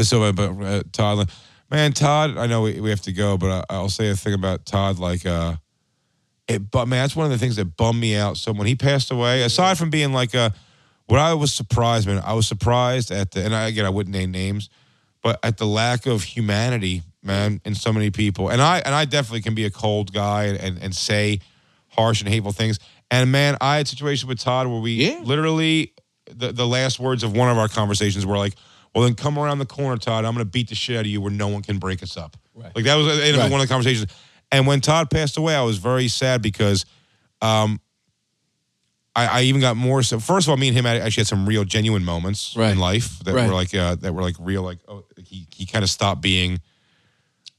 So, 0.00 0.22
uh, 0.22 0.32
but 0.32 0.50
uh, 0.50 0.82
Todd, 0.92 1.30
man, 1.70 1.92
Todd, 1.92 2.36
I 2.38 2.46
know 2.46 2.62
we, 2.62 2.80
we 2.80 2.90
have 2.90 3.02
to 3.02 3.12
go, 3.12 3.36
but 3.36 3.50
I, 3.50 3.74
I'll 3.74 3.88
say 3.88 4.10
a 4.10 4.16
thing 4.16 4.34
about 4.34 4.66
Todd. 4.66 4.98
Like, 4.98 5.26
uh, 5.26 5.56
it, 6.48 6.70
but 6.70 6.86
man, 6.86 7.04
that's 7.04 7.16
one 7.16 7.26
of 7.26 7.32
the 7.32 7.38
things 7.38 7.56
that 7.56 7.76
bummed 7.76 8.00
me 8.00 8.16
out. 8.16 8.36
So 8.36 8.52
when 8.52 8.66
he 8.66 8.74
passed 8.74 9.10
away, 9.10 9.42
aside 9.42 9.78
from 9.78 9.90
being 9.90 10.12
like 10.12 10.34
a, 10.34 10.52
what 11.06 11.20
I 11.20 11.34
was 11.34 11.52
surprised, 11.54 12.06
man, 12.06 12.22
I 12.24 12.32
was 12.34 12.46
surprised 12.46 13.10
at 13.10 13.32
the, 13.32 13.44
and 13.44 13.54
I, 13.54 13.68
again, 13.68 13.84
I 13.84 13.90
wouldn't 13.90 14.14
name 14.14 14.30
names, 14.30 14.70
but 15.22 15.38
at 15.42 15.58
the 15.58 15.66
lack 15.66 16.06
of 16.06 16.22
humanity, 16.24 17.02
man, 17.22 17.60
in 17.64 17.74
so 17.74 17.92
many 17.92 18.10
people. 18.10 18.48
And 18.48 18.60
I, 18.60 18.78
and 18.78 18.94
I 18.94 19.04
definitely 19.04 19.42
can 19.42 19.54
be 19.54 19.64
a 19.64 19.70
cold 19.70 20.12
guy 20.12 20.44
and, 20.44 20.58
and, 20.58 20.78
and 20.82 20.96
say 20.96 21.40
harsh 21.88 22.22
and 22.22 22.28
hateful 22.28 22.52
things. 22.52 22.78
And 23.10 23.30
man, 23.30 23.56
I 23.60 23.76
had 23.76 23.86
a 23.86 23.88
situation 23.88 24.28
with 24.28 24.40
Todd 24.40 24.66
where 24.66 24.80
we 24.80 24.92
Yeah. 24.94 25.20
literally, 25.22 25.92
the, 26.30 26.50
the 26.50 26.66
last 26.66 26.98
words 26.98 27.22
of 27.22 27.36
one 27.36 27.50
of 27.50 27.58
our 27.58 27.68
conversations 27.68 28.24
were 28.24 28.38
like, 28.38 28.54
well, 28.94 29.04
then 29.04 29.14
come 29.14 29.38
around 29.38 29.58
the 29.58 29.66
corner, 29.66 29.96
Todd. 29.96 30.24
I'm 30.24 30.34
going 30.34 30.44
to 30.44 30.50
beat 30.50 30.68
the 30.68 30.74
shit 30.74 30.96
out 30.96 31.00
of 31.00 31.06
you 31.06 31.20
where 31.20 31.30
no 31.32 31.48
one 31.48 31.62
can 31.62 31.78
break 31.78 32.02
us 32.02 32.16
up. 32.16 32.36
Right. 32.54 32.74
Like 32.74 32.84
that 32.84 32.96
was 32.96 33.06
the 33.06 33.24
end 33.24 33.36
of 33.36 33.42
Right. 33.42 33.50
one 33.50 33.60
of 33.60 33.66
the 33.68 33.72
conversations. 33.72 34.10
And 34.50 34.66
when 34.66 34.80
Todd 34.82 35.10
passed 35.10 35.36
away, 35.38 35.54
I 35.54 35.62
was 35.62 35.78
very 35.78 36.08
sad 36.08 36.42
because 36.42 36.84
um, 37.40 37.80
I, 39.16 39.26
I 39.26 39.42
even 39.42 39.60
got 39.60 39.76
more. 39.76 40.02
So 40.02 40.18
first 40.20 40.46
of 40.46 40.50
all, 40.50 40.56
me 40.56 40.68
and 40.68 40.76
him 40.76 40.84
had, 40.84 41.00
actually 41.00 41.22
had 41.22 41.26
some 41.28 41.46
real 41.46 41.64
genuine 41.64 42.04
moments 42.04 42.54
Right. 42.56 42.70
in 42.72 42.78
life 42.78 43.18
that 43.20 43.34
Right. 43.34 43.48
were 43.48 43.54
like 43.54 43.74
uh, 43.74 43.94
that 43.96 44.14
were 44.14 44.22
like 44.22 44.36
real. 44.38 44.62
Like 44.62 44.78
oh, 44.88 45.04
he 45.24 45.46
he 45.54 45.64
kind 45.66 45.82
of 45.82 45.90
stopped 45.90 46.20
being 46.20 46.60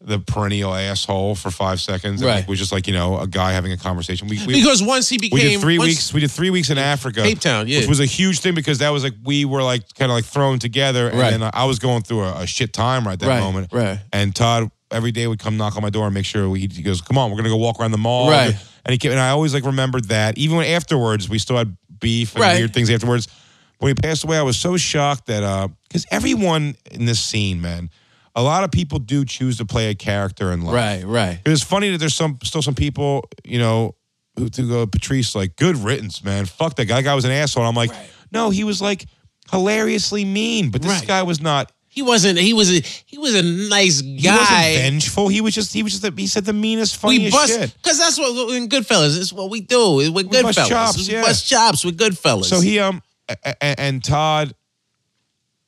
the 0.05 0.19
perennial 0.19 0.73
asshole 0.75 1.33
for 1.35 1.49
five 1.49 1.79
seconds. 1.79 2.21
and, 2.21 2.27
Right. 2.27 2.35
like, 2.39 2.47
was 2.49 2.59
just 2.59 2.71
like 2.73 2.87
you 2.87 2.93
know 2.93 3.17
a 3.19 3.27
guy 3.27 3.53
having 3.53 3.71
a 3.71 3.77
conversation. 3.77 4.27
We, 4.27 4.37
we 4.45 4.53
Because 4.55 4.83
once 4.83 5.07
he 5.07 5.17
became 5.17 5.35
we 5.35 5.41
did 5.51 5.61
three 5.61 5.77
once- 5.77 5.87
weeks. 5.89 6.13
We 6.13 6.19
did 6.19 6.29
three 6.31 6.49
weeks 6.49 6.69
in 6.69 6.77
Africa, 6.77 7.21
Cape 7.23 7.39
Town, 7.39 7.67
yeah. 7.67 7.79
which 7.79 7.87
was 7.87 7.99
a 8.01 8.05
huge 8.05 8.39
thing 8.39 8.53
because 8.53 8.79
that 8.79 8.89
was 8.89 9.03
like 9.03 9.13
we 9.23 9.45
were 9.45 9.63
like 9.63 9.81
kind 9.95 10.11
of 10.11 10.15
like 10.15 10.25
thrown 10.25 10.59
together, 10.59 11.07
and 11.07 11.17
Right. 11.19 11.31
then 11.39 11.49
I 11.53 11.65
was 11.65 11.79
going 11.79 12.03
through 12.03 12.23
a, 12.25 12.41
a 12.41 12.47
shit 12.47 12.73
time 12.73 13.05
right 13.07 13.13
at 13.13 13.19
that 13.21 13.27
Right, 13.27 13.39
moment. 13.39 13.69
right. 13.71 13.99
And 14.11 14.35
Todd 14.35 14.69
every 14.91 15.11
day 15.11 15.25
would 15.25 15.39
come 15.39 15.55
knock 15.57 15.75
on 15.77 15.81
my 15.81 15.89
door 15.89 16.05
and 16.05 16.13
make 16.13 16.25
sure 16.25 16.49
we, 16.49 16.59
he 16.59 16.81
goes, 16.83 16.99
"Come 17.01 17.17
on, 17.17 17.31
we're 17.31 17.37
gonna 17.37 17.49
go 17.49 17.55
walk 17.57 17.79
around 17.79 17.91
the 17.91 17.97
mall." 17.97 18.29
Right. 18.29 18.55
And 18.85 18.91
he 18.91 18.97
came, 18.97 19.11
and 19.11 19.19
I 19.21 19.29
always 19.29 19.53
like 19.53 19.63
remembered 19.65 20.09
that 20.09 20.37
even 20.37 20.57
when 20.57 20.67
afterwards 20.67 21.29
we 21.29 21.39
still 21.39 21.55
had 21.57 21.77
beef 21.99 22.33
and 22.35 22.41
Right. 22.41 22.57
weird 22.57 22.73
things 22.73 22.89
afterwards. 22.89 23.27
When 23.79 23.89
he 23.89 23.95
passed 23.95 24.23
away, 24.23 24.37
I 24.37 24.41
was 24.43 24.57
so 24.57 24.75
shocked 24.77 25.27
that 25.27 25.43
uh 25.43 25.69
because 25.87 26.05
everyone 26.11 26.75
in 26.91 27.05
this 27.05 27.19
scene, 27.21 27.59
man, 27.61 27.89
a 28.35 28.41
lot 28.43 28.63
of 28.63 28.71
people 28.71 28.99
do 28.99 29.25
choose 29.25 29.57
to 29.57 29.65
play 29.65 29.89
a 29.89 29.95
character 29.95 30.51
in 30.51 30.61
life. 30.61 30.73
Right, 30.75 31.03
right. 31.05 31.39
It's 31.45 31.61
funny 31.63 31.91
that 31.91 31.97
there's 31.99 32.15
some 32.15 32.39
still 32.43 32.61
some 32.61 32.75
people, 32.75 33.29
you 33.43 33.59
know, 33.59 33.95
who 34.37 34.49
to 34.49 34.67
go 34.67 34.87
Patrice 34.87 35.35
like 35.35 35.55
good 35.55 35.77
riddance, 35.77 36.23
man. 36.23 36.45
Fuck 36.45 36.75
that 36.77 36.85
guy. 36.85 36.95
That 36.97 37.03
guy 37.03 37.13
was 37.15 37.25
an 37.25 37.31
asshole. 37.31 37.63
And 37.63 37.69
I'm 37.69 37.75
like, 37.75 37.91
Right. 37.91 38.09
no, 38.31 38.49
he 38.49 38.63
was 38.63 38.81
like 38.81 39.05
hilariously 39.51 40.25
mean, 40.25 40.71
but 40.71 40.81
this 40.81 40.91
Right. 40.91 41.07
guy 41.07 41.23
was 41.23 41.39
not. 41.41 41.71
He 41.87 42.01
wasn't. 42.01 42.39
He 42.39 42.53
was 42.53 42.71
a. 42.71 42.81
He 43.05 43.19
was 43.19 43.35
a 43.35 43.43
nice 43.43 44.01
guy. 44.01 44.07
He 44.17 44.27
wasn't 44.27 44.81
vengeful. 44.81 45.27
He 45.27 45.41
was 45.41 45.53
just. 45.53 45.71
He 45.71 45.83
was 45.83 45.91
just. 45.99 46.01
The, 46.01 46.11
he 46.19 46.25
said 46.25 46.43
the 46.43 46.51
meanest, 46.53 46.95
we 47.03 47.17
funniest 47.17 47.37
bust 47.37 47.53
shit. 47.53 47.73
because 47.83 47.99
that's 47.99 48.17
what 48.17 48.55
in 48.55 48.67
Goodfellas. 48.67 49.15
It's 49.19 49.31
what 49.31 49.51
we 49.51 49.61
do. 49.61 49.97
We're 49.97 50.11
We 50.11 50.23
Goodfellas. 50.23 50.55
bust 50.55 50.69
chops, 50.69 51.07
We 51.07 51.13
yeah. 51.13 51.21
bust 51.21 51.47
chops 51.47 51.85
with 51.85 51.99
Goodfellas. 51.99 52.45
So 52.45 52.61
he 52.61 52.79
um 52.79 53.03
a- 53.29 53.37
a- 53.61 53.79
and 53.79 54.03
Todd 54.03 54.55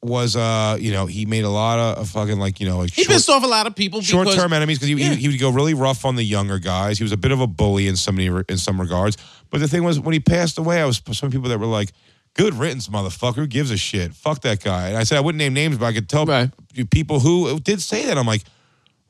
was 0.05 0.35
uh 0.35 0.77
you 0.79 0.91
know 0.91 1.05
he 1.07 1.25
made 1.25 1.43
a 1.43 1.49
lot 1.49 1.79
of, 1.97 2.07
fucking 2.09 2.37
like 2.39 2.59
you 2.59 2.67
know 2.67 2.77
like 2.77 2.91
he 2.93 3.03
short- 3.03 3.13
pissed 3.15 3.29
off 3.29 3.43
a 3.43 3.47
lot 3.47 3.67
of 3.67 3.75
people. 3.75 4.01
short 4.01 4.29
term 4.29 4.53
enemies 4.53 4.77
because 4.79 4.87
he, 4.89 4.95
Yeah. 4.95 5.09
he, 5.13 5.21
he 5.21 5.27
would 5.29 5.39
go 5.39 5.49
really 5.49 5.73
rough 5.73 6.05
on 6.05 6.15
the 6.15 6.23
younger 6.23 6.59
guys. 6.59 6.97
He 6.97 7.03
was 7.03 7.11
a 7.11 7.17
bit 7.17 7.31
of 7.31 7.41
a 7.41 7.47
bully 7.47 7.87
in 7.87 7.95
some 7.95 8.19
in 8.19 8.57
some 8.57 8.79
regards. 8.79 9.17
But 9.49 9.59
the 9.61 9.67
thing 9.67 9.83
was, 9.83 9.99
when 9.99 10.13
he 10.13 10.19
passed 10.19 10.57
away, 10.57 10.81
I 10.81 10.85
was 10.85 11.01
some 11.11 11.31
people 11.31 11.49
that 11.49 11.59
were 11.59 11.65
like, 11.65 11.91
"Good 12.35 12.53
riddance, 12.53 12.87
motherfucker. 12.87 13.35
Who 13.35 13.47
gives 13.47 13.71
a 13.71 13.77
shit? 13.77 14.13
Fuck 14.13 14.41
that 14.41 14.63
guy." 14.63 14.89
And 14.89 14.97
I 14.97 15.03
said 15.03 15.17
I 15.17 15.21
wouldn't 15.21 15.39
name 15.39 15.53
names, 15.53 15.77
but 15.77 15.85
I 15.85 15.93
could 15.93 16.07
tell 16.09 16.25
Right. 16.25 16.49
people 16.91 17.19
who 17.19 17.59
did 17.59 17.81
say 17.81 18.05
that. 18.05 18.17
I'm 18.17 18.27
like, 18.27 18.43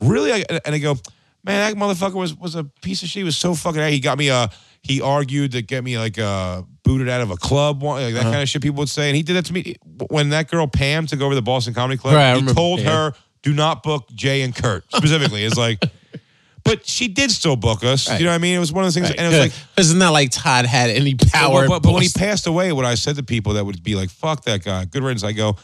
really? 0.02 0.32
And 0.50 0.76
I 0.76 0.78
go, 0.80 0.96
man, 1.44 1.74
that 1.74 1.76
motherfucker 1.78 2.14
was 2.16 2.36
was 2.36 2.56
a 2.56 2.64
piece 2.64 3.04
of 3.04 3.10
shit. 3.10 3.22
He 3.22 3.24
was 3.24 3.38
so 3.38 3.54
fucking. 3.56 3.82
He 3.92 4.00
got 4.00 4.18
me 4.18 4.30
uh 4.30 4.48
He 4.86 5.02
argued 5.02 5.54
to 5.54 5.64
get 5.64 5.84
me 5.84 5.98
like 5.98 6.20
uh 6.20 6.62
booted 6.84 7.10
out 7.10 7.22
of 7.22 7.32
a 7.32 7.36
club, 7.38 7.82
like 7.82 8.14
that 8.14 8.20
Uh-huh. 8.22 8.30
kind 8.32 8.44
of 8.44 8.48
shit. 8.50 8.62
People 8.62 8.78
would 8.78 8.90
say, 8.90 9.08
and 9.10 9.16
he 9.16 9.24
did 9.24 9.36
that 9.36 9.46
to 9.46 9.54
me 9.54 9.76
when 10.12 10.30
that 10.30 10.48
girl 10.52 10.68
Pam 10.68 11.08
took 11.08 11.22
over 11.22 11.34
the 11.34 11.42
Boston 11.42 11.74
Comedy 11.74 11.98
Club. 11.98 12.14
Right, 12.14 12.30
he 12.34 12.40
remember 12.42 12.54
told 12.54 12.80
Pam. 12.82 12.88
her, 12.88 13.14
"Do 13.42 13.54
not 13.54 13.82
book 13.82 14.08
Jay 14.14 14.44
and 14.44 14.56
Kurt." 14.56 14.84
Specifically, 14.94 15.44
it's 15.44 15.58
like. 15.58 15.80
but 16.64 16.86
she 16.88 17.08
did 17.08 17.30
still 17.32 17.56
book 17.56 17.84
us. 17.84 18.08
Right. 18.10 18.20
You 18.20 18.26
know 18.26 18.32
what 18.32 18.36
I 18.36 18.40
mean? 18.40 18.56
It 18.56 18.60
was 18.60 18.72
one 18.72 18.84
of 18.84 18.88
those 18.88 18.96
things, 18.96 19.10
and 19.10 19.20
it 19.20 19.30
was 19.30 19.40
like. 19.40 19.52
it's 19.78 19.94
not 19.94 20.12
like 20.14 20.30
Todd 20.32 20.66
had 20.66 20.92
any 20.92 21.16
power. 21.16 21.64
But, 21.68 21.70
but, 21.70 21.84
but 21.84 21.94
when 21.94 22.04
he 22.04 22.10
passed 22.10 22.46
away, 22.46 22.72
what 22.72 22.86
I 22.86 22.94
said 22.96 23.16
to 23.18 23.24
people 23.24 23.54
that 23.54 23.66
would 23.66 23.82
be 23.84 23.96
like, 23.96 24.10
"Fuck 24.12 24.44
that 24.46 24.64
guy, 24.64 24.86
good 24.86 25.02
riddance." 25.04 25.24
I 25.24 25.32
go, 25.32 25.56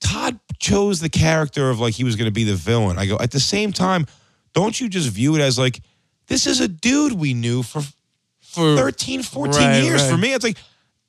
Todd 0.00 0.38
chose 0.58 1.00
the 1.00 1.08
character 1.08 1.70
of 1.70 1.80
like 1.80 1.94
he 1.94 2.04
was 2.04 2.16
going 2.16 2.26
to 2.26 2.32
be 2.32 2.44
the 2.44 2.54
villain. 2.54 2.98
I 2.98 3.06
go 3.06 3.16
at 3.18 3.30
the 3.30 3.40
same 3.40 3.72
time, 3.72 4.06
don't 4.52 4.78
you 4.80 4.88
just 4.88 5.08
view 5.10 5.34
it 5.36 5.40
as 5.40 5.58
like 5.58 5.80
this 6.28 6.46
is 6.46 6.60
a 6.60 6.68
dude 6.68 7.12
we 7.12 7.34
knew 7.34 7.62
for 7.62 7.82
for 8.56 8.76
13, 8.76 9.22
14 9.22 9.54
Right, 9.54 9.82
years. 9.84 10.02
right. 10.02 10.10
For 10.10 10.16
me, 10.18 10.32
it's 10.34 10.44
like 10.44 10.56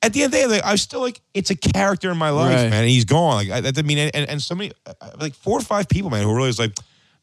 at 0.02 0.12
the 0.12 0.22
end 0.22 0.32
of 0.32 0.38
the 0.40 0.46
day, 0.46 0.54
like, 0.54 0.64
I 0.64 0.72
was 0.72 0.82
still 0.82 1.00
like 1.00 1.20
it's 1.34 1.50
a 1.50 1.56
character 1.56 2.10
in 2.10 2.16
my 2.16 2.30
life, 2.30 2.54
Right. 2.54 2.70
man. 2.70 2.82
And 2.84 2.88
he's 2.90 3.04
gone. 3.04 3.34
Like 3.34 3.50
I, 3.50 3.60
that 3.60 3.72
didn't 3.74 3.88
mean, 3.88 3.98
and, 3.98 4.28
and 4.30 4.40
so 4.42 4.54
many, 4.54 4.70
uh, 4.86 4.92
like 5.18 5.34
four 5.34 5.58
or 5.58 5.62
five 5.62 5.88
people, 5.88 6.10
man, 6.10 6.22
who 6.22 6.32
really 6.34 6.46
was 6.46 6.58
like, 6.60 6.72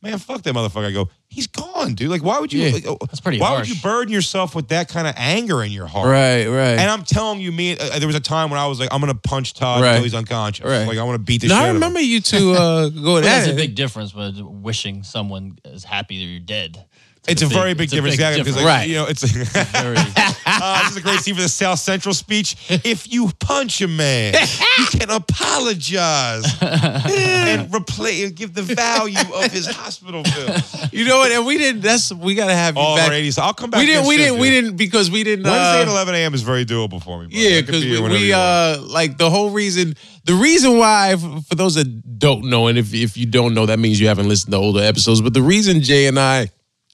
man, 0.01 0.17
fuck 0.19 0.43
that 0.43 0.53
motherfucker. 0.53 0.85
I 0.85 0.91
go, 0.91 1.09
he's 1.29 1.47
gone, 1.47 1.95
dude. 1.95 2.09
Like, 2.11 2.21
why 2.23 2.39
would 2.39 2.53
you? 2.53 2.61
Yeah. 2.61 2.73
Like, 2.73 2.85
oh, 2.85 2.97
That's 3.07 3.21
pretty 3.21 3.39
Why 3.39 3.47
harsh. 3.47 3.69
would 3.69 3.75
you 3.77 3.81
burden 3.81 4.13
yourself 4.13 4.53
with 4.53 4.67
that 4.67 4.87
kind 4.87 5.07
of 5.07 5.15
anger 5.17 5.63
in 5.63 5.71
your 5.71 5.87
heart? 5.87 6.07
right, 6.07 6.45
right. 6.45 6.77
And 6.77 6.91
I'm 6.91 7.03
telling 7.03 7.39
you, 7.41 7.51
me, 7.51 7.75
uh, 7.77 7.97
there 7.97 8.05
was 8.05 8.15
a 8.15 8.19
time 8.19 8.51
when 8.51 8.59
I 8.59 8.67
was 8.67 8.79
like, 8.79 8.89
I'm 8.91 8.99
gonna 8.99 9.15
punch 9.15 9.53
Todd 9.55 9.81
Right. 9.81 9.91
until 9.91 10.03
he's 10.03 10.13
unconscious. 10.13 10.63
Right. 10.65 10.85
Like 10.85 10.97
I 10.99 11.03
want 11.03 11.15
to 11.15 11.23
beat 11.23 11.41
the 11.41 11.47
no, 11.47 11.55
shit. 11.55 11.61
I 11.61 11.63
out 11.63 11.69
of 11.69 11.75
him. 11.77 11.81
remember 11.81 12.01
you 12.01 12.19
two 12.21 12.51
uh, 12.53 12.89
go 12.89 13.01
Well, 13.03 13.17
at 13.17 13.23
there's 13.23 13.47
a 13.47 13.53
big 13.53 13.73
difference 13.73 14.13
with 14.13 14.39
wishing 14.39 15.01
someone 15.03 15.57
is 15.65 15.83
happy 15.85 16.19
that 16.19 16.25
you're 16.29 16.39
dead. 16.39 16.85
It's 17.27 17.41
a 17.41 17.47
very 17.47 17.73
big 17.73 17.85
it's 17.85 17.93
difference, 17.93 18.15
big 18.17 18.19
yeah, 18.21 18.31
because 18.37 18.55
difference. 18.55 18.65
like, 18.65 18.75
Right. 18.79 18.89
you 18.89 18.95
know, 18.95 19.05
it's. 19.07 19.21
Very, 19.23 19.97
Uh, 20.45 20.79
this 20.83 20.91
is 20.91 20.97
a 20.97 21.01
great 21.01 21.19
scene 21.21 21.35
for 21.35 21.41
the 21.41 21.49
South 21.49 21.79
Central 21.79 22.13
speech. 22.13 22.55
If 22.85 23.11
you 23.11 23.31
punch 23.39 23.81
a 23.81 23.87
man, 23.87 24.35
you 24.77 24.85
can 24.99 25.09
apologize 25.09 26.45
and 26.61 27.73
replace, 27.73 28.31
give 28.31 28.53
the 28.53 28.61
value 28.61 29.17
of 29.33 29.51
his 29.51 29.65
hospital 29.67 30.23
bill. 30.23 30.55
You 30.91 31.05
know 31.05 31.17
what? 31.19 31.31
And 31.31 31.45
we 31.45 31.57
didn't. 31.57 31.81
That's 31.81 32.11
we 32.13 32.35
gotta 32.35 32.53
have 32.53 32.75
you 32.75 32.81
All 32.81 32.95
back. 32.95 33.07
our 33.09 33.13
80s. 33.13 33.39
I'll 33.39 33.53
come 33.53 33.69
back. 33.69 33.79
we 33.79 33.85
didn't. 33.87 34.07
We 34.07 34.17
didn't. 34.17 34.39
We 34.39 34.49
didn't 34.49 34.75
because 34.77 35.09
we 35.09 35.23
didn't. 35.23 35.45
Wednesday 35.45 35.81
at 35.81 35.87
Uh, 35.87 35.91
11 35.91 36.15
a.m. 36.15 36.33
is 36.33 36.41
very 36.43 36.65
doable 36.65 37.01
for 37.03 37.21
me. 37.21 37.27
bro. 37.27 37.39
Yeah, 37.39 37.61
because 37.61 37.83
be 37.83 37.99
we, 37.99 38.07
we 38.09 38.33
uh 38.33 38.79
like 38.81 39.17
the 39.17 39.29
whole 39.29 39.49
reason. 39.49 39.95
The 40.25 40.33
reason 40.33 40.77
why, 40.77 41.15
for 41.47 41.55
those 41.55 41.75
that 41.75 42.19
don't 42.19 42.45
know, 42.45 42.67
and 42.67 42.77
if 42.77 42.93
if 42.93 43.17
you 43.17 43.25
don't 43.25 43.53
know, 43.53 43.65
that 43.67 43.79
means 43.79 43.99
you 43.99 44.07
haven't 44.07 44.27
listened 44.27 44.51
to 44.53 44.57
older 44.57 44.81
episodes. 44.81 45.21
But 45.21 45.33
the 45.33 45.41
reason 45.41 45.81
Jay 45.81 46.07
and 46.07 46.19
I 46.19 46.49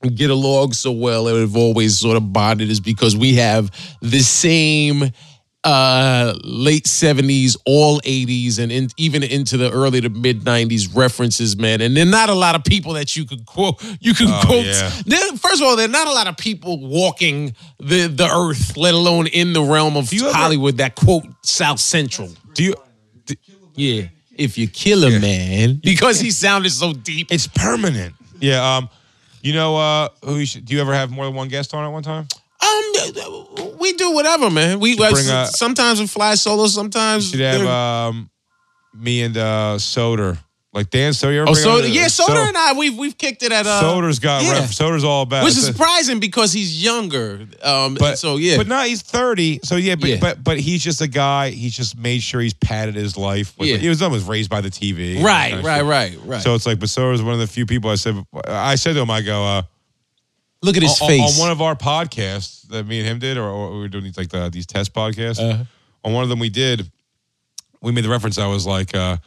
get 0.10 0.30
along 0.30 0.74
so 0.74 0.91
well 0.91 1.28
and 1.28 1.39
have 1.39 1.56
always 1.56 1.99
sort 1.99 2.18
of 2.18 2.34
bonded 2.34 2.70
is 2.70 2.80
because 2.80 3.16
we 3.16 3.36
have 3.36 3.70
the 4.02 4.20
same 4.22 5.12
uh 5.64 6.34
late 6.43 6.86
70s 6.86 7.56
all 7.68 7.99
80s 8.02 8.58
and 8.58 8.72
in, 8.72 8.88
even 8.97 9.22
into 9.22 9.58
the 9.58 9.70
early 9.72 10.02
to 10.02 10.10
mid 10.10 10.41
90s 10.41 10.95
references 10.95 11.56
man 11.56 11.82
and 11.82 11.95
there 11.95 12.04
are 12.08 12.10
not 12.10 12.30
a 12.30 12.34
lot 12.34 12.56
of 12.56 12.64
people 12.64 12.93
that 12.93 13.16
you 13.16 13.26
could 13.26 13.45
quote 13.45 13.80
you 13.99 14.16
could 14.16 14.26
Oh, 14.28 14.41
quote 14.43 14.66
yeah. 14.66 14.89
there, 15.06 15.22
first 15.38 15.62
of 15.62 15.68
all 15.68 15.76
there 15.76 15.86
are 15.86 15.91
not 15.91 16.08
a 16.08 16.12
lot 16.14 16.26
of 16.26 16.36
people 16.36 16.80
walking 16.88 17.56
the 17.80 18.08
the 18.08 18.28
earth 18.28 18.76
let 18.76 18.95
alone 18.95 19.28
in 19.28 19.54
the 19.54 19.62
realm 19.62 19.97
of 19.97 20.12
you 20.12 20.28
ever- 20.30 20.36
hollywood 20.36 20.78
that 20.78 20.95
quote 20.95 21.26
south 21.43 21.80
central 21.80 22.30
Do 22.56 22.64
you? 22.64 22.76
yeah 23.76 24.08
if 24.36 24.58
you 24.58 24.68
kill 24.68 25.04
a 25.04 25.20
man 25.20 25.80
because 25.84 26.20
he 26.20 26.32
sounded 26.32 26.72
so 26.72 26.93
deep 26.93 27.28
It's 27.32 27.45
permanent. 27.45 28.16
Yeah. 28.39 28.78
Um. 28.78 28.89
You 29.42 29.54
know. 29.54 29.78
Uh. 29.78 30.10
Who 30.24 30.38
you 30.38 30.46
should, 30.46 30.66
do 30.66 30.76
you 30.76 30.82
ever 30.82 30.94
have 30.94 31.12
more 31.12 31.26
than 31.26 31.34
one 31.36 31.48
guest 31.48 31.74
on 31.74 31.84
at 31.84 31.89
one 31.89 32.04
time? 32.04 32.28
um 32.62 33.78
we 33.80 33.94
do 33.94 34.12
whatever 34.12 34.52
man 34.52 34.80
we 34.80 34.96
Should 34.96 35.12
bring 35.12 35.28
a- 35.30 35.48
sometimes 35.48 36.00
we 36.00 36.06
fly 36.06 36.36
solo 36.36 36.68
sometimes 36.68 37.30
Should 37.32 37.39
have 37.39 37.60
they're- 37.62 37.68
um, 37.68 38.30
me 38.94 39.24
and 39.24 39.36
uh, 39.36 39.76
Soder. 39.80 40.38
Like 40.74 40.89
Dan 40.89 41.11
Soder. 41.11 41.43
Oh, 41.49 41.53
so 41.53 41.80
yeah, 41.80 42.05
Soder 42.05 42.28
So- 42.28 42.47
and 42.47 42.55
I 42.55 42.72
we've 42.72 42.97
we've 42.97 43.17
kicked 43.17 43.43
it 43.43 43.51
at 43.51 43.67
uh 43.67 43.82
Soder's 43.82 44.19
got 44.19 44.41
yeah. 44.43 44.53
ref. 44.53 44.72
Soder's 44.72 45.03
all 45.03 45.24
about. 45.24 45.43
which 45.43 45.57
is 45.57 45.65
surprising 45.65 46.22
because 46.22 46.53
he's 46.53 46.82
younger. 46.82 47.45
Um, 47.61 47.95
But 47.95 48.17
so 48.17 48.38
yeah, 48.38 48.55
but 48.55 48.67
now 48.67 48.84
he's 48.84 49.01
thirty. 49.01 49.59
So 49.63 49.76
yeah, 49.76 49.95
but 49.95 50.09
Yeah. 50.09 50.17
but 50.22 50.41
but 50.45 50.59
he's 50.61 50.82
just 50.82 51.01
a 51.01 51.07
guy. 51.07 51.49
He's 51.49 51.76
just 51.76 51.97
made 51.97 52.22
sure 52.24 52.39
he's 52.39 52.53
padded 52.53 52.95
his 52.95 53.17
life. 53.17 53.53
With, 53.57 53.67
Yeah. 53.67 53.78
He 53.78 53.89
was 53.89 54.01
almost 54.01 54.30
raised 54.30 54.49
by 54.49 54.61
the 54.61 54.69
TV. 54.69 55.22
right, 55.22 55.49
kind 55.51 55.59
of 55.59 55.65
right, 55.65 55.78
shit. 56.11 56.19
right, 56.19 56.19
right. 56.26 56.41
So 56.41 56.55
it's 56.55 56.65
like, 56.65 56.80
but 56.80 56.88
Soder's 56.88 57.22
one 57.22 57.34
of 57.34 57.39
the 57.39 57.47
few 57.47 57.65
people 57.65 57.89
I 57.89 57.95
said. 57.95 58.24
I 58.47 58.76
said 58.76 58.93
to 58.93 59.01
him, 59.01 59.11
I 59.11 59.19
go, 59.22 59.43
uh, 59.43 59.61
look 60.61 60.78
at 60.78 60.84
his 60.84 61.01
on, 61.01 61.07
face. 61.09 61.34
on 61.36 61.39
one 61.41 61.51
of 61.51 61.61
our 61.61 61.76
podcasts 61.76 62.65
that 62.69 62.88
me 62.88 62.99
and 62.99 63.07
him 63.09 63.19
did, 63.19 63.38
or, 63.38 63.43
or 63.49 63.72
we 63.74 63.80
were 63.80 63.88
doing 63.89 64.05
these 64.05 64.17
like 64.17 64.30
the, 64.30 64.49
these 64.49 64.65
test 64.67 64.93
podcasts. 64.93 65.39
Uh-huh. 65.41 65.65
On 66.05 66.13
one 66.13 66.24
of 66.24 66.30
them, 66.30 66.39
we 66.39 66.49
did. 66.49 66.89
We 67.82 67.91
made 67.91 68.05
the 68.05 68.09
reference. 68.09 68.38
I 68.38 68.47
was 68.47 68.65
like, 68.65 68.95
uh, 68.95 69.17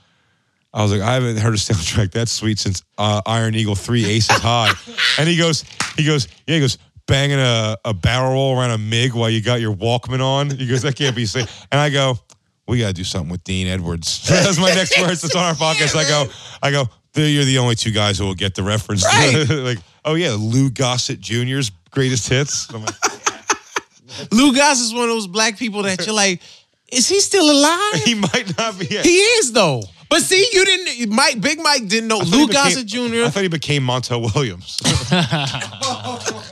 I 0.74 0.82
was 0.82 0.90
like, 0.90 1.00
I 1.00 1.14
haven't 1.14 1.36
heard 1.36 1.54
a 1.54 1.56
soundtrack 1.56 2.10
that 2.12 2.28
sweet 2.28 2.58
since 2.58 2.82
uh, 2.98 3.22
Iron 3.24 3.54
Eagle 3.54 3.76
Three 3.76 4.04
Aces 4.04 4.36
High. 4.38 4.72
and 5.18 5.28
he 5.28 5.36
goes, 5.36 5.64
he 5.96 6.04
goes, 6.04 6.28
yeah, 6.46 6.56
he 6.56 6.60
goes. 6.60 6.78
Banging 7.06 7.38
a, 7.38 7.76
a 7.84 7.92
barrel 7.92 8.32
roll 8.32 8.58
around 8.58 8.70
a 8.70 8.78
MiG 8.78 9.12
while 9.12 9.28
you 9.28 9.42
got 9.42 9.60
your 9.60 9.74
Walkman 9.74 10.22
on. 10.22 10.48
He 10.48 10.66
goes, 10.66 10.80
that 10.82 10.96
can't 10.96 11.14
be 11.14 11.26
safe. 11.26 11.66
And 11.70 11.78
I 11.78 11.90
go, 11.90 12.18
we 12.66 12.78
got 12.78 12.88
to 12.88 12.92
do 12.94 13.04
something 13.04 13.30
with 13.30 13.44
Dean 13.44 13.66
Edwards. 13.66 14.26
That's 14.26 14.58
my 14.58 14.72
next 14.72 14.98
words. 14.98 15.22
It's 15.22 15.36
on 15.36 15.44
our 15.44 15.52
podcast. 15.52 15.94
I 15.96 16.08
go, 16.08 16.24
I 16.62 16.70
go, 16.70 16.86
you're 17.14 17.44
the 17.44 17.58
only 17.58 17.74
two 17.74 17.90
guys 17.90 18.18
who 18.18 18.24
will 18.24 18.34
get 18.34 18.54
the 18.54 18.62
reference. 18.62 19.04
Right. 19.04 19.44
like, 19.50 19.78
oh 20.06 20.14
yeah, 20.14 20.34
Lou 20.38 20.70
Gossett 20.70 21.20
Jr.'s 21.20 21.70
greatest 21.94 22.28
hits. 22.28 22.72
I'm 22.72 22.82
like, 22.82 24.32
Lou 24.32 24.54
Goss 24.54 24.80
is 24.80 24.92
one 24.92 25.04
of 25.04 25.10
those 25.10 25.26
black 25.26 25.58
people 25.58 25.82
that 25.82 26.04
you're 26.04 26.14
like, 26.14 26.40
is 26.88 27.08
he 27.08 27.20
still 27.20 27.50
alive? 27.50 28.02
he 28.04 28.14
might 28.14 28.56
not 28.58 28.78
be. 28.78 28.86
he 28.86 29.18
is 29.18 29.52
though. 29.52 29.82
But 30.08 30.22
see, 30.22 30.46
you 30.52 30.64
didn't. 30.64 31.12
Mike, 31.12 31.40
Big 31.40 31.58
Mike 31.60 31.88
didn't 31.88 32.08
know 32.08 32.18
Lou 32.18 32.48
Gossett 32.48 32.86
Jr. 32.86 33.24
I 33.24 33.30
thought 33.30 33.42
he 33.42 33.48
became 33.48 33.82
Montel 33.82 34.34
Williams. 34.34 34.78
Oh 35.86 36.44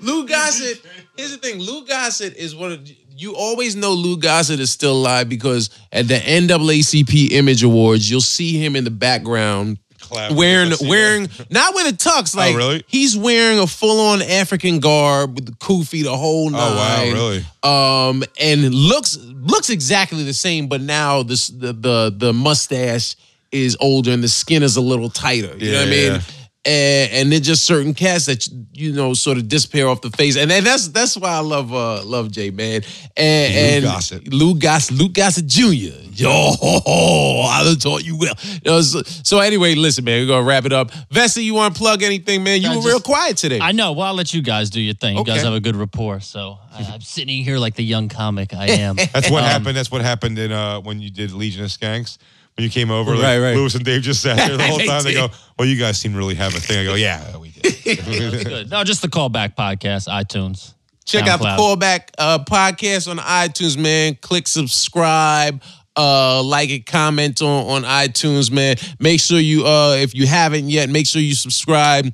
Lou 0.00 0.26
Gossett. 0.26 0.80
Here's 1.16 1.32
the 1.32 1.38
thing. 1.38 1.58
Lou 1.58 1.84
Gossett 1.84 2.36
is 2.36 2.54
one 2.54 2.72
of 2.72 2.88
you 3.16 3.34
always 3.34 3.74
know 3.74 3.92
Lou 3.92 4.16
Gossett 4.16 4.60
is 4.60 4.70
still 4.70 4.92
alive 4.92 5.28
because 5.28 5.70
at 5.92 6.06
the 6.06 6.14
NAACP 6.14 7.32
Image 7.32 7.64
Awards, 7.64 8.08
you'll 8.08 8.20
see 8.20 8.64
him 8.64 8.76
in 8.76 8.84
the 8.84 8.90
background 8.92 9.78
Clapping. 10.08 10.36
wearing 10.36 10.72
wearing 10.80 11.28
not 11.50 11.74
with 11.74 11.86
a 11.92 11.96
tux. 11.96 12.34
Like 12.34 12.54
Oh, 12.54 12.58
really? 12.58 12.84
he's 12.86 13.16
wearing 13.16 13.58
a 13.58 13.66
full 13.66 14.00
on 14.00 14.22
African 14.22 14.80
garb 14.80 15.34
with 15.34 15.46
the 15.46 15.52
kufi, 15.52 16.02
the 16.02 16.16
whole 16.16 16.50
nine. 16.50 16.60
Oh 16.60 16.76
wow, 16.76 17.02
really? 17.12 17.44
Um, 17.62 18.24
and 18.40 18.74
looks 18.74 19.16
looks 19.18 19.70
exactly 19.70 20.22
the 20.24 20.34
same, 20.34 20.66
but 20.68 20.80
now 20.80 21.22
this 21.22 21.48
the 21.48 21.72
the 21.72 22.14
the 22.16 22.32
mustache 22.32 23.16
is 23.50 23.76
older 23.80 24.10
and 24.10 24.22
the 24.22 24.28
skin 24.28 24.62
is 24.62 24.76
a 24.76 24.80
little 24.80 25.08
tighter. 25.10 25.56
You 25.56 25.72
know 25.72 25.78
what 25.80 25.88
I 25.88 25.90
Yeah. 25.94 26.20
Mean? 26.68 26.74
And, 26.74 27.12
and 27.12 27.32
then 27.32 27.42
just 27.42 27.64
certain 27.64 27.94
cats 27.94 28.26
that 28.26 28.46
you 28.72 28.92
know 28.92 29.14
sort 29.14 29.38
of 29.38 29.48
disappear 29.48 29.86
off 29.88 30.00
the 30.00 30.10
face, 30.10 30.36
and, 30.36 30.50
then 30.50 30.64
that's 30.64 30.88
that's 30.88 31.16
why 31.16 31.30
I 31.30 31.40
love 31.40 31.72
uh 31.72 32.04
love 32.04 32.30
Jay 32.30 32.50
man 32.50 32.82
and 33.16 33.54
Lou 33.54 33.60
and 33.60 33.84
Gossett. 33.84 34.32
Lou 34.32 34.54
Gossett, 34.54 34.96
Lou 34.98 35.08
Gossett 35.08 35.46
Jr. 35.46 35.94
Yo, 36.12 36.28
I 36.86 37.74
taught 37.78 38.04
you 38.04 38.16
well. 38.18 38.34
You 38.44 38.60
know, 38.64 38.80
so, 38.80 39.02
so 39.02 39.38
anyway, 39.38 39.74
listen, 39.76 40.04
man, 40.04 40.20
we're 40.22 40.26
gonna 40.26 40.46
wrap 40.46 40.64
it 40.64 40.72
up. 40.72 40.90
Vecsey, 41.10 41.44
you 41.44 41.54
want 41.54 41.74
to 41.74 41.78
plug 41.78 42.02
anything, 42.02 42.42
man? 42.42 42.60
You 42.60 42.68
I 42.68 42.70
were 42.70 42.76
just- 42.76 42.86
real 42.88 43.00
quiet 43.00 43.36
today. 43.36 43.60
I 43.60 43.72
know. 43.72 43.92
Well, 43.92 44.08
I'll 44.08 44.14
let 44.14 44.34
you 44.34 44.42
guys 44.42 44.70
do 44.70 44.80
your 44.80 44.94
thing. 44.94 45.16
You 45.16 45.24
guys 45.24 45.42
have 45.42 45.52
a 45.54 45.60
good 45.60 45.76
rapport. 45.76 46.20
So 46.20 46.58
I, 46.72 46.82
I'm 46.92 47.00
sitting 47.00 47.44
here 47.44 47.58
like 47.58 47.74
the 47.74 47.84
young 47.84 48.08
comic 48.08 48.52
I 48.54 48.66
am. 48.66 48.96
That's 49.12 49.30
what 49.30 49.44
Um, 49.44 49.50
happened. 49.50 49.76
That's 49.76 49.90
what 49.90 50.02
happened 50.02 50.38
in 50.38 50.50
uh, 50.52 50.80
when 50.80 51.00
you 51.00 51.10
did 51.10 51.32
Legion 51.32 51.64
of 51.64 51.70
Skanks. 51.70 52.18
When 52.58 52.64
you 52.64 52.70
came 52.70 52.90
over, 52.90 53.14
like, 53.14 53.22
Right, 53.22 53.38
right. 53.38 53.56
Luis 53.56 53.76
and 53.76 53.84
Dave 53.84 54.02
just 54.02 54.20
sat 54.20 54.36
there 54.36 54.56
the 54.56 54.62
whole 54.66 54.80
time. 54.80 55.04
They 55.04 55.14
go, 55.14 55.28
"Well, 55.56 55.68
you 55.68 55.78
guys 55.78 55.96
seem 55.96 56.10
to 56.10 56.18
really 56.18 56.34
have 56.34 56.56
a 56.56 56.58
thing." 56.58 56.80
I 56.80 56.84
go, 56.84 56.94
"Yeah, 56.96 57.36
we 57.36 57.50
did." 57.50 57.84
Good. 58.44 58.68
No, 58.68 58.82
just 58.82 59.00
the 59.00 59.06
callback 59.06 59.54
podcast, 59.54 60.08
iTunes. 60.08 60.74
Check 61.04 61.28
out 61.28 61.38
the 61.38 61.44
callback 61.46 62.08
uh, 62.18 62.40
podcast 62.40 63.08
on 63.08 63.18
iTunes, 63.18 63.78
man. 63.78 64.16
Click 64.16 64.48
subscribe. 64.48 65.62
Uh, 65.94 66.42
like 66.42 66.70
it, 66.70 66.84
comment 66.84 67.40
on, 67.42 67.84
on 67.84 67.88
iTunes, 67.88 68.50
man. 68.50 68.74
Make 68.98 69.20
sure 69.20 69.38
you, 69.38 69.64
uh, 69.64 69.96
if 69.96 70.16
you 70.16 70.26
haven't 70.26 70.68
yet, 70.68 70.90
make 70.90 71.06
sure 71.06 71.22
you 71.22 71.36
subscribe 71.36 72.12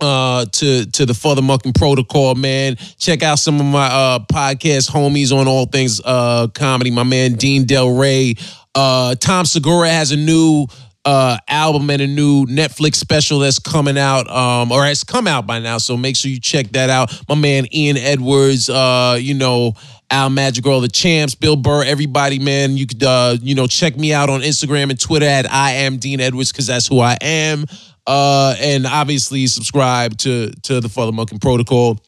uh 0.00 0.44
to 0.52 0.86
to 0.86 1.04
the 1.04 1.12
FuthaMuckin' 1.12 1.74
Protocol, 1.74 2.34
man. 2.36 2.76
Check 2.98 3.22
out 3.22 3.38
some 3.38 3.58
of 3.58 3.66
my 3.66 3.86
uh 3.86 4.18
podcast 4.32 4.90
homies 4.90 5.36
on 5.36 5.48
all 5.48 5.66
things 5.66 6.00
uh 6.04 6.46
comedy. 6.48 6.90
My 6.90 7.02
man 7.02 7.34
Dean 7.34 7.64
Delray. 7.64 8.38
Uh 8.78 9.14
Tom 9.16 9.44
Segura 9.44 9.88
has 9.88 10.12
a 10.12 10.16
new 10.16 10.66
uh 11.04 11.36
album 11.48 11.90
and 11.90 12.00
a 12.02 12.06
new 12.06 12.46
Netflix 12.46 12.96
special 12.96 13.40
that's 13.40 13.58
coming 13.58 13.98
out 13.98 14.28
um 14.28 14.70
or 14.70 14.84
has 14.84 15.02
come 15.02 15.26
out 15.26 15.46
by 15.46 15.58
now 15.58 15.78
so 15.78 15.96
make 15.96 16.16
sure 16.16 16.30
you 16.30 16.40
check 16.40 16.68
that 16.70 16.90
out 16.90 17.10
my 17.28 17.34
man 17.34 17.66
Ian 17.74 17.96
Edwards 17.96 18.68
uh 18.68 19.16
you 19.18 19.34
know 19.34 19.72
Al 20.10 20.30
Madrigal, 20.30 20.80
the 20.80 20.88
champs, 20.88 21.34
Bill 21.34 21.56
Burr, 21.56 21.84
everybody, 21.84 22.38
man. 22.38 22.78
You 22.78 22.86
could, 22.86 23.02
uh, 23.02 23.36
you 23.42 23.54
know, 23.54 23.66
check 23.66 23.94
me 23.96 24.14
out 24.14 24.30
on 24.30 24.40
Instagram 24.40 24.88
and 24.88 24.98
Twitter 24.98 25.26
at 25.26 25.50
I 25.52 25.72
am 25.72 25.98
Dean 25.98 26.18
Edwards 26.20 26.50
because 26.50 26.66
that's 26.66 26.86
who 26.86 26.98
I 27.00 27.18
am. 27.20 27.66
Uh, 28.06 28.54
and 28.58 28.86
obviously 28.86 29.46
subscribe 29.46 30.16
to 30.18 30.50
to 30.62 30.80
the 30.80 30.88
FuthaMuckin' 30.88 31.42
Protocol. 31.42 32.00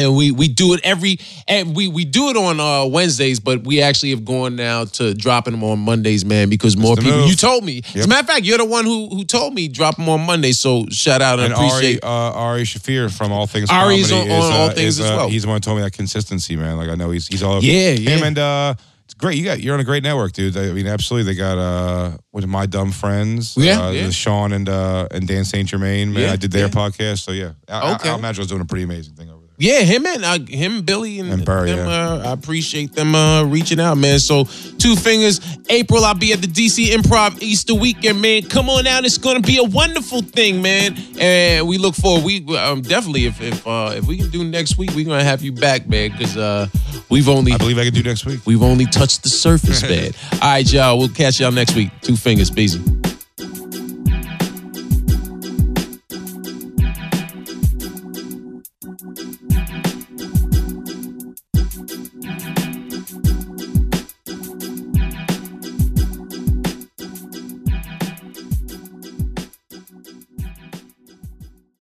And 0.00 0.14
we 0.16 0.30
we 0.30 0.46
do 0.46 0.74
it 0.74 0.80
every 0.84 1.18
and 1.48 1.74
we 1.74 1.88
we 1.88 2.04
do 2.04 2.28
it 2.30 2.36
on 2.36 2.60
uh, 2.60 2.86
Wednesdays, 2.86 3.40
but 3.40 3.64
we 3.64 3.82
actually 3.82 4.10
have 4.10 4.24
gone 4.24 4.54
now 4.54 4.84
to 4.84 5.12
dropping 5.12 5.52
them 5.54 5.64
on 5.64 5.80
Mondays, 5.80 6.24
man, 6.24 6.48
because 6.48 6.76
more 6.76 6.94
people. 6.94 7.18
move. 7.18 7.30
You 7.30 7.34
told 7.34 7.64
me. 7.64 7.82
As 7.96 8.04
a 8.04 8.08
matter 8.08 8.20
of 8.20 8.26
fact, 8.28 8.44
you're 8.44 8.58
the 8.58 8.64
one 8.64 8.84
who 8.84 9.08
who 9.08 9.24
told 9.24 9.54
me 9.54 9.66
drop 9.66 9.96
them 9.96 10.08
on 10.08 10.20
Monday. 10.24 10.52
So 10.52 10.86
shout 10.90 11.20
out 11.20 11.40
and, 11.40 11.52
And 11.52 11.54
appreciate. 11.54 12.04
Ari, 12.04 12.12
uh, 12.30 12.32
Ari 12.32 12.62
Shaffir 12.62 13.10
from 13.16 13.32
All 13.32 13.48
Things 13.48 13.70
Ari's 13.70 14.12
on- 14.12 14.20
on 14.20 14.26
is, 14.28 14.44
All 14.44 14.52
uh, 14.52 14.68
Things 14.72 14.98
is, 14.98 15.00
as 15.00 15.10
uh, 15.10 15.14
well. 15.16 15.28
He's 15.30 15.42
the 15.42 15.48
one 15.48 15.56
who 15.56 15.60
told 15.60 15.78
me 15.78 15.82
that 15.82 15.92
consistency, 15.92 16.54
man. 16.54 16.76
Like 16.76 16.90
I 16.90 16.94
know 16.94 17.10
he's 17.10 17.26
he's 17.26 17.42
all 17.42 17.54
over. 17.54 17.66
Yeah, 17.66 17.90
Him 17.90 18.02
yeah. 18.20 18.24
and 18.26 18.38
uh, 18.38 18.74
it's 19.04 19.14
great. 19.14 19.36
You 19.36 19.44
got 19.44 19.58
you're 19.60 19.74
on 19.74 19.80
a 19.80 19.84
great 19.84 20.04
network, 20.04 20.32
dude. 20.32 20.56
I 20.56 20.70
mean, 20.72 20.86
absolutely. 20.86 21.32
They 21.32 21.36
got 21.38 21.58
uh, 21.58 22.18
with 22.32 22.46
my 22.46 22.66
dumb 22.66 22.92
friends. 22.92 23.56
Yeah, 23.56 23.80
uh, 23.86 23.90
yeah. 23.90 24.10
Sean 24.10 24.52
and 24.52 24.68
uh 24.68 25.08
and 25.10 25.26
Dan 25.26 25.44
Saint 25.44 25.68
Germain. 25.68 26.12
Man, 26.12 26.22
Yeah, 26.22 26.32
I 26.34 26.36
did 26.36 26.52
their 26.52 26.68
podcast. 26.68 27.24
So 27.24 27.32
yeah, 27.32 27.52
I, 27.68 27.94
Okay. 27.94 28.10
I, 28.10 28.12
I 28.12 28.18
imagine 28.18 28.40
I 28.40 28.42
was 28.42 28.48
doing 28.48 28.60
a 28.60 28.64
pretty 28.64 28.84
amazing 28.84 29.14
thing 29.14 29.28
over. 29.28 29.37
Yeah, 29.60 29.80
him 29.80 30.06
and 30.06 30.24
uh, 30.24 30.38
him, 30.38 30.82
Billy, 30.82 31.18
and, 31.18 31.32
And 31.32 31.44
Burr, 31.44 31.66
them. 31.66 31.78
yeah. 31.78 32.10
Uh, 32.12 32.28
I 32.28 32.32
appreciate 32.32 32.92
them 32.92 33.16
uh, 33.16 33.42
reaching 33.44 33.80
out, 33.80 33.96
man. 33.96 34.20
So 34.20 34.44
two 34.78 34.94
fingers. 34.94 35.40
April, 35.68 36.04
I'll 36.04 36.14
be 36.14 36.32
at 36.32 36.40
the 36.40 36.46
DC 36.46 36.86
Improv 36.94 37.42
Easter 37.42 37.74
weekend, 37.74 38.22
man. 38.22 38.42
Come 38.42 38.70
on 38.70 38.86
out. 38.86 39.04
It's 39.04 39.18
gonna 39.18 39.40
be 39.40 39.58
a 39.58 39.64
wonderful 39.64 40.22
thing, 40.22 40.62
man. 40.62 40.96
And 41.18 41.66
we 41.66 41.76
look 41.76 41.96
forward. 41.96 42.24
We 42.24 42.56
um, 42.56 42.82
definitely, 42.82 43.26
if 43.26 43.40
if 43.40 43.66
uh, 43.66 43.94
if 43.96 44.06
we 44.06 44.16
can 44.18 44.30
do 44.30 44.44
next 44.44 44.78
week, 44.78 44.92
we're 44.94 45.04
gonna 45.04 45.24
have 45.24 45.42
you 45.42 45.50
back, 45.50 45.88
man, 45.88 46.12
because 46.12 46.36
uh, 46.36 46.68
we've 47.08 47.28
only 47.28 47.52
I 47.52 47.58
believe 47.58 47.78
I 47.78 47.84
can 47.84 47.94
do 47.94 48.04
next 48.04 48.26
week. 48.26 48.40
we've 48.46 48.62
only 48.62 48.86
touched 48.86 49.24
the 49.24 49.28
surface, 49.28 49.82
man. 49.82 50.12
All 50.34 50.38
right, 50.50 50.72
y'all. 50.72 50.98
We'll 50.98 51.08
catch 51.08 51.40
y'all 51.40 51.50
next 51.50 51.74
week. 51.74 51.90
Two 52.00 52.16
fingers, 52.16 52.48
busy. 52.50 52.80